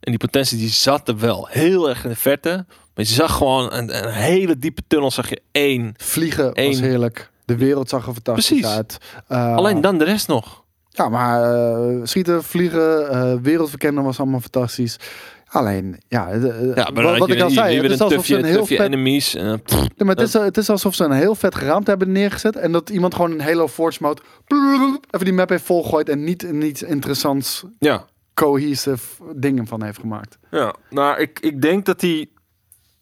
En 0.00 0.10
die 0.10 0.18
potentie 0.18 0.58
die 0.58 0.68
zat 0.68 1.08
er 1.08 1.18
wel 1.18 1.46
heel 1.50 1.88
erg 1.88 2.04
in 2.04 2.10
de 2.10 2.16
verte. 2.16 2.64
Maar 2.94 3.04
je 3.04 3.12
zag 3.12 3.36
gewoon 3.36 3.72
een, 3.72 4.04
een 4.04 4.12
hele 4.12 4.58
diepe 4.58 4.82
tunnel, 4.86 5.10
zag 5.10 5.28
je 5.28 5.42
één. 5.52 5.94
Vliegen 5.96 6.44
was 6.44 6.52
Eén. 6.54 6.82
heerlijk. 6.82 7.30
De 7.44 7.56
wereld 7.56 7.88
zag 7.88 8.06
er 8.06 8.12
fantastisch 8.12 8.46
Precies. 8.48 8.66
uit. 8.66 8.98
Eh, 9.28 9.54
Alleen 9.56 9.80
dan 9.80 9.98
de 9.98 10.04
rest 10.04 10.28
nog. 10.28 10.62
Ja, 10.88 11.08
maar 11.08 11.42
eh, 11.54 12.00
schieten, 12.02 12.42
vliegen, 12.44 13.10
eh 13.10 13.34
wereldverkennen 13.42 14.04
was 14.04 14.18
allemaal 14.18 14.40
fantastisch. 14.40 14.96
Alleen, 15.54 16.00
ja, 16.08 16.38
de- 16.38 16.48
eh, 16.48 16.76
Ja, 16.76 16.90
maar 16.94 17.18
wat, 17.18 17.30
ik 17.30 17.40
al 17.40 17.50
zei, 17.50 17.72
hier 17.72 17.82
het 17.82 17.92
is 17.92 18.00
alsof 18.00 18.26
ze 18.26 18.36
een 18.36 18.44
heel 18.44 18.66
vet... 18.66 18.80
enemies. 18.80 19.30
Pff, 19.64 19.80
Ja, 19.96 20.04
maar 20.04 20.16
het, 20.16 20.26
is, 20.26 20.32
het 20.32 20.56
is 20.56 20.70
alsof 20.70 20.94
ze 20.94 21.04
een 21.04 21.12
heel 21.12 21.34
vet 21.34 21.54
geraamte 21.54 21.90
hebben 21.90 22.12
neergezet. 22.12 22.56
En 22.56 22.72
dat 22.72 22.90
iemand 22.90 23.14
gewoon 23.14 23.30
een 23.30 23.40
Halo 23.40 23.68
Forge 23.68 23.98
mode 24.02 24.22
even 25.10 25.24
die 25.24 25.32
map 25.34 25.48
heeft 25.48 25.64
volgooid. 25.64 26.08
En 26.08 26.24
niet 26.24 26.42
iets 26.42 26.82
interessants, 26.82 27.64
ja. 27.78 28.04
cohesive 28.34 29.06
dingen 29.36 29.66
van 29.66 29.82
heeft 29.82 29.98
gemaakt. 29.98 30.38
Ja, 30.50 30.74
nou, 30.90 31.20
ik, 31.20 31.38
ik 31.40 31.62
denk 31.62 31.84
dat 31.84 32.00
die. 32.00 32.32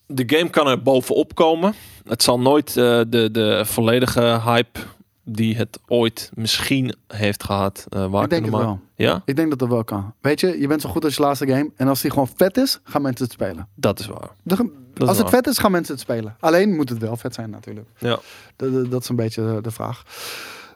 De 0.07 0.24
game 0.36 0.50
kan 0.50 0.66
er 0.66 0.82
bovenop 0.82 1.34
komen. 1.34 1.74
Het 2.09 2.22
zal 2.22 2.40
nooit 2.40 2.68
eh, 2.68 3.00
de, 3.09 3.28
de 3.32 3.62
volledige 3.64 4.40
hype 4.44 4.78
die 5.24 5.57
het 5.57 5.78
ooit 5.86 6.30
misschien 6.34 6.94
heeft 7.07 7.44
gehad 7.44 7.86
eh 7.88 8.07
waar 8.11 8.24
ik 8.24 8.30
denk 8.30 8.44
het 8.44 8.55
wel. 8.55 8.80
Ja, 9.03 9.22
Ik 9.24 9.36
denk 9.36 9.50
dat 9.50 9.59
dat 9.59 9.68
wel 9.68 9.84
kan. 9.84 10.14
Weet 10.20 10.40
je, 10.40 10.61
je 10.61 10.66
bent 10.66 10.80
zo 10.80 10.88
goed 10.88 11.05
als 11.05 11.14
je 11.14 11.22
laatste 11.22 11.46
game. 11.46 11.70
En 11.76 11.88
als 11.88 12.00
die 12.00 12.11
gewoon 12.11 12.28
vet 12.36 12.57
is, 12.57 12.80
gaan 12.84 13.03
mensen 13.03 13.24
het 13.24 13.32
spelen. 13.32 13.68
dat 13.74 13.98
is 13.98 14.07
waar. 14.07 14.30
De- 14.42 14.57
Dat 14.57 15.03
is 15.03 15.09
als 15.09 15.16
het 15.18 15.30
waar. 15.30 15.42
vet 15.42 15.46
is, 15.46 15.59
gaan 15.59 15.70
mensen 15.70 15.92
het 15.94 16.03
spelen. 16.03 16.36
Alleen 16.40 16.74
moet 16.76 16.88
het 16.88 16.98
wel 16.98 17.16
vet 17.16 17.34
zijn 17.34 17.50
natuurlijk. 17.50 17.88
Ja. 17.98 18.18
Dat, 18.57 18.90
dat- 18.90 19.03
is 19.03 19.09
een 19.09 19.16
beetje 19.16 19.59
de, 19.62 19.70
vraag. 19.70 20.03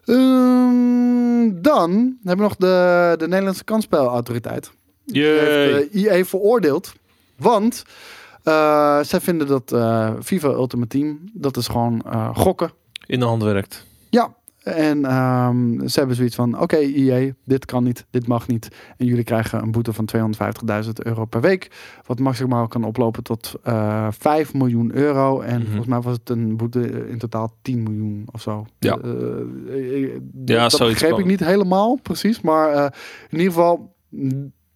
Ehm, 0.05 1.63
dan 1.63 2.17
hebben 2.25 2.37
we 2.47 2.53
nog 2.53 2.57
de, 2.57 3.15
de 3.19 3.29
Nederlandse 3.29 3.65
kansspelautoriteit. 3.65 4.71
Die 5.05 5.23
heeft 5.25 5.93
eh, 5.93 6.05
EA 6.19 6.25
veroordeeld. 6.25 6.93
Want 7.37 7.85
eh, 8.43 9.01
zij 9.03 9.21
vinden 9.21 9.47
dat 9.47 9.73
eh 9.73 10.11
FIFA 10.23 10.49
Ultimate 10.49 10.99
Team, 10.99 11.19
dat 11.33 11.57
is 11.57 11.67
gewoon 11.67 12.03
gokken. 12.35 12.71
In 13.07 13.21
de 13.21 13.27
hand 13.27 13.43
werkt. 13.43 13.87
Ja. 14.11 14.35
En 14.67 15.05
ehm, 15.05 15.87
ze 15.89 15.99
hebben 15.99 16.17
zoiets 16.17 16.35
van, 16.35 16.61
oké 16.61 16.77
EA, 16.77 17.33
dit 17.45 17.65
kan 17.65 17.85
niet, 17.85 18.07
dit 18.11 18.27
mag 18.27 18.47
niet. 18.49 18.69
En 18.97 19.07
jullie 19.07 19.25
krijgen 19.25 19.63
een 19.63 19.71
boete 19.71 19.93
van 19.93 20.05
250.000 20.85 20.93
euro 21.03 21.25
per 21.25 21.41
week. 21.41 21.71
Wat 22.07 22.19
maximaal 22.19 22.69
kan 22.69 22.85
oplopen 22.85 23.23
tot 23.23 23.55
eh 23.63 24.09
5 24.11 24.55
miljoen 24.55 24.95
euro. 24.95 25.41
En 25.41 25.57
Mhm. 25.59 25.67
volgens 25.67 25.87
mij 25.87 26.01
was 26.01 26.13
het 26.13 26.31
een 26.31 26.57
boete 26.57 27.09
in 27.09 27.19
totaal 27.19 27.53
10 27.63 27.83
miljoen 27.83 28.29
of 28.33 28.41
zo. 28.43 28.67
Ja. 28.79 28.99
Eh, 28.99 29.11
eh, 30.05 30.21
Ja, 30.45 30.69
dat 30.69 30.79
begreep 30.79 31.19
ik 31.19 31.27
niet 31.27 31.45
helemaal 31.45 31.99
precies. 32.03 32.41
Maar 32.41 32.95
in 33.31 33.39
ieder 33.39 33.53
geval, 33.53 33.95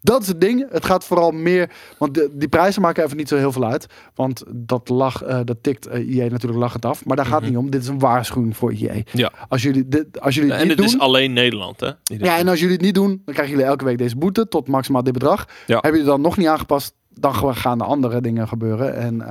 dat 0.01 0.21
is 0.21 0.27
het 0.27 0.41
ding. 0.41 0.65
Het 0.71 0.85
gaat 0.85 1.03
vooral 1.05 1.31
meer, 1.31 1.69
want 1.97 2.13
de, 2.13 2.29
die 2.33 2.47
prijzen 2.47 2.81
maken 2.81 3.03
even 3.03 3.17
niet 3.17 3.27
zo 3.27 3.35
heel 3.37 3.51
veel 3.51 3.65
uit. 3.65 3.85
Want 4.15 4.43
dat, 4.49 4.89
lag, 4.89 5.23
eh, 5.23 5.39
dat 5.45 5.57
tikt 5.61 5.85
eh, 5.87 6.17
EA 6.17 6.29
natuurlijk 6.29 6.61
lachend 6.61 6.85
af. 6.85 7.05
Maar 7.05 7.15
daar 7.15 7.25
gaat 7.25 7.33
het 7.41 7.43
Mhm. 7.43 7.51
niet 7.51 7.63
om. 7.65 7.71
Dit 7.71 7.81
is 7.81 7.87
een 7.87 7.99
waarschuwing 7.99 8.57
voor 8.57 8.71
EA. 8.71 9.01
Ja. 9.11 9.31
Als 9.49 9.61
jullie, 9.61 9.87
dit, 9.87 10.21
als 10.21 10.35
jullie 10.35 10.53
En 10.53 10.67
dit 10.67 10.77
doen... 10.77 10.85
is 10.85 10.99
alleen 10.99 11.33
Nederland, 11.33 11.79
hè? 11.79 11.89
Ja, 12.03 12.37
en 12.37 12.47
als 12.47 12.59
jullie 12.59 12.73
het 12.75 12.83
niet 12.85 12.93
doen, 12.95 13.07
dan 13.25 13.33
krijgen 13.33 13.49
jullie 13.55 13.69
elke 13.69 13.85
week 13.85 13.97
deze 13.97 14.15
boete 14.15 14.47
tot 14.47 14.67
maximaal 14.67 15.03
dit 15.03 15.13
bedrag. 15.13 15.47
Ja. 15.67 15.77
Heb 15.81 15.91
je 15.91 15.97
het 15.97 16.07
dan 16.07 16.21
nog 16.21 16.37
niet 16.37 16.47
aangepast, 16.47 16.93
dan 17.09 17.55
gaan 17.55 17.79
er 17.79 17.85
andere 17.85 18.21
dingen 18.21 18.47
gebeuren. 18.47 18.95
En 18.95 19.23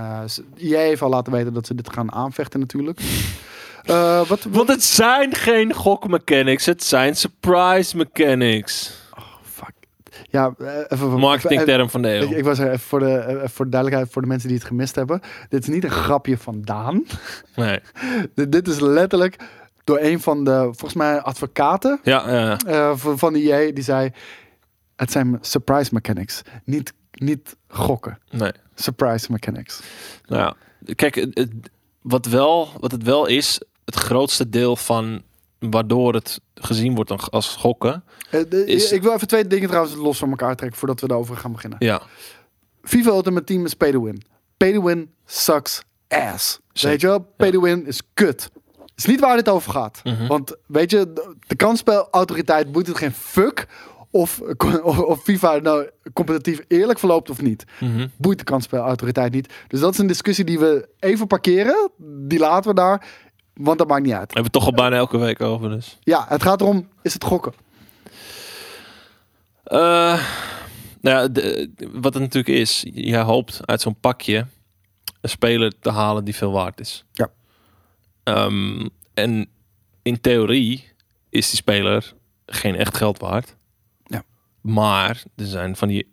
jij 0.55 0.87
heeft 0.87 1.03
al 1.03 1.09
laten 1.09 1.33
weten 1.33 1.53
dat 1.55 1.67
ze 1.67 1.75
dit 1.75 1.93
gaan 1.93 2.13
aanvechten 2.13 2.61
natuurlijk. 2.61 3.01
Wat, 3.87 4.29
wat, 4.29 4.47
Want 4.51 4.69
het 4.69 4.85
zijn 4.85 5.35
geen 5.35 5.73
gokmechanics, 5.75 6.67
het 6.67 6.85
zijn 6.85 7.17
surprise 7.17 7.97
mechanics. 7.97 8.99
Ja, 10.31 10.55
eh, 10.59 10.77
even 10.89 11.11
Marketingterm 11.19 11.91
van 11.91 12.03
de 12.03 12.15
Ik, 12.15 12.31
eeuw. 12.31 12.37
ik 12.37 12.45
was 12.45 12.59
er 12.59 12.67
even 12.67 12.81
voor 12.81 12.99
de, 12.99 13.13
eh, 13.15 13.49
voor 13.49 13.65
de 13.65 13.71
duidelijkheid 13.71 14.13
voor 14.13 14.23
de 14.23 14.29
mensen 14.29 14.49
die 14.49 14.57
het 14.59 14.67
gemist 14.67 14.95
hebben. 14.95 15.21
Dit 15.49 15.63
is 15.63 15.69
niet 15.69 15.85
een 15.85 15.91
grapje 15.91 16.39
van 16.39 16.63
Daan. 16.63 17.05
Nee. 17.57 17.81
dit, 18.49 18.69
is 18.69 18.81
letterlijk 18.81 19.37
door 19.85 19.99
een 20.01 20.21
van 20.21 20.45
de, 20.45 20.59
volgens 20.63 20.95
mij, 20.95 21.21
advocaten 21.21 22.01
Ja, 22.03 22.31
ja, 22.31 22.41
ja. 22.41 22.57
eh, 22.67 22.97
van, 22.97 23.19
van 23.19 23.33
de. 23.33 23.71
Die 23.75 23.85
zei, 23.85 24.11
het 24.97 25.13
zijn 25.13 25.39
surprise 25.41 25.91
mechanics. 25.95 26.43
Niet, 26.65 26.93
niet 27.11 27.57
gokken. 27.69 28.19
nee. 28.31 28.53
Surprise 28.75 29.33
mechanics. 29.33 29.81
Nou 30.27 30.43
ja, 30.43 30.55
kijk, 30.95 31.15
het- 31.15 31.51
wat, 32.03 32.27
wel, 32.27 32.69
wat 32.81 32.93
het 32.93 33.03
wel 33.03 33.27
is, 33.27 33.61
het 33.85 33.95
grootste 33.95 34.49
deel 34.49 34.77
van 34.77 35.23
waardoor 35.59 36.15
het 36.15 36.41
gezien 36.61 36.95
wordt 36.95 37.11
als- 37.11 37.31
als 37.31 37.57
gokken. 37.57 38.05
Eh, 38.31 38.41
de- 38.49 38.67
Is- 38.67 38.93
Ik 38.93 39.03
wil 39.03 39.13
even 39.13 39.29
twee 39.29 39.47
dingen 39.47 39.69
trouwens 39.69 39.95
los 39.95 40.19
van 40.19 40.31
elkaar 40.31 40.57
trekken 40.57 40.79
voordat 40.79 41.01
we 41.01 41.07
daarover 41.07 41.37
gaan 41.37 41.53
beginnen. 41.53 41.79
Ja, 41.83 42.03
FIFA 42.83 43.11
Ultimate 43.11 43.45
Team 43.45 43.65
is 43.65 43.75
pay 43.75 43.93
to 43.93 44.03
win. 44.03 44.23
Pay 44.57 44.73
to 44.73 44.83
win 44.83 45.11
sucks 45.27 45.83
ass. 46.09 46.61
Zeker. 46.73 46.91
Weet 46.91 47.01
je 47.01 47.07
wel? 47.07 47.21
Pay 47.37 47.51
to 47.51 47.61
win 47.61 47.87
is 47.87 48.01
kut. 48.15 48.51
is 48.97 49.05
niet 49.07 49.21
waar 49.21 49.37
dit 49.37 49.49
over 49.49 49.73
gaat. 49.73 50.01
Mhm. 50.05 50.27
Want 50.27 50.57
weet 50.67 50.91
je, 50.91 51.13
de, 51.47 51.57
kansspelautoriteit 51.57 52.73
boeit 52.73 52.87
het 52.87 52.97
geen 52.97 53.13
fuck 53.13 53.67
of, 54.11 54.41
of, 54.85 54.99
of 55.11 55.23
FIFA 55.23 55.57
nou 55.57 55.89
competitief 56.13 56.61
eerlijk 56.69 56.99
verloopt 56.99 57.31
of 57.31 57.43
niet. 57.43 57.65
Mhm. 57.81 58.07
Boeit 58.17 58.39
de 58.39 58.45
kansspelautoriteit 58.45 59.33
niet. 59.33 59.53
Dus 59.69 59.81
dat 59.81 59.93
is 59.93 59.99
een 59.99 60.07
discussie 60.07 60.45
die 60.45 60.59
we 60.59 60.89
even 60.99 61.27
parkeren. 61.27 61.91
Die 61.99 62.39
laten 62.39 62.71
we 62.71 62.77
daar. 62.77 63.07
Want 63.61 63.79
dat 63.79 63.89
maakt 63.89 64.03
niet 64.03 64.13
uit. 64.13 64.27
we 64.29 64.35
hebben 64.35 64.43
het 64.45 64.53
toch 64.53 64.65
al 64.65 64.73
bijna 64.73 64.97
elke 64.97 65.19
week 65.19 65.41
over, 65.41 65.69
dus. 65.71 65.99
Ja, 66.01 66.25
het 66.29 66.43
gaat 66.43 66.61
erom, 66.61 66.89
is 67.03 67.13
het 67.13 67.25
gokken? 67.25 67.53
Eh, 69.65 69.79
nou 71.01 71.17
ja, 71.17 71.29
de- 71.29 71.71
wat 71.93 72.15
het 72.15 72.23
natuurlijk 72.23 72.59
is, 72.59 72.85
je 72.95 73.17
hoopt 73.17 73.61
uit 73.67 73.81
zo'n 73.81 74.01
pakje 74.01 74.47
een 75.21 75.29
speler 75.31 75.73
te 75.81 75.91
halen 75.91 76.25
die 76.25 76.35
veel 76.35 76.53
waard 76.53 76.81
is. 76.81 77.05
Ja. 77.13 77.31
Ehm, 78.23 78.87
en 79.15 79.49
in 80.03 80.21
theorie 80.21 80.89
is 81.29 81.49
die 81.49 81.57
speler 81.59 82.15
geen 82.47 82.75
echt 82.77 82.97
geld 82.97 83.19
waard. 83.19 83.57
Ja. 84.07 84.23
Maar 84.61 85.23
er 85.37 85.47
zijn 85.47 85.77
van 85.77 85.89
die 85.89 86.13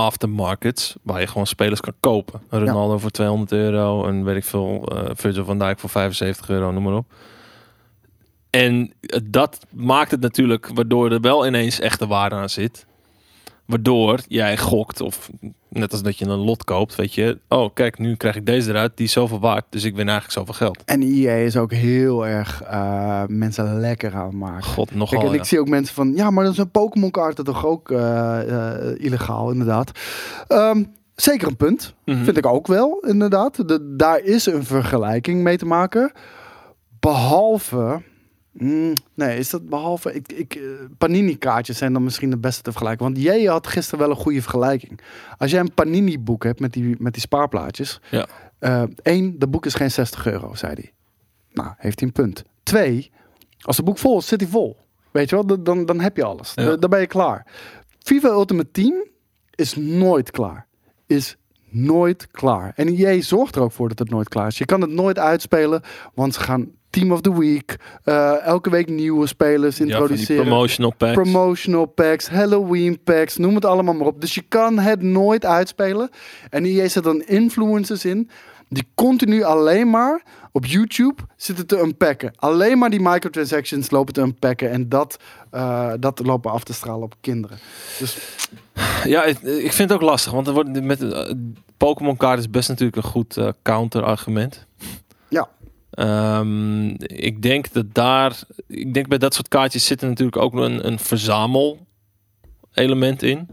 aftermarkets 0.00 0.96
waar 1.02 1.20
je 1.20 1.26
gewoon 1.26 1.46
spelers 1.46 1.80
kan 1.80 1.94
kopen. 2.00 2.40
Een 2.48 2.66
Ronaldo 2.66 2.98
voor 2.98 3.10
200 3.10 3.52
euro 3.52 4.06
en 4.06 4.24
weet 4.24 4.36
ik 4.36 4.44
veel, 4.44 4.88
eh 4.88 5.10
Virgil 5.12 5.44
van 5.44 5.58
Dijk 5.58 5.78
voor 5.78 5.90
75 5.90 6.48
euro, 6.48 6.70
noem 6.70 6.82
maar 6.82 6.94
op. 6.94 7.12
En 8.50 8.92
dat 9.24 9.66
maakt 9.70 10.10
het 10.10 10.20
natuurlijk 10.20 10.70
waardoor 10.74 11.12
er 11.12 11.20
wel 11.20 11.46
ineens 11.46 11.80
echte 11.80 12.06
waarde 12.06 12.34
aan 12.34 12.48
zit. 12.48 12.86
Waardoor 13.64 14.20
jij 14.28 14.56
gokt, 14.56 15.00
of 15.00 15.30
net 15.70 15.92
als 15.92 16.02
dat 16.02 16.18
je 16.18 16.24
een 16.24 16.38
lot 16.38 16.64
koopt, 16.64 16.94
weet 16.94 17.14
je. 17.14 17.38
Oh, 17.48 17.74
kijk, 17.74 17.98
nu 17.98 18.16
krijg 18.16 18.36
ik 18.36 18.46
deze 18.46 18.70
eruit, 18.70 18.92
die 18.94 19.06
is 19.06 19.12
zoveel 19.12 19.40
waard, 19.40 19.64
dus 19.70 19.84
ik 19.84 19.94
win 19.94 20.08
eigenlijk 20.08 20.38
zoveel 20.38 20.54
geld. 20.54 20.84
En 20.84 21.02
EA 21.02 21.34
is 21.34 21.56
ook 21.56 21.72
heel 21.72 22.26
erg 22.26 22.62
eh, 22.62 23.22
mensen 23.26 23.80
lekker 23.80 24.14
aan 24.14 24.26
het 24.26 24.34
maken. 24.34 24.64
God, 24.64 24.86
Kijk, 24.86 24.98
nogal. 24.98 25.20
en 25.20 25.26
ja. 25.26 25.34
ik 25.34 25.44
zie 25.44 25.60
ook 25.60 25.68
mensen 25.68 25.94
van, 25.94 26.12
ja, 26.14 26.30
maar 26.30 26.44
dan 26.44 26.54
zijn 26.54 26.70
Pokémon-kaarten 26.70 27.44
toch 27.44 27.66
ook 27.66 27.90
eh, 27.90 28.88
eh, 28.88 28.94
illegaal, 28.96 29.50
inderdaad. 29.50 29.90
Ehm, 30.46 30.84
zeker 31.14 31.48
een 31.48 31.56
punt. 31.56 31.94
Mhm. 32.04 32.24
Vind 32.24 32.36
ik 32.36 32.46
ook 32.46 32.66
wel, 32.66 33.04
inderdaad. 33.06 33.68
De, 33.68 33.94
daar 33.96 34.20
is 34.20 34.46
een 34.46 34.64
vergelijking 34.64 35.42
mee 35.42 35.56
te 35.56 35.66
maken. 35.66 36.12
Behalve 37.00 38.02
Mm, 38.52 38.92
nee, 39.14 39.38
is 39.38 39.50
dat 39.50 39.68
behalve... 39.68 40.14
Ik, 40.14 40.32
ik, 40.32 40.54
eh, 40.54 40.62
Panini-kaartjes 40.98 41.78
zijn 41.78 41.92
dan 41.92 42.04
misschien 42.04 42.30
de 42.30 42.38
beste 42.38 42.62
te 42.62 42.70
vergelijken. 42.70 43.04
Want 43.04 43.22
jij 43.22 43.44
had 43.44 43.66
gisteren 43.66 43.98
wel 43.98 44.10
een 44.10 44.22
goede 44.22 44.42
vergelijking. 44.42 45.00
Als 45.38 45.50
jij 45.50 45.60
een 45.60 45.74
Panini-boek 45.74 46.44
hebt 46.44 46.60
met 46.60 46.72
die, 46.72 46.96
met 46.98 47.12
die 47.12 47.22
spaarplaatjes... 47.22 48.00
Ja. 48.10 48.26
eh 48.58 48.82
één, 49.02 49.38
de 49.38 49.48
boek 49.48 49.66
is 49.66 49.74
geen 49.74 49.90
60 49.90 50.26
euro, 50.26 50.54
zei 50.54 50.72
hij. 50.74 50.92
Nou, 51.52 51.74
heeft 51.76 51.98
hij 52.00 52.08
een 52.08 52.14
punt. 52.14 52.42
Twee, 52.62 53.10
als 53.60 53.76
het 53.76 53.86
boek 53.86 53.98
vol 53.98 54.18
is, 54.18 54.26
zit 54.26 54.40
hij 54.40 54.50
vol. 54.50 54.76
Weet 55.10 55.30
je 55.30 55.36
wel, 55.44 55.62
dan- 55.62 55.86
dan, 55.86 56.00
heb 56.00 56.16
je 56.16 56.24
alles. 56.24 56.52
Ja. 56.54 56.64
Dan, 56.64 56.80
dan 56.80 56.90
ben 56.90 57.00
je 57.00 57.06
klaar. 57.06 57.46
FIFA 57.98 58.28
Ultimate 58.28 58.70
Team 58.70 58.94
is 59.54 59.76
nooit 59.76 60.30
klaar. 60.30 60.66
Is 61.06 61.36
nooit 61.68 62.28
klaar. 62.30 62.72
En 62.76 62.88
EA 62.88 63.20
zorgt 63.20 63.56
er 63.56 63.62
ook 63.62 63.72
voor 63.72 63.88
dat 63.88 63.98
het 63.98 64.10
nooit 64.10 64.28
klaar 64.28 64.46
is. 64.46 64.58
Je 64.58 64.64
kan 64.64 64.80
het 64.80 64.90
nooit 64.90 65.18
uitspelen, 65.18 65.82
want 66.14 66.34
ze 66.34 66.40
gaan 66.40 66.70
Team 66.90 67.12
of 67.12 67.20
the 67.20 67.38
Week, 67.38 67.76
eh, 68.04 68.46
elke 68.46 68.70
week 68.70 68.88
nieuwe 68.88 69.26
spelers 69.26 69.76
Ja, 69.76 69.84
introduceren. 69.84 70.44
promotional 70.44 70.94
packs. 70.96 71.14
Promotional 71.14 71.86
packs, 71.86 72.28
Halloween 72.28 73.02
packs, 73.04 73.36
noem 73.36 73.54
het 73.54 73.64
allemaal 73.64 73.94
maar 73.94 74.06
op. 74.06 74.20
Dus 74.20 74.34
je 74.34 74.42
kan 74.48 74.78
het 74.78 75.02
nooit 75.02 75.44
uitspelen. 75.44 76.10
En 76.50 76.64
EA 76.64 76.88
zet 76.88 77.04
dan 77.04 77.22
influencers 77.22 78.04
in 78.04 78.30
die 78.68 78.88
continu 78.94 79.42
alleen 79.42 79.90
maar 79.90 80.22
op 80.52 80.66
YouTube 80.66 81.22
zitten 81.36 81.66
te 81.66 81.80
unpacken. 81.80 82.32
Alleen 82.36 82.78
maar 82.78 82.90
die 82.90 83.00
microtransactions 83.00 83.90
lopen 83.90 84.14
te 84.14 84.20
unpacken. 84.20 84.70
En 84.70 84.88
dat, 84.88 85.16
eh, 85.50 85.92
dat 86.00 86.26
lopen 86.26 86.50
af 86.50 86.64
te 86.64 86.72
stralen 86.72 87.02
op 87.02 87.14
kinderen. 87.20 87.58
Dus 87.98 88.16
Ja, 89.04 89.24
ik 89.24 89.72
vind 89.72 89.78
het 89.90 89.92
ook 89.92 90.00
lastig, 90.00 90.32
want 90.32 90.46
er 90.46 90.52
wordt 90.52 90.82
met 90.82 91.02
eh, 91.02 91.32
Pokémon 91.76 92.16
kaart 92.16 92.38
is 92.38 92.50
best 92.50 92.68
natuurlijk 92.68 92.96
een 92.96 93.10
goed 93.10 93.36
eh, 93.36 93.48
counter 93.62 94.02
argument. 94.02 94.66
Ja. 95.28 95.48
Ehm, 95.90 96.88
ik 96.98 97.42
denk 97.42 97.72
dat 97.72 97.94
daar, 97.94 98.40
ik 98.66 98.94
denk 98.94 99.08
bij 99.08 99.18
dat 99.18 99.34
soort 99.34 99.48
kaartjes 99.48 99.86
zit 99.86 100.02
er 100.02 100.08
natuurlijk 100.08 100.36
ook 100.36 100.54
een, 100.54 100.86
een 100.86 100.98
verzamel 100.98 101.86
element 102.72 103.22
in. 103.22 103.48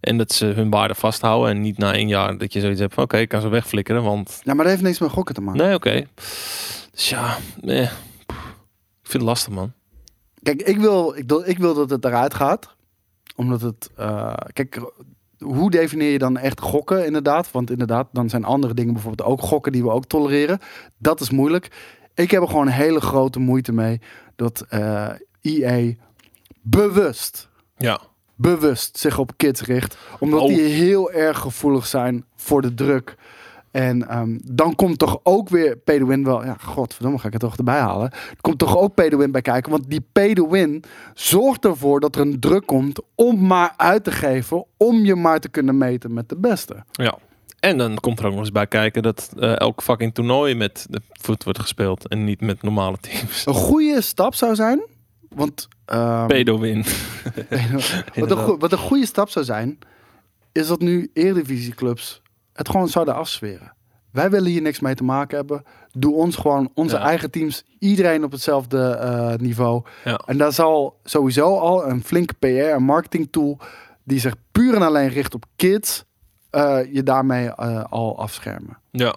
En 0.00 0.18
dat 0.18 0.32
ze 0.32 0.46
hun 0.46 0.70
waarde 0.70 0.94
vasthouden 0.94 1.50
en 1.50 1.60
niet 1.60 1.78
na 1.78 1.92
één 1.94 2.08
jaar 2.08 2.38
dat 2.38 2.52
je 2.52 2.60
zoiets 2.60 2.80
hebt 2.80 2.94
van 2.94 3.04
oké, 3.04 3.16
ik 3.18 3.28
kan 3.28 3.40
ze 3.40 3.48
wegflikkeren, 3.48 4.02
want 4.02 4.40
ja, 4.44 4.54
maar 4.54 4.64
dat 4.64 4.72
heeft 4.72 4.84
niks 4.86 4.98
met 4.98 5.10
gokken 5.10 5.34
te 5.34 5.40
maken. 5.40 5.60
nee, 5.64 5.74
oké. 5.74 6.06
Dus 6.92 7.08
ja, 7.08 7.36
eh, 7.64 7.82
ik 7.82 7.90
vind 9.02 9.12
het 9.12 9.22
lastig 9.22 9.52
man. 9.52 9.72
Kijk, 10.42 10.62
ik 10.62 10.76
wil, 10.78 11.14
ik, 11.16 11.28
wil- 11.28 11.48
ik 11.48 11.58
wil 11.58 11.74
dat 11.74 11.90
het 11.90 12.04
eruit 12.04 12.34
gaat. 12.34 12.74
Omdat 13.36 13.60
het. 13.60 13.90
eh, 13.96 14.34
kijk, 14.52 14.92
hoe 15.40 15.70
definieer 15.70 16.10
je 16.12 16.18
dan 16.18 16.36
echt 16.36 16.60
gokken, 16.60 17.06
inderdaad? 17.06 17.50
Want 17.50 17.70
inderdaad, 17.70 18.08
dan 18.12 18.28
zijn 18.28 18.44
andere 18.44 18.74
dingen 18.74 18.92
bijvoorbeeld 18.92 19.28
ook 19.28 19.40
gokken 19.40 19.72
die 19.72 19.82
we 19.82 19.90
ook 19.90 20.04
tolereren. 20.06 20.58
Dat 20.98 21.20
is 21.20 21.30
moeilijk. 21.30 21.70
Ik 22.14 22.30
heb 22.30 22.42
er 22.42 22.48
gewoon 22.48 22.68
hele 22.68 23.00
grote 23.00 23.38
moeite 23.38 23.72
mee 23.72 24.00
dat 24.36 24.64
eh 24.68 25.08
EA 25.42 25.94
bewust, 26.62 27.48
Ja, 27.76 28.00
bewust 28.34 28.98
zich 28.98 29.18
op 29.18 29.32
kids 29.36 29.60
richt. 29.62 29.96
Omdat 30.18 30.40
Oh. 30.40 30.48
die 30.48 30.60
heel 30.60 31.10
erg 31.12 31.38
gevoelig 31.38 31.86
zijn 31.86 32.24
voor 32.36 32.62
de 32.62 32.74
druk. 32.74 33.16
En 33.70 34.08
ehm, 34.08 34.38
dan 34.44 34.74
komt 34.74 34.98
toch 34.98 35.20
ook 35.22 35.48
weer 35.48 35.76
pay 35.76 35.98
to 35.98 36.06
win 36.06 36.24
wel. 36.24 36.44
Ja, 36.44 36.56
godverdomme, 36.60 37.18
ga 37.18 37.26
ik 37.26 37.32
het 37.32 37.42
toch 37.42 37.56
erbij 37.56 37.78
halen. 37.78 38.10
Komt 38.40 38.58
toch 38.58 38.78
ook 38.78 38.94
pay 38.94 39.08
to 39.10 39.16
win 39.16 39.30
bij 39.32 39.42
kijken. 39.42 39.70
Want 39.70 39.90
die 39.90 40.06
pay 40.12 40.34
to 40.34 40.48
win 40.48 40.84
zorgt 41.14 41.64
ervoor 41.64 42.00
dat 42.00 42.14
er 42.14 42.20
een 42.20 42.40
druk 42.40 42.66
komt 42.66 43.00
om 43.14 43.46
maar 43.46 43.74
uit 43.76 44.04
te 44.04 44.12
geven. 44.12 44.64
Om 44.76 45.04
je 45.04 45.14
maar 45.14 45.40
te 45.40 45.48
kunnen 45.48 45.78
meten 45.78 46.12
met 46.12 46.28
de 46.28 46.36
beste. 46.36 46.84
ja. 46.92 47.18
En 47.60 47.78
dan 47.78 47.96
komt 47.96 48.18
er 48.18 48.24
ook 48.24 48.30
nog 48.30 48.40
eens 48.40 48.52
bij 48.52 48.66
kijken 48.66 49.02
dat 49.02 49.32
eh, 49.38 49.58
elk 49.58 49.82
fucking 49.82 50.14
toernooi 50.14 50.54
met 50.54 50.86
de 50.90 51.00
voet 51.12 51.44
wordt 51.44 51.58
gespeeld 51.58 52.08
en 52.08 52.24
niet 52.24 52.40
met 52.40 52.62
normale 52.62 52.96
teams. 53.00 53.46
Een 53.46 53.54
goede 53.54 54.00
stap 54.00 54.34
zou 54.34 54.54
zijn. 54.54 54.86
Want. 55.28 55.68
ehm, 55.84 56.26
Pedo 56.26 56.58
win. 56.58 56.84
wat, 58.14 58.30
een 58.30 58.58
wat 58.58 58.72
een 58.72 58.78
goede 58.78 59.06
stap 59.06 59.28
zou 59.28 59.44
zijn. 59.44 59.78
Is 60.52 60.66
dat 60.66 60.80
nu 60.80 61.10
Eredivisieclubs 61.14 62.22
het 62.60 62.68
gewoon 62.68 62.88
zouden 62.88 63.14
afzweren. 63.14 63.72
Wij 64.12 64.30
willen 64.30 64.50
hier 64.50 64.62
niks 64.62 64.80
mee 64.80 64.94
te 64.94 65.04
maken 65.04 65.36
hebben. 65.36 65.62
Doe 65.92 66.14
ons 66.14 66.36
gewoon, 66.36 66.70
onze 66.74 66.96
Ja. 66.96 67.02
eigen 67.02 67.30
teams, 67.30 67.64
iedereen 67.78 68.24
op 68.24 68.32
hetzelfde 68.32 68.88
eh, 68.90 69.34
niveau. 69.34 69.82
Ja. 70.04 70.20
En 70.26 70.38
daar 70.38 70.52
zal 70.52 70.98
sowieso 71.04 71.58
al 71.58 71.86
een 71.88 72.04
flinke 72.04 72.34
PR 72.34 72.46
en 72.46 72.82
marketing 72.82 73.28
tool 73.30 73.58
die 74.04 74.20
zich 74.20 74.34
puur 74.52 74.74
en 74.74 74.82
alleen 74.82 75.08
richt 75.08 75.34
op 75.34 75.44
kids, 75.56 76.04
eh, 76.50 76.78
je 76.92 77.02
daarmee 77.02 77.48
eh, 77.48 77.84
al 77.84 78.18
afschermen. 78.18 78.78
Ja. 78.90 79.14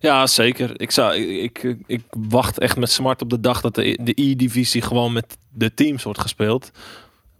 Ja, 0.00 0.26
zeker. 0.26 0.80
Ik, 0.80 0.90
zou, 0.90 1.14
ik, 1.14 1.62
ik, 1.62 1.78
ik 1.86 2.02
wacht 2.28 2.58
echt 2.58 2.76
met 2.76 2.90
smart 2.90 3.22
op 3.22 3.30
de 3.30 3.40
dag 3.40 3.60
dat 3.60 3.74
de, 3.74 3.98
de 4.02 4.12
E-divisie 4.22 4.82
gewoon 4.82 5.12
met 5.12 5.38
de 5.52 5.74
teams 5.74 6.02
wordt 6.02 6.20
gespeeld. 6.20 6.70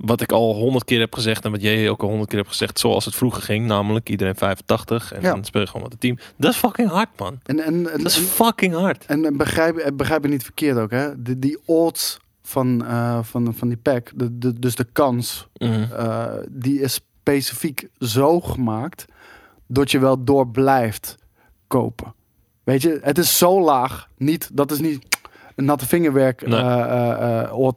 Wat 0.01 0.21
ik 0.21 0.33
al 0.33 0.55
honderd 0.55 0.85
keer 0.85 1.01
heb 1.01 1.15
gezegd 1.15 1.45
en 1.45 1.51
wat 1.51 1.63
jij 1.63 1.91
ook 1.91 2.03
al 2.03 2.09
honderd 2.09 2.29
keer 2.29 2.39
hebt 2.39 2.51
gezegd, 2.51 2.79
zoals 2.79 3.05
het 3.05 3.15
vroeger 3.15 3.43
ging, 3.43 3.67
namelijk 3.67 4.09
iedereen 4.09 4.35
85 4.37 5.13
en 5.13 5.23
Ja. 5.23 5.31
dan 5.33 5.45
speel 5.45 5.61
je 5.61 5.67
gewoon 5.67 5.83
met 5.83 5.93
het 5.93 6.01
team. 6.01 6.19
Dat 6.37 6.53
is 6.53 6.57
fucking 6.59 6.89
hard, 6.89 7.09
man. 7.19 7.41
En, 7.43 7.61
en, 7.61 7.83
Dat 7.83 8.01
is 8.07 8.17
fucking 8.17 8.75
hard. 8.75 9.07
En 9.07 9.37
begrijp, 9.37 9.77
eh, 9.77 9.93
begrijp 9.93 10.23
je 10.23 10.29
niet 10.29 10.43
verkeerd 10.43 10.77
ook, 10.79 10.91
hè? 10.91 11.23
De, 11.23 11.39
die 11.39 11.59
odds 11.65 12.19
van, 12.43 12.85
eh, 12.85 13.19
van, 13.23 13.55
van 13.55 13.69
die 13.69 13.77
pack, 13.77 14.11
de, 14.15 14.39
de, 14.39 14.59
dus 14.59 14.75
de 14.75 14.87
kans, 14.93 15.49
Mhm. 15.59 15.83
eh, 15.93 16.27
die 16.51 16.81
is 16.81 16.95
specifiek 16.95 17.89
zo 17.99 18.41
gemaakt 18.41 19.05
dat 19.67 19.91
je 19.91 19.99
wel 19.99 20.25
door 20.25 20.49
blijft 20.49 21.17
kopen. 21.67 22.15
Weet 22.65 22.83
je, 22.83 22.99
het 23.03 23.19
is 23.19 23.39
zo 23.39 23.61
laag. 23.61 24.09
Niet, 24.17 24.51
dat 24.53 24.71
is 24.71 24.79
niet 24.79 25.10
natte 25.65 25.87
vingerwerk 25.87 26.47
Nee. 26.47 26.61
eh, 26.61 27.11
eh, 27.11 27.41
eh, 27.43 27.73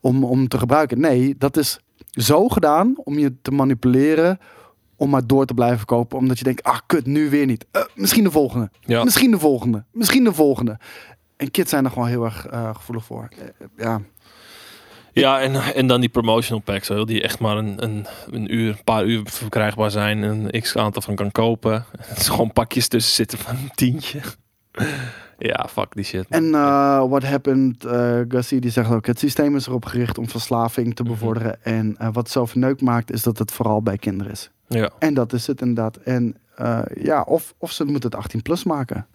om, 0.00 0.24
om 0.24 0.48
te 0.48 0.58
gebruiken. 0.58 1.00
Nee, 1.00 1.34
dat 1.38 1.56
is 1.56 1.80
zo 2.10 2.48
gedaan 2.48 2.94
om 3.04 3.18
je 3.18 3.34
te 3.42 3.50
manipuleren. 3.50 4.38
Om 4.96 5.10
maar 5.10 5.26
door 5.26 5.46
te 5.46 5.54
blijven 5.54 5.86
kopen. 5.86 6.18
Omdat 6.18 6.38
je 6.38 6.44
denkt, 6.44 6.62
ah 6.62 6.78
kut, 6.86 7.06
nu 7.06 7.30
weer 7.30 7.46
niet. 7.46 7.66
Misschien 7.94 8.24
de 8.24 8.30
volgende. 8.30 8.70
Ja. 8.80 9.04
Misschien 9.04 9.30
de 9.30 9.38
volgende. 9.38 9.84
Misschien 9.92 10.24
de 10.24 10.32
volgende. 10.32 10.78
En 11.36 11.50
kids 11.50 11.70
zijn 11.70 11.84
er 11.84 11.90
gewoon 11.90 12.08
heel 12.08 12.24
erg 12.24 12.46
gevoelig 12.72 13.04
voor. 13.04 13.28
Ja. 13.76 14.00
Ja, 15.12 15.40
en, 15.40 15.54
en 15.54 15.86
dan 15.86 16.00
die 16.00 16.08
promotional 16.08 16.62
packs, 16.62 16.88
die 17.04 17.22
echt 17.22 17.38
maar 17.38 17.56
een, 17.56 17.82
een, 17.82 18.06
een 18.30 18.54
uur, 18.54 18.68
een 18.68 18.84
paar 18.84 19.04
uur 19.04 19.20
verkrijgbaar 19.24 19.90
zijn. 19.90 20.22
En 20.22 20.48
een 20.52 20.60
x 20.60 20.76
aantal 20.76 21.02
van 21.02 21.14
kan 21.14 21.30
kopen. 21.32 21.72
Er 22.10 22.16
is 22.16 22.28
gewoon 22.28 22.52
pakjes 22.52 22.88
tussen 22.88 23.14
zitten 23.14 23.38
van 23.38 23.56
een 23.56 23.70
tientje. 23.74 24.20
Ja, 25.38 25.66
fuck 25.70 25.94
die 25.94 26.04
shit. 26.04 26.28
man. 26.30 26.44
En 26.44 26.54
eh 26.54 27.08
what 27.08 27.22
happened, 27.22 27.84
eh 27.84 28.20
Gassi 28.28 28.58
die 28.60 28.70
zegt 28.70 28.90
ook, 28.90 29.06
het 29.06 29.18
systeem 29.18 29.56
is 29.56 29.66
erop 29.66 29.84
gericht 29.84 30.18
om 30.18 30.28
verslaving 30.28 30.94
te 30.94 31.02
Mhm. 31.02 31.12
bevorderen. 31.12 31.64
En 31.64 31.94
eh, 31.98 32.08
wat 32.12 32.30
zo 32.30 32.46
verneukt 32.46 32.80
maakt, 32.80 33.12
is 33.12 33.22
dat 33.22 33.38
het 33.38 33.52
vooral 33.52 33.82
bij 33.82 33.98
kinderen 33.98 34.32
is. 34.32 34.50
ja. 34.66 34.90
En 34.98 35.14
dat 35.14 35.32
is 35.32 35.46
het 35.46 35.60
inderdaad. 35.60 35.96
En 35.96 36.36
ja, 37.02 37.22
of, 37.22 37.54
of 37.58 37.72
ze 37.72 37.84
moeten 37.84 38.10
het 38.10 38.18
18 38.18 38.42
plus 38.42 38.64
maken. 38.64 39.06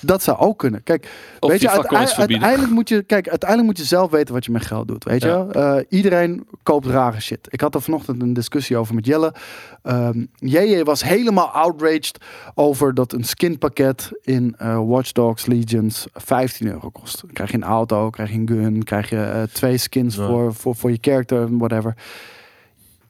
Dat 0.00 0.22
zou 0.22 0.38
ook 0.38 0.58
kunnen. 0.58 0.82
Kijk, 0.82 1.08
Of 1.40 1.50
weet 1.50 1.60
je, 1.60 1.70
uiteindelijk, 1.70 2.70
moet 2.70 2.88
je, 2.88 3.02
kijk, 3.02 3.28
uiteindelijk 3.28 3.68
moet 3.70 3.78
je 3.78 3.84
zelf 3.84 4.10
weten 4.10 4.34
wat 4.34 4.44
je 4.44 4.50
met 4.52 4.66
geld 4.66 4.88
doet. 4.88 5.04
Weet 5.04 5.22
je, 5.22 5.28
Ja. 5.28 5.46
Eh, 5.46 5.84
iedereen 5.88 6.46
koopt 6.62 6.86
rare 6.86 7.20
shit. 7.20 7.46
Ik 7.50 7.60
had 7.60 7.74
er 7.74 7.82
vanochtend 7.82 8.22
een 8.22 8.32
discussie 8.32 8.76
over 8.76 8.94
met 8.94 9.06
Jelle. 9.06 9.34
Ehm 9.82 10.24
JJ 10.34 10.82
was 10.82 11.02
helemaal 11.04 11.48
outraged 11.48 12.18
over 12.54 12.94
dat 12.94 13.12
een 13.12 13.24
skinpakket 13.24 14.10
in 14.22 14.54
eh 14.58 14.80
Watch 14.86 15.12
Dogs 15.12 15.46
Legions 15.46 16.06
15 16.12 16.66
euro 16.66 16.90
kost. 16.90 17.20
Dan 17.20 17.30
krijg 17.32 17.50
je 17.50 17.56
een 17.56 17.62
auto, 17.62 18.10
krijg 18.10 18.30
je 18.30 18.38
een 18.38 18.48
gun, 18.48 18.82
krijg 18.84 19.10
je 19.10 19.22
eh, 19.22 19.42
twee 19.42 19.78
skins 19.78 20.16
Ja. 20.16 20.26
voor, 20.26 20.54
voor, 20.54 20.76
voor 20.76 20.90
je 20.90 20.98
character, 21.00 21.56
whatever. 21.58 21.94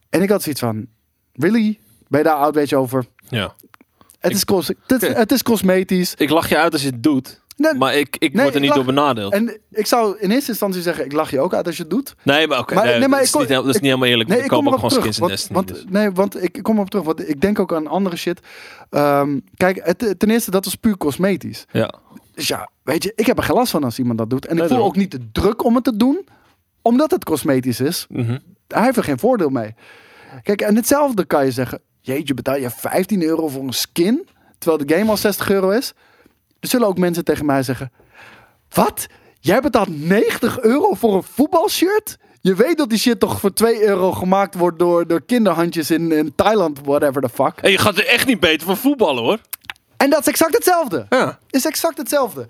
En 0.09 0.21
ik 0.21 0.29
had 0.29 0.41
zoiets 0.41 0.61
van, 0.61 0.85
really? 1.33 1.79
Ben 2.07 2.19
je 2.19 2.25
daar 2.25 2.35
outraged 2.35 2.73
over? 2.73 3.05
ja. 3.29 3.53
Het, 4.21 4.31
Ik- 4.31 4.37
is, 4.37 4.45
cos 4.45 4.67
het, 4.67 4.77
het 5.23 5.31
is 5.31 5.43
cosmetisch. 5.43 6.13
Ik 6.17 6.29
lach 6.29 6.49
je 6.49 6.57
uit 6.57 6.73
als 6.73 6.81
je 6.81 6.87
het 6.89 7.03
doet. 7.03 7.39
Nee, 7.57 7.73
Maar 7.73 7.95
ik, 7.95 8.15
ik 8.19 8.33
Nee, 8.33 8.41
word 8.41 8.53
er 8.55 8.59
niet 8.59 8.69
lach- 8.69 8.77
door 8.77 8.87
benadeeld. 8.87 9.33
En 9.33 9.57
ik 9.71 9.85
zou 9.85 10.17
in 10.19 10.31
eerste 10.31 10.49
instantie 10.49 10.81
zeggen, 10.81 11.05
ik 11.05 11.11
lach 11.11 11.31
je 11.31 11.39
ook 11.39 11.53
uit 11.53 11.65
als 11.65 11.75
je 11.77 11.81
het 11.81 11.91
doet. 11.91 12.15
nee, 12.23 12.47
maar 12.47 12.59
oké. 12.59 12.73
Nee, 12.75 12.83
nee, 12.83 13.07
maar 13.07 13.09
dat, 13.19 13.27
is 13.27 13.33
niet, 13.33 13.47
dat 13.47 13.65
is 13.67 13.73
niet 13.73 13.83
helemaal 13.83 14.07
eerlijk. 14.07 14.29
Nee, 14.29 14.41
ik 14.41 14.47
kom 14.47 14.67
ook 14.67 14.73
gewoon 14.75 14.89
terug. 14.89 15.03
skins 15.13 15.17
in 15.17 15.25
Want, 15.25 15.47
want, 15.51 15.67
dus. 15.67 15.83
Nee, 15.89 16.11
want 16.11 16.43
ik 16.43 16.59
kom 16.61 16.75
erop 16.75 16.89
terug. 16.89 17.05
Want 17.05 17.29
ik 17.29 17.41
denk 17.41 17.59
ook 17.59 17.73
aan 17.73 17.87
andere 17.87 18.15
shit. 18.15 18.39
Ehm, 18.89 19.39
kijk, 19.55 19.79
het, 19.83 20.15
ten 20.19 20.29
eerste, 20.29 20.51
dat 20.51 20.65
was 20.65 20.75
puur 20.75 20.97
cosmetisch. 20.97 21.65
Ja. 21.71 21.93
Dus 22.33 22.47
ja, 22.47 22.69
weet 22.83 23.03
je, 23.03 23.13
ik 23.15 23.25
heb 23.25 23.37
er 23.37 23.43
geen 23.43 23.55
last 23.55 23.71
van 23.71 23.83
als 23.83 23.99
iemand 23.99 24.17
dat 24.17 24.29
doet. 24.29 24.45
En 24.45 24.57
ik 24.57 24.67
voel 24.67 24.83
ook 24.83 24.95
niet 24.95 25.11
de 25.11 25.31
druk 25.31 25.63
om 25.63 25.75
het 25.75 25.83
te 25.83 25.95
doen. 25.97 26.27
Omdat 26.81 27.11
het 27.11 27.23
cosmetisch 27.23 27.79
is. 27.79 28.05
Mhm. 28.09 28.37
Hij 28.67 28.83
heeft 28.83 28.97
er 28.97 29.03
geen 29.03 29.19
voordeel 29.19 29.49
mee. 29.49 29.75
Kijk, 30.43 30.61
en 30.61 30.75
hetzelfde 30.75 31.25
kan 31.25 31.45
je 31.45 31.51
zeggen. 31.51 31.81
Jeetje, 32.01 32.33
betaal 32.33 32.57
je 32.57 32.69
15 32.69 33.23
euro 33.23 33.47
voor 33.47 33.63
een 33.63 33.73
skin? 33.73 34.27
Terwijl 34.57 34.85
de 34.85 34.95
game 34.95 35.09
al 35.09 35.17
60 35.17 35.49
euro 35.49 35.69
is. 35.69 35.93
Er 36.59 36.67
zullen 36.67 36.87
ook 36.87 36.97
mensen 36.97 37.23
tegen 37.23 37.45
mij 37.45 37.63
zeggen. 37.63 37.91
Wat? 38.69 39.07
Jij 39.39 39.61
betaalt 39.61 39.99
90 40.07 40.59
euro 40.59 40.93
voor 40.93 41.15
een 41.15 41.23
voetbalshirt? 41.23 42.17
Je 42.41 42.55
weet 42.55 42.77
dat 42.77 42.89
die 42.89 42.97
shit 42.99 43.19
toch 43.19 43.39
voor 43.39 43.53
2 43.53 43.83
euro 43.83 44.11
gemaakt 44.11 44.55
wordt 44.55 44.79
door, 44.79 45.07
door 45.07 45.21
kinderhandjes 45.21 45.91
in, 45.91 46.11
in 46.11 46.35
Thailand, 46.35 46.79
whatever 46.83 47.21
the 47.21 47.29
fuck. 47.29 47.57
En 47.61 47.71
je 47.71 47.77
gaat 47.77 47.97
er 47.97 48.07
echt 48.07 48.27
niet 48.27 48.39
beter 48.39 48.67
van 48.67 48.77
voetballen 48.77 49.23
hoor. 49.23 49.39
En 49.97 50.09
dat 50.09 50.19
is 50.19 50.27
exact 50.27 50.53
hetzelfde. 50.53 51.05
Ja. 51.09 51.39
Is 51.49 51.65
exact 51.65 51.97
hetzelfde. 51.97 52.47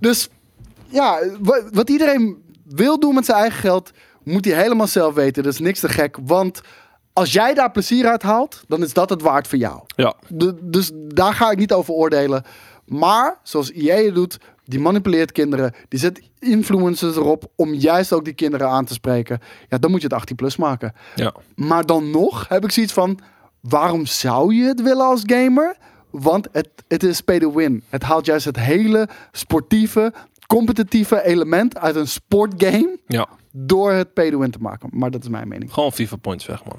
Dus 0.00 0.28
ja, 0.88 1.18
wa- 1.40 1.62
wat 1.72 1.90
iedereen 1.90 2.42
wil 2.64 2.98
doen 3.00 3.14
met 3.14 3.24
zijn 3.24 3.38
eigen 3.38 3.60
geld, 3.60 3.90
moet 4.22 4.44
hij 4.44 4.54
helemaal 4.62 4.86
zelf 4.86 5.14
weten. 5.14 5.42
Dat 5.42 5.52
is 5.52 5.58
niks 5.58 5.80
te 5.80 5.88
gek. 5.88 6.16
Want 6.22 6.60
als 7.16 7.32
jij 7.32 7.54
daar 7.54 7.70
plezier 7.70 8.06
uit 8.06 8.22
haalt, 8.22 8.62
dan 8.68 8.82
is 8.82 8.92
dat 8.92 9.10
het 9.10 9.22
waard 9.22 9.48
voor 9.48 9.58
jou. 9.58 9.80
Ja. 9.86 10.14
De- 10.28 10.58
dus 10.62 10.90
daar 10.94 11.32
ga 11.34 11.50
ik 11.50 11.58
niet 11.58 11.72
over 11.72 11.94
oordelen. 11.94 12.42
Maar 12.86 13.38
zoals 13.42 13.70
het 13.74 14.14
doet, 14.14 14.38
die 14.64 14.80
manipuleert 14.80 15.32
kinderen. 15.32 15.74
Die 15.88 15.98
zet 15.98 16.20
influencers 16.38 17.16
erop 17.16 17.44
om 17.56 17.74
juist 17.74 18.12
ook 18.12 18.24
die 18.24 18.32
kinderen 18.34 18.68
aan 18.68 18.84
te 18.84 18.92
spreken. 18.92 19.38
Ja, 19.68 19.78
dan 19.78 19.90
moet 19.90 20.00
je 20.00 20.06
het 20.06 20.16
18 20.16 20.36
plus 20.36 20.56
maken. 20.56 20.92
Ja. 21.14 21.34
Maar 21.54 21.84
dan 21.86 22.10
nog 22.10 22.48
heb 22.48 22.64
ik 22.64 22.70
zoiets 22.70 22.92
van: 22.92 23.18
waarom 23.60 24.06
zou 24.06 24.54
je 24.54 24.64
het 24.64 24.82
willen 24.82 25.06
als 25.06 25.22
gamer? 25.26 25.76
Want 26.10 26.48
het, 26.52 26.68
het 26.88 27.02
is 27.02 27.20
pay 27.20 27.38
to 27.38 27.52
win. 27.52 27.82
Het 27.88 28.02
haalt 28.02 28.26
juist 28.26 28.44
het 28.44 28.56
hele 28.58 29.08
sportieve, 29.32 30.12
competitieve 30.46 31.24
element 31.24 31.78
uit 31.78 31.96
een 31.96 32.08
sportgame 32.08 32.98
Ja. 33.06 33.26
door 33.52 33.92
het 33.92 34.12
pay 34.14 34.30
to 34.30 34.38
win 34.38 34.50
te 34.50 34.58
maken. 34.60 34.88
Maar 34.92 35.10
dat 35.10 35.22
is 35.22 35.28
mijn 35.28 35.48
mening. 35.48 35.72
Gewoon 35.72 35.92
FIFA 35.92 36.16
points 36.16 36.46
weg, 36.46 36.64
man. 36.64 36.76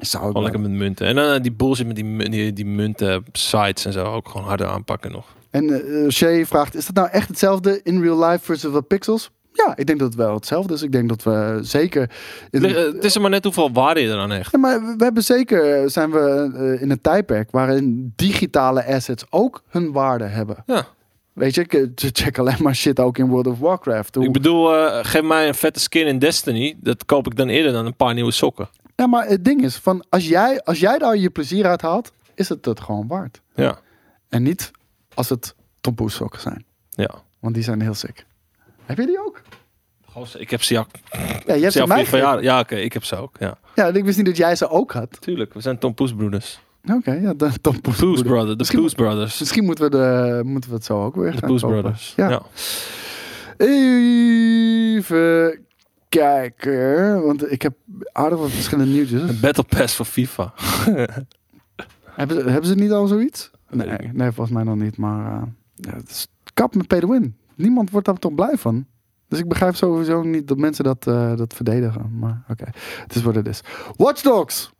Zou 0.00 0.32
wel. 0.32 0.42
lekker 0.42 0.60
met 0.60 0.70
munten. 0.70 1.06
En 1.06 1.14
dan 1.14 1.32
eh, 1.34 1.40
die 1.42 1.52
bullshit 1.52 1.86
met 1.86 1.96
die, 1.96 2.28
die, 2.30 2.52
die 2.52 2.66
munten 2.66 3.24
sites 3.32 3.84
en 3.84 3.92
zo 3.92 4.04
ook 4.04 4.28
gewoon 4.28 4.46
harder 4.46 4.66
aanpakken 4.66 5.12
nog. 5.12 5.26
En 5.50 5.70
eh 6.04 6.10
Shay 6.10 6.46
vraagt: 6.46 6.74
is 6.74 6.86
dat 6.86 6.94
nou 6.94 7.08
echt 7.08 7.28
hetzelfde 7.28 7.80
in 7.82 8.02
real 8.02 8.24
life 8.28 8.44
versus 8.44 8.70
wat 8.72 8.86
pixels? 8.86 9.30
Ja, 9.52 9.76
ik 9.76 9.86
denk 9.86 9.98
dat 9.98 10.08
het 10.08 10.16
wel 10.16 10.34
hetzelfde 10.34 10.74
is. 10.74 10.82
Ik 10.82 10.92
denk 10.92 11.08
dat 11.08 11.22
we 11.22 11.58
zeker. 11.62 12.10
in- 12.50 12.64
eh, 12.64 12.74
Het 12.74 13.04
is 13.04 13.14
er 13.14 13.20
maar 13.20 13.30
net 13.30 13.44
hoeveel 13.44 13.72
waarde 13.72 14.00
je 14.00 14.08
eraan 14.08 14.30
hecht. 14.30 14.52
Ja, 14.52 14.58
maar 14.58 14.80
we 14.98 15.04
hebben 15.04 15.22
zeker 15.22 15.90
zijn 15.90 16.10
we 16.10 16.50
eh, 16.54 16.82
in 16.82 16.90
een 16.90 17.00
tijdperk 17.00 17.50
waarin 17.50 18.12
digitale 18.16 18.84
assets 18.86 19.24
ook 19.30 19.62
hun 19.68 19.92
waarde 19.92 20.24
hebben. 20.24 20.62
Ja. 20.66 20.86
Weet 21.32 21.54
je, 21.54 21.60
ik 21.60 21.74
eh, 21.74 21.82
check 22.22 22.38
alleen 22.38 22.56
maar 22.62 22.74
shit 22.74 23.00
ook 23.00 23.18
in 23.18 23.26
World 23.28 23.46
of 23.46 23.58
Warcraft. 23.58 24.14
Hoe- 24.14 24.24
Ik 24.24 24.32
bedoel, 24.32 24.74
eh, 24.76 24.98
geef 25.04 25.22
mij 25.22 25.48
een 25.48 25.54
vette 25.54 25.80
skin 25.80 26.06
in 26.06 26.18
Destiny. 26.18 26.76
Dat 26.80 27.04
koop 27.04 27.26
ik 27.26 27.36
dan 27.36 27.48
eerder 27.48 27.72
dan 27.72 27.86
een 27.86 27.96
paar 27.96 28.14
nieuwe 28.14 28.32
sokken. 28.32 28.68
Ja, 28.98 29.06
maar 29.06 29.26
het 29.26 29.44
ding 29.44 29.62
is, 29.64 29.76
van 29.76 30.04
als 30.08 30.28
jij, 30.28 30.62
als 30.62 30.80
jij 30.80 30.98
daar 30.98 31.16
je 31.16 31.30
plezier 31.30 31.66
uit 31.66 31.82
haalt, 31.82 32.12
is 32.34 32.48
het 32.48 32.64
het 32.64 32.80
gewoon 32.80 33.06
waard. 33.06 33.40
Ja. 33.54 33.78
En 34.28 34.42
niet 34.42 34.70
als 35.14 35.28
het 35.28 35.54
tompoes 35.80 36.14
sokken 36.14 36.40
zijn. 36.40 36.64
Ja. 36.90 37.10
Want 37.40 37.54
die 37.54 37.62
zijn 37.62 37.80
heel 37.80 37.94
sick. 37.94 38.26
Heb 38.84 38.98
je 38.98 39.06
die 39.06 39.18
ook? 39.26 39.42
Ik 40.38 40.50
heb 40.50 40.62
ze 40.62 40.74
ja, 40.74 40.86
Ja, 41.46 41.54
je 41.54 41.60
hebt 41.60 41.72
ze 41.72 41.86
mij 41.86 42.06
verjaardag. 42.06 42.42
Ja, 42.44 42.60
oké, 42.60 42.74
ik 42.74 42.92
heb 42.92 43.04
ze 43.04 43.16
ook. 43.16 43.36
Ja. 43.38 43.58
Ja, 43.74 43.86
ik 43.86 44.04
wist 44.04 44.16
niet 44.16 44.26
dat 44.26 44.36
jij 44.36 44.56
ze 44.56 44.68
ook 44.68 44.92
had. 44.92 45.20
Tuurlijk, 45.20 45.54
we 45.54 45.60
zijn 45.60 45.78
Tom 45.78 45.94
Poes 45.94 46.14
broeders. 46.14 46.60
Oké, 46.92 47.12
ja, 47.12 47.34
de 47.34 47.50
tompoes. 47.60 47.96
Poes 47.96 48.22
Brothers, 48.22 48.50
de 48.50 48.56
Misschien- 48.56 48.80
Poes 48.80 48.94
Brothers. 48.94 49.38
Misschien 49.38 49.64
moeten 49.64 49.84
we, 49.84 49.90
de, 49.90 50.40
moeten 50.44 50.70
we 50.70 50.76
het 50.76 50.84
zo 50.84 51.04
ook 51.04 51.14
weer 51.14 51.32
De 51.32 51.38
gaan 51.38 51.48
Poes 51.48 51.60
kopen. 51.60 51.80
Brothers. 51.80 52.12
Ja. 52.16 52.28
Ja. 52.28 52.42
Even 53.66 55.66
kijken, 56.08 57.22
want 57.22 57.52
ik 57.52 57.62
heb 57.62 57.74
aardig 58.12 58.38
wat 58.38 58.50
verschillende 58.50 58.92
nieuwtjes. 58.92 59.22
Een 59.22 59.40
Battle 59.40 59.64
Pass 59.64 59.96
voor 59.96 60.06
FIFA. 60.06 60.54
Hebben 62.18 62.36
ze, 62.36 62.50
hebben 62.50 62.66
ze 62.66 62.74
niet 62.74 62.90
al 62.90 63.06
zoiets? 63.06 63.50
Nee, 63.70 64.10
nee, 64.12 64.30
volgens 64.30 64.56
mij 64.56 64.64
nog 64.64 64.76
niet. 64.76 64.96
Maar 64.96 65.32
eh, 65.32 65.42
ja, 65.74 65.94
het 65.94 66.08
is 66.08 66.26
kap 66.54 66.74
met 66.74 66.86
pay 66.86 67.00
to 67.00 67.08
win. 67.08 67.36
Niemand 67.54 67.90
wordt 67.90 68.06
daar 68.06 68.16
toch 68.16 68.34
blij 68.34 68.56
van. 68.56 68.86
Dus 69.28 69.38
ik 69.38 69.48
begrijp 69.48 69.76
sowieso 69.76 70.22
niet 70.22 70.48
dat 70.48 70.58
mensen 70.58 70.84
dat, 70.84 71.06
eh, 71.06 71.36
dat 71.36 71.54
verdedigen. 71.54 72.18
Maar 72.18 72.42
oké, 72.48 72.64
het 73.02 73.14
is 73.14 73.22
wat 73.22 73.34
het 73.34 73.46
is. 73.46 73.60
Watch 73.96 74.22
Dogs. 74.22 74.70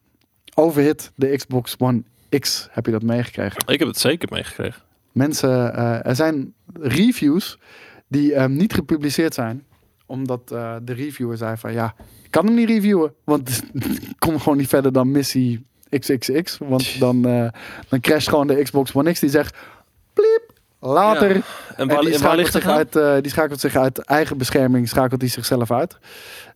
Overhit 0.55 1.13
de 1.15 1.37
Xbox 1.37 1.75
One 1.79 2.03
X. 2.39 2.69
Heb 2.71 2.87
je 2.87 2.93
dat 2.93 3.03
meegekregen? 3.03 3.63
Ik 3.67 3.79
heb 3.79 3.89
het 3.89 3.99
zeker 3.99 4.29
meegekregen. 4.33 4.83
Mensen, 5.13 5.75
eh, 5.75 6.07
er 6.07 6.17
zijn 6.17 6.55
reviews 6.73 7.59
die 8.09 8.35
ehm, 8.35 8.53
niet 8.53 8.75
gepubliceerd 8.75 9.35
zijn. 9.35 9.65
Omdat 10.09 10.51
eh, 10.53 10.75
de 10.83 10.93
reviewer 10.93 11.37
zei 11.37 11.57
van 11.57 11.73
ja, 11.73 11.95
ik 12.23 12.31
kan 12.31 12.47
hem 12.47 12.55
niet 12.55 12.69
reviewen. 12.69 13.15
Want 13.25 13.63
ik 14.11 14.15
kom 14.19 14.39
gewoon 14.39 14.59
niet 14.59 14.69
verder 14.69 14.93
dan 14.93 15.11
missie 15.11 15.67
XXX. 15.91 16.59
Want 16.59 16.99
dan, 16.99 17.27
eh, 17.27 17.49
dan 17.89 18.01
crasht 18.01 18.29
gewoon 18.29 18.47
de 18.47 18.63
Xbox 18.63 18.95
One 18.95 19.13
X. 19.13 19.21
Die 19.21 19.31
zegt 19.31 19.57
pliep, 20.13 20.53
later. 20.81 21.35
Ja. 21.37 21.43
En 21.77 21.89
waar, 21.89 22.01
die, 22.01 22.15
en 22.15 22.23
waar 22.23 22.37
ligt 22.37 22.49
schakelt 22.49 22.51
zich 22.51 22.67
aan? 22.67 22.77
uit, 22.77 22.97
eh, 22.97 23.23
die 23.23 23.31
schakelt 23.31 23.61
zich 23.61 23.77
uit 23.77 23.99
eigen 23.99 24.39
bescherming, 24.39 24.89
schakelt 24.89 25.21
hij 25.21 25.31
zichzelf 25.31 25.71
uit. 25.71 25.99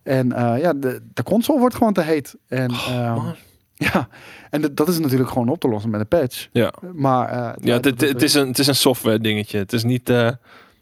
En 0.02 0.28
ja, 0.36 0.72
de, 0.72 1.02
de 1.14 1.22
console 1.22 1.58
wordt 1.58 1.74
gewoon 1.74 1.92
te 1.92 2.02
heet. 2.02 2.36
En, 2.48 2.70
ehm, 2.70 3.14
man. 3.14 3.34
ja, 3.74 4.08
en 4.50 4.74
dat- 4.74 4.88
is 4.88 4.98
natuurlijk 4.98 5.30
gewoon 5.30 5.48
op 5.48 5.60
te 5.60 5.68
lossen 5.68 5.90
met 5.90 6.00
een 6.00 6.08
patch. 6.08 6.48
Ja, 6.52 6.72
Maar 6.92 7.54
ja 7.60 7.74
het, 7.74 7.84
het, 8.00 8.22
is 8.22 8.34
een, 8.34 8.48
het 8.48 8.58
is 8.58 8.66
een 8.66 8.74
software 8.74 9.18
dingetje. 9.20 9.58
Het 9.58 9.72
is 9.72 9.84
niet, 9.84 10.10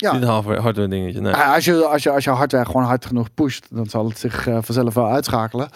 ja, 0.01 0.12
niet 0.12 0.22
een 0.22 0.28
hardware, 0.28 0.61
hardware 0.61 0.88
dingetje. 0.88 1.20
Nee. 1.20 1.32
Ah, 1.32 1.55
Als 1.55 1.64
je, 1.64 1.84
als, 1.84 2.03
je, 2.03 2.11
als 2.11 2.24
je 2.24 2.30
hardware 2.30 2.64
gewoon 2.66 2.82
hard 2.82 3.07
genoeg 3.07 3.34
pusht, 3.34 3.66
dan 3.70 3.86
zal 3.86 4.09
het 4.09 4.18
zich 4.18 4.46
eh, 4.46 4.59
vanzelf 4.61 4.94
wel 4.94 5.07
uitschakelen. 5.09 5.68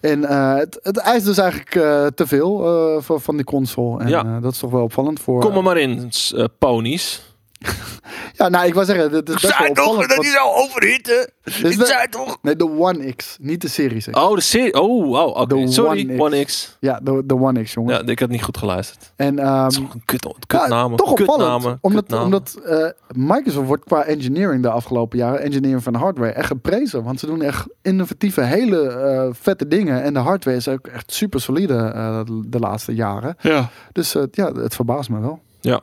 En 0.00 0.24
eh, 0.24 0.54
het, 0.54 0.78
het 0.82 0.96
eist 0.96 1.24
dus 1.24 1.38
eigenlijk 1.38 1.74
eh, 1.74 2.06
te 2.06 2.26
veel 2.26 3.02
van, 3.02 3.36
die 3.36 3.44
console. 3.44 4.00
En 4.00 4.08
Ja. 4.08 4.40
dat 4.40 4.52
is 4.52 4.58
toch 4.58 4.70
wel 4.70 4.82
opvallend 4.82 5.20
voor. 5.20 5.40
Kom 5.40 5.56
er 5.56 5.62
maar 5.62 5.78
in, 5.78 6.10
ponies. 6.58 7.29
Ja, 8.32 8.48
nou, 8.48 8.66
ik 8.66 8.74
wou 8.74 8.86
zeggen, 8.86 9.12
het 9.12 9.28
is 9.28 9.34
best 9.40 9.58
wel 9.58 9.68
opvallend. 9.68 10.14
want- 10.14 10.26
zou 10.26 10.48
overhitten. 10.54 11.30
is 11.44 11.76
wel- 11.76 11.86
zei 11.86 12.08
toch? 12.08 12.38
Nee, 12.42 12.56
de 12.56 12.70
One 12.78 13.12
X, 13.12 13.36
niet 13.40 13.60
de 13.60 13.68
Series 13.68 14.06
X. 14.06 14.18
Oh, 14.18 14.34
de 14.34 14.40
serie. 14.40 14.80
Oh, 14.80 15.10
oh 15.10 15.26
oké. 15.26 15.46
De 15.46 15.70
Sorry, 15.72 16.00
One 16.00 16.14
X. 16.14 16.20
One 16.20 16.44
X. 16.44 16.76
Ja, 16.80 17.00
de, 17.02 17.22
de 17.24 17.34
One 17.34 17.62
X, 17.62 17.72
jongens. 17.72 17.96
Ja, 17.98 18.06
ik 18.06 18.18
had 18.18 18.28
niet 18.28 18.42
goed 18.42 18.58
geluisterd. 18.58 19.12
En 19.16 19.38
ehm, 19.38 19.66
is 19.66 19.74
gewoon 19.74 19.90
een 19.94 20.02
kut, 20.04 20.24
ja, 20.24 20.58
kutnamen. 20.58 20.96
toch 20.96 21.10
opvallend. 21.10 21.38
kutnamen, 21.38 21.78
omdat 21.80 22.00
kutnamen. 22.06 22.24
omdat 22.24 22.58
eh, 22.64 22.86
Microsoft 23.16 23.66
wordt 23.66 23.84
qua 23.84 24.02
engineering 24.04 24.62
de 24.62 24.70
afgelopen 24.70 25.18
jaren, 25.18 25.40
engineering 25.40 25.82
van 25.82 25.94
hardware, 25.94 26.32
echt 26.32 26.46
geprezen. 26.46 27.02
Want 27.02 27.20
ze 27.20 27.26
doen 27.26 27.42
echt 27.42 27.66
innovatieve, 27.82 28.40
hele 28.42 28.88
eh, 28.88 29.28
vette 29.32 29.68
dingen. 29.68 30.02
En 30.02 30.12
de 30.14 30.20
hardware 30.20 30.56
is 30.56 30.68
ook 30.68 30.86
echt 30.86 31.12
super 31.12 31.40
solide 31.40 31.74
eh, 31.94 32.20
de 32.46 32.58
laatste 32.58 32.94
jaren. 32.94 33.36
Ja. 33.40 33.70
Dus 33.92 34.14
eh, 34.14 34.22
ja, 34.30 34.52
het 34.52 34.74
verbaast 34.74 35.10
me 35.10 35.20
wel. 35.20 35.40
Ja. 35.60 35.80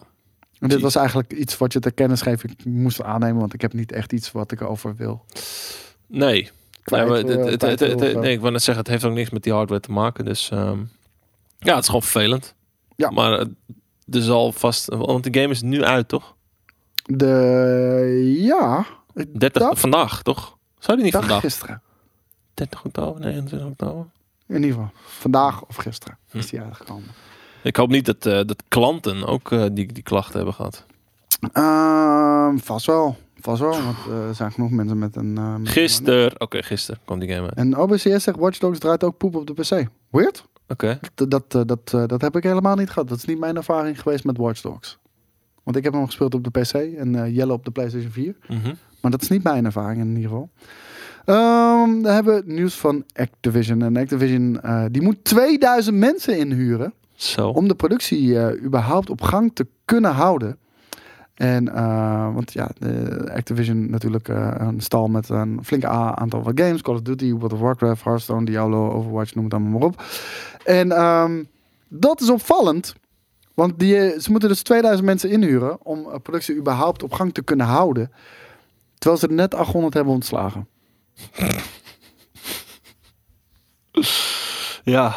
En 0.59 0.67
dit 0.69 0.81
was 0.81 0.95
eigenlijk 0.95 1.33
iets 1.33 1.57
wat 1.57 1.73
je 1.73 1.79
te 1.79 1.91
kennis 1.91 2.21
geeft. 2.21 2.43
Ik 2.43 2.65
moest 2.65 3.01
aannemen, 3.03 3.39
want 3.39 3.53
ik 3.53 3.61
heb 3.61 3.73
niet 3.73 3.91
echt 3.91 4.13
iets 4.13 4.31
wat 4.31 4.51
ik 4.51 4.61
over 4.61 4.95
wil. 4.95 5.25
Nee. 6.07 6.49
Kwijt, 6.83 7.07
nee, 7.09 7.23
maar 7.23 7.35
het, 7.51 7.63
eh, 7.63 7.69
het, 7.69 7.79
wil 7.79 7.99
zo. 8.11 8.19
nee, 8.19 8.31
ik 8.33 8.39
wou 8.39 8.51
net 8.51 8.63
zeggen, 8.63 8.83
het 8.83 8.91
heeft 8.93 9.05
ook 9.05 9.13
niks 9.17 9.29
met 9.29 9.43
die 9.43 9.53
hardware 9.53 9.81
te 9.81 9.91
maken. 9.91 10.25
Dus 10.25 10.49
ehm, 10.49 10.79
ja, 11.59 11.71
het 11.73 11.79
is 11.81 11.85
gewoon 11.85 12.01
vervelend. 12.01 12.55
Ja. 12.95 13.09
Maar 13.09 13.39
eh, 13.39 13.45
er 14.11 14.21
zal 14.21 14.51
vast... 14.51 14.85
Want 14.95 15.23
de 15.33 15.39
game 15.39 15.53
is 15.53 15.61
nu 15.61 15.83
uit, 15.83 16.07
toch? 16.07 16.35
De, 17.05 18.33
ja, 18.37 18.85
ik 19.13 19.39
30 19.39 19.61
dacht- 19.61 19.79
vandaag, 19.79 20.21
toch? 20.21 20.57
Zou 20.79 20.95
die 20.95 21.05
niet 21.05 21.13
dacht 21.13 21.25
vandaag? 21.25 21.43
gisteren. 21.43 21.81
30 22.53 22.85
oktober? 22.85 23.21
Nee, 23.21 23.31
21 23.33 23.69
oktober? 23.69 24.05
In 24.47 24.55
ieder 24.55 24.69
geval, 24.71 24.89
vandaag 25.05 25.65
of 25.65 25.75
gisteren 25.75 26.17
Hm. 26.29 26.37
is 26.37 26.49
die 26.49 26.61
uitgekomen. 26.61 27.09
Ik 27.63 27.75
hoop 27.75 27.89
niet 27.89 28.05
dat, 28.05 28.25
eh, 28.25 28.33
dat 28.33 28.63
klanten 28.67 29.25
ook 29.25 29.51
eh, 29.51 29.65
die, 29.71 29.93
die 29.93 30.03
klachten 30.03 30.35
hebben 30.35 30.53
gehad. 30.53 30.85
Ehm, 31.51 32.57
vast 32.57 32.85
wel. 32.85 33.15
Vast 33.39 33.61
wel, 33.61 33.83
want 33.83 33.97
eh, 34.09 34.27
er 34.27 34.35
zijn 34.35 34.51
genoeg 34.51 34.69
mensen 34.69 34.97
met 34.97 35.15
een... 35.15 35.33
met 35.33 35.69
Gisteren, 35.69 36.41
oké, 36.41 36.63
gisteren 36.63 37.01
kwam 37.05 37.19
die 37.19 37.29
game 37.29 37.41
uit. 37.41 37.53
En 37.53 37.77
OBCS 37.77 38.23
zegt 38.23 38.37
Watch 38.37 38.57
Dogs 38.57 38.79
draait 38.79 39.03
ook 39.03 39.17
poep 39.17 39.35
op 39.35 39.47
de 39.47 39.53
PC. 39.53 39.87
Weird? 40.09 40.45
Oké, 40.67 40.99
Dat, 41.15 41.51
dat, 41.51 41.67
dat, 41.67 42.09
dat 42.09 42.21
heb 42.21 42.35
ik 42.35 42.43
helemaal 42.43 42.75
niet 42.75 42.89
gehad. 42.89 43.09
Dat 43.09 43.17
is 43.17 43.25
niet 43.25 43.39
mijn 43.39 43.55
ervaring 43.55 44.01
geweest 44.01 44.23
met 44.23 44.37
Watch 44.37 44.61
Dogs. 44.61 44.97
Want 45.67 45.79
ik 45.79 45.83
heb 45.83 45.93
hem 45.93 46.05
gespeeld 46.05 46.33
op 46.33 46.43
de 46.43 46.59
PC 46.59 46.73
en 46.73 47.15
eh, 47.15 47.35
Jelle 47.35 47.53
op 47.53 47.65
de 47.65 47.71
PlayStation 47.71 48.11
4. 48.11 48.35
Mhm. 48.47 48.73
Maar 49.01 49.11
dat 49.11 49.21
is 49.21 49.27
niet 49.27 49.43
mijn 49.43 49.65
ervaring 49.65 50.01
in 50.01 50.15
ieder 50.15 50.29
geval. 50.29 50.49
Ehm 51.25 52.01
we 52.01 52.09
hebben 52.09 52.43
nieuws 52.45 52.75
van 52.75 53.03
Activision. 53.13 53.81
En 53.81 53.97
Activision 53.97 54.59
die 54.91 55.01
moet 55.01 55.23
2000 55.23 55.95
mensen 55.95 56.37
inhuren 56.37 56.93
Zo. 57.18 57.49
om 57.49 57.68
de 57.68 57.76
productie 57.76 58.39
eh, 58.39 58.63
überhaupt 58.63 59.09
op 59.09 59.22
gang 59.22 59.51
te 59.53 59.68
kunnen 59.86 60.11
houden. 60.11 60.57
En 61.34 61.76
eh, 61.76 62.34
want 62.34 62.53
ja, 62.53 62.70
Activision 63.34 63.89
natuurlijk 63.89 64.27
eh, 64.30 64.53
een 64.57 64.81
stal 64.81 65.07
met 65.07 65.30
een 65.30 65.60
flink 65.64 65.84
a- 65.85 66.15
aantal 66.15 66.44
van 66.44 66.57
games. 66.57 66.81
Call 66.81 66.95
of 66.95 67.02
Duty, 67.02 67.31
World 67.34 67.53
of 67.53 67.60
Warcraft, 67.60 68.03
Hearthstone, 68.03 68.45
Diablo, 68.45 68.91
Overwatch, 68.91 69.35
noem 69.35 69.44
het 69.44 69.53
allemaal 69.53 69.72
maar 69.80 69.88
op. 69.88 70.03
En 70.64 70.91
ehm, 70.91 71.44
dat 71.88 72.22
is 72.22 72.30
opvallend. 72.30 72.95
Want 73.53 73.80
die, 73.80 74.22
ze 74.22 74.31
moeten 74.31 74.49
dus 74.49 74.61
2000 74.61 75.06
mensen 75.07 75.30
inhuren 75.30 75.77
om 75.85 76.22
productie 76.22 76.56
überhaupt 76.56 77.03
op 77.03 77.11
gang 77.14 77.34
te 77.34 77.41
kunnen 77.44 77.65
houden. 77.65 78.11
Terwijl 78.98 79.22
ze 79.22 79.27
er 79.27 79.34
net 79.34 79.56
800 79.56 79.94
hebben 79.94 80.14
ontslagen. 80.14 80.68
Ja, 84.84 85.15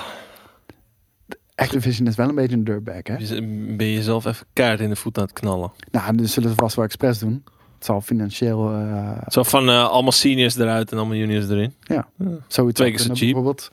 Activision 1.60 2.06
is 2.06 2.14
wel 2.14 2.28
een 2.28 2.34
beetje 2.34 2.56
een 2.56 2.64
dirtbag, 2.64 3.00
hè? 3.02 3.16
ben 3.76 3.86
je 3.86 4.02
zelf 4.02 4.24
even 4.24 4.46
keihard 4.52 4.80
in 4.80 4.88
de 4.88 4.96
voet 4.96 5.18
aan 5.18 5.24
het 5.24 5.32
knallen. 5.32 5.72
Nou, 5.90 6.16
dat 6.16 6.28
zullen 6.28 6.48
ze 6.48 6.54
vast 6.54 6.76
wel 6.76 6.84
expres 6.84 7.18
doen. 7.18 7.44
Het 7.74 7.84
zal 7.84 8.00
financieel 8.00 8.72
eh, 8.72 9.10
Zo 9.28 9.42
van 9.42 9.68
eh, 9.68 9.88
allemaal 9.88 10.12
seniors 10.12 10.56
eruit 10.56 10.92
en 10.92 10.98
allemaal 10.98 11.16
juniors 11.16 11.48
erin. 11.48 11.74
zoiets 12.48 12.78
Twee 12.78 12.90
keer 12.90 12.98
zo 13.00 13.06
cheap. 13.06 13.18
bijvoorbeeld. 13.18 13.70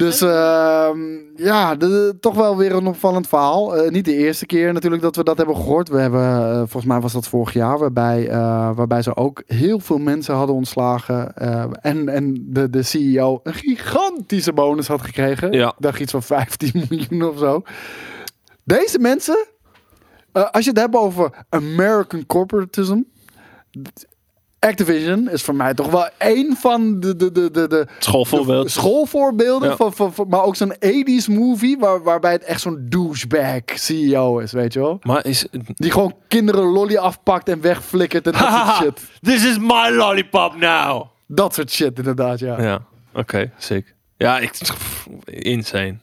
Dus 0.00 0.20
ehm, 0.20 0.98
ja, 1.36 1.74
de- 1.76 2.16
toch 2.20 2.34
wel 2.34 2.56
weer 2.56 2.72
een 2.74 2.86
opvallend 2.86 3.28
verhaal. 3.28 3.76
Eh, 3.76 3.90
niet 3.90 4.04
de 4.04 4.14
eerste 4.16 4.46
keer 4.46 4.72
natuurlijk 4.72 5.02
dat 5.02 5.16
we 5.16 5.24
dat 5.24 5.36
hebben 5.36 5.56
gehoord. 5.56 5.88
We 5.88 5.98
hebben, 6.00 6.20
eh, 6.22 6.56
volgens 6.56 6.84
mij 6.84 7.00
was 7.00 7.12
dat 7.12 7.28
vorig 7.28 7.52
jaar, 7.52 7.78
waarbij, 7.78 8.28
eh, 8.28 8.70
waarbij 8.74 9.02
ze 9.02 9.16
ook 9.16 9.42
heel 9.46 9.78
veel 9.80 9.98
mensen 9.98 10.34
hadden 10.34 10.54
ontslagen. 10.56 11.34
eh, 11.36 11.64
en 11.80 12.08
en 12.08 12.46
de, 12.48 12.70
de 12.70 12.82
CEO 12.82 13.40
een 13.42 13.54
gigantische 13.54 14.52
bonus 14.52 14.86
had 14.88 15.02
gekregen. 15.02 15.52
Ja. 15.52 15.68
Ik 15.68 15.74
dacht 15.78 16.00
iets 16.00 16.12
van 16.12 16.22
15 16.22 16.84
miljoen 16.88 17.22
of 17.30 17.38
zo. 17.38 17.62
Deze 18.64 18.98
mensen, 18.98 19.46
eh, 20.32 20.50
als 20.50 20.64
je 20.64 20.70
het 20.70 20.78
hebt 20.80 20.96
over 20.96 21.44
American 21.48 22.26
corporatism. 22.26 23.00
Activision 24.60 25.30
is 25.30 25.42
voor 25.42 25.54
mij 25.54 25.74
toch 25.74 25.90
wel 25.90 26.08
één 26.18 26.56
van 26.56 27.00
de, 27.00 27.16
de, 27.16 27.32
de, 27.32 27.50
de, 27.50 27.68
de, 27.68 27.86
Schoolvoorbeeld. 27.98 28.64
de 28.64 28.70
schoolvoorbeelden. 28.70 29.68
Ja. 29.68 29.76
Van, 29.76 29.92
van, 29.92 30.14
van- 30.14 30.28
maar 30.28 30.42
ook 30.42 30.56
zo'n 30.56 30.74
80s 30.74 31.28
movie 31.30 31.78
waar, 31.78 32.02
waarbij 32.02 32.32
het 32.32 32.44
echt 32.44 32.60
zo'n 32.60 32.86
douchebag 32.88 33.60
CEO 33.64 34.38
is, 34.38 34.52
weet 34.52 34.72
je 34.72 34.78
wel? 34.80 34.98
Maar 35.02 35.26
is... 35.26 35.46
Die 35.74 35.90
gewoon 35.90 36.14
kinderen 36.28 36.62
lolly 36.64 36.96
afpakt 36.96 37.48
en 37.48 37.60
wegflikkert 37.60 38.26
en 38.26 38.32
dat 38.32 38.40
soort 38.40 38.76
shit. 38.76 39.00
this 39.22 39.44
is 39.44 39.58
my 39.58 39.90
lollipop 39.90 40.56
now. 40.56 41.04
Dat 41.26 41.54
soort 41.54 41.70
shit 41.70 41.98
inderdaad, 41.98 42.38
ja. 42.38 42.62
Ja, 42.62 42.82
oké, 43.14 43.50
sick. 43.58 43.94
Ja, 44.16 44.38
ik... 44.38 44.52
Insane. 45.24 45.96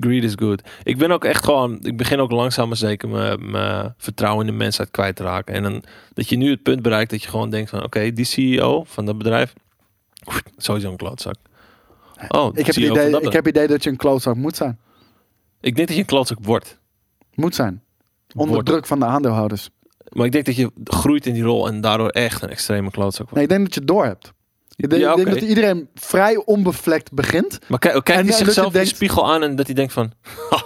Greed 0.00 0.24
is 0.24 0.32
good. 0.36 0.68
Ik 0.82 0.98
ben 0.98 1.10
ook 1.10 1.24
echt 1.24 1.44
gewoon... 1.44 1.78
Ik 1.82 1.96
begin 1.96 2.20
ook 2.20 2.30
langzaam 2.30 2.68
maar 2.68 2.76
zeker 2.76 3.08
mijn 3.08 3.94
vertrouwen 3.96 4.46
in 4.46 4.52
de 4.52 4.58
mensheid 4.58 4.90
kwijt 4.90 5.16
te 5.16 5.22
raken. 5.22 5.54
En 5.54 5.62
dan, 5.62 5.82
dat 6.14 6.28
je 6.28 6.36
nu 6.36 6.50
het 6.50 6.62
punt 6.62 6.82
bereikt 6.82 7.10
dat 7.10 7.22
je 7.22 7.28
gewoon 7.28 7.50
denkt 7.50 7.70
van... 7.70 7.84
Oké, 7.84 8.12
die 8.12 8.24
CEO 8.24 8.84
van 8.86 9.06
dat 9.06 9.18
bedrijf... 9.18 9.52
Sowieso 10.56 10.90
een 10.90 10.96
klootzak. 10.96 11.34
Oh, 12.28 12.46
Ik 12.54 12.66
heb, 12.66 12.74
het 12.74 12.74
van 12.74 12.84
idee, 12.84 13.10
dat 13.10 13.22
ik 13.22 13.32
heb 13.32 13.44
het 13.44 13.54
idee 13.54 13.66
dat 13.66 13.84
je 13.84 13.90
een 13.90 13.96
klootzak 13.96 14.34
moet 14.34 14.56
zijn. 14.56 14.78
Ik 15.60 15.74
denk 15.74 15.86
dat 15.86 15.96
je 15.96 16.02
een 16.02 16.08
klootzak 16.08 16.38
wordt. 16.40 16.78
Moet 17.34 17.54
zijn. 17.54 17.82
Onder 18.34 18.54
Wordt. 18.54 18.68
druk 18.68 18.86
van 18.86 18.98
de 18.98 19.04
aandeelhouders. 19.04 19.70
Maar 20.08 20.26
ik 20.26 20.32
denk 20.32 20.44
dat 20.44 20.56
je 20.56 20.70
groeit 20.84 21.26
in 21.26 21.34
die 21.34 21.42
rol 21.42 21.68
en 21.68 21.80
daardoor 21.80 22.08
echt 22.08 22.42
een 22.42 22.48
extreme 22.48 22.90
klootzak 22.90 23.30
wordt. 23.30 23.34
Nee, 23.34 23.44
ik 23.44 23.50
denk 23.50 23.62
dat 23.64 23.74
je 23.74 23.80
het 23.80 23.88
door 23.88 24.04
hebt. 24.04 24.32
Ik 24.80 24.90
denk, 24.90 25.02
Ja, 25.02 25.10
ik 25.10 25.16
denk 25.16 25.28
oké. 25.28 25.38
dat 25.40 25.48
iedereen 25.48 25.88
vrij 25.94 26.36
onbevlekt 26.44 27.12
begint. 27.12 27.58
Maar 27.68 27.78
kijk, 27.78 27.92
kijk 28.04 28.18
hij 28.18 28.24
je 28.26 28.32
zichzelf 28.32 28.74
in 28.74 28.80
de 28.80 28.86
spiegel 28.86 29.32
aan 29.32 29.42
en 29.42 29.56
dat 29.56 29.66
hij 29.66 29.74
denkt 29.74 29.92
van... 29.92 30.12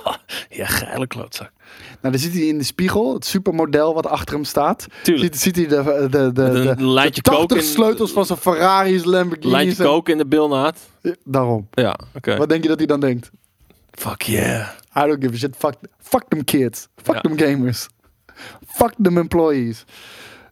ja, 0.49 0.67
geile 0.67 1.07
klootzak. 1.07 1.53
Nou, 2.01 2.15
dan 2.15 2.19
ziet 2.19 2.33
hij 2.33 2.43
in 2.43 2.59
de 2.59 2.65
spiegel 2.65 3.15
het 3.15 3.25
supermodel 3.25 3.95
wat 3.95 4.07
achter 4.07 4.35
hem 4.35 4.45
staat. 4.45 4.87
Tuurlijk. 5.03 5.35
Ziet, 5.35 5.43
ziet 5.43 5.57
hij 5.57 5.67
de, 5.67 6.07
de, 6.11 6.33
de, 6.33 6.75
de, 6.77 6.87
lijntje 6.87 7.23
de 7.23 7.31
kook 7.31 7.49
80 7.49 7.59
in- 7.59 7.73
sleutels 7.75 8.13
van 8.13 8.27
zijn 8.27 8.39
Ferraris, 8.39 9.05
Lamborghinis. 9.05 9.53
Lijntje 9.53 9.83
en- 9.83 9.89
koken 9.91 10.13
in 10.13 10.19
de 10.19 10.27
bilnaad. 10.27 10.79
Daarom. 11.25 11.69
Ja, 11.71 11.99
oké. 12.15 12.37
Wat 12.37 12.49
denk 12.49 12.63
je 12.63 12.69
dat 12.69 12.79
hij 12.79 12.87
dan 12.87 13.01
denkt? 13.01 13.31
Fuck 13.91 14.23
yeah. 14.23 14.69
I 14.97 15.01
don't 15.07 15.23
give 15.23 15.35
a 15.35 15.37
shit. 15.37 15.55
Fuck, 15.59 15.75
fuck 15.99 16.25
them 16.29 16.45
kids. 16.45 16.89
Fuck 17.03 17.15
Ja. 17.15 17.21
them 17.21 17.39
gamers. 17.39 17.87
Fuck 18.67 18.93
them 19.03 19.19
employees. 19.19 19.85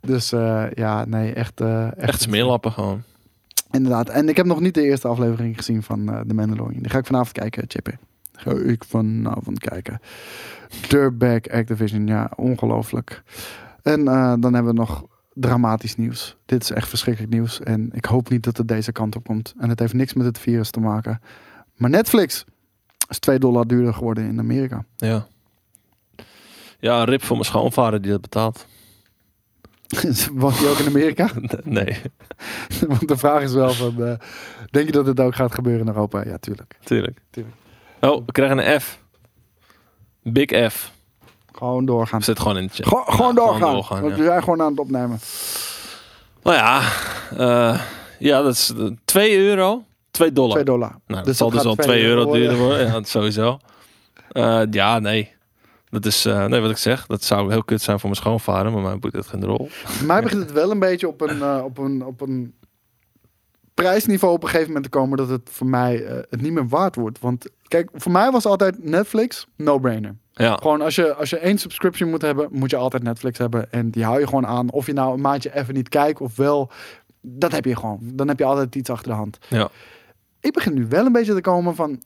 Dus 0.00 0.32
eh, 0.32 0.64
ja, 0.74 1.04
nee, 1.04 1.32
echt... 1.32 1.60
eh, 1.60 1.84
echt, 1.86 1.94
Echt 1.96 2.20
smeerlappen 2.20 2.72
gewoon. 2.72 3.02
Inderdaad. 3.72 4.08
En 4.08 4.28
ik 4.28 4.36
heb 4.36 4.46
nog 4.46 4.60
niet 4.60 4.74
de 4.74 4.82
eerste 4.82 5.08
aflevering 5.08 5.56
gezien 5.56 5.82
van 5.82 6.12
eh 6.12 6.20
The 6.20 6.34
Mandalorian. 6.34 6.82
Die 6.82 6.90
ga 6.90 6.98
ik 6.98 7.06
vanavond 7.06 7.32
kijken, 7.32 7.64
Chippy. 7.68 7.92
Ga 8.32 8.50
ik 8.50 8.84
vanavond 8.84 9.58
kijken. 9.58 10.00
Dirtbag 10.88 11.48
Activision, 11.48 12.06
ja, 12.06 12.30
ongelooflijk. 12.36 13.22
En 13.82 14.08
eh, 14.08 14.34
dan 14.38 14.54
hebben 14.54 14.74
we 14.74 14.78
nog 14.78 15.06
dramatisch 15.34 15.96
nieuws. 15.96 16.36
Dit 16.46 16.62
is 16.62 16.70
echt 16.70 16.88
verschrikkelijk 16.88 17.32
nieuws. 17.32 17.60
En 17.60 17.90
ik 17.92 18.04
hoop 18.04 18.28
niet 18.28 18.42
dat 18.42 18.56
het 18.56 18.68
deze 18.68 18.92
kant 18.92 19.16
op 19.16 19.24
komt. 19.24 19.54
En 19.58 19.68
het 19.68 19.78
heeft 19.78 19.94
niks 19.94 20.14
met 20.14 20.26
het 20.26 20.38
virus 20.38 20.70
te 20.70 20.80
maken. 20.80 21.20
Maar 21.76 21.90
Netflix 21.90 22.44
is 23.08 23.18
2 23.18 23.38
dollar 23.38 23.66
duurder 23.66 23.94
geworden 23.94 24.24
in 24.24 24.38
Amerika. 24.38 24.84
Ja. 24.96 25.26
Ja, 26.78 27.04
rip 27.04 27.22
voor 27.22 27.36
mijn 27.36 27.48
schoonvader 27.48 28.02
die 28.02 28.10
dat 28.10 28.20
betaalt. 28.20 28.66
Was 30.32 30.58
die 30.58 30.68
ook 30.68 30.78
in 30.78 30.86
Amerika? 30.86 31.28
nee, 31.64 32.00
Want 32.88 33.08
de 33.08 33.16
vraag 33.16 33.42
is 33.42 33.52
wel 33.52 33.70
van... 33.72 34.04
eh, 34.06 34.14
denk 34.70 34.86
je 34.86 34.92
dat 34.92 35.06
het 35.06 35.20
ook 35.20 35.34
gaat 35.34 35.54
gebeuren 35.54 35.80
in 35.86 35.92
Europa? 35.92 36.24
Ja, 36.24 36.36
tuurlijk. 36.38 36.76
tuurlijk. 36.84 37.18
Tuurlijk. 37.30 37.56
Oh, 38.00 38.22
we 38.26 38.32
krijgen 38.32 38.58
een 38.72 38.80
F. 38.80 38.98
Big 40.22 40.70
F. 40.72 40.90
Gewoon 41.52 41.84
doorgaan. 41.84 42.22
Zit 42.22 42.38
gewoon 42.40 42.56
in 42.58 42.66
de 42.66 42.72
chat. 42.72 42.86
Gewoon, 42.86 43.04
gewoon 43.06 43.26
Ja, 43.34 43.34
doorgaan. 43.34 43.72
doorgaan, 43.72 44.00
Want 44.00 44.12
ja. 44.12 44.18
we 44.18 44.24
zijn 44.24 44.42
gewoon 44.42 44.60
aan 44.62 44.70
het 44.70 44.78
opnemen. 44.78 45.20
Nou 46.42 46.56
ja, 46.56 46.82
eh, 47.36 47.80
ja, 48.18 48.42
dat 48.42 48.52
is 48.52 48.72
eh, 48.78 48.86
2 49.04 49.38
euro. 49.38 49.84
2 50.10 50.32
dollar. 50.32 50.52
2 50.52 50.64
dollar. 50.64 50.88
Nou, 50.88 51.00
dat 51.06 51.24
Dus 51.24 51.36
zal 51.36 51.50
dus 51.50 51.64
al 51.64 51.74
gaat 51.74 51.84
2 51.84 51.86
twee 51.96 52.08
euro 52.08 52.20
euro 52.20 52.32
duurder 52.32 52.56
worden. 52.58 52.86
Ja, 52.86 53.02
sowieso. 53.02 53.58
Eh, 54.30 54.62
ja, 54.70 54.98
nee. 54.98 55.34
Dat 55.92 56.04
is, 56.06 56.24
eh, 56.24 56.46
nee, 56.46 56.60
wat 56.60 56.70
ik 56.70 56.76
zeg, 56.76 57.06
dat 57.06 57.22
zou 57.22 57.50
heel 57.50 57.64
kut 57.64 57.82
zijn 57.82 58.00
voor 58.00 58.10
mijn 58.10 58.22
schoonvader, 58.22 58.72
maar 58.72 58.82
mij 58.82 58.98
boeit 58.98 59.14
het 59.14 59.26
geen 59.26 59.44
rol. 59.44 59.68
Voor 59.70 60.06
mij 60.06 60.22
begint 60.22 60.42
het 60.42 60.52
wel 60.52 60.70
een 60.70 60.78
beetje 60.78 61.08
op 61.08 61.20
een, 61.20 61.42
eh, 61.42 61.60
op 61.64 61.78
een, 61.78 62.04
op 62.04 62.20
een 62.20 62.54
prijsniveau 63.74 64.34
op 64.34 64.42
een 64.42 64.48
gegeven 64.48 64.66
moment 64.72 64.84
te 64.92 64.98
komen 64.98 65.16
dat 65.16 65.28
het 65.28 65.48
voor 65.52 65.66
mij 65.66 66.04
eh, 66.04 66.16
het 66.30 66.40
niet 66.40 66.52
meer 66.52 66.68
waard 66.68 66.94
wordt. 66.96 67.18
Want 67.20 67.46
kijk, 67.68 67.90
voor 67.94 68.12
mij 68.12 68.30
was 68.30 68.46
altijd 68.46 68.84
Netflix 68.84 69.46
no-brainer. 69.56 70.16
Ja, 70.32 70.56
Gewoon 70.56 70.80
als 70.80 70.94
je, 70.94 71.14
als 71.14 71.30
je 71.30 71.38
één 71.38 71.58
subscription 71.58 72.10
moet 72.10 72.22
hebben, 72.22 72.48
moet 72.50 72.70
je 72.70 72.76
altijd 72.76 73.02
Netflix 73.02 73.38
hebben. 73.38 73.72
En 73.72 73.90
die 73.90 74.04
hou 74.04 74.20
je 74.20 74.26
gewoon 74.26 74.46
aan. 74.46 74.70
Of 74.70 74.86
je 74.86 74.92
nou 74.92 75.14
een 75.14 75.20
maandje 75.20 75.54
even 75.54 75.74
niet 75.74 75.88
kijkt 75.88 76.20
of 76.20 76.36
wel. 76.36 76.70
Dat 77.20 77.52
heb 77.52 77.64
je 77.64 77.76
gewoon. 77.76 77.98
Dan 78.02 78.28
heb 78.28 78.38
je 78.38 78.44
altijd 78.44 78.74
iets 78.74 78.90
achter 78.90 79.08
de 79.08 79.16
hand. 79.16 79.38
ja. 79.48 79.70
Ik 80.40 80.52
begin 80.52 80.74
nu 80.74 80.86
wel 80.88 81.06
een 81.06 81.12
beetje 81.12 81.34
te 81.34 81.40
komen 81.40 81.74
van... 81.74 82.02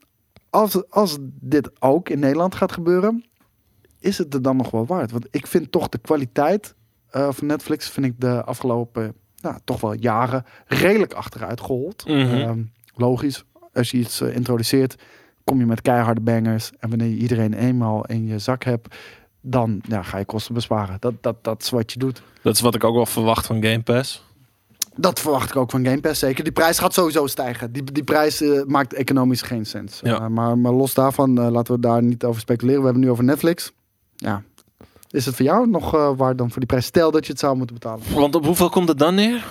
Als, 0.50 0.90
als 0.90 1.18
dit 1.40 1.70
ook 1.78 2.08
in 2.08 2.18
Nederland 2.18 2.54
gaat 2.54 2.72
gebeuren... 2.72 3.24
is 4.00 4.18
het 4.18 4.34
er 4.34 4.42
dan 4.42 4.56
nog 4.56 4.70
wel 4.70 4.86
waard? 4.86 5.10
Want 5.10 5.26
ik 5.30 5.46
vind 5.46 5.72
toch 5.72 5.88
de 5.88 5.98
kwaliteit 5.98 6.74
eh, 7.10 7.28
van 7.32 7.46
Netflix... 7.46 7.88
vind 7.88 8.06
ik 8.06 8.20
de 8.20 8.44
afgelopen 8.44 9.14
nou, 9.40 9.56
toch 9.64 9.80
wel 9.80 9.92
jaren 9.92 10.44
redelijk 10.66 11.12
achteruit 11.12 11.60
gehold. 11.60 12.06
Mhm. 12.06 12.18
Ehm, 12.18 12.62
logisch, 12.94 13.44
als 13.72 13.90
je 13.90 13.98
iets 13.98 14.20
eh, 14.20 14.34
introduceert... 14.34 14.94
kom 15.44 15.58
je 15.58 15.66
met 15.66 15.82
keiharde 15.82 16.20
bangers. 16.20 16.70
En 16.78 16.88
wanneer 16.88 17.08
je 17.08 17.16
iedereen 17.16 17.54
eenmaal 17.54 18.04
in 18.04 18.26
je 18.26 18.38
zak 18.38 18.64
hebt... 18.64 18.94
dan 19.40 19.80
ja, 19.88 20.02
ga 20.02 20.18
je 20.18 20.24
kosten 20.24 20.54
besparen. 20.54 20.96
Dat, 21.00 21.14
dat, 21.20 21.44
dat 21.44 21.62
is 21.62 21.70
wat 21.70 21.92
je 21.92 21.98
doet. 21.98 22.22
Dat 22.42 22.54
is 22.54 22.60
wat 22.60 22.74
ik 22.74 22.84
ook 22.84 22.94
wel 22.94 23.06
verwacht 23.06 23.46
van 23.46 23.62
Game 23.62 23.82
Pass. 23.82 24.24
Dat 24.98 25.20
verwacht 25.20 25.50
ik 25.50 25.56
ook 25.56 25.70
van 25.70 25.84
Game 25.84 26.00
Pass, 26.00 26.20
zeker. 26.20 26.44
Die 26.44 26.52
prijs 26.52 26.78
gaat 26.78 26.94
sowieso 26.94 27.26
stijgen. 27.26 27.72
Die, 27.72 27.92
die 27.92 28.04
prijs 28.04 28.40
eh, 28.40 28.62
maakt 28.64 28.94
economisch 28.94 29.42
geen 29.42 29.66
sens. 29.66 30.00
Ja. 30.02 30.28
Maar, 30.28 30.58
maar 30.58 30.72
los 30.72 30.94
daarvan, 30.94 31.50
laten 31.50 31.74
we 31.74 31.80
daar 31.80 32.02
niet 32.02 32.24
over 32.24 32.40
speculeren. 32.40 32.80
We 32.80 32.84
hebben 32.84 33.02
het 33.02 33.10
nu 33.10 33.10
over 33.10 33.24
Netflix. 33.24 33.72
Ja. 34.16 34.42
Is 35.10 35.26
het 35.26 35.34
voor 35.34 35.44
jou 35.44 35.68
nog 35.68 35.94
eh 35.94 36.12
waard 36.16 36.38
dan 36.38 36.48
voor 36.48 36.58
die 36.58 36.66
prijs? 36.66 36.86
Stel 36.86 37.10
dat 37.10 37.26
je 37.26 37.32
het 37.32 37.40
zou 37.40 37.56
moeten 37.56 37.74
betalen. 37.74 38.14
Want 38.14 38.34
op 38.34 38.44
hoeveel 38.44 38.68
komt 38.68 38.88
het 38.88 38.98
dan 38.98 39.14
neer? 39.14 39.44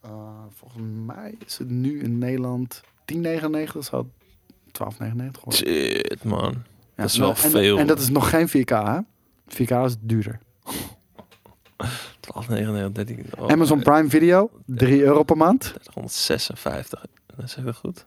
Eh, 0.00 0.10
volgens 0.54 0.82
mij 1.06 1.34
is 1.46 1.58
het 1.58 1.70
nu 1.70 2.02
in 2.02 2.18
Nederland 2.18 2.80
10,99. 3.04 3.72
Dat 3.72 3.84
zou 3.84 4.06
12,99 4.72 5.40
worden. 5.44 5.52
Shit, 5.52 6.24
man. 6.24 6.52
Ja, 6.96 7.02
dat 7.02 7.10
is 7.10 7.16
wel 7.16 7.28
en, 7.28 7.36
veel. 7.36 7.78
En 7.78 7.86
dat 7.86 7.98
is 7.98 8.08
nog 8.08 8.30
geen 8.30 8.48
4K, 8.48 8.70
hè? 8.70 8.98
4K 9.48 9.84
is 9.84 9.96
duurder. 10.00 10.38
12, 12.20 12.48
9, 12.48 12.92
13. 12.92 13.26
Oh, 13.38 13.48
Amazon 13.50 13.82
Prime 13.82 14.08
Video, 14.08 14.50
3 14.66 15.02
euro 15.02 15.22
per 15.22 15.36
maand. 15.36 15.74
156. 15.92 17.04
Dat 17.36 17.56
ik 17.58 17.64
dat 17.64 17.76
goed? 17.76 18.06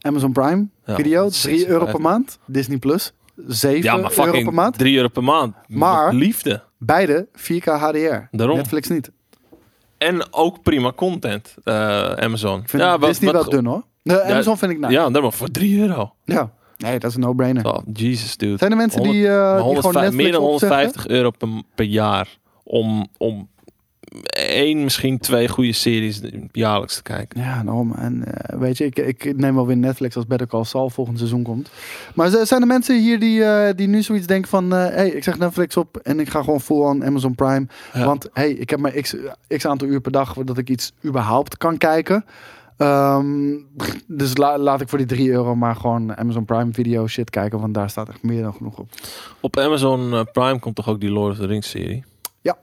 Amazon 0.00 0.32
Prime 0.32 0.66
Ja, 0.84 0.94
Video, 0.94 1.28
3 1.28 1.66
euro 1.66 1.84
per 1.84 1.92
56. 1.92 1.98
maand. 1.98 2.38
Disney 2.46 2.78
Plus, 2.78 3.12
7 3.46 3.82
Ja, 3.82 3.96
maar 3.96 4.18
euro 4.18 4.42
per 4.42 4.54
maand. 4.54 4.78
3 4.78 4.96
euro 4.96 5.08
per 5.08 5.24
maand. 5.24 5.54
Maar- 5.68 6.14
Liefde. 6.14 6.62
Beide 6.78 7.28
4K 7.32 7.64
HDR. 7.64 8.28
Daarom. 8.30 8.56
Netflix 8.56 8.88
niet. 8.88 9.10
En 9.98 10.32
ook 10.32 10.62
prima 10.62 10.92
content. 10.92 11.54
eh, 11.64 12.10
Amazon. 12.10 12.60
Ik 12.60 12.68
vind 12.68 12.82
ja, 12.82 12.98
Disney 12.98 13.32
wel 13.32 13.48
dun 13.48 13.66
hoor. 13.66 13.82
Nee, 14.02 14.16
Ja, 14.16 14.22
Amazon 14.22 14.58
vind 14.58 14.72
ik 14.72 14.78
nice. 14.78 14.92
Ja, 14.92 15.10
daarom 15.10 15.32
voor 15.32 15.48
3 15.50 15.80
euro. 15.80 16.14
Ja. 16.24 16.52
Nee, 16.76 16.98
dat 16.98 17.10
is 17.10 17.16
een 17.16 17.22
no-brainer. 17.22 17.66
Oh, 17.66 17.78
Jesus, 17.92 18.36
dude. 18.36 18.56
Zijn 18.58 18.70
er 18.70 18.76
mensen 18.76 19.02
die, 19.02 19.12
100 19.12 19.36
maar 19.38 19.54
die 19.56 19.62
105 19.64 19.80
gewoon 19.90 20.02
Netflix 20.02 20.22
meer 20.24 20.32
dan 20.32 20.42
opzeggen? 20.42 20.78
150 20.78 21.06
euro 21.08 21.30
per, 21.30 21.48
per 21.74 21.84
jaar 21.84 22.28
om, 22.62 23.06
om 23.16 23.48
één, 24.22 24.82
misschien 24.84 25.18
twee 25.18 25.48
goede 25.48 25.72
series 25.72 26.20
jaarlijks 26.52 26.94
te 26.96 27.02
kijken. 27.02 27.40
Ja, 27.40 27.62
daarom. 27.62 27.92
En 27.94 28.24
eh, 28.24 28.58
weet 28.58 28.78
je, 28.78 28.84
ik, 28.84 28.98
ik 28.98 29.36
neem 29.36 29.54
wel 29.54 29.66
weer 29.66 29.76
Netflix 29.76 30.16
als 30.16 30.26
Better 30.26 30.46
Call 30.46 30.64
Saul 30.64 30.90
volgend 30.90 31.18
seizoen 31.18 31.42
komt. 31.42 31.70
Maar 32.14 32.30
zijn 32.46 32.60
er 32.60 32.66
mensen 32.66 33.00
hier 33.00 33.20
die, 33.20 33.44
eh, 33.44 33.74
die 33.76 33.88
nu 33.88 34.02
zoiets 34.02 34.26
denken 34.26 34.48
van... 34.50 34.70
Hé, 34.70 34.78
hey, 34.78 35.08
ik 35.08 35.24
zeg 35.24 35.38
Netflix 35.38 35.76
op 35.76 35.96
en 35.96 36.20
ik 36.20 36.28
ga 36.28 36.42
gewoon 36.42 36.60
full 36.60 36.80
on 36.80 37.04
Amazon 37.04 37.34
Prime. 37.34 37.66
Ja. 37.92 38.04
Want 38.04 38.28
hey, 38.32 38.50
ik 38.50 38.70
heb 38.70 38.78
maar 38.80 38.90
x, 38.92 39.16
x 39.48 39.66
aantal 39.66 39.88
uur 39.88 40.00
per 40.00 40.12
dag 40.12 40.34
dat 40.34 40.58
ik 40.58 40.70
iets 40.70 40.92
überhaupt 41.04 41.56
kan 41.56 41.76
kijken. 41.78 42.24
Ehm, 42.76 43.56
dus 44.06 44.36
la- 44.36 44.58
laat 44.58 44.80
ik 44.80 44.88
voor 44.88 44.98
die 44.98 45.06
3 45.06 45.30
euro 45.30 45.54
maar 45.56 45.76
gewoon 45.76 46.16
Amazon 46.16 46.44
Prime 46.44 46.72
video 46.72 47.06
shit 47.06 47.30
kijken. 47.30 47.60
Want 47.60 47.74
daar 47.74 47.90
staat 47.90 48.08
echt 48.08 48.22
meer 48.22 48.42
dan 48.42 48.54
genoeg 48.54 48.78
op. 48.78 48.88
Op 49.40 49.56
Amazon 49.58 50.12
eh, 50.12 50.20
Prime 50.32 50.58
komt 50.58 50.74
toch 50.74 50.88
ook 50.88 51.00
die 51.00 51.10
Lord 51.10 51.32
of 51.32 51.38
the 51.38 51.46
Rings 51.46 51.70
serie? 51.70 52.04
Ja. 52.40 52.56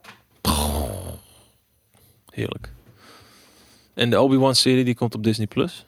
Heerlijk. 2.32 2.72
En 3.94 4.10
de 4.10 4.20
Obi-Wan 4.22 4.56
serie 4.56 4.84
die 4.84 4.96
komt 4.96 5.16
op 5.16 5.24
Disney 5.24 5.48
Plus. 5.48 5.86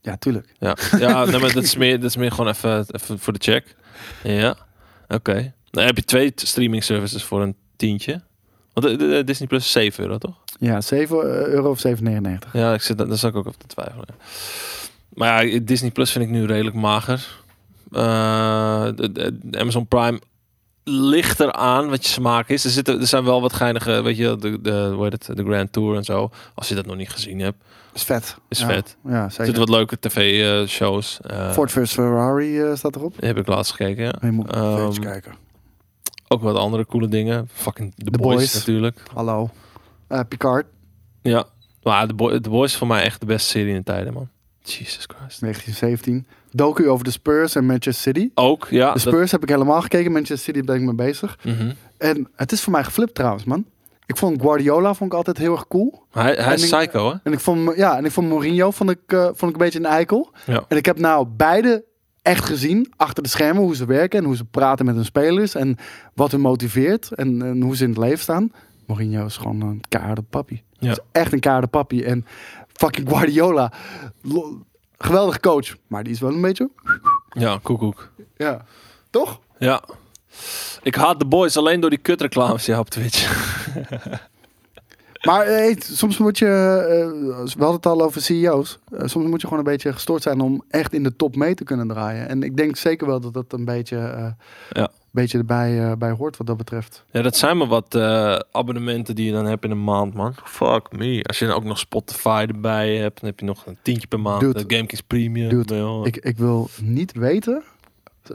Ja, 0.00 0.16
tuurlijk. 0.16 0.52
Ja, 0.58 0.76
ja 0.98 1.24
nee, 1.24 1.40
maar 1.40 1.52
dat, 1.52 1.62
is 1.62 1.76
meer, 1.76 2.00
dat 2.00 2.10
is 2.10 2.16
meer 2.16 2.30
gewoon 2.32 2.48
even, 2.50 2.86
even 2.90 3.18
voor 3.18 3.32
de 3.32 3.38
check. 3.42 3.74
Ja, 4.22 4.56
oké. 5.08 5.52
Dan 5.70 5.84
heb 5.84 5.96
je 5.96 6.04
twee 6.04 6.32
streaming 6.34 6.84
services 6.84 7.22
voor 7.24 7.42
een 7.42 7.56
tientje. 7.76 8.20
Want 8.72 8.86
de, 8.86 8.96
de- 8.96 9.08
de 9.08 9.24
Disney 9.24 9.48
Plus 9.48 9.64
is 9.64 9.72
7 9.72 10.04
euro, 10.04 10.18
toch? 10.18 10.36
Ja, 10.58 10.80
7 10.80 11.16
euro 11.24 11.70
of 11.70 11.86
7,99. 11.86 12.50
Ja, 12.52 12.74
ik 12.74 12.82
zit, 12.82 12.98
daar 12.98 13.16
zat 13.16 13.30
ik 13.30 13.36
ook 13.36 13.46
op 13.46 13.56
te 13.58 13.66
twijfelen. 13.66 14.06
Maar 15.08 15.46
ja, 15.46 15.60
Disney 15.62 15.90
Plus 15.90 16.10
vind 16.12 16.24
ik 16.24 16.30
nu 16.30 16.44
redelijk 16.46 16.76
mager. 16.76 17.26
Eh, 17.92 18.84
de- 18.94 19.12
de 19.42 19.58
Amazon 19.58 19.86
Prime 19.86 20.20
ligt 20.90 21.40
eraan 21.40 21.88
wat 21.88 22.04
je 22.06 22.12
smaak 22.12 22.48
is. 22.48 22.64
Er, 22.64 22.70
zitten, 22.70 23.00
er 23.00 23.06
zijn 23.06 23.24
wel 23.24 23.40
wat 23.40 23.52
geinige, 23.52 24.02
weet 24.02 24.16
je, 24.16 24.36
de, 24.36 24.60
de, 24.60 24.90
hoe 24.94 25.02
heet 25.02 25.26
het, 25.26 25.36
de 25.36 25.44
Grand 25.44 25.72
Tour 25.72 25.96
en 25.96 26.04
zo. 26.04 26.30
Als 26.54 26.68
je 26.68 26.74
dat 26.74 26.86
nog 26.86 26.96
niet 26.96 27.10
gezien 27.10 27.38
hebt, 27.40 27.56
Is 27.92 28.02
vet. 28.02 28.36
is 28.48 28.58
Ja. 28.58 28.66
vet. 28.66 28.96
Ja, 29.04 29.10
Er 29.24 29.30
zeker. 29.30 29.44
zitten 29.44 29.64
wat 29.66 29.74
leuke 29.76 29.98
tv-shows. 29.98 31.18
Ford 31.52 31.72
vs 31.72 31.92
Ferrari 31.92 32.60
eh, 32.60 32.74
staat 32.74 32.96
erop. 32.96 33.14
heb 33.20 33.36
ik 33.38 33.46
laatst 33.46 33.72
gekeken, 33.72 34.04
ja. 34.04 34.14
Je 34.20 34.30
moet 34.30 34.50
Ehm, 34.52 34.92
kijken. 35.00 35.34
Ook 36.28 36.42
wat 36.42 36.56
andere 36.56 36.86
coole 36.86 37.08
dingen. 37.08 37.48
Fucking 37.52 37.94
The, 37.96 38.04
The 38.10 38.18
Boys, 38.18 38.34
Boys. 38.36 38.54
natuurlijk. 38.54 39.02
Hallo. 39.14 39.50
Eh, 40.08 40.20
Picard, 40.28 40.66
Ja. 41.22 41.44
Maar 41.82 42.06
The, 42.06 42.14
Boy, 42.14 42.40
The 42.40 42.50
Boys 42.50 42.72
is 42.72 42.78
voor 42.78 42.86
mij 42.86 43.02
echt 43.02 43.20
de 43.20 43.26
beste 43.26 43.48
serie 43.48 43.70
in 43.70 43.76
de 43.76 43.82
tijden, 43.84 44.12
man. 44.12 44.28
Jesus 44.68 45.06
Christ. 45.06 45.40
1917. 45.40 46.26
Docu 46.50 46.88
over 46.88 47.04
de 47.04 47.10
Spurs 47.10 47.54
en 47.54 47.66
Manchester 47.66 48.12
City. 48.14 48.30
Ook, 48.34 48.66
ja. 48.70 48.86
De 48.86 48.92
dat- 48.92 49.12
Spurs 49.12 49.30
heb 49.32 49.42
ik 49.42 49.48
helemaal 49.48 49.80
gekeken. 49.82 50.12
Manchester 50.12 50.54
City 50.54 50.64
ben 50.66 50.76
ik 50.76 50.82
mee 50.82 50.94
bezig. 50.94 51.38
Mhm. 51.44 51.72
En 51.98 52.28
het 52.36 52.52
is 52.52 52.60
voor 52.62 52.72
mij 52.72 52.84
geflipt 52.84 53.14
trouwens, 53.14 53.44
man. 53.44 53.64
Ik 54.06 54.16
vond 54.16 54.40
Guardiola 54.42 54.94
vond 54.94 55.10
ik 55.10 55.16
altijd 55.16 55.38
heel 55.38 55.52
erg 55.52 55.66
cool. 55.68 56.02
Hij, 56.10 56.34
hij 56.34 56.54
is 56.54 56.62
ik- 56.72 56.78
psycho, 56.78 57.10
hè? 57.10 57.16
En 57.22 57.32
ik 57.32 57.40
vond, 57.40 57.76
ja, 57.76 57.96
en 57.96 58.04
ik 58.04 58.10
vond 58.10 58.28
Mourinho 58.28 58.70
vond 58.70 58.90
ik, 58.90 58.98
eh, 59.06 59.24
vond 59.24 59.42
ik 59.42 59.52
een 59.52 59.56
beetje 59.64 59.78
een 59.78 59.84
eikel. 59.86 60.32
Ja. 60.46 60.64
En 60.68 60.76
ik 60.76 60.86
heb 60.86 60.98
nou 60.98 61.26
beide 61.36 61.84
echt 62.22 62.44
gezien 62.44 62.92
achter 62.96 63.22
de 63.22 63.28
schermen 63.28 63.62
hoe 63.62 63.76
ze 63.76 63.86
werken 63.86 64.18
en 64.18 64.24
hoe 64.24 64.36
ze 64.36 64.44
praten 64.44 64.84
met 64.86 64.94
hun 64.94 65.04
spelers 65.04 65.54
en 65.54 65.76
wat 66.14 66.30
hun 66.30 66.40
motiveert 66.40 67.12
en, 67.12 67.42
en 67.42 67.62
hoe 67.62 67.76
ze 67.76 67.82
in 67.84 67.88
het 67.90 67.98
leven 67.98 68.18
staan. 68.18 68.52
Mourinho 68.86 69.26
is 69.26 69.36
gewoon 69.36 69.60
een 69.60 69.80
keiharde 69.88 70.22
papi. 70.22 70.62
Ja. 70.78 70.90
Is 70.90 70.98
echt 71.12 71.32
een 71.32 71.40
keiharde 71.40 71.66
papi. 71.68 72.02
En 72.02 72.24
fucking 72.78 73.08
Guardiola, 73.08 73.72
geweldige 74.98 75.40
coach, 75.40 75.76
maar 75.86 76.04
die 76.04 76.12
is 76.12 76.20
wel 76.20 76.30
een 76.32 76.40
beetje, 76.40 76.70
Ja, 77.28 77.58
koekoek. 77.62 78.10
ja, 78.36 78.64
toch? 79.10 79.40
Ja. 79.58 79.82
Ik 80.82 80.94
haat 80.94 81.18
The 81.18 81.26
Boys 81.26 81.56
alleen 81.56 81.80
door 81.80 81.90
die 81.90 81.98
kutreclames 81.98 82.66
ja, 82.66 82.78
op 82.78 82.88
Twitch. 82.90 83.44
Maar 85.22 85.46
eh, 85.46 85.56
hey, 85.56 85.76
soms 85.80 86.18
moet 86.18 86.38
je, 86.38 86.46
eh, 86.46 87.44
we 87.54 87.64
hadden 87.64 87.74
het 87.76 87.86
al 87.86 88.02
over 88.02 88.20
CEO's, 88.20 88.78
Eh, 88.90 89.06
soms 89.06 89.26
moet 89.26 89.40
je 89.40 89.46
gewoon 89.48 89.64
een 89.64 89.70
beetje 89.70 89.92
gestoord 89.92 90.22
zijn 90.22 90.40
om 90.40 90.62
echt 90.68 90.92
in 90.92 91.02
de 91.02 91.16
top 91.16 91.36
mee 91.36 91.54
te 91.54 91.64
kunnen 91.64 91.88
draaien. 91.88 92.28
En 92.28 92.42
ik 92.42 92.56
denk 92.56 92.76
zeker 92.76 93.06
wel 93.06 93.20
dat 93.20 93.34
dat 93.34 93.44
een 93.52 93.64
beetje, 93.64 93.96
Ja. 94.70 94.90
Beetje 95.16 95.38
erbij 95.38 95.90
eh, 95.90 95.92
bij 95.96 96.10
hoort 96.10 96.36
wat 96.36 96.46
dat 96.46 96.56
betreft. 96.56 97.04
Ja, 97.10 97.22
dat 97.22 97.36
zijn 97.36 97.56
maar 97.56 97.66
wat 97.66 97.94
eh, 97.94 98.38
abonnementen 98.52 99.14
die 99.14 99.26
je 99.26 99.32
dan 99.32 99.46
hebt 99.46 99.64
in 99.64 99.70
een 99.70 99.84
maand, 99.84 100.14
man. 100.14 100.34
Fuck 100.44 100.96
me. 100.96 101.22
Als 101.26 101.38
je 101.38 101.46
dan 101.46 101.54
ook 101.54 101.64
nog 101.64 101.78
Spotify 101.78 102.44
erbij 102.48 102.96
hebt, 102.96 103.20
dan 103.20 103.30
heb 103.30 103.40
je 103.40 103.46
nog 103.46 103.66
een 103.66 103.78
tientje 103.82 104.06
per 104.06 104.20
maand. 104.20 104.40
Dude. 104.40 104.52
de 104.66 104.74
GameKings 104.74 105.00
Premium. 105.00 105.48
Dude. 105.48 106.00
Ik, 106.02 106.16
ik 106.16 106.36
wil 106.36 106.68
niet 106.82 107.12
weten. 107.12 107.62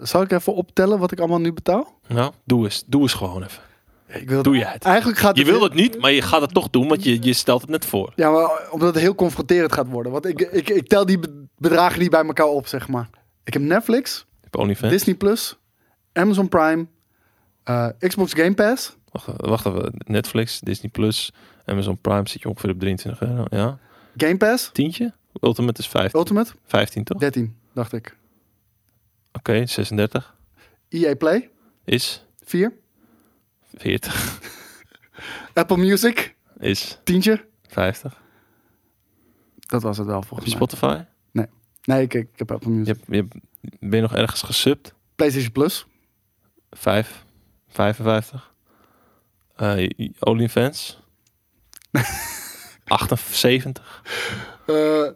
Zal 0.02 0.22
ik 0.22 0.32
even 0.32 0.54
optellen 0.56 1.00
wat 1.00 1.12
ik 1.12 1.20
allemaal 1.20 1.40
nu 1.40 1.54
betaal? 1.54 1.94
Nou, 2.08 2.32
doe 2.46 2.64
eens. 2.64 2.84
Doe 2.88 3.02
eens 3.02 3.14
gewoon 3.14 3.44
even. 3.44 3.62
Ik 4.08 4.30
wil 4.30 4.44
Doe 4.44 4.58
jij 4.58 4.72
het? 4.72 4.84
Eigenlijk 4.86 5.18
gaat 5.20 5.38
Je 5.38 5.46
wil 5.46 5.62
het 5.64 5.74
niet, 5.74 6.00
maar 6.02 6.12
je 6.12 6.22
gaat 6.22 6.42
het 6.42 6.54
toch 6.54 6.70
doen, 6.70 6.88
want 6.88 7.04
je, 7.04 7.18
je 7.22 7.34
stelt 7.34 7.62
het 7.62 7.70
net 7.70 7.86
voor. 7.86 8.14
Ja, 8.16 8.32
maar 8.32 8.50
omdat 8.72 8.94
het 8.94 9.04
heel 9.04 9.16
confronterend 9.16 9.74
gaat 9.74 9.88
worden. 9.88 10.12
Want 10.12 10.26
ik, 10.26 10.42
ik, 10.42 10.70
ik 10.70 10.88
tel 10.88 11.06
die 11.06 11.20
be- 11.20 11.46
bedragen 11.58 12.00
niet 12.00 12.10
bij 12.10 12.24
elkaar 12.26 12.46
op, 12.48 12.68
zeg 12.68 12.88
maar. 12.88 13.10
Ik 13.44 13.54
heb 13.54 13.62
Netflix, 13.62 14.18
Je 14.30 14.38
hebt 14.42 14.56
OnlyFans. 14.58 14.92
Disney 14.92 15.16
Plus, 15.16 15.58
Amazon 16.14 16.48
Prime, 16.50 16.88
eh, 17.64 17.88
Xbox 18.00 18.34
Game 18.34 18.54
Pass. 18.54 18.96
Wacht, 19.12 19.28
wacht 19.38 19.66
even. 19.66 19.94
Netflix, 19.98 20.60
Disney 20.60 20.92
Plus, 20.92 21.32
Amazon 21.66 21.98
Prime 21.98 22.28
zit 22.30 22.42
je 22.42 22.50
ongeveer 22.50 22.70
op 22.70 22.80
23 22.80 23.22
euro. 23.30 23.46
Ja. 23.50 23.80
Game 24.18 24.38
Pass, 24.38 24.70
Tientje? 24.74 25.14
Ultimate 25.42 25.80
is 25.82 25.88
15. 25.88 26.20
Ultimate, 26.20 26.52
15 26.66 27.04
toch? 27.04 27.20
13, 27.20 27.56
dacht 27.74 27.94
ik. 27.94 28.18
Oké, 29.32 29.66
36 29.66 30.36
EA 30.90 31.16
Play, 31.16 31.50
is 31.86 32.26
4. 32.44 32.74
40 33.74 34.40
Apple 35.54 35.78
Music, 35.78 36.36
is 36.60 37.00
tientje. 37.04 37.46
50. 37.68 38.22
Dat 39.60 39.82
was 39.82 39.98
het 39.98 40.08
wel 40.08 40.20
je 40.20 40.26
volgens 40.26 40.50
mij. 40.50 40.58
Spotify? 40.58 41.04
Nee, 41.84 42.02
ik, 42.02 42.14
ik 42.14 42.28
heb 42.36 42.52
Apple 42.52 42.70
Je 42.72 42.76
Music. 42.78 42.96
hebt, 42.96 43.08
je 43.08 43.16
hebt- 43.16 43.34
ben 43.80 43.96
je 43.96 44.02
nog 44.02 44.16
ergens 44.16 44.42
gesubt? 44.42 44.94
PlayStation 45.16 45.52
Plus. 45.52 45.86
5, 46.72 47.24
55. 47.70 48.54
Eh 49.56 49.90
OnlyFans? 50.20 51.00
78. 52.86 54.02
Eh 54.66 55.08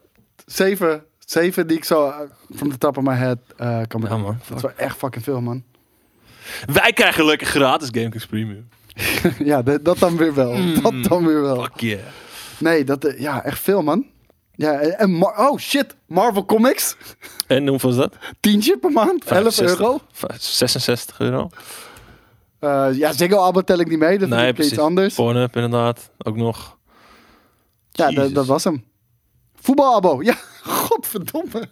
7, 0.45 1.03
7 1.19 1.67
die 1.67 1.77
ik 1.77 1.83
zo 1.83 2.09
eh, 2.09 2.19
from 2.55 2.69
the 2.71 2.77
top 2.77 2.97
of 2.97 3.03
my 3.03 3.13
head 3.13 3.37
eh, 3.57 3.81
kan 3.87 4.01
Ja, 4.01 4.17
man. 4.17 4.39
Dat 4.47 4.57
is 4.57 4.61
wel 4.63 4.71
echt 4.75 4.97
fucking 4.97 5.23
veel, 5.23 5.41
man. 5.41 5.63
Wij 6.65 6.93
krijgen 6.93 7.25
lekker 7.25 7.47
gratis 7.47 7.87
GameKings 7.91 8.25
Premium. 8.25 8.69
ja, 9.51 9.61
de- 9.61 9.81
dat 9.81 9.97
dan 9.97 10.17
weer 10.17 10.33
wel. 10.33 10.53
Mm. 10.53 10.81
Dat 10.81 11.03
dan 11.03 11.25
weer 11.25 11.41
wel. 11.41 11.63
Fuck 11.63 11.79
yeah. 11.79 11.99
Nee, 12.59 12.83
dat, 12.83 13.13
ja, 13.17 13.43
echt 13.43 13.59
veel, 13.59 13.81
man. 13.81 14.05
Ja, 14.55 14.79
en, 14.79 15.11
Mar- 15.11 15.49
oh 15.49 15.57
shit, 15.57 15.95
Marvel 16.07 16.45
Comics. 16.45 16.95
En 17.47 17.67
hoeveel 17.67 17.89
is 17.89 17.95
dat? 17.95 18.15
Tientje 18.39 18.77
per 18.77 18.91
maand, 18.91 19.23
11 19.25 19.27
65. 19.27 19.79
euro. 19.79 19.99
Vijf- 20.11 20.41
66 20.41 21.19
euro. 21.19 21.49
Eh, 22.59 22.87
ja, 22.93 23.11
Ziggo 23.13 23.37
Abo 23.43 23.61
tel 23.61 23.79
ik 23.79 23.87
niet 23.89 23.99
mee, 23.99 24.17
dat 24.17 24.29
Nee, 24.29 24.53
is 24.53 24.67
iets 24.71 24.79
anders. 24.79 25.15
Pornhub 25.15 25.55
inderdaad. 25.55 26.09
Ook 26.17 26.35
nog. 26.35 26.77
Ja, 27.91 28.11
dat, 28.11 28.33
dat 28.33 28.45
was 28.45 28.63
hem. 28.63 28.83
Voetbalabo, 29.55 30.21
ja, 30.23 30.35
godverdomme. 30.87 31.67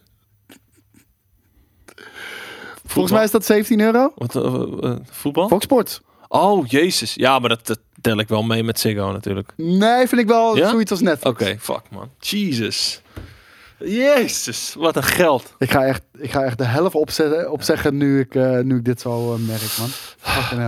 Volgens 2.86 3.14
mij 3.14 3.24
is 3.24 3.32
dat 3.32 3.46
17 3.46 3.80
euro. 3.80 4.12
Wat, 4.16 4.36
eh, 4.36 4.44
eh, 4.90 4.96
voetbal? 5.10 5.48
Fox 5.48 5.64
Sports. 5.64 6.02
Oh, 6.28 6.68
jezus. 6.68 7.14
Ja, 7.14 7.40
maar 7.40 7.50
dat, 7.50 7.68
dat 7.68 7.80
tel 8.04 8.18
ik 8.20 8.28
wel 8.28 8.44
mee 8.44 8.64
met 8.64 8.80
Ziggo 8.80 9.12
natuurlijk. 9.12 9.54
Nee, 9.56 10.08
vind 10.08 10.22
ik 10.22 10.28
wel 10.28 10.58
Ja? 10.58 10.70
zoiets 10.70 10.92
als 10.92 11.02
Netflix. 11.02 11.42
Oké, 11.42 11.58
fuck 11.60 11.82
man. 11.92 12.10
Jesus. 12.20 13.02
Jezus, 13.80 14.76
wat 14.78 14.96
een 14.96 15.04
geld. 15.04 15.56
Ik 15.58 15.72
ga 15.72 15.86
echt, 15.86 16.02
ik 16.18 16.32
ga 16.32 16.44
echt 16.44 16.58
de 16.58 16.64
helft 16.66 16.96
opzetten, 16.96 17.52
opzeggen 17.52 17.98
nu 17.98 18.20
ik, 18.20 18.36
eh, 18.36 18.60
nu 18.60 18.76
ik 18.78 18.86
dit 18.86 19.02
zo 19.02 19.34
eh, 19.34 19.40
merk, 19.40 19.78
man. 19.78 19.90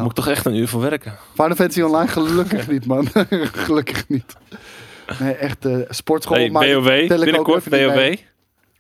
Moet 0.02 0.10
ik 0.10 0.16
toch 0.16 0.28
echt 0.28 0.46
een 0.46 0.56
uur 0.56 0.68
voor 0.68 0.82
werken? 0.82 1.18
Final 1.34 1.56
Fantasy 1.56 1.82
Online 1.82 2.08
gelukkig 2.08 2.68
niet, 2.68 2.86
man. 2.86 3.08
gelukkig 3.66 4.08
niet. 4.08 4.36
Nee, 5.20 5.34
echt 5.34 5.66
eh 5.66 5.78
sportschool. 5.90 6.38
Hey, 6.38 6.50
maar 6.50 6.68
BOW, 6.68 7.08
binnenkort 7.08 7.70
BOW. 7.70 8.16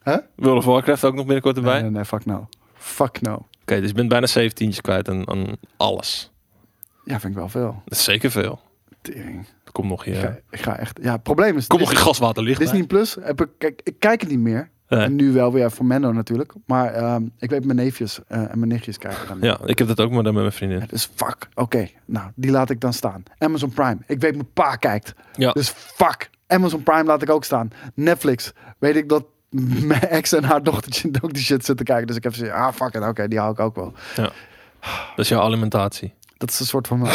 Huh? 0.03 0.17
World 0.35 0.57
of 0.57 0.65
Warcraft 0.65 1.03
ook 1.03 1.15
nog 1.15 1.25
binnenkort 1.25 1.57
erbij. 1.57 1.73
Nee, 1.73 1.81
nee, 1.81 1.91
nee, 1.91 2.05
fuck 2.05 2.25
no. 2.25 2.47
Fuck 2.73 3.21
no. 3.21 3.47
Oké, 3.61 3.79
dus 3.79 3.89
je 3.89 3.95
bent 3.95 4.09
bijna 4.09 4.25
17 4.25 4.73
kwijt 4.81 5.09
aan, 5.09 5.29
aan 5.29 5.47
alles. 5.77 6.31
Ja, 7.05 7.19
vind 7.19 7.33
ik 7.33 7.39
wel 7.39 7.49
veel. 7.49 7.81
Dat 7.85 7.97
is 7.97 8.03
zeker 8.03 8.31
veel. 8.31 8.59
Tering. 9.01 9.45
Er 9.65 9.71
komt 9.71 9.87
nog 9.87 10.05
je, 10.05 10.11
Ik, 10.11 10.19
ga, 10.19 10.37
ik 10.49 10.61
ga 10.61 10.77
echt... 10.77 10.99
Ja, 11.01 11.11
het 11.11 11.23
probleem 11.23 11.57
is... 11.57 11.67
komt 11.67 11.81
nog 11.81 11.91
je 11.91 11.97
gaswaterlicht 11.97 12.57
bij. 12.57 12.67
Disney 12.67 12.87
Plus, 12.87 13.17
heb 13.21 13.41
ik, 13.41 13.49
kijk, 13.57 13.81
ik 13.83 13.99
kijk 13.99 14.21
het 14.21 14.29
niet 14.29 14.39
meer. 14.39 14.69
Nee. 14.89 15.03
En 15.03 15.15
nu 15.15 15.31
wel 15.31 15.51
weer 15.51 15.71
voor 15.71 15.85
Mendo 15.85 16.11
natuurlijk. 16.11 16.53
Maar 16.65 16.93
ehm, 16.93 17.23
ik 17.39 17.49
weet 17.49 17.65
mijn 17.65 17.77
neefjes 17.77 18.19
eh, 18.27 18.39
en 18.39 18.59
mijn 18.59 18.67
nichtjes 18.67 18.97
kijken 18.97 19.27
dan. 19.27 19.37
Ja, 19.41 19.59
ik 19.65 19.77
heb 19.77 19.87
dat 19.87 19.99
ook 19.99 20.11
maar 20.11 20.23
dan 20.23 20.33
met 20.33 20.41
mijn 20.41 20.55
vriendin. 20.55 20.83
Dus 20.87 21.09
fuck. 21.15 21.47
Oké, 21.53 21.89
nou, 22.05 22.31
die 22.35 22.51
laat 22.51 22.69
ik 22.69 22.79
dan 22.81 22.93
staan. 22.93 23.23
Amazon 23.37 23.69
Prime. 23.69 23.97
Ik 24.07 24.19
weet 24.19 24.33
mijn 24.33 24.53
pa 24.53 24.75
kijkt. 24.75 25.13
Ja. 25.35 25.51
Dus 25.51 25.69
fuck. 25.69 26.29
Amazon 26.47 26.83
Prime 26.83 27.03
laat 27.03 27.21
ik 27.21 27.29
ook 27.29 27.43
staan. 27.43 27.69
Netflix. 27.93 28.53
Weet 28.77 28.95
ik 28.95 29.09
dat 29.09 29.25
mijn 29.89 30.01
ex 30.01 30.31
en 30.31 30.43
haar 30.43 30.63
dochtertje 30.63 31.11
ook 31.21 31.33
die 31.33 31.43
shit 31.43 31.65
zitten 31.65 31.85
kijken. 31.85 32.07
Dus 32.07 32.15
ik 32.15 32.23
heb 32.23 32.33
ze 32.33 32.53
ah 32.53 32.73
fuck 32.73 32.93
it. 32.93 33.07
Oké, 33.07 33.27
die 33.27 33.39
hou 33.39 33.51
ik 33.51 33.59
ook 33.59 33.75
wel. 33.75 33.93
Dat 34.15 34.31
is 35.15 35.29
jouw 35.29 35.41
alimentatie. 35.41 36.13
Dat 36.37 36.49
is 36.49 36.59
een 36.59 36.65
soort 36.65 36.87
van. 36.87 37.01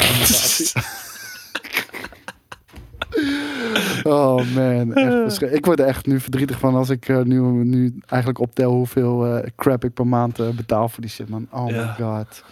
Oh 4.03 4.43
man, 4.55 4.95
echt 4.95 5.43
Ik 5.43 5.65
word 5.65 5.81
er 5.81 5.87
echt 5.87 6.07
nu 6.07 6.21
verdrietig 6.21 6.59
van 6.59 6.75
als 6.75 6.91
ik 6.91 7.09
eh, 7.09 7.21
nu, 7.21 7.41
nu 7.65 7.95
eigenlijk 8.07 8.41
optel 8.41 8.73
hoeveel 8.73 9.27
eh, 9.27 9.47
crap 9.57 9.85
ik 9.85 9.95
per 9.95 10.07
maand 10.07 10.39
eh, 10.39 10.49
betaal 10.49 10.89
voor 10.89 11.01
die 11.01 11.11
shit, 11.11 11.29
man. 11.29 11.47
Oh 11.51 11.67
my 11.67 11.95
god. 11.99 12.43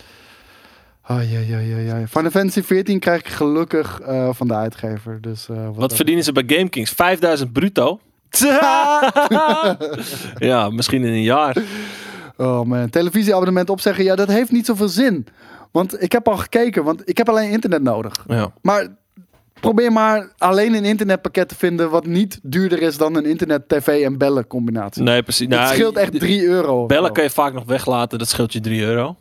Oh 1.10 1.30
ja, 1.30 1.38
ja, 1.38 1.58
ja, 1.58 1.78
ja. 1.78 2.06
Final 2.06 2.30
Fantasy 2.30 2.62
14 2.62 2.98
krijg 2.98 3.20
ik 3.20 3.28
gelukkig 3.28 4.00
van 4.30 4.48
de 4.48 4.54
uitgever. 4.54 5.20
Dus, 5.20 5.48
eh, 5.48 5.68
Wat 5.74 5.94
verdienen 5.94 6.24
ze 6.24 6.32
bij 6.32 6.44
GameKings? 6.46 6.90
5000 6.90 7.52
bruto? 7.52 8.00
ja, 10.38 10.70
misschien 10.70 11.04
in 11.04 11.12
een 11.12 11.22
jaar. 11.22 11.56
Oh 12.36 12.62
man, 12.62 12.90
televisieabonnement 12.90 13.70
opzeggen, 13.70 14.04
ja, 14.04 14.16
dat 14.16 14.28
heeft 14.28 14.50
niet 14.50 14.66
zoveel 14.66 14.88
zin. 14.88 15.26
Want 15.70 16.02
ik 16.02 16.12
heb 16.12 16.28
al 16.28 16.36
gekeken, 16.36 16.84
want 16.84 17.08
ik 17.08 17.16
heb 17.18 17.28
alleen 17.28 17.50
internet 17.50 17.82
nodig. 17.82 18.24
Ja. 18.28 18.52
Maar 18.62 18.86
probeer 19.60 19.92
maar 19.92 20.32
alleen 20.38 20.74
een 20.74 20.84
internetpakket 20.84 21.48
te 21.48 21.54
vinden 21.54 21.90
wat 21.90 22.06
niet 22.06 22.40
duurder 22.42 22.82
is 22.82 22.96
dan 22.96 23.14
een 23.16 23.26
internet, 23.26 23.68
tv 23.68 24.04
en 24.04 24.18
bellen 24.18 24.46
combinatie. 24.46 25.02
Nee, 25.02 25.22
precies. 25.22 25.46
het 25.48 25.58
Nou, 25.58 25.74
scheelt 25.74 25.96
echt 25.96 26.12
de- 26.12 26.18
3 26.18 26.44
euro. 26.46 26.86
Bellen 26.86 27.12
kan 27.12 27.24
je 27.24 27.30
vaak 27.30 27.52
nog 27.52 27.64
weglaten, 27.64 28.18
dat 28.18 28.28
scheelt 28.28 28.52
je 28.52 28.60
3 28.60 28.82
euro. 28.82 29.16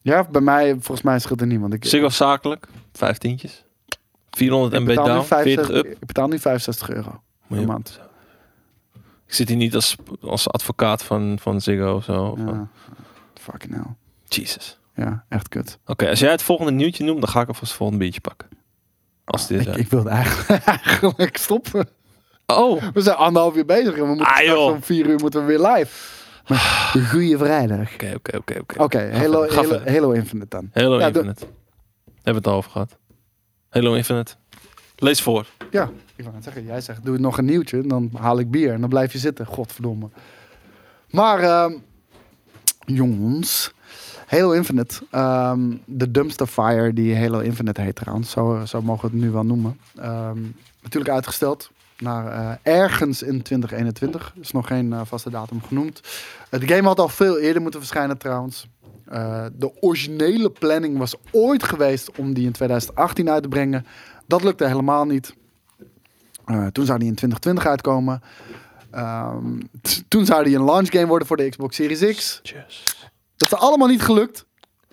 Ja, 0.00 0.26
bij 0.30 0.40
mij, 0.40 0.70
volgens 0.70 1.02
mij 1.02 1.18
scheelt 1.18 1.40
het 1.40 1.48
niet. 1.48 1.60
Want 1.60 1.74
ik, 1.74 1.84
Ziggo 1.84 2.08
zakelijk, 2.08 2.66
15. 2.92 3.40
400 4.30 4.74
ik, 4.74 4.80
MB 4.80 4.94
down, 4.94 5.04
40 5.24 5.26
65, 5.26 5.76
up. 5.76 5.86
ik 5.86 6.06
betaal 6.06 6.28
nu 6.28 6.38
65 6.38 6.90
euro 6.90 7.20
per 7.48 7.66
maand. 7.66 8.00
Ik 9.26 9.34
zit 9.34 9.48
hier 9.48 9.56
niet 9.56 9.74
als, 9.74 9.96
als 10.20 10.48
advocaat 10.50 11.02
van, 11.02 11.38
van 11.40 11.60
Ziggo 11.60 11.94
of 11.94 12.04
zo. 12.04 12.34
Ja. 12.38 12.68
Fucking 13.34 13.72
hell. 13.74 13.94
Jesus. 14.28 14.78
Ja, 14.94 15.24
echt 15.28 15.48
kut. 15.48 15.78
Oké, 15.86 16.08
als 16.08 16.18
jij 16.18 16.30
het 16.30 16.42
volgende 16.42 16.72
nieuwtje 16.72 17.04
noemt, 17.04 17.20
dan 17.20 17.28
ga 17.28 17.40
ik 17.40 17.46
alvast 17.48 17.66
het 17.68 17.76
volgende 17.76 18.02
biertje 18.02 18.20
pakken. 18.20 18.48
Als 19.24 19.46
dit, 19.46 19.60
Ik, 19.60 19.66
eh, 19.66 19.76
ik 19.78 19.88
wilde 19.88 20.08
eigenlijk, 20.08 20.64
eigenlijk 20.66 21.36
stoppen. 21.36 21.88
Oh, 22.46 22.82
We 22.92 23.00
zijn 23.00 23.16
anderhalf 23.16 23.56
uur 23.56 23.64
bezig 23.64 23.94
en 23.94 24.00
we 24.00 24.06
moeten 24.06 24.26
Ah, 24.26 24.56
om 24.58 24.82
vier 24.82 25.06
uur 25.06 25.18
moeten 25.20 25.40
we 25.40 25.46
weer 25.46 25.70
live. 25.72 26.20
Maar, 26.48 26.58
goeie 27.10 27.36
vrijdag. 27.38 27.92
oké, 27.94 28.12
oké, 28.16 28.36
oké. 28.36 28.58
oké. 28.60 28.82
Oké, 28.82 28.98
Infinite 30.12 30.48
dan. 30.48 30.70
Ja, 30.74 30.82
doe- 30.82 31.00
Infinite. 31.02 31.44
Hebben 32.04 32.22
we 32.22 32.30
het 32.32 32.46
al 32.46 32.54
over 32.54 32.70
gehad. 32.70 32.96
Halo 33.68 33.94
Infinite. 33.94 34.34
Lees 34.96 35.22
voor. 35.22 35.46
Ja, 35.70 35.90
ik 36.16 36.22
wou 36.24 36.34
net 36.34 36.44
zeggen, 36.44 36.64
jij 36.64 36.80
zegt 36.80 37.04
doe 37.04 37.18
nog 37.18 37.38
een 37.38 37.44
nieuwtje, 37.44 37.86
dan 37.86 38.10
haal 38.18 38.38
ik 38.38 38.50
bier 38.50 38.72
en 38.72 38.80
dan 38.80 38.88
blijf 38.88 39.12
je 39.12 39.18
zitten. 39.18 39.46
Godverdomme. 39.46 40.08
Maar, 41.10 41.40
ehm, 41.42 41.72
jongens, 42.84 43.72
Halo 44.32 44.52
Infinite, 44.52 45.06
ehm, 45.10 45.76
de 45.84 46.10
dumpster 46.10 46.46
fire 46.46 46.92
die 46.92 47.16
Halo 47.16 47.38
Infinite 47.38 47.80
heet 47.80 47.94
trouwens, 47.94 48.30
zo, 48.30 48.62
zo 48.66 48.82
mogen 48.82 49.08
we 49.10 49.16
het 49.16 49.24
nu 49.24 49.30
wel 49.30 49.44
noemen. 49.44 49.78
Ehm, 49.96 50.40
natuurlijk 50.82 51.14
uitgesteld 51.14 51.70
naar 51.98 52.26
eh, 52.26 52.74
ergens 52.74 53.22
in 53.22 53.42
2021. 53.42 54.32
Er 54.34 54.40
is 54.40 54.52
nog 54.52 54.66
geen 54.66 54.92
eh, 54.92 55.00
vaste 55.04 55.30
datum 55.30 55.62
genoemd. 55.62 56.00
De 56.50 56.66
game 56.66 56.88
had 56.88 56.98
al 56.98 57.08
veel 57.08 57.38
eerder 57.38 57.62
moeten 57.62 57.80
verschijnen 57.80 58.18
trouwens. 58.18 58.68
Eh, 59.04 59.44
de 59.52 59.82
originele 59.82 60.50
planning 60.50 60.98
was 60.98 61.14
ooit 61.30 61.62
geweest 61.62 62.10
om 62.16 62.34
die 62.34 62.46
in 62.46 62.52
2018 62.52 63.30
uit 63.30 63.42
te 63.42 63.48
brengen. 63.48 63.86
Dat 64.26 64.42
lukte 64.42 64.66
helemaal 64.66 65.04
niet. 65.04 65.34
Toen 66.72 66.86
zou 66.86 66.98
die 66.98 67.08
in 67.08 67.14
2020 67.14 67.66
uitkomen. 67.66 68.22
Ehm, 68.90 69.60
toen 70.08 70.26
zou 70.26 70.44
die 70.44 70.56
een 70.56 70.64
launch 70.64 70.90
game 70.90 71.06
worden 71.06 71.26
voor 71.28 71.36
de 71.36 71.48
Xbox 71.48 71.76
Series 71.76 72.16
X. 72.16 72.40
Cheers. 72.42 73.01
Dat 73.36 73.52
is 73.52 73.58
allemaal 73.58 73.88
niet 73.88 74.02
gelukt. 74.02 74.44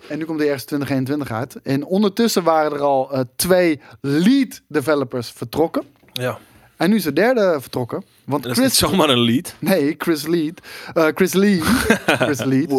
En 0.08 0.18
nu 0.18 0.24
komt 0.24 0.38
die 0.38 0.46
ergens 0.46 0.64
2021 0.64 1.30
uit. 1.38 1.62
En 1.62 1.84
ondertussen 1.84 2.42
waren 2.42 2.72
er 2.72 2.80
al 2.80 3.12
eh, 3.12 3.20
twee 3.36 3.80
lead 4.00 4.60
developers 4.68 5.30
vertrokken. 5.30 5.82
Ja. 6.12 6.38
En 6.76 6.90
nu 6.90 6.96
is 6.96 7.02
de 7.02 7.12
derde 7.12 7.56
vertrokken. 7.60 8.04
Want 8.24 8.42
Dat 8.42 8.52
is 8.52 8.58
niet 8.58 8.66
Chris... 8.66 8.78
zomaar 8.90 9.08
een 9.08 9.18
lead. 9.20 9.54
Nee, 9.58 9.94
Chris 9.98 10.26
Lead. 10.26 10.60
eh, 10.94 11.06
Chris 11.14 11.32
Lee. 11.32 11.60
Chris 12.24 12.44
Lead. 12.44 12.72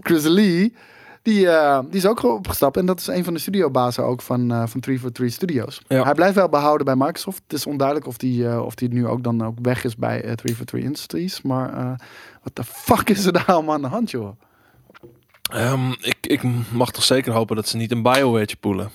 Chris 0.00 0.24
Lee. 0.24 0.74
Die, 1.22 1.48
eh, 1.50 1.78
die 1.88 1.96
is 1.96 2.06
ook 2.06 2.22
opgestapt. 2.22 2.76
En 2.76 2.86
dat 2.86 3.00
is 3.00 3.06
een 3.06 3.24
van 3.24 3.34
de 3.34 3.40
studiobazen 3.40 4.04
ook 4.04 4.22
van, 4.22 4.50
eh 4.50 4.62
van 4.66 4.80
343 4.80 5.32
Studios. 5.32 5.82
Ja. 5.88 6.02
Hij 6.04 6.14
blijft 6.14 6.34
wel 6.34 6.48
behouden 6.48 6.84
bij 6.86 6.96
Microsoft. 6.96 7.42
Het 7.46 7.52
is 7.52 7.66
onduidelijk 7.66 8.06
of 8.06 8.16
die, 8.16 8.48
eh, 8.48 8.64
of 8.64 8.74
die 8.74 8.88
nu 8.88 9.06
ook 9.06 9.22
dan 9.22 9.44
ook 9.44 9.56
weg 9.62 9.84
is 9.84 9.96
bij 9.96 10.16
eh 10.16 10.32
343 10.32 10.80
Industries. 10.80 11.42
Maar 11.42 11.72
eh, 11.78 11.92
wat 12.42 12.56
de 12.56 12.64
fuck 12.64 13.10
is 13.10 13.24
er 13.26 13.32
daar 13.32 13.44
allemaal 13.46 13.74
aan 13.74 13.82
de 13.82 13.88
hand, 13.88 14.10
joh? 14.10 14.40
Ehm, 15.52 15.90
ik, 15.90 16.16
ik 16.20 16.42
mag 16.72 16.90
toch 16.90 17.04
zeker 17.04 17.32
hopen 17.32 17.56
dat 17.56 17.68
ze 17.68 17.76
niet 17.76 17.90
een 17.92 18.02
BioWare 18.02 18.56
poelen. 18.60 18.90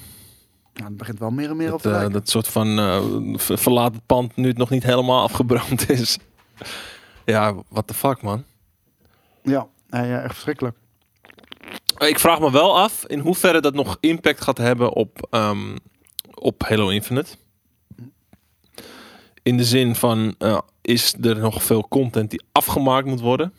Nou, 0.73 0.87
het 0.87 0.97
begint 0.97 1.19
wel 1.19 1.31
meer 1.31 1.49
en 1.49 1.55
meer 1.57 1.65
op 1.65 1.71
Dat, 1.71 1.81
te 1.81 1.89
lijken. 1.89 2.11
dat 2.11 2.29
soort 2.29 2.47
van 2.47 2.79
eh, 2.79 3.01
ver- 3.35 3.57
verlaat 3.57 3.93
het 3.95 4.05
pand 4.05 4.35
nu 4.35 4.47
het 4.47 4.57
nog 4.57 4.69
niet 4.69 4.83
helemaal 4.83 5.21
afgebrand 5.21 5.89
is. 5.89 6.17
ja, 7.25 7.55
what 7.69 7.87
the 7.87 7.93
fuck 7.93 8.21
man. 8.21 8.43
Ja, 9.43 9.67
nee, 9.89 10.07
ja, 10.07 10.21
echt 10.21 10.33
verschrikkelijk. 10.33 10.75
Ik 11.97 12.19
vraag 12.19 12.39
me 12.39 12.51
wel 12.51 12.77
af 12.79 13.05
in 13.07 13.19
hoeverre 13.19 13.61
dat 13.61 13.73
nog 13.73 13.97
impact 13.99 14.41
gaat 14.41 14.57
hebben 14.57 14.93
op, 14.93 15.27
ehm, 15.29 15.75
op 16.33 16.63
Halo 16.63 16.89
Infinite. 16.89 17.35
In 19.43 19.57
de 19.57 19.63
zin 19.65 19.95
van, 19.95 20.35
eh, 20.37 20.59
is 20.81 21.13
er 21.21 21.37
nog 21.39 21.63
veel 21.63 21.87
content 21.87 22.29
die 22.29 22.43
afgemaakt 22.51 23.05
moet 23.07 23.19
worden? 23.21 23.53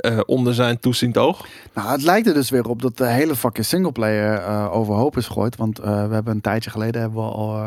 Eh, 0.00 0.20
onder 0.26 0.54
zijn 0.54 0.78
toeziend 0.78 1.18
oog? 1.18 1.46
Nou, 1.74 1.90
het 1.90 2.02
lijkt 2.02 2.26
er 2.26 2.34
dus 2.34 2.50
weer 2.50 2.68
op 2.68 2.82
dat 2.82 2.96
de 2.96 3.06
hele 3.06 3.36
fucking 3.36 3.66
singleplayer 3.66 4.34
eh 4.34 4.68
overhoop 4.72 5.16
is 5.16 5.26
gegooid. 5.26 5.56
Want 5.56 5.78
eh, 5.78 6.08
we 6.08 6.14
hebben 6.14 6.34
een 6.34 6.40
tijdje 6.40 6.70
geleden 6.70 7.00
hebben 7.00 7.18
we 7.18 7.30
al 7.30 7.62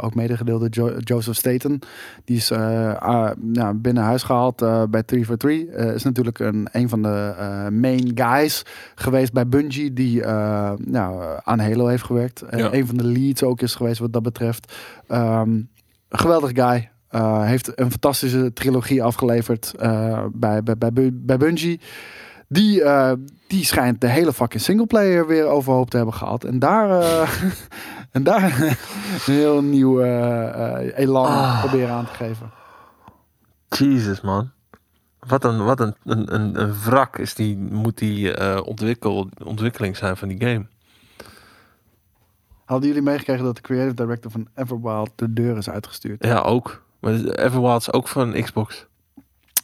ook 0.00 0.14
medegedeeld 0.14 0.74
Jo- 0.74 0.96
Joseph 0.98 1.36
Staten. 1.36 1.78
Die 2.24 2.36
is 2.36 2.48
nou, 2.48 3.74
binnen 3.74 4.02
huis 4.02 4.22
gehaald 4.22 4.62
eh, 4.62 4.82
bij 4.90 5.02
343. 5.02 5.74
Eh 5.74 5.94
is 5.94 6.02
natuurlijk 6.02 6.38
een, 6.38 6.68
een 6.72 6.88
van 6.88 7.02
de 7.02 7.34
main 7.72 8.10
guys 8.14 8.62
geweest 8.94 9.32
bij 9.32 9.48
Bungie. 9.48 9.92
Die 9.92 10.20
nou, 10.76 11.38
aan 11.42 11.58
Halo 11.60 11.86
heeft 11.86 12.04
gewerkt. 12.04 12.42
Ja. 12.50 12.72
Een 12.72 12.86
van 12.86 12.96
de 12.96 13.04
leads 13.04 13.42
ook 13.42 13.60
is 13.60 13.74
geweest 13.74 13.98
wat 13.98 14.12
dat 14.12 14.22
betreft. 14.22 14.72
Ehm, 15.06 15.60
geweldig 16.08 16.50
guy. 16.54 16.90
Eh, 17.08 17.44
heeft 17.44 17.78
een 17.80 17.90
fantastische 17.90 18.52
trilogie 18.52 19.02
afgeleverd 19.02 19.74
eh, 19.78 20.24
bij, 20.32 20.62
bij, 20.62 20.76
bij, 20.78 20.92
Bu- 20.92 21.10
bij 21.12 21.36
Bungie. 21.36 21.80
Die, 22.48 22.82
eh, 22.82 23.12
die 23.46 23.64
schijnt 23.64 24.00
de 24.00 24.08
hele 24.08 24.32
fucking 24.32 24.62
singleplayer 24.62 25.26
weer 25.26 25.46
overhoop 25.46 25.90
te 25.90 25.96
hebben 25.96 26.14
gehad. 26.14 26.44
En 26.44 26.58
daar, 26.58 26.88
en 28.10 28.22
daar 28.22 28.60
een 28.60 28.76
heel 29.34 29.62
nieuw 29.62 30.02
elan 30.90 31.26
Ah. 31.26 31.60
proberen 31.60 31.90
aan 31.94 32.06
te 32.06 32.14
geven. 32.14 32.50
Jesus 33.68 34.20
man. 34.20 34.50
Wat 35.26 35.44
een, 35.44 35.64
wat 35.64 35.80
een, 35.80 35.94
een, 36.04 36.34
een, 36.34 36.60
een 36.60 36.74
wrak 36.84 37.18
is 37.18 37.34
die, 37.34 37.56
moet 37.58 37.98
die 37.98 38.64
ontwikkel, 38.64 39.28
ontwikkeling 39.44 39.96
zijn 39.96 40.16
van 40.16 40.28
die 40.28 40.40
game. 40.40 40.66
Hadden 42.64 42.88
jullie 42.88 43.02
meegekregen 43.02 43.44
dat 43.44 43.56
de 43.56 43.62
creative 43.62 43.94
director 43.94 44.30
van 44.30 44.48
Everwild 44.54 45.10
de 45.16 45.32
deur 45.32 45.56
is 45.56 45.70
uitgestuurd? 45.70 46.24
Ja, 46.24 46.40
ook. 46.40 46.84
Maar 47.00 47.12
Everwild 47.12 47.80
is 47.80 47.92
ook 47.92 48.08
van 48.08 48.32
Xbox. 48.32 48.86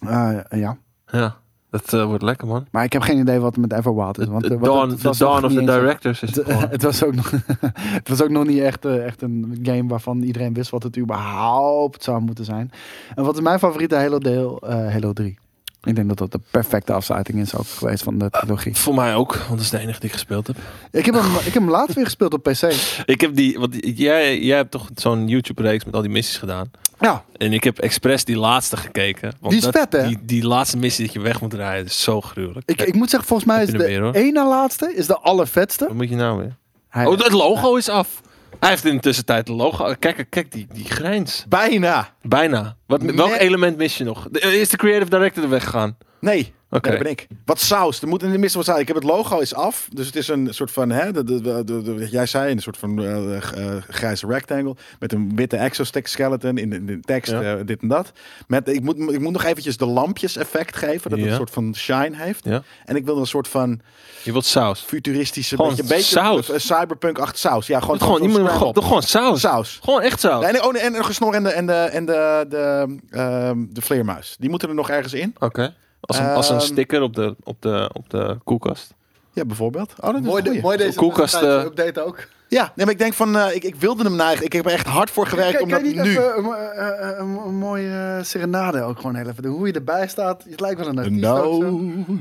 Ah, 0.01 0.39
ja. 0.51 0.77
Ja, 1.07 1.37
dat 1.71 1.93
eh, 1.93 2.05
wordt 2.05 2.23
lekker 2.23 2.47
man. 2.47 2.67
Maar 2.71 2.85
ik 2.85 2.93
heb 2.93 3.03
geen 3.03 3.19
idee 3.19 3.39
wat 3.39 3.55
er 3.55 3.61
met 3.61 3.73
Everwild 3.73 4.19
is. 4.19 4.27
Want, 4.27 4.45
eh, 4.45 4.51
wat 4.51 4.65
Dawn, 4.65 4.91
het 4.91 5.03
was 5.03 5.19
Dawn 5.19 5.45
of 5.45 5.53
the 5.53 5.65
Directors 5.65 6.23
is 6.23 6.35
het 6.37 6.47
Het, 6.47 6.83
was 6.83 7.05
ook 7.05 7.15
nog, 7.15 7.31
het 8.01 8.09
was 8.09 8.23
ook 8.23 8.31
nog 8.31 8.47
niet 8.47 8.61
echt, 8.61 8.85
eh, 8.85 9.05
echt 9.07 9.23
een 9.23 9.59
game 9.63 9.87
waarvan 9.89 10.23
iedereen 10.23 10.55
wist 10.55 10.71
wat 10.71 10.83
het 10.83 10.99
überhaupt 10.99 12.03
zou 12.03 12.21
moeten 12.21 12.45
zijn. 12.45 12.71
En 13.15 13.25
wat 13.25 13.35
is 13.35 13.41
mijn 13.41 13.59
favoriete 13.59 13.95
Halo 13.97 14.19
deel? 14.19 14.61
Eh, 14.61 14.93
Halo 14.93 15.13
3. 15.13 15.39
Ik 15.85 15.95
denk 15.95 16.09
dat 16.09 16.19
dat 16.19 16.33
de 16.33 16.41
perfecte 16.51 16.93
afsluiting 16.93 17.41
is 17.41 17.55
ook 17.55 17.67
geweest 17.67 18.03
van 18.03 18.19
de 18.19 18.31
trilogie. 18.31 18.77
Voor 18.77 18.95
mij 18.95 19.15
ook, 19.15 19.35
want 19.35 19.49
dat 19.49 19.61
is 19.61 19.71
de 19.71 19.79
enige 19.79 20.01
die 20.01 20.09
ik 20.09 20.15
gespeeld 20.15 20.47
heb. 20.47 20.57
Ik 20.91 21.05
heb 21.07 21.15
hem, 21.15 21.35
ik 21.35 21.45
heb 21.45 21.53
hem 21.55 21.71
laatst 21.71 21.95
weer 21.95 22.05
gespeeld 22.05 22.35
op 22.35 22.43
PC. 22.43 22.63
Ik 23.05 23.21
heb 23.21 23.35
die, 23.37 23.59
want 23.59 23.77
jij, 23.99 24.41
jij 24.41 24.57
hebt 24.57 24.71
toch 24.71 24.89
zo'n 24.95 25.29
YouTube-reeks 25.29 25.85
met 25.85 25.95
al 25.95 26.01
die 26.01 26.11
missies 26.11 26.39
gedaan. 26.39 26.71
Ja, 27.01 27.25
En 27.37 27.53
ik 27.53 27.65
heb 27.65 27.79
expres 27.79 28.25
die 28.25 28.37
laatste 28.39 28.77
gekeken. 28.77 29.33
Want 29.41 29.53
Die 29.53 29.57
is 29.67 29.71
dat- 29.71 29.75
vet, 29.75 29.93
hè? 29.93 30.07
Die, 30.09 30.19
die 30.23 30.47
laatste 30.47 30.77
missie 30.77 31.05
dat 31.05 31.15
je 31.15 31.21
weg 31.21 31.41
moet 31.41 31.55
rijden 31.55 31.87
is 31.87 32.03
zo 32.03 32.21
gruwelijk. 32.21 32.71
ik, 32.71 32.81
ik 32.83 32.95
moet 32.95 33.11
zeggen, 33.11 33.29
volgens 33.29 33.49
mij 33.49 33.63
is 33.63 33.71
de 33.71 34.11
één 34.13 34.33
na 34.33 34.49
laatste 34.49 34.95
is 34.95 35.07
de 35.07 35.19
allervetste. 35.19 35.85
Wat 35.87 35.95
moet 35.97 36.09
je 36.09 36.17
nou 36.17 36.39
weer? 36.39 36.57
Hij, 36.89 37.07
Oh, 37.07 37.19
dat 37.19 37.33
logo 37.33 37.77
is 37.77 37.89
af. 37.89 38.21
Hij 38.61 38.71
heeft 38.71 38.85
in 38.85 38.95
de 38.95 39.01
tussentijd 39.01 39.49
een 39.49 39.55
logo. 39.55 39.95
Kijk, 39.99 40.27
kijk 40.31 40.53
die, 40.53 40.67
die 40.73 40.85
grijns. 40.85 41.45
Bijna. 41.49 42.15
Bijna. 42.23 42.77
Wat, 42.87 43.03
welk 43.03 43.33
element 43.39 43.77
mis 43.77 43.97
je 43.99 44.05
nog? 44.05 44.29
De- 44.31 44.41
Is 44.61 44.69
de 44.69 44.77
creative 44.77 45.11
director 45.11 45.43
er 45.43 45.49
weggegaan? 45.49 45.97
Nee. 46.21 46.53
Oké. 46.77 46.89
Nee, 46.89 46.99
dat 46.99 47.03
ben 47.07 47.13
ik. 47.13 47.27
Wat 47.45 47.61
saus. 47.61 48.03
Er 48.03 48.09
moet 48.09 48.23
in 48.23 48.31
de 48.33 48.39
midden 48.39 48.57
wat 48.57 48.67
saus. 48.67 48.79
Ik 48.81 48.87
heb 48.87 48.97
het 48.97 49.05
logo 49.05 49.39
is 49.39 49.55
af. 49.55 49.89
Dus 49.93 50.07
het 50.07 50.17
is 50.17 50.29
een 50.29 50.55
soort 50.55 50.71
van, 50.71 50.91
hè, 50.91 51.13
de, 51.13 51.25
de, 51.25 51.65
de, 51.65 52.09
jij 52.11 52.27
zei, 52.27 52.51
een 52.53 52.61
soort 52.63 52.77
van 52.77 52.99
eh, 53.03 53.37
eh, 53.37 53.83
grijze 53.89 54.27
rectangle. 54.27 54.77
Met 54.99 55.13
een 55.13 55.33
witte 55.37 55.57
exostick 55.57 56.07
skeleton 56.07 56.59
in 56.59 56.71
de, 56.71 56.77
in 56.77 56.87
de 56.87 57.01
tekst, 57.01 57.31
Ja. 57.33 57.43
eh, 57.43 57.61
dit 57.67 57.81
en 57.83 57.89
dat. 57.89 58.13
Met, 58.47 58.69
ik, 58.69 58.83
moet, 58.83 58.99
ik 58.99 59.21
moet 59.21 59.33
nog 59.33 59.45
eventjes 59.45 59.77
de 59.77 59.87
lampjes 59.87 60.37
effect 60.37 60.77
geven. 60.77 61.11
Dat 61.11 61.19
het 61.19 61.21
Ja. 61.21 61.27
een 61.31 61.37
soort 61.37 61.51
van 61.51 61.75
shine 61.77 62.17
heeft. 62.17 62.45
Ja. 62.45 62.63
En 62.85 62.97
ik 62.97 63.05
wil 63.05 63.17
een 63.19 63.27
soort 63.27 63.49
van 63.49 63.81
Je 64.23 64.33
wilt 64.33 64.45
saus. 64.45 64.81
futuristische, 64.81 65.57
Gewoon 65.57 65.71
beetje, 65.75 65.95
beetje 65.95 66.19
saus. 66.19 66.51
eh, 66.51 66.59
cyberpunk-achtig 66.59 67.39
saus. 67.39 67.67
Ja, 67.67 67.81
gewoon, 67.81 68.01
gewoon, 68.01 68.49
gewoon, 68.51 68.83
gewoon 68.83 69.03
saus. 69.03 69.41
saus. 69.41 69.79
Gewoon 69.83 70.01
echt 70.03 70.21
saus. 70.21 70.53
Nee, 70.53 70.65
oh, 70.65 70.83
en 70.85 70.93
nog 70.93 71.09
een 71.09 71.15
snor 71.15 71.35
en 71.35 71.43
de, 71.43 71.49
en 71.51 71.67
de, 71.67 71.73
en 71.73 72.05
de, 72.05 72.47
de, 72.49 72.97
ehm, 73.11 73.59
de 73.71 73.81
vleermuis. 73.83 74.37
Die 74.39 74.51
moeten 74.51 74.69
er 74.69 74.75
nog 74.75 74.91
ergens 74.91 75.13
in. 75.15 75.35
Oké. 75.39 75.75
Als, 76.03 76.19
een, 76.19 76.27
als 76.29 76.49
een 76.49 76.57
Ehm, 76.57 76.65
sticker 76.65 77.03
op 77.03 77.15
de, 77.15 77.35
op 77.45 77.57
de, 77.63 77.91
op 77.93 78.11
de 78.11 78.37
koelkast. 78.45 78.95
Ja, 79.33 79.45
bijvoorbeeld. 79.45 79.93
Oh, 80.01 80.07
dat 80.13 80.21
is 80.21 80.27
mooi, 80.27 80.43
de, 80.43 80.49
goeie. 80.49 80.63
mooi 80.63 80.77
deze 80.77 80.99
Koelkast, 80.99 81.35
eh, 81.35 81.63
update 81.65 82.05
ook. 82.05 82.19
Ja, 82.49 82.63
nee, 82.75 82.85
maar 82.87 82.95
ik 82.95 82.99
denk 83.01 83.13
van, 83.15 83.37
eh, 83.37 83.55
ik, 83.55 83.65
ik 83.65 83.75
wilde 83.75 84.03
hem 84.03 84.17
nou 84.17 84.39
Ik 84.41 84.53
heb 84.53 84.65
er 84.67 84.73
echt 84.73 84.87
hard 84.87 85.11
voor 85.11 85.27
gewerkt 85.27 85.61
om 85.63 85.69
dat 85.69 85.83
nu... 85.83 86.01
even 86.01 86.35
eh, 86.77 87.19
een, 87.19 87.39
een 87.47 87.55
mooie 87.55 88.21
serenade 88.23 88.83
ook 88.83 88.97
gewoon 88.97 89.15
heel 89.15 89.29
even 89.29 89.43
doen? 89.43 89.55
Hoe 89.57 89.67
je 89.67 89.73
erbij 89.73 90.09
staat. 90.09 90.45
Het 90.49 90.61
lijkt 90.61 90.79
wel 90.79 90.89
een 90.89 90.99
artiest 90.99 91.21
now 91.21 91.61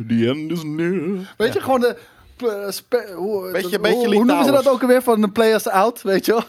the 0.07 0.27
end 0.27 0.51
is 0.51 0.63
near. 0.63 1.33
Weet 1.37 1.53
je, 1.53 1.61
gewoon 1.61 1.79
de... 1.79 1.95
spe- 2.69 3.11
hoe, 3.15 3.51
Beetje- 3.51 3.69
dat- 3.69 3.81
beetje 3.81 3.97
hoe, 4.05 4.15
hoe 4.15 4.25
noemen 4.25 4.45
ze 4.45 4.51
dat 4.51 4.67
ook 4.69 4.81
alweer 4.81 5.01
van 5.01 5.21
de 5.21 5.29
players 5.29 5.67
out, 5.67 6.01
weet 6.01 6.25
je 6.25 6.31
wel? 6.31 6.43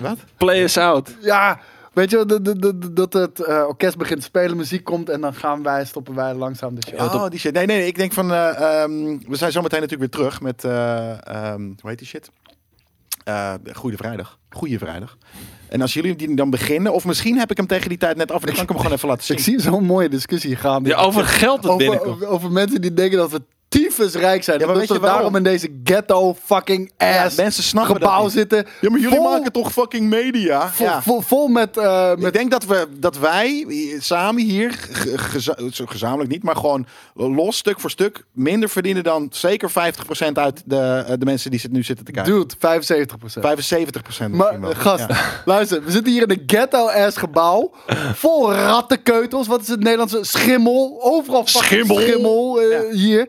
Wat? 0.00 0.18
Play 0.36 0.62
us 0.62 0.76
out. 0.78 1.14
ja, 1.20 1.60
weet 1.94 2.10
je 2.10 2.16
wel, 2.16 2.26
dat- 2.26 2.96
dat- 2.96 3.12
het 3.12 3.40
eh, 3.40 3.64
orkest 3.66 3.96
begint 3.96 4.18
te 4.20 4.24
spelen, 4.26 4.56
muziek 4.56 4.84
komt 4.84 5.08
en 5.08 5.20
dan 5.20 5.34
gaan 5.34 5.62
wij, 5.62 5.84
stoppen 5.84 6.14
wij 6.14 6.34
langzaam 6.34 6.74
de 6.74 6.82
show. 6.88 7.00
Oh, 7.14 7.28
die 7.28 7.38
shit. 7.38 7.52
Nee, 7.54 7.66
nee, 7.66 7.76
nee. 7.78 7.86
Ik 7.86 7.96
denk 7.96 8.12
van... 8.12 8.32
eh, 8.32 8.82
ehm, 8.82 9.18
we 9.28 9.36
zijn 9.36 9.52
zometeen 9.52 9.80
natuurlijk 9.80 10.12
weer 10.12 10.20
terug 10.20 10.40
met... 10.40 10.64
eh, 10.64 11.26
ehm, 11.28 11.60
hoe 11.62 11.90
heet 11.90 11.98
die 11.98 12.06
shit? 12.08 12.30
Eh 13.24 13.54
Goede 13.72 13.96
Vrijdag. 13.96 14.38
Goeie 14.50 14.78
Vrijdag. 14.78 15.16
En 15.68 15.80
als 15.80 15.94
jullie 15.94 16.16
die 16.16 16.36
dan 16.36 16.50
beginnen... 16.50 16.92
Of 16.92 17.04
misschien 17.04 17.38
heb 17.38 17.50
ik 17.50 17.56
hem 17.56 17.66
tegen 17.66 17.88
die 17.88 17.98
tijd 17.98 18.16
net 18.16 18.32
af... 18.32 18.40
En 18.40 18.46
dan 18.46 18.54
kan 18.54 18.62
ik 18.64 18.68
hem 18.70 18.78
gewoon 18.78 18.92
even 18.96 19.08
laten 19.08 19.24
zien. 19.24 19.36
Ik 19.36 19.42
zie 19.42 19.60
zo'n 19.60 19.84
mooie 19.84 20.08
discussie 20.08 20.56
gaan. 20.56 20.84
Ja, 20.84 20.96
over 20.96 21.24
geld 21.24 21.62
dat 21.62 21.70
over, 21.70 21.86
binnenkomt. 21.86 22.14
over, 22.14 22.26
over 22.28 22.50
mensen 22.52 22.80
die 22.80 22.94
denken 22.94 23.18
dat 23.18 23.30
we 23.30 23.42
tyfus 23.80 24.14
rijk 24.14 24.44
zijn. 24.44 24.58
Ja, 24.58 24.66
maar 24.66 24.74
dat 24.74 24.84
weet 24.88 24.96
je 24.96 25.00
waarom? 25.00 25.18
daarom 25.20 25.36
in 25.36 25.42
deze 25.42 25.68
ghetto 25.84 26.36
fucking 26.44 26.92
Ja, 26.98 27.24
ass 27.24 27.36
mensen 27.36 27.62
snappen 27.62 28.00
dat 28.00 28.02
gebouw 28.08 28.22
niet. 28.24 28.32
zitten. 28.32 28.66
Ja, 28.80 28.90
maar 28.90 29.00
jullie 29.00 29.16
vol, 29.16 29.30
maken 29.30 29.52
toch 29.52 29.72
fucking 29.72 30.08
media? 30.08 30.68
vol, 30.72 30.86
ja. 30.86 31.02
vol, 31.02 31.20
vol 31.20 31.48
met... 31.48 31.76
eh, 31.76 32.10
Ik 32.16 32.18
met 32.22 32.32
denk 32.32 32.50
dat, 32.50 32.64
we, 32.64 32.86
dat 32.98 33.18
wij 33.18 33.66
samen 33.98 34.42
hier, 34.42 34.72
ge- 34.90 35.18
geza- 35.18 35.56
zo 35.72 35.86
gezamenlijk 35.86 36.30
niet, 36.30 36.42
maar 36.42 36.56
gewoon 36.56 36.86
los, 37.14 37.56
stuk 37.56 37.80
voor 37.80 37.90
stuk, 37.90 38.24
minder 38.32 38.68
verdienen 38.68 39.02
dan 39.04 39.28
zeker 39.30 39.70
50% 39.70 39.72
uit 40.32 40.62
de, 40.64 41.04
eh, 41.06 41.14
de 41.18 41.24
mensen 41.24 41.50
die 41.50 41.60
zit, 41.60 41.72
nu 41.72 41.82
zitten 41.82 42.04
te 42.04 42.12
kijken. 42.12 42.32
dude, 42.32 42.54
75% 42.58 43.40
75% 43.40 44.18
Maar 44.18 44.30
misschien 44.30 44.60
wel. 44.60 44.70
eh, 44.70 44.78
gast, 44.78 45.04
Ja. 45.08 45.16
luister, 45.44 45.84
we 45.84 45.90
zitten 45.90 46.12
hier 46.12 46.22
in 46.22 46.30
een 46.30 46.42
ghetto-ass 46.46 47.16
gebouw. 47.16 47.72
Vol 48.14 48.52
rattenkeutels. 48.52 49.46
Wat 49.46 49.60
is 49.60 49.68
het 49.68 49.80
Nederlandse? 49.82 50.18
Schimmel. 50.22 50.98
Overal 51.02 51.46
fucking 51.46 51.64
Schimmel. 51.64 51.96
schimmel 52.00 52.60
eh, 52.60 52.78
hier. 52.92 53.28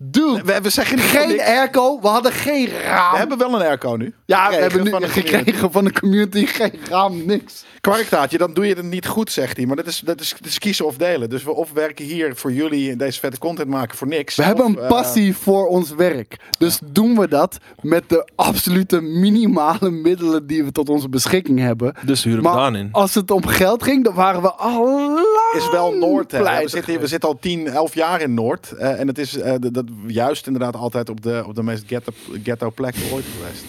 Dude, 0.00 0.42
We, 0.44 0.60
we 0.62 0.70
zeggen 0.70 0.98
geen 0.98 1.28
niks. 1.28 1.42
airco. 1.42 2.00
We 2.00 2.08
hadden 2.08 2.32
geen 2.32 2.68
raam. 2.84 3.12
We 3.12 3.18
hebben 3.18 3.38
wel 3.38 3.54
een 3.54 3.66
airco 3.66 3.96
nu. 3.96 4.14
ja, 4.26 4.48
we 4.48 4.54
hebben 4.54 4.84
nu 4.84 4.90
van 4.90 5.00
de 5.00 5.08
gekregen 5.08 5.44
community. 5.44 5.72
van 5.72 5.84
de 5.84 5.92
community 5.92 6.46
geen 6.46 6.72
raam, 6.88 7.24
niks. 7.26 7.64
Kwarktaatje, 7.80 8.38
dan 8.38 8.52
doe 8.54 8.66
je 8.66 8.74
het 8.74 8.84
niet 8.84 9.06
goed, 9.06 9.32
zegt 9.32 9.56
hij. 9.56 9.66
Maar 9.66 9.76
dat 9.76 9.86
is, 9.86 10.00
dat 10.04 10.20
is, 10.20 10.34
dat 10.38 10.46
is 10.46 10.58
kiezen 10.58 10.86
of 10.86 10.96
delen. 10.96 11.30
Dus 11.30 11.42
we 11.44 11.50
of 11.54 11.72
werken 11.72 12.04
hier 12.04 12.36
voor 12.36 12.52
jullie 12.52 12.90
en 12.90 12.98
deze 12.98 13.20
vette 13.20 13.38
content 13.38 13.68
maken 13.68 13.96
voor 13.96 14.06
niks. 14.06 14.36
We 14.36 14.42
hebben 14.42 14.66
een 14.66 14.78
eh, 14.78 14.88
passie 14.88 15.36
voor 15.36 15.66
ons 15.66 15.90
werk. 15.90 16.36
Dus 16.58 16.78
doen 16.84 17.18
we 17.18 17.28
dat 17.28 17.58
met 17.80 18.08
de 18.08 18.28
absolute 18.36 19.00
minimale 19.00 19.90
middelen 19.90 20.46
die 20.46 20.64
we 20.64 20.72
tot 20.72 20.88
onze 20.88 21.08
beschikking 21.08 21.58
hebben. 21.58 21.94
Dus 22.04 22.24
huren 22.24 22.42
we 22.42 22.48
Daan 22.48 22.76
in. 22.76 22.88
als 22.92 23.14
het 23.14 23.30
om 23.30 23.46
geld 23.46 23.82
ging, 23.82 24.04
dan 24.04 24.14
waren 24.14 24.42
we 24.42 24.52
al 24.52 24.84
lang 25.10 25.26
is 25.56 25.70
wel 25.70 25.92
Noord. 25.94 26.30
Hè. 26.32 26.38
We, 26.42 26.68
zitten, 26.68 26.92
hier- 26.92 27.00
we 27.00 27.06
zitten 27.06 27.28
al 27.28 27.38
10, 27.40 27.66
11 27.68 27.94
jaar 27.94 28.20
in 28.20 28.34
Noord. 28.34 28.70
eh, 28.72 29.00
en 29.00 29.06
het 29.06 29.18
is 29.18 29.36
eh, 29.38 29.54
dat, 29.58 29.74
dat 29.74 29.84
juist 30.06 30.46
inderdaad 30.46 30.76
altijd 30.76 31.08
op 31.08 31.22
de, 31.22 31.42
op 31.46 31.54
de 31.54 31.62
meest 31.62 31.84
ghetto, 31.86 32.12
ghetto 32.42 32.70
plek 32.70 32.94
ooit 33.12 33.24
geweest. 33.38 33.64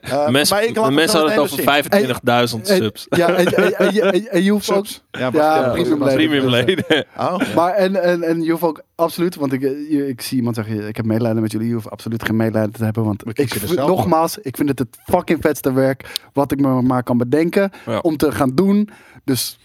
eh, 0.00 0.28
mensen 0.28 0.56
maar 0.56 0.64
ik 0.66 0.74
het 0.74 0.90
mensen 0.94 1.18
zo 1.18 1.26
hadden 1.26 1.42
het 1.44 1.52
over 1.52 2.48
25.000 2.48 2.68
En- 2.68 2.76
subs. 2.76 3.06
Ja, 3.08 3.28
en, 3.34 3.46
en, 3.54 3.78
en, 3.78 3.94
je- 3.94 4.02
en- 4.02 4.28
en 4.30 4.42
je 4.42 4.50
hoeft 4.50 4.70
ook... 4.70 4.86
Ja, 5.10 5.30
Ja, 5.32 5.70
premium 5.98 6.48
leden. 6.48 6.84
Oh, 7.18 7.34
ja. 7.38 7.54
Maar 7.54 7.72
en, 7.74 8.02
en, 8.02 8.22
en 8.22 8.42
je 8.42 8.50
hoeft 8.50 8.62
ook 8.62 8.82
absoluut, 8.94 9.34
want 9.34 9.52
ik, 9.52 9.62
eh, 9.62 9.90
je- 9.90 10.08
ik 10.08 10.20
zie 10.20 10.36
iemand 10.36 10.56
zeggen, 10.56 10.88
ik 10.88 10.96
heb 10.96 11.04
medelijden 11.06 11.42
met 11.42 11.52
jullie, 11.52 11.68
je 11.68 11.74
hoeft 11.74 11.90
absoluut 11.90 12.24
geen 12.24 12.36
medelijden 12.36 12.72
te 12.72 12.84
hebben, 12.84 13.04
want 13.04 13.28
ik, 13.38 13.54
voor. 13.54 13.76
nogmaals, 13.76 14.38
ik 14.38 14.56
vind 14.56 14.68
het 14.68 14.78
het 14.78 14.88
fucking 15.04 15.38
vetste 15.40 15.72
werk 15.72 16.28
wat 16.32 16.52
ik 16.52 16.60
me 16.60 16.82
maar 16.82 17.02
kan 17.02 17.18
bedenken 17.18 17.70
Ja. 17.86 17.98
om 17.98 18.16
te 18.16 18.32
gaan 18.32 18.54
doen. 18.54 18.88
Dus, 19.24 19.58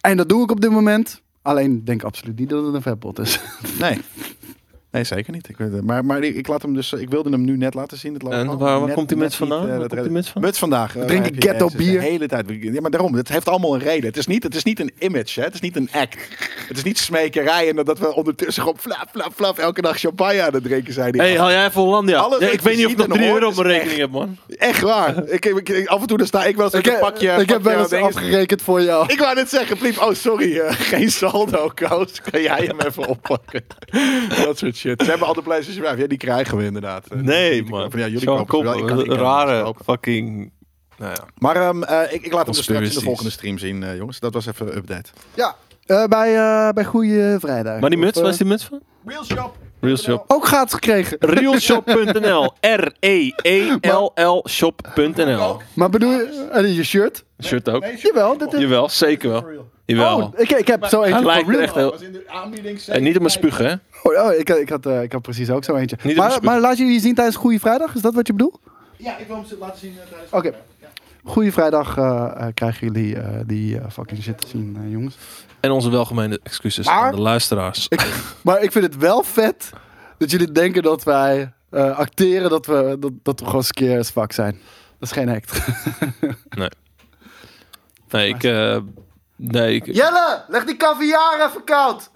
en 0.00 0.16
dat 0.16 0.28
doe 0.28 0.42
ik 0.42 0.50
op 0.50 0.60
dit 0.60 0.70
moment. 0.70 1.20
Alleen 1.42 1.84
denk 1.84 2.00
ik 2.00 2.06
absoluut 2.06 2.38
niet 2.38 2.48
dat 2.48 2.64
het 2.64 2.74
een 2.74 2.82
vetbot 2.82 3.18
is. 3.18 3.40
Nee. 3.80 3.98
Nee, 4.92 5.04
zeker 5.04 5.32
niet. 5.32 5.48
Ik 5.48 5.56
weet 5.56 5.72
het. 5.72 5.84
Maar, 5.84 6.04
maar 6.04 6.22
ik, 6.22 6.34
ik 6.36 6.46
laat 6.46 6.62
hem 6.62 6.74
dus, 6.74 6.92
ik 6.92 7.10
wilde 7.10 7.30
hem 7.30 7.44
nu 7.44 7.56
net 7.56 7.74
laten 7.74 7.98
zien. 7.98 8.14
Het 8.14 8.22
En 8.22 8.46
waar, 8.46 8.58
waar 8.58 8.80
Net- 8.80 8.94
komt 8.94 9.08
die 9.08 9.16
mens 9.18 9.36
vandaan? 9.36 9.60
niet, 9.60 9.70
eh, 9.70 9.78
dat 9.78 9.88
komt 9.88 10.02
die? 10.02 10.40
Muts 10.40 10.58
vandaag. 10.58 10.96
eh, 10.96 11.04
drinken 11.04 11.34
ghetto 11.38 11.68
bier. 11.76 12.00
De 12.00 12.06
hele 12.06 12.26
tijd. 12.28 12.44
Ja, 12.60 12.80
maar 12.80 12.90
daarom. 12.90 13.14
Het 13.14 13.28
heeft 13.28 13.48
allemaal 13.48 13.74
een 13.74 13.80
reden. 13.80 14.04
Het 14.06 14.16
is 14.16 14.26
niet, 14.26 14.42
het 14.42 14.54
is 14.54 14.62
niet 14.62 14.80
een 14.80 14.90
image. 14.98 15.40
Hè? 15.40 15.46
Het 15.46 15.54
is 15.54 15.60
niet 15.60 15.76
een 15.76 15.88
act. 15.92 16.16
Het 16.68 16.76
is 16.76 16.82
niet 16.82 16.98
smekerij. 16.98 17.68
En 17.68 17.76
dat 17.84 17.98
we 17.98 18.14
ondertussen 18.14 18.62
gewoon 18.62 18.78
flap, 18.80 19.08
flap, 19.12 19.32
flap 19.34 19.58
elke 19.58 19.82
dag 19.82 19.98
champagne 19.98 20.42
aan 20.42 20.54
het 20.54 20.62
drinken 20.62 20.92
zijn. 20.92 21.16
Hey, 21.16 21.38
haal 21.38 21.50
jij 21.50 21.66
even 21.66 21.80
Hollandia? 21.80 22.18
Alles 22.18 22.40
Ja, 22.40 22.48
ik 22.50 22.60
weet 22.60 22.76
niet 22.76 22.86
of 22.86 22.92
ik 22.92 22.98
nog 22.98 23.06
en 23.06 23.12
3 23.12 23.28
hoort 23.28 23.40
euro 23.42 23.50
op 23.52 23.56
mijn 23.64 23.68
rekening 23.76 23.98
heb, 24.00 24.10
man. 24.10 24.36
Echt 24.48 24.80
waar. 24.80 25.28
Ik, 25.28 25.86
af 25.86 26.00
en 26.00 26.06
toe 26.06 26.18
dan 26.18 26.26
sta 26.26 26.44
ik 26.44 26.56
wel 26.56 26.64
eens 26.64 26.74
ik 26.74 26.86
een 26.86 26.98
pakje. 26.98 27.30
ik 27.30 27.48
heb 27.48 27.62
wel 27.62 27.78
eens 27.78 27.92
afgerekend 27.92 28.62
voor 28.62 28.82
jou. 28.82 29.12
Ik 29.12 29.18
wou 29.18 29.34
net 29.34 29.48
zeggen, 29.48 29.78
Pliep, 29.78 29.98
oh 29.98 30.14
sorry, 30.14 30.58
eh, 30.58 30.72
geen 30.92 31.10
saldo, 31.10 31.70
Koos. 31.74 32.20
Kan 32.30 32.42
jij 32.42 32.64
hem 32.66 32.80
even 32.80 33.06
oppakken? 33.06 33.64
Dat 34.44 34.58
soort 34.58 34.76
shit. 34.82 35.02
Ze 35.02 35.10
hebben 35.10 35.28
al 35.28 35.34
de 35.34 35.42
PlayStation 35.42 35.84
5. 35.84 35.98
Ja, 35.98 36.06
die 36.06 36.18
krijgen 36.18 36.56
we 36.56 36.64
inderdaad. 36.64 37.06
Eh, 37.06 37.18
Nee, 37.18 37.64
man. 37.64 37.90
Ja, 37.96 38.06
jullie 38.06 38.24
kopen 38.26 38.62
wel. 38.64 38.78
Ik 38.78 38.86
kan, 38.86 39.00
ik 39.00 39.06
kan 39.08 39.16
rare 39.18 39.74
fucking... 39.84 40.52
Nou 40.98 41.10
ja. 41.14 41.24
Maar 41.38 41.56
ehm, 41.56 41.82
eh, 41.82 42.12
ik, 42.12 42.24
ik 42.24 42.32
laat 42.32 42.44
hem 42.44 42.54
dus 42.54 42.62
straks 42.62 42.88
in 42.88 42.94
de 42.94 43.00
volgende 43.00 43.30
stream 43.30 43.58
zien, 43.58 43.82
eh, 43.82 43.96
jongens. 43.96 44.20
Dat 44.20 44.34
was 44.34 44.46
even 44.46 44.66
een 44.66 44.76
update. 44.76 45.10
Ja, 45.34 45.56
eh, 45.86 46.04
bij, 46.04 46.36
eh, 46.36 46.68
bij 46.72 46.84
Goeie 46.84 47.38
Vrijdag. 47.38 47.80
Maar 47.80 47.90
die 47.90 47.98
muts, 47.98 48.20
waar 48.20 48.30
is 48.30 48.36
die 48.36 48.46
muts 48.46 48.64
van? 48.64 48.80
Real 49.06 49.24
Shop. 49.24 49.56
Real 49.80 49.96
Shop. 49.96 50.24
Ook 50.26 50.46
gratis 50.46 50.72
gekregen. 50.72 51.16
Realshop.nl. 51.38 52.52
R-E-E-L-L 52.60 54.44
shop.nl. 54.48 55.60
Maar 55.74 55.90
bedoel 55.90 56.10
je, 56.10 56.48
en 56.52 56.72
je 56.74 56.84
shirt? 56.84 57.24
Shirt 57.44 57.68
ook. 57.70 57.84
Jawel, 57.84 58.38
dit 58.38 58.52
is... 58.52 58.60
Jawel, 58.60 58.88
zeker 58.88 59.30
wel. 59.30 59.61
Jawel. 59.96 60.20
Oh, 60.22 60.32
ik, 60.36 60.50
ik 60.50 60.66
heb 60.66 60.84
zo 60.86 61.02
eentje 61.02 61.24
lijkt 61.24 61.48
er 61.48 61.60
echt 61.60 61.74
heel... 61.74 61.94
En 62.86 63.02
niet 63.02 63.14
op 63.14 63.20
mijn 63.20 63.30
spugen, 63.32 63.66
hè? 63.66 63.72
Oh, 64.02 64.26
oh, 64.26 64.32
ik, 64.38 64.48
ik, 64.48 64.68
had, 64.68 64.86
eh, 64.86 65.02
ik 65.02 65.12
had 65.12 65.22
precies 65.22 65.50
ook 65.50 65.64
zo 65.64 65.74
eentje. 65.74 65.96
Niet 66.02 66.16
Maar, 66.16 66.38
maar 66.42 66.60
laat 66.60 66.76
je 66.78 66.84
die 66.84 67.00
zien 67.00 67.14
tijdens 67.14 67.36
Goeie 67.36 67.60
Vrijdag? 67.60 67.94
Is 67.94 68.00
dat 68.02 68.14
wat 68.14 68.26
je 68.26 68.32
bedoelt? 68.32 68.58
Ja, 68.96 69.18
ik 69.18 69.26
wil 69.26 69.36
hem 69.36 69.44
laten 69.58 69.78
zien 69.78 69.92
eh, 70.02 70.08
tijdens. 70.10 70.32
Oké. 70.32 70.52
Goeie 71.24 71.52
Vrijdag 71.52 71.96
eh, 71.96 72.32
eh, 72.36 72.46
krijgen 72.54 72.86
jullie 72.86 73.16
eh, 73.16 73.40
die 73.46 73.78
eh, 73.78 73.84
fucking 73.90 74.22
shit 74.22 74.40
te 74.40 74.46
zien, 74.48 74.76
eh, 74.84 74.90
jongens. 74.92 75.16
En 75.60 75.70
onze 75.70 75.90
welgemeende 75.90 76.40
excuses 76.42 76.86
Maar- 76.86 76.94
aan 76.94 77.14
de 77.14 77.20
luisteraars. 77.20 77.88
Maar 78.42 78.62
ik 78.62 78.72
vind 78.72 78.84
het 78.84 78.96
wel 78.96 79.22
vet 79.22 79.70
dat 80.18 80.30
jullie 80.30 80.52
denken 80.52 80.82
dat 80.82 81.02
wij 81.04 81.52
eh, 81.70 81.98
acteren 81.98 82.50
dat 82.50 82.66
we, 82.66 82.96
dat, 83.00 83.12
dat 83.22 83.40
we 83.40 83.46
gewoon 83.46 83.64
skeer 83.64 83.98
as 83.98 84.10
fuck 84.10 84.32
zijn. 84.32 84.52
Dat 84.98 85.08
is 85.08 85.12
geen 85.12 85.28
act. 85.28 85.58
Nee, 88.10 88.28
ik... 88.28 88.42
eh, 88.44 88.78
nee, 89.50 89.74
ik... 89.74 89.86
Jelle, 89.86 90.44
leg 90.48 90.64
die 90.64 90.76
caviar 90.76 91.46
even 91.48 91.64
koud. 91.64 92.10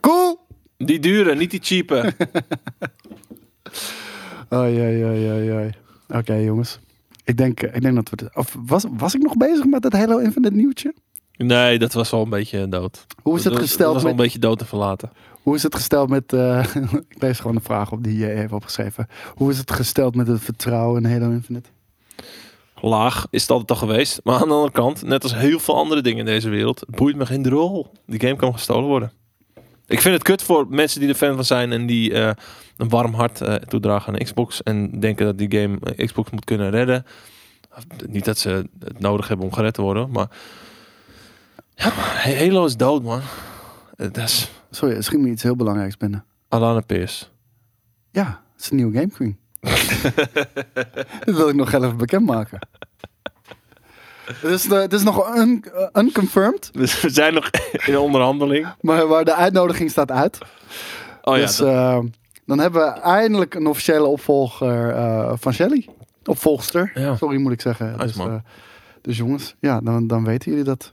Cool. 0.00 0.38
Die 0.76 0.98
dure, 0.98 1.34
niet 1.34 1.50
die 1.50 1.60
cheape. 1.62 2.14
Oei, 4.52 4.80
oei, 4.80 5.04
oei, 5.04 5.52
oei. 5.52 5.70
Oké, 6.08 6.34
jongens. 6.34 6.78
Ik 7.24 7.36
denk, 7.36 7.62
eh, 7.62 7.74
ik 7.74 7.82
denk 7.82 7.94
dat 7.94 8.10
we... 8.10 8.16
de- 8.16 8.30
of 8.34 8.56
was, 8.66 8.84
was 8.90 9.14
ik 9.14 9.22
nog 9.22 9.36
bezig 9.36 9.64
met 9.64 9.84
het 9.84 9.92
Halo 9.92 10.18
Infinite 10.18 10.54
nieuwtje? 10.56 10.94
Nee, 11.36 11.78
dat 11.78 11.92
was 11.92 12.12
al 12.12 12.22
een 12.22 12.28
beetje 12.30 12.68
dood. 12.68 13.06
Hoe 13.22 13.36
is 13.36 13.44
het 13.44 13.52
Dat- 13.52 13.62
gesteld 13.62 13.92
Dat 13.94 13.94
was 13.94 14.02
al 14.02 14.08
met- 14.08 14.18
een 14.18 14.24
beetje 14.24 14.38
dood 14.38 14.58
te 14.58 14.64
verlaten. 14.66 15.10
Hoe 15.42 15.54
is 15.54 15.62
het 15.62 15.74
gesteld 15.74 16.08
met... 16.08 16.32
eh, 16.32 16.64
ik 17.08 17.22
lees 17.22 17.40
gewoon 17.40 17.56
de 17.56 17.62
vraag 17.62 17.92
op 17.92 18.04
die 18.04 18.16
je 18.18 18.24
heeft 18.24 18.52
opgeschreven. 18.52 19.06
Hoe 19.34 19.50
is 19.50 19.58
het 19.58 19.70
gesteld 19.70 20.14
met 20.14 20.26
het 20.26 20.40
vertrouwen 20.40 21.04
in 21.04 21.10
Halo 21.10 21.30
Infinite? 21.30 21.68
Laag 22.80 23.26
is 23.30 23.42
het 23.42 23.50
altijd 23.50 23.70
al 23.70 23.76
geweest. 23.76 24.20
Maar 24.24 24.40
aan 24.40 24.48
de 24.48 24.54
andere 24.54 24.72
kant, 24.72 25.02
net 25.02 25.22
als 25.22 25.34
heel 25.34 25.58
veel 25.58 25.76
andere 25.76 26.02
dingen 26.02 26.18
in 26.18 26.24
deze 26.24 26.48
wereld, 26.48 26.80
het 26.80 26.90
boeit 26.90 27.16
me 27.16 27.26
geen 27.26 27.42
drol. 27.42 27.92
Die 28.06 28.20
game 28.20 28.36
kan 28.36 28.52
gestolen 28.52 28.88
worden. 28.88 29.12
Ik 29.86 30.00
vind 30.00 30.14
het 30.14 30.22
kut 30.22 30.42
voor 30.42 30.66
mensen 30.68 31.00
die 31.00 31.08
er 31.08 31.14
fan 31.14 31.34
van 31.34 31.44
zijn 31.44 31.72
en 31.72 31.86
die 31.86 32.14
eh, 32.14 32.32
een 32.76 32.88
warm 32.88 33.14
hart 33.14 33.40
eh, 33.40 33.54
toedragen 33.54 34.12
aan 34.12 34.24
Xbox. 34.24 34.62
En 34.62 35.00
denken 35.00 35.26
dat 35.26 35.38
die 35.38 35.60
game 35.60 35.78
eh, 35.80 36.06
Xbox 36.06 36.30
moet 36.30 36.44
kunnen 36.44 36.70
redden. 36.70 37.06
Niet 38.08 38.24
dat 38.24 38.38
ze 38.38 38.68
het 38.78 38.98
nodig 38.98 39.28
hebben 39.28 39.46
om 39.46 39.52
gered 39.52 39.74
te 39.74 39.82
worden, 39.82 40.10
maar... 40.10 40.28
Ja, 41.74 41.86
maar 41.86 42.36
Halo 42.38 42.64
is 42.64 42.76
dood, 42.76 43.02
man. 43.02 43.20
Dat 43.96 44.16
is 44.16 44.50
Sorry, 44.70 44.94
er 44.94 45.02
schiet 45.02 45.20
me 45.20 45.28
iets 45.28 45.42
heel 45.42 45.56
belangrijks 45.56 45.96
binnen. 45.96 46.24
Alana 46.48 46.80
Pierce. 46.80 47.26
Ja, 48.10 48.42
het 48.52 48.64
is 48.64 48.70
een 48.70 48.76
nieuwe 48.76 48.94
Game 48.94 49.10
Queen. 49.10 49.38
dat 51.24 51.34
wil 51.36 51.48
ik 51.48 51.54
nog 51.54 51.72
even 51.72 51.96
bekendmaken. 51.96 52.58
Het 54.24 54.50
is, 54.50 54.66
eh, 54.68 54.80
het 54.80 54.92
is 54.92 55.02
nog 55.02 55.36
un, 55.36 55.64
unconfirmed, 55.92 56.70
Dus 56.80 57.00
we 57.00 57.10
zijn 57.10 57.34
nog 57.34 57.50
in 57.86 57.98
onderhandeling. 57.98 58.66
maar 58.80 59.06
waar 59.06 59.24
de 59.24 59.34
uitnodiging 59.34 59.90
staat 59.90 60.10
uit. 60.10 60.38
Oh 61.22 61.36
ja, 61.36 61.42
dus 61.42 61.56
dat- 61.56 61.68
eh, 61.68 61.98
dan 62.46 62.58
hebben 62.58 62.80
we 62.84 63.00
eindelijk 63.00 63.54
een 63.54 63.66
officiële 63.66 64.04
opvolger 64.06 64.90
eh, 64.90 65.32
van 65.34 65.52
Shelly. 65.52 65.88
Opvolgster, 66.24 66.90
Ja. 66.94 67.16
sorry 67.16 67.36
moet 67.40 67.52
ik 67.52 67.60
zeggen. 67.60 67.98
Dus, 67.98 68.14
man. 68.14 68.28
eh, 68.30 68.34
dus 69.00 69.16
jongens, 69.16 69.54
ja, 69.60 69.80
dan, 69.80 70.06
dan 70.06 70.24
weten 70.24 70.50
jullie 70.50 70.64
dat. 70.66 70.92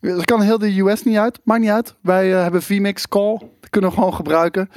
Ze 0.00 0.22
kan 0.24 0.40
heel 0.42 0.58
de 0.58 0.78
US 0.80 1.02
niet 1.02 1.16
uit, 1.16 1.40
maakt 1.44 1.60
niet 1.60 1.70
uit. 1.70 1.94
Wij 2.00 2.28
hebben 2.28 2.62
vMix 2.62 3.08
Call, 3.08 3.38
dat 3.60 3.70
kunnen 3.70 3.90
we 3.90 3.96
gewoon 3.96 4.14
gebruiken. 4.14 4.70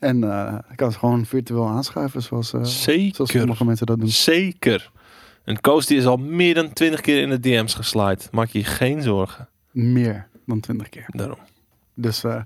En 0.00 0.24
eh 0.24 0.54
ik 0.70 0.76
kan 0.76 0.92
ze 0.92 0.98
gewoon 0.98 1.26
virtueel 1.26 1.68
aanschuiven, 1.68 2.22
zoals, 2.22 2.52
eh, 2.52 2.64
zoals 2.64 3.30
sommige 3.30 3.64
mensen 3.64 3.86
dat 3.86 3.98
doen. 3.98 4.08
Zeker. 4.08 4.90
En 5.44 5.60
Koos 5.60 5.86
die 5.86 5.98
is 5.98 6.06
al 6.06 6.16
meer 6.16 6.54
dan 6.54 6.72
20 6.72 7.00
keer 7.00 7.22
in 7.22 7.28
de 7.28 7.40
DM's 7.40 7.74
geslide. 7.74 8.22
Maak 8.30 8.48
je 8.48 8.64
geen 8.64 9.02
zorgen. 9.02 9.48
Meer 9.70 10.28
dan 10.46 10.60
20 10.60 10.88
keer. 10.88 11.04
Daarom. 11.06 11.38
Dus, 11.94 12.24
eh, 12.24 12.40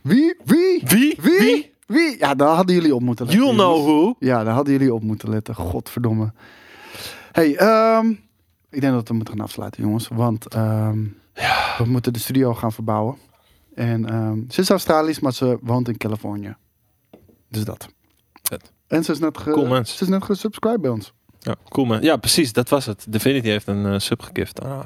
Wie? 0.00 0.34
Wie? 0.44 0.82
Wie? 0.84 1.16
Wie? 1.20 1.72
Wie? 1.86 2.18
Ja, 2.18 2.34
daar 2.34 2.54
hadden 2.54 2.74
jullie 2.74 2.94
op 2.94 3.00
moeten 3.00 3.26
letten. 3.26 3.44
You'll 3.44 3.56
know 3.56 3.84
who. 3.84 4.14
Ja, 4.18 4.44
daar 4.44 4.54
hadden 4.54 4.72
jullie 4.72 4.94
op 4.94 5.02
moeten 5.02 5.28
letten. 5.30 5.54
Godverdomme. 5.54 6.32
hey, 7.32 7.56
ehm, 7.56 8.10
ik 8.70 8.80
denk 8.80 8.92
dat 8.92 9.08
we 9.08 9.14
moeten 9.14 9.34
gaan 9.34 9.44
afsluiten, 9.44 9.82
jongens. 9.82 10.08
Want 10.08 10.48
ehm, 10.48 10.98
we 11.78 11.84
moeten 11.86 12.12
de 12.12 12.18
studio 12.18 12.54
gaan 12.54 12.72
verbouwen. 12.72 13.16
En 13.74 14.08
ehm, 14.08 14.38
ze 14.48 14.60
is 14.60 14.70
Australisch, 14.70 15.20
maar 15.20 15.32
ze 15.32 15.58
woont 15.60 15.88
in 15.88 15.96
Californië. 15.96 16.56
Dus 17.48 17.64
dat. 17.64 17.88
Vet. 18.42 18.72
En 18.86 19.04
ze 19.04 19.12
is 19.12 19.18
net, 19.18 19.38
ge 19.38 19.50
Cool 19.50 19.66
mens. 19.66 19.96
ze 19.96 20.02
is 20.02 20.08
net 20.10 20.24
gesubscribed 20.24 20.80
bij 20.80 20.90
ons. 20.90 21.12
Ja, 21.38 21.54
cool 21.68 21.86
man. 21.86 22.02
Ja, 22.02 22.16
precies. 22.16 22.52
Dat 22.52 22.68
was 22.68 22.86
het. 22.86 23.04
Divinity 23.08 23.48
heeft 23.48 23.66
een 23.66 23.86
eh, 23.86 23.98
sub 23.98 24.22
gegift. 24.22 24.62
Ah. 24.62 24.80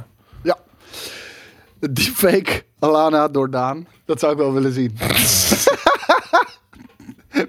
De 1.81 1.93
deepfake 1.93 2.65
Alana 2.79 3.29
door 3.29 3.51
Daan. 3.51 3.87
Dat 4.05 4.21
zou 4.21 4.33
ik 4.33 4.39
wel 4.39 4.53
willen 4.53 4.73
zien. 4.73 4.97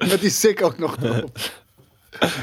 Met 0.10 0.22
die 0.22 0.30
sick 0.30 0.64
ook 0.64 0.78
nog 0.78 0.98
erop. 1.02 1.38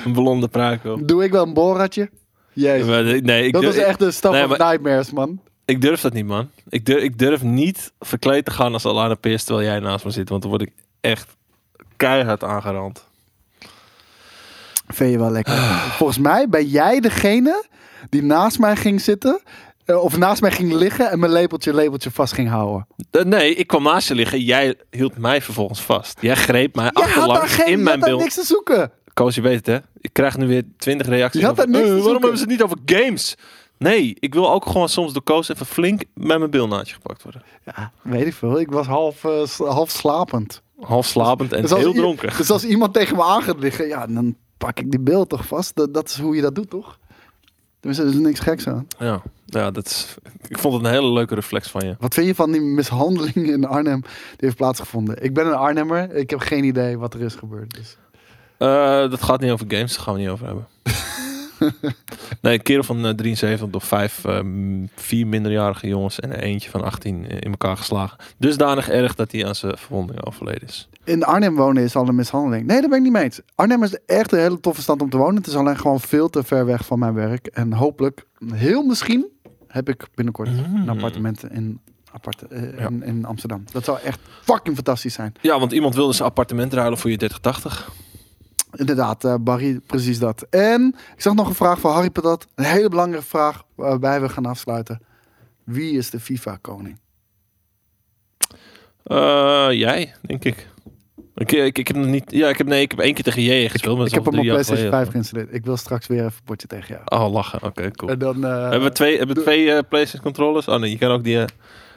Een 0.05 0.13
blonde 0.13 0.49
pruik 0.49 0.85
op. 0.85 1.09
Doe 1.09 1.25
ik 1.25 1.31
wel 1.31 1.43
een 1.43 1.55
boratje? 1.55 2.11
Jezus. 2.53 3.21
Nee, 3.21 3.47
ik 3.47 3.53
dat 3.53 3.65
was 3.65 3.77
echt 3.77 3.99
nee, 3.99 4.09
of 4.09 4.49
maar- 4.49 4.59
nightmares, 4.59 5.11
man. 5.11 5.41
Ik 5.67 5.81
durf 5.81 6.01
dat 6.01 6.13
niet, 6.13 6.27
man. 6.27 6.51
Ik 6.69 6.85
durf, 6.87 7.03
ik 7.03 7.19
durf 7.19 7.43
niet 7.43 7.93
verkleed 8.01 8.45
te 8.45 8.51
gaan 8.51 8.73
als 8.73 8.87
Alana 8.87 9.15
Pierce 9.15 9.45
terwijl 9.45 9.67
jij 9.67 9.79
naast 9.81 10.05
me 10.05 10.11
zit. 10.11 10.29
Want 10.29 10.43
dan 10.43 10.51
word 10.51 10.63
ik 10.63 10.73
echt 11.01 11.37
keihard 11.97 12.45
aangerand. 12.45 13.05
Vind 14.89 15.11
je 15.13 15.19
wel 15.19 15.31
lekker. 15.31 15.55
Volgens 15.99 16.19
mij 16.19 16.49
ben 16.49 16.67
jij 16.67 17.01
degene 17.01 17.65
die 18.11 18.23
naast 18.23 18.59
mij 18.59 18.77
ging 18.77 19.01
zitten. 19.01 19.41
eh, 19.85 20.03
Of 20.03 20.17
naast 20.19 20.41
mij 20.41 20.51
ging 20.51 20.73
liggen 20.73 21.11
en 21.11 21.19
mijn 21.19 21.33
lepeltje, 21.33 21.75
lepeltje 21.75 22.11
vast 22.11 22.33
ging 22.33 22.49
houden. 22.49 22.87
Eh, 23.11 23.23
nee, 23.23 23.55
ik 23.55 23.67
kwam 23.67 23.83
naast 23.83 24.09
je 24.09 24.15
liggen. 24.15 24.41
Jij 24.41 24.75
hield 24.91 25.19
mij 25.19 25.43
vervolgens 25.43 25.81
vast. 25.81 26.19
Jij 26.21 26.35
greep 26.37 26.75
mij 26.75 26.85
had 26.85 27.05
achterlangs 27.05 27.55
geen, 27.55 27.67
in 27.67 27.83
mijn 27.83 27.89
had 27.89 28.01
daar 28.01 28.09
beeld. 28.09 28.21
niks 28.23 28.35
te 28.35 28.45
zoeken. 28.45 28.91
Koos, 29.15 29.35
je 29.35 29.41
weet 29.41 29.57
het 29.57 29.67
hè. 29.67 29.79
Ik 30.01 30.13
krijg 30.13 30.37
nu 30.37 30.47
weer 30.47 30.63
twintig 30.79 31.07
reacties. 31.07 31.41
Je 31.41 31.47
had 31.47 31.59
over, 31.59 31.73
daar 31.73 31.81
niks 31.83 31.93
"Eh, 31.95 32.03
waarom 32.03 32.23
zoeken." 32.23 32.29
hebben 32.29 32.39
ze 32.39 32.45
het 32.45 32.53
niet 32.53 32.63
over 32.63 32.79
games? 33.05 33.35
Nee, 33.79 34.17
ik 34.19 34.35
wil 34.35 34.53
ook 34.53 34.67
gewoon 34.67 34.89
soms 34.89 35.13
door 35.13 35.23
Koos 35.23 35.49
even 35.49 35.67
flink 35.67 36.03
met 36.15 36.39
mijn 36.39 36.51
bilnaadje 36.51 36.95
gepakt 36.95 37.23
worden. 37.23 37.43
Ja, 37.65 37.93
weet 38.03 38.27
ik 38.27 38.35
veel. 38.35 38.61
Ik 38.61 38.71
was 38.71 38.87
half, 38.87 39.25
eh, 39.25 39.43
half 39.59 39.91
slapend. 39.91 40.63
Half 40.81 41.07
slapend 41.07 41.53
en 41.53 41.63
Dus 41.63 41.71
heel 41.71 41.93
dronken. 41.93 42.37
Dus 42.37 42.51
als 42.51 42.65
iemand 42.65 42.93
tegen 42.95 43.17
me 43.17 43.23
aan 43.23 43.43
gaat 43.43 43.59
liggen, 43.59 43.89
ja, 43.89 44.07
dan 44.07 44.37
pak 44.59 44.79
ik 44.79 44.91
die 44.91 45.01
beeld 45.01 45.29
toch 45.29 45.47
vast. 45.47 45.77
Dat, 45.77 45.95
dat 45.95 46.09
is 46.09 46.19
hoe 46.19 46.37
je 46.37 46.43
dat 46.43 46.55
doet, 46.55 46.71
toch? 46.71 46.99
Dus 47.81 47.99
er 47.99 48.07
is 48.07 48.15
niks 48.15 48.41
geks 48.41 48.69
aan. 48.69 48.87
Ja, 48.99 49.23
ja 49.45 49.71
dat 49.71 49.87
is, 49.87 50.15
ik 50.49 50.59
vond 50.59 50.75
het 50.75 50.85
een 50.85 50.91
hele 50.91 51.13
leuke 51.13 51.35
reflex 51.35 51.69
van 51.69 51.87
je. 51.87 51.97
Wat 51.99 52.15
vind 52.15 52.27
je 52.27 52.35
van 52.35 52.53
die 52.53 52.61
mishandeling 52.61 53.35
in 53.35 53.65
Arnhem 53.65 54.01
die 54.01 54.11
heeft 54.37 54.57
plaatsgevonden? 54.57 55.23
Ik 55.23 55.35
ben 55.35 55.47
een 55.47 55.55
Arnhemmer. 55.55 56.15
Ik 56.15 56.31
heb 56.31 56.39
geen 56.39 56.65
idee 56.65 56.99
wat 56.99 57.15
er 57.15 57.21
is 57.21 57.35
gebeurd. 57.35 57.75
Dus. 57.75 57.97
Eh, 58.59 59.11
dat 59.11 59.23
gaat 59.23 59.41
niet 59.41 59.51
over 59.51 59.67
games, 59.69 59.95
daar 59.95 60.05
gaan 60.05 60.15
we 60.15 60.21
niet 60.21 60.29
over 60.29 60.47
hebben. 60.47 60.67
nee, 62.43 62.55
een 62.55 62.63
kerel 62.63 62.83
van 62.83 63.07
eh, 63.07 63.11
73 63.15 63.69
door 63.69 63.81
vijf, 63.81 64.25
eh, 64.25 64.41
m- 64.43 64.89
vier 64.95 65.27
minderjarige 65.27 65.87
jongens 65.89 66.21
en 66.21 66.33
eentje 66.33 66.71
van 66.71 66.85
18 66.85 67.25
in 67.27 67.51
elkaar 67.51 67.77
geslagen. 67.77 68.19
Dusdanig 68.39 68.89
erg 68.89 69.15
dat 69.15 69.33
hij 69.33 69.47
aan 69.47 69.55
zijn 69.55 69.77
verwondingen 69.79 70.27
overleden 70.27 70.69
is. 70.69 70.89
In 71.05 71.25
Arnhem 71.25 71.55
wonen 71.57 71.83
is 71.83 71.97
al 71.97 72.09
een 72.09 72.15
mishandeling. 72.15 72.67
Nee, 72.67 72.81
daar 72.81 72.89
ben 72.89 72.99
ik 72.99 73.05
niet 73.05 73.13
mee 73.13 73.23
eens. 73.25 73.41
Arnhem 73.55 73.83
is 73.83 73.99
echt 74.07 74.33
een 74.33 74.39
hele 74.39 74.61
toffe 74.61 74.83
stad 74.83 75.03
om 75.03 75.11
te 75.11 75.17
wonen. 75.17 75.37
Het 75.37 75.47
is 75.47 75.57
alleen 75.57 75.79
gewoon 75.79 76.01
veel 76.01 76.31
te 76.31 76.43
ver 76.45 76.67
weg 76.67 76.87
van 76.87 76.99
mijn 76.99 77.15
werk. 77.15 77.47
En 77.47 77.73
hopelijk, 77.73 78.27
heel 78.55 78.83
misschien, 78.83 79.27
heb 79.69 79.89
ik 79.89 80.07
binnenkort 80.15 80.51
Mm. 80.51 80.77
een 80.81 80.89
appartement 80.89 81.45
in, 81.51 81.81
apart, 82.13 82.43
eh, 82.43 82.79
Ja. 82.79 82.87
in, 82.89 83.03
in 83.03 83.25
Amsterdam. 83.25 83.65
Dat 83.73 83.85
zou 83.85 83.99
echt 84.05 84.19
fucking 84.43 84.75
fantastisch 84.75 85.15
zijn. 85.15 85.33
Ja, 85.41 85.59
want 85.59 85.73
iemand 85.73 85.95
wilde 85.95 86.13
zijn 86.13 86.29
appartement 86.29 86.73
ruilen 86.73 86.99
voor 86.99 87.11
je 87.11 87.17
3080. 87.17 87.91
Inderdaad, 88.77 89.25
eh, 89.25 89.35
Barry, 89.41 89.81
precies 89.87 90.19
dat. 90.19 90.47
En 90.51 90.95
ik 91.15 91.23
zag 91.23 91.35
nog 91.35 91.49
een 91.49 91.55
vraag 91.55 91.81
van 91.81 91.93
Harry 91.93 92.11
Patat. 92.11 92.47
Een 92.55 92.65
hele 92.65 92.89
belangrijke 92.89 93.27
vraag 93.27 93.63
waarbij 93.75 94.21
we 94.21 94.29
gaan 94.29 94.47
afsluiten. 94.47 95.01
Wie 95.65 95.97
is 95.97 96.11
de 96.11 96.21
FIFA-koning? 96.21 96.99
Eh, 99.03 99.69
jij, 99.71 100.15
denk 100.21 100.45
ik. 100.45 100.69
Ik, 101.35 101.53
ik, 101.53 101.79
ik 101.79 101.87
heb 101.87 101.97
nog 101.97 102.07
niet. 102.07 102.31
Ja, 102.31 102.49
ik 102.49 102.59
heb 102.59 102.67
nee, 102.67 102.81
ik 102.83 102.91
heb 102.91 103.01
één 103.01 103.15
keer 103.15 103.25
tegen 103.25 103.43
JJ 103.43 103.69
gespeeld. 103.69 103.97
Ik 103.97 104.05
dat 104.05 104.13
heb 104.13 104.25
hem 104.25 104.39
op 104.39 104.47
PlayStation 104.47 104.77
5 104.77 104.91
geleden. 104.91 105.11
geïnstalleerd. 105.13 105.55
Ik 105.55 105.65
wil 105.65 105.77
straks 105.77 106.07
weer 106.07 106.19
even 106.19 106.33
een 106.37 106.45
potje 106.45 106.67
tegen 106.67 106.95
jou. 106.95 107.23
Oh, 107.23 107.33
lachen. 107.33 107.63
Oké, 107.63 107.91
cool. 107.91 108.11
En 108.11 108.19
dan, 108.19 108.45
eh, 108.45 108.61
hebben 108.61 108.83
we 108.83 108.93
twee, 108.93 109.19
hebben 109.19 109.37
we 109.37 109.43
twee 109.43 109.83
PlayStation 109.83 110.23
controllers? 110.23 110.69
Oh 110.69 110.81
nee, 110.81 110.91
je 110.91 110.99
kan 110.99 111.11
ook 111.11 111.25
die. 111.25 111.45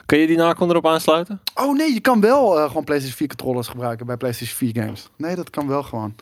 kan 0.06 0.18
je 0.18 0.27
die 0.27 0.38
Nacon 0.38 0.69
erop 0.69 0.88
aansluiten? 0.88 1.41
Oh 1.56 1.77
nee, 1.77 1.93
je 1.93 1.99
kan 1.99 2.22
wel 2.22 2.68
gewoon 2.68 2.84
PlayStation 2.84 3.18
4 3.18 3.27
controllers 3.27 3.68
gebruiken 3.68 4.06
bij 4.06 4.18
PlayStation 4.18 4.72
4 4.73 4.84
games. 4.84 5.10
Nee, 5.18 5.35
dat 5.35 5.49
kan 5.49 5.68
wel 5.68 5.84
gewoon. 5.84 6.15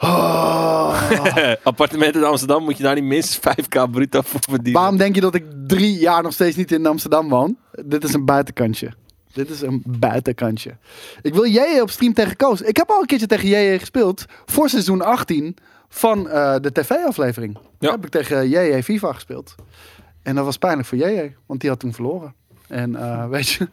Oh. 0.00 1.10
Appartement 1.62 2.14
in 2.14 2.24
Amsterdam 2.24 2.64
moet 2.64 2.76
je 2.76 2.82
daar 2.82 2.94
niet 2.94 3.04
minstens 3.04 3.38
5k 3.38 3.90
bruto 3.90 4.20
voor 4.22 4.40
verdienen. 4.40 4.80
Waarom 4.80 4.96
denk 4.96 5.14
je 5.14 5.20
dat 5.20 5.34
ik 5.34 5.44
drie 5.66 5.98
jaar 5.98 6.22
nog 6.22 6.32
steeds 6.32 6.56
niet 6.56 6.72
in 6.72 6.86
Amsterdam 6.86 7.28
woon? 7.28 7.58
Dit 7.84 8.04
is 8.04 8.14
een 8.14 8.24
buitenkantje. 8.24 8.92
Dit 9.32 9.50
is 9.50 9.60
een 9.60 9.82
buitenkantje. 9.86 10.76
Ik 11.22 11.34
wil 11.34 11.46
JJ 11.46 11.80
op 11.80 11.90
stream 11.90 12.12
tegen 12.12 12.36
Koos. 12.36 12.60
Ik 12.60 12.76
heb 12.76 12.90
al 12.90 13.00
een 13.00 13.06
keertje 13.06 13.26
tegen 13.26 13.48
JJ 13.48 13.78
gespeeld 13.78 14.24
voor 14.46 14.68
seizoen 14.68 15.02
18 15.02 15.56
van 15.88 16.28
eh, 16.28 16.56
de 16.60 16.72
tv-aflevering. 16.72 17.58
Daar 17.78 17.90
heb 17.90 18.04
ik 18.04 18.10
tegen 18.10 18.48
JJ 18.48 18.82
FIFA 18.82 19.12
gespeeld. 19.12 19.54
En 20.22 20.34
dat 20.34 20.44
was 20.44 20.58
pijnlijk 20.58 20.88
voor 20.88 20.98
JJ, 20.98 21.36
want 21.46 21.60
die 21.60 21.70
had 21.70 21.80
toen 21.80 21.94
verloren. 21.94 22.34
En 22.68 22.96
eh, 22.96 23.28
weet 23.34 23.48
je, 23.48 23.68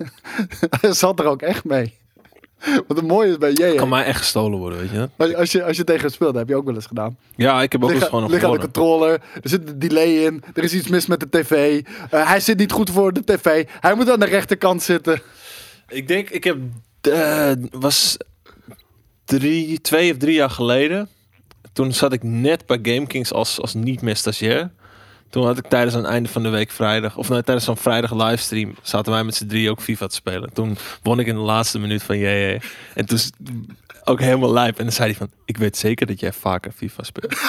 hij 0.80 0.92
zat 0.92 1.18
er 1.18 1.26
ook 1.26 1.42
echt 1.42 1.64
mee. 1.64 1.94
Wat 2.88 2.96
het 2.96 3.06
mooie 3.06 3.30
is 3.30 3.38
bij 3.38 3.52
JJ. 3.52 3.74
kan 3.74 3.88
mij 3.88 4.04
echt 4.04 4.18
gestolen 4.18 4.58
worden, 4.58 4.78
weet 4.78 4.90
je. 4.90 5.08
Als 5.16 5.30
je, 5.30 5.36
als 5.36 5.52
je, 5.52 5.64
als 5.64 5.76
je 5.76 5.84
tegen 5.84 6.00
hem 6.00 6.10
speelt, 6.10 6.30
dat 6.30 6.40
heb 6.40 6.48
je 6.48 6.56
ook 6.56 6.64
wel 6.64 6.74
eens 6.74 6.86
gedaan. 6.86 7.16
Ja, 7.36 7.62
ik 7.62 7.72
heb 7.72 7.84
ook 7.84 7.90
eens 7.90 8.04
gewoon 8.04 8.22
nog 8.22 8.30
lig 8.30 8.44
aan 8.44 8.52
de 8.52 8.58
controller, 8.58 9.12
er 9.42 9.48
zit 9.48 9.68
een 9.68 9.78
delay 9.78 10.24
in, 10.24 10.42
er 10.54 10.62
is 10.62 10.74
iets 10.74 10.88
mis 10.88 11.06
met 11.06 11.20
de 11.20 11.28
tv. 11.28 11.82
Eh, 12.10 12.28
hij 12.28 12.40
zit 12.40 12.58
niet 12.58 12.72
goed 12.72 12.90
voor 12.90 13.12
de 13.12 13.24
tv, 13.24 13.64
hij 13.80 13.94
moet 13.94 14.10
aan 14.10 14.20
de 14.20 14.26
rechterkant 14.26 14.82
zitten. 14.82 15.20
Ik 15.88 16.08
denk, 16.08 16.30
ik 16.30 16.44
heb, 16.44 16.56
eh, 17.00 17.52
was 17.70 18.16
drie, 19.24 19.80
twee 19.80 20.12
of 20.12 20.16
drie 20.16 20.34
jaar 20.34 20.50
geleden. 20.50 21.08
Toen 21.72 21.92
zat 21.92 22.12
ik 22.12 22.22
net 22.22 22.66
bij 22.66 22.78
GameKings 22.82 23.32
als, 23.32 23.60
als 23.60 23.74
niet 23.74 24.02
meer 24.02 24.16
stagiair. 24.16 24.70
Toen 25.30 25.44
had 25.44 25.58
ik 25.58 25.66
tijdens 25.66 25.94
een 25.94 26.04
einde 26.04 26.28
van 26.28 26.42
de 26.42 26.48
week 26.48 26.70
vrijdag, 26.70 27.16
of 27.16 27.26
tijdens 27.26 27.64
zo'n 27.64 27.76
vrijdag 27.76 28.14
livestream, 28.14 28.74
zaten 28.82 29.12
wij 29.12 29.24
met 29.24 29.34
z'n 29.34 29.46
drie 29.46 29.70
ook 29.70 29.80
FIFA 29.80 30.06
te 30.06 30.14
spelen. 30.14 30.52
Toen 30.52 30.76
won 31.02 31.18
ik 31.18 31.26
in 31.26 31.34
de 31.34 31.40
laatste 31.40 31.78
minuut 31.78 32.02
van 32.02 32.18
JJ. 32.18 32.60
En 32.94 33.06
toen 33.06 33.18
ook 34.04 34.20
helemaal 34.20 34.52
lijp. 34.52 34.78
En 34.78 34.84
dan 34.84 34.92
zei 34.92 35.08
hij 35.08 35.18
van, 35.18 35.30
ik 35.44 35.56
weet 35.56 35.76
zeker 35.76 36.06
dat 36.06 36.20
jij 36.20 36.32
vaker 36.32 36.72
FIFA 36.72 37.02
speelt. 37.02 37.34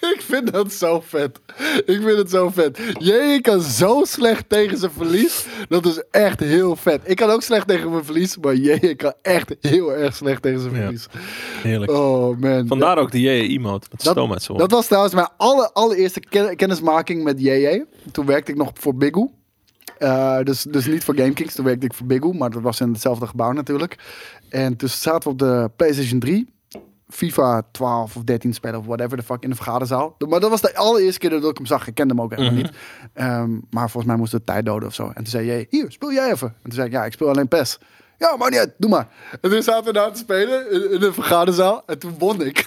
Ik 0.00 0.22
vind 0.42 0.52
dat 0.52 0.72
zo 0.72 1.00
vet. 1.06 1.40
Ik 1.84 2.00
vind 2.02 2.16
het 2.18 2.30
zo 2.30 2.50
vet. 2.50 2.78
Jij 2.98 3.40
kan 3.40 3.60
zo 3.60 4.04
slecht 4.04 4.48
tegen 4.48 4.78
zijn 4.78 4.90
verlies. 4.90 5.46
Dat 5.68 5.86
is 5.86 6.02
echt 6.10 6.40
heel 6.40 6.76
vet. 6.76 7.00
Ik 7.04 7.16
kan 7.16 7.30
ook 7.30 7.42
slecht 7.42 7.68
tegen 7.68 7.90
mijn 7.90 8.04
verlies, 8.04 8.36
maar 8.38 8.54
jij 8.54 8.94
kan 8.96 9.12
echt 9.22 9.54
heel 9.60 9.92
erg 9.92 10.16
slecht 10.16 10.42
tegen 10.42 10.60
zijn 10.60 10.74
Ja. 10.74 10.80
verlies. 10.80 11.06
Heerlijk. 11.62 11.90
Oh 11.92 12.38
man. 12.38 12.66
Vandaar 12.66 12.98
ook 12.98 13.10
de 13.10 13.20
JJ-emote 13.20 13.86
met 13.90 14.02
Dat- 14.04 14.14
Dat 14.58 14.70
was 14.70 14.86
trouwens 14.86 15.14
mijn 15.14 15.28
aller, 15.36 15.70
allereerste 15.72 16.20
ken- 16.20 16.56
kennismaking 16.56 17.22
met 17.24 17.40
JJ. 17.40 17.84
Toen 18.12 18.26
werkte 18.26 18.50
ik 18.52 18.58
nog 18.58 18.70
voor 18.74 18.94
Bigoo. 18.94 19.30
Eh, 19.98 20.38
dus, 20.42 20.62
dus 20.62 20.86
niet 20.86 21.04
voor 21.04 21.16
GameKings, 21.16 21.54
toen 21.54 21.64
werkte 21.64 21.86
ik 21.86 21.94
voor 21.94 22.06
Bigoo. 22.06 22.32
Maar 22.32 22.50
dat 22.50 22.62
was 22.62 22.80
in 22.80 22.92
hetzelfde 22.92 23.26
gebouw 23.26 23.52
natuurlijk. 23.52 23.96
En 24.48 24.76
toen 24.76 24.88
zaten 24.88 25.22
we 25.22 25.28
op 25.28 25.38
de 25.38 25.70
PlayStation 25.76 26.20
3. 26.20 26.48
FIFA 27.12 27.62
12 27.72 28.16
of 28.16 28.22
13 28.24 28.52
spelen 28.54 28.78
of 28.80 28.86
whatever 28.86 29.16
the 29.18 29.22
fuck 29.24 29.42
in 29.42 29.50
de 29.50 29.56
vergaderzaal. 29.56 30.14
Maar 30.28 30.40
dat 30.40 30.50
was 30.50 30.60
de 30.60 30.76
allereerste 30.76 31.18
keer 31.18 31.30
dat 31.30 31.50
ik 31.50 31.56
hem 31.56 31.66
zag. 31.66 31.86
Ik 31.86 31.94
kende 31.94 32.14
hem 32.14 32.22
ook 32.22 32.30
helemaal 32.30 32.52
Mhm. 32.52 32.62
niet. 32.62 32.72
Ehm, 33.12 33.50
maar 33.70 33.90
volgens 33.90 34.04
mij 34.06 34.16
moest 34.16 34.32
het 34.32 34.46
tijd 34.46 34.64
doden 34.64 34.88
of 34.88 34.94
zo. 34.94 35.06
En 35.06 35.14
toen 35.14 35.26
zei 35.26 35.46
jij, 35.46 35.66
hier, 35.70 35.86
speel 35.92 36.12
jij 36.12 36.30
even. 36.32 36.48
En 36.48 36.62
toen 36.62 36.72
zei 36.72 36.86
ik, 36.86 36.92
ja, 36.92 37.04
ik 37.04 37.12
speel 37.12 37.28
alleen 37.28 37.48
PES. 37.48 37.78
Ja, 38.18 38.36
maar 38.36 38.50
niet 38.50 38.58
uit, 38.58 38.74
doe 38.78 38.90
maar. 38.90 39.08
En 39.40 39.50
toen 39.50 39.62
zaten 39.62 39.84
we 39.84 39.92
daar 39.92 40.12
te 40.12 40.18
spelen 40.18 40.70
in, 40.72 40.90
in 40.92 41.00
de 41.00 41.12
vergaderzaal. 41.12 41.82
En 41.86 41.98
toen 41.98 42.14
won 42.18 42.42
ik. 42.42 42.66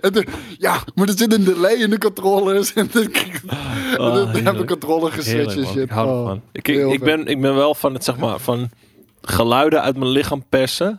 En 0.00 0.12
toen, 0.12 0.26
ja, 0.58 0.82
maar 0.94 1.08
er 1.08 1.14
zit 1.16 1.32
een 1.32 1.44
delay 1.44 1.72
in 1.74 1.90
de 1.90 1.98
controllers. 1.98 2.72
En 2.82 2.90
toen, 2.90 3.12
en 3.12 4.32
toen 4.32 4.44
heb 4.44 4.54
ik 4.60 4.66
controller 4.66 5.12
geswitcht 5.12 5.56
en 5.56 5.66
shit. 5.66 5.76
Ik 5.76 5.90
hou 5.90 6.08
Oh, 6.08 6.18
ervan. 6.20 6.42
Ik, 6.52 6.68
ik, 6.68 7.00
ben, 7.00 7.26
ik 7.26 7.40
ben 7.40 7.54
wel 7.54 7.74
van 7.74 7.94
het, 7.94 8.04
zeg 8.04 8.16
maar, 8.16 8.38
van 8.38 8.70
geluiden 9.20 9.82
uit 9.82 9.96
mijn 9.96 10.10
lichaam 10.10 10.44
persen. 10.48 10.98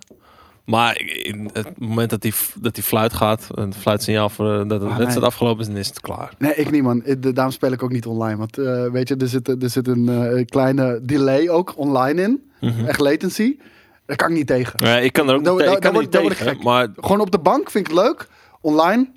Maar 0.65 0.99
in 1.02 1.49
het 1.53 1.80
moment 1.80 2.10
dat 2.10 2.22
die, 2.22 2.34
dat 2.56 2.76
die 2.76 2.84
fluit 2.84 3.14
gaat, 3.14 3.48
een 3.52 3.73
fluitsignaal 3.73 4.30
voor 4.30 4.52
eh, 4.52 4.57
dat 4.57 4.69
het 4.69 4.81
Ah, 4.81 4.88
wedstrijd 4.88 5.15
nee. 5.15 5.26
afgelopen 5.26 5.61
is, 5.61 5.68
dan 5.68 5.77
is 5.77 5.88
het 5.88 5.99
klaar. 6.02 6.34
Nee, 6.38 6.56
ik 6.56 6.72
niet, 6.72 6.84
man. 6.84 7.03
Daarom 7.19 7.52
speel 7.52 7.72
ik 7.72 7.84
ook 7.84 7.91
niet 7.91 8.06
online. 8.06 8.38
Want 8.38 8.57
eh, 8.57 8.85
weet 8.91 9.07
je, 9.07 9.15
er 9.15 9.27
zit, 9.27 9.48
er 9.64 9.69
zit 9.69 9.88
een 9.88 10.10
eh, 10.10 10.45
kleine 10.45 10.99
delay 11.03 11.49
ook 11.49 11.73
online 11.77 12.22
in. 12.22 12.52
Echt 12.88 12.99
latency. 12.99 13.57
Daar 14.06 14.15
kan 14.18 14.30
ik 14.30 14.35
niet 14.35 14.48
tegen. 14.48 14.85
Ja, 14.85 14.98
ik 14.98 15.14
kan 15.14 15.27
er 15.30 15.34
ook 15.35 15.40
niet, 15.40 15.48
dan- 15.49 15.60
ik 15.60 15.65
kan 15.80 15.81
dan 15.81 15.91
niet 15.91 15.94
word- 16.02 16.11
dan 16.11 16.22
word 16.22 16.34
ik 16.34 16.40
tegen, 16.40 16.56
gek. 16.56 16.64
maar 16.64 16.88
Gewoon 16.95 17.19
op 17.19 17.31
de 17.31 17.40
bank 17.40 17.72
vind 17.72 17.88
ik 17.90 17.94
het 17.95 18.03
leuk. 18.03 18.27
Online, 18.61 19.10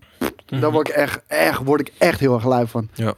Mhm. 0.49 0.61
daar 0.61 0.73
word 0.73 0.89
ik 0.89 0.95
echt, 0.95 1.21
echt, 1.27 1.63
word 1.65 1.81
ik 1.81 1.93
echt 1.99 2.21
heel 2.21 2.35
erg 2.35 2.45
lui 2.47 2.67
van. 2.67 2.89
ja. 2.95 3.15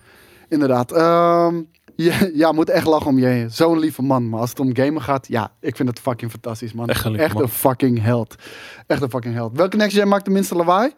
Inderdaad. 0.48 0.92
Ehm, 0.92 1.60
je, 2.04 2.30
ja, 2.34 2.52
moet 2.52 2.70
echt 2.70 2.86
lachen 2.86 3.06
om 3.06 3.18
je. 3.18 3.46
Zo'n 3.50 3.78
lieve 3.78 4.02
man. 4.02 4.28
Maar 4.28 4.40
als 4.40 4.50
het 4.50 4.60
om 4.60 4.76
gamen 4.76 5.02
gaat, 5.02 5.28
ja, 5.28 5.52
ik 5.60 5.76
vind 5.76 5.88
het 5.88 5.98
fucking 6.00 6.30
fantastisch, 6.30 6.72
man. 6.72 6.88
Echt 6.88 7.04
een 7.04 7.12
lieve 7.12 7.34
man. 7.34 7.42
een 7.42 7.48
fucking 7.48 8.02
held. 8.02 8.34
Echt 8.86 9.02
een 9.02 9.10
fucking 9.10 9.34
held. 9.34 9.56
Welke 9.56 9.76
next 9.76 9.96
gen 9.96 10.08
maakt 10.08 10.24
de 10.24 10.30
minste 10.30 10.54
lawaai? 10.54 10.92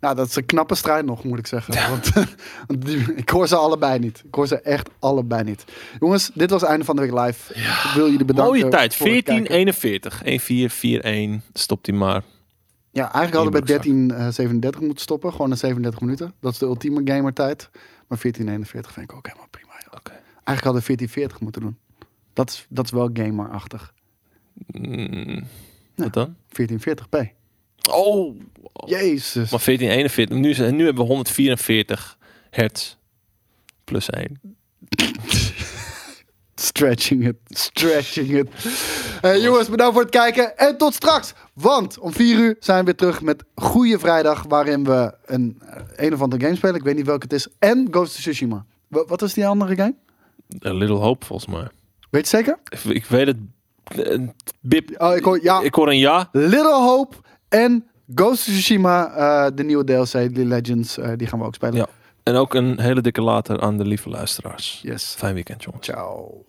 Nou, 0.00 0.14
dat 0.14 0.26
is 0.28 0.36
een 0.36 0.46
knappe 0.46 0.74
strijd 0.74 1.04
nog, 1.04 1.24
moet 1.24 1.38
ik 1.38 1.46
zeggen. 1.46 1.90
Want, 1.90 2.12
want 2.66 2.86
die- 2.86 3.14
ik 3.14 3.28
hoor 3.28 3.48
ze 3.48 3.56
allebei 3.56 3.98
niet. 3.98 4.22
Ik 4.26 4.34
hoor 4.34 4.46
ze 4.46 4.60
echt 4.60 4.88
allebei 4.98 5.44
niet. 5.44 5.64
Jongens, 6.00 6.30
dit 6.34 6.50
was 6.50 6.60
het 6.60 6.70
einde 6.70 6.84
van 6.84 6.96
de 6.96 7.02
week 7.02 7.12
live. 7.12 7.54
Ik 7.54 7.90
wil 7.94 8.10
jullie 8.10 8.24
bedanken. 8.24 8.54
Mooie 8.54 8.68
tijd. 8.68 8.94
voor 8.94 9.06
het 9.06 9.24
kijken. 9.24 9.44
1441. 9.44 10.22
1441. 10.22 11.50
Stopt 11.52 11.86
hij 11.86 11.96
maar. 11.96 12.22
Ja, 12.92 13.02
eigenlijk 13.12 13.34
hadden 13.34 13.52
we 13.52 13.66
bij 13.66 13.74
Inbox, 13.76 13.84
1337 13.84 14.80
moeten 14.80 15.02
stoppen. 15.02 15.32
Gewoon 15.32 15.48
na 15.48 15.54
37 15.56 16.00
minuten. 16.00 16.32
Dat 16.40 16.52
is 16.52 16.58
de 16.58 16.66
ultieme 16.66 17.00
gamertijd. 17.04 17.68
Maar 18.08 18.18
1441 18.22 18.92
vind 18.92 19.10
ik 19.10 19.16
ook 19.16 19.26
helemaal 19.26 19.48
prima. 19.50 19.59
Eigenlijk 20.50 20.64
hadden 20.64 20.96
we 20.96 21.06
1440 21.06 21.40
moeten 21.40 21.60
doen. 21.62 21.78
Dat 22.32 22.50
is, 22.50 22.66
dat 22.68 22.84
is 22.84 22.90
wel 22.90 23.10
gamer-achtig. 23.12 23.92
Mm, 24.66 25.44
Wat 25.94 26.12
dan? 26.12 26.36
1440p. 26.48 27.26
Oh. 27.90 28.40
Jezus. 28.86 29.50
Maar 29.50 29.60
1441. 29.64 30.38
Nu, 30.38 30.48
is- 30.50 30.58
nu 30.58 30.84
hebben 30.84 31.02
we 31.02 31.08
144 31.10 32.18
hertz. 32.50 32.96
Plus 33.84 34.10
1. 34.10 34.40
Stretching 36.54 37.26
it. 37.26 37.36
Stretching 37.46 38.28
it. 38.28 38.48
Jongens, 39.42 39.68
bedankt 39.68 39.92
voor 39.92 40.02
het 40.02 40.10
kijken. 40.10 40.56
En 40.58 40.76
tot 40.78 40.94
straks. 40.94 41.32
Want 41.54 41.98
om 41.98 42.12
4 42.12 42.38
uur 42.38 42.56
zijn 42.60 42.78
we 42.78 42.84
weer 42.84 42.94
terug 42.96 43.22
met 43.22 43.44
Goeie 43.54 43.98
Vrijdag. 43.98 44.44
Waarin 44.48 44.84
we 44.84 45.14
een, 45.24 45.62
eh, 45.66 45.82
een 46.06 46.12
of 46.14 46.20
andere 46.20 46.42
game 46.42 46.56
spelen. 46.56 46.74
Ik 46.76 46.82
weet 46.82 46.96
niet 46.96 47.06
welke 47.06 47.22
het 47.24 47.32
is. 47.32 47.48
En 47.58 47.86
Ghost 47.90 48.14
of 48.14 48.20
Tsushima. 48.20 48.64
Wa- 48.88 49.04
Wat 49.06 49.22
is 49.22 49.34
die 49.34 49.46
andere 49.46 49.74
game? 49.76 49.94
A 50.66 50.72
Little 50.72 50.96
Hope 50.96 51.26
volgens 51.26 51.52
mij. 51.52 51.68
Weet 52.10 52.30
je 52.30 52.36
zeker? 52.36 52.58
Ik, 52.68 52.84
ik 52.84 53.04
weet 53.04 53.26
het. 53.26 53.36
Bip. 54.60 55.00
Oh, 55.00 55.16
ik 55.16 55.24
hoor, 55.24 55.42
ja, 55.42 55.60
Ik 55.60 55.74
hoor 55.74 55.88
een 55.88 55.98
ja. 55.98 56.28
Little 56.32 56.74
Hope 56.74 57.16
en 57.48 57.84
Ghost 58.14 58.48
of 58.48 58.54
Tsushima, 58.54 59.10
eh, 59.14 59.50
de 59.54 59.64
nieuwe 59.64 59.84
DLC, 59.84 60.06
The 60.34 60.44
Legends, 60.44 60.98
eh, 60.98 61.12
die 61.16 61.26
gaan 61.26 61.38
we 61.38 61.44
ook 61.44 61.54
spelen. 61.54 61.76
Ja. 61.76 61.86
En 62.22 62.34
ook 62.34 62.54
een 62.54 62.80
hele 62.80 63.00
dikke 63.00 63.22
later 63.22 63.60
aan 63.60 63.76
de 63.76 63.84
lieve 63.84 64.08
luisteraars. 64.08 64.80
Yes. 64.82 65.14
Fijn 65.18 65.34
weekend, 65.34 65.62
jongens. 65.62 65.86
Ciao. 65.86 66.44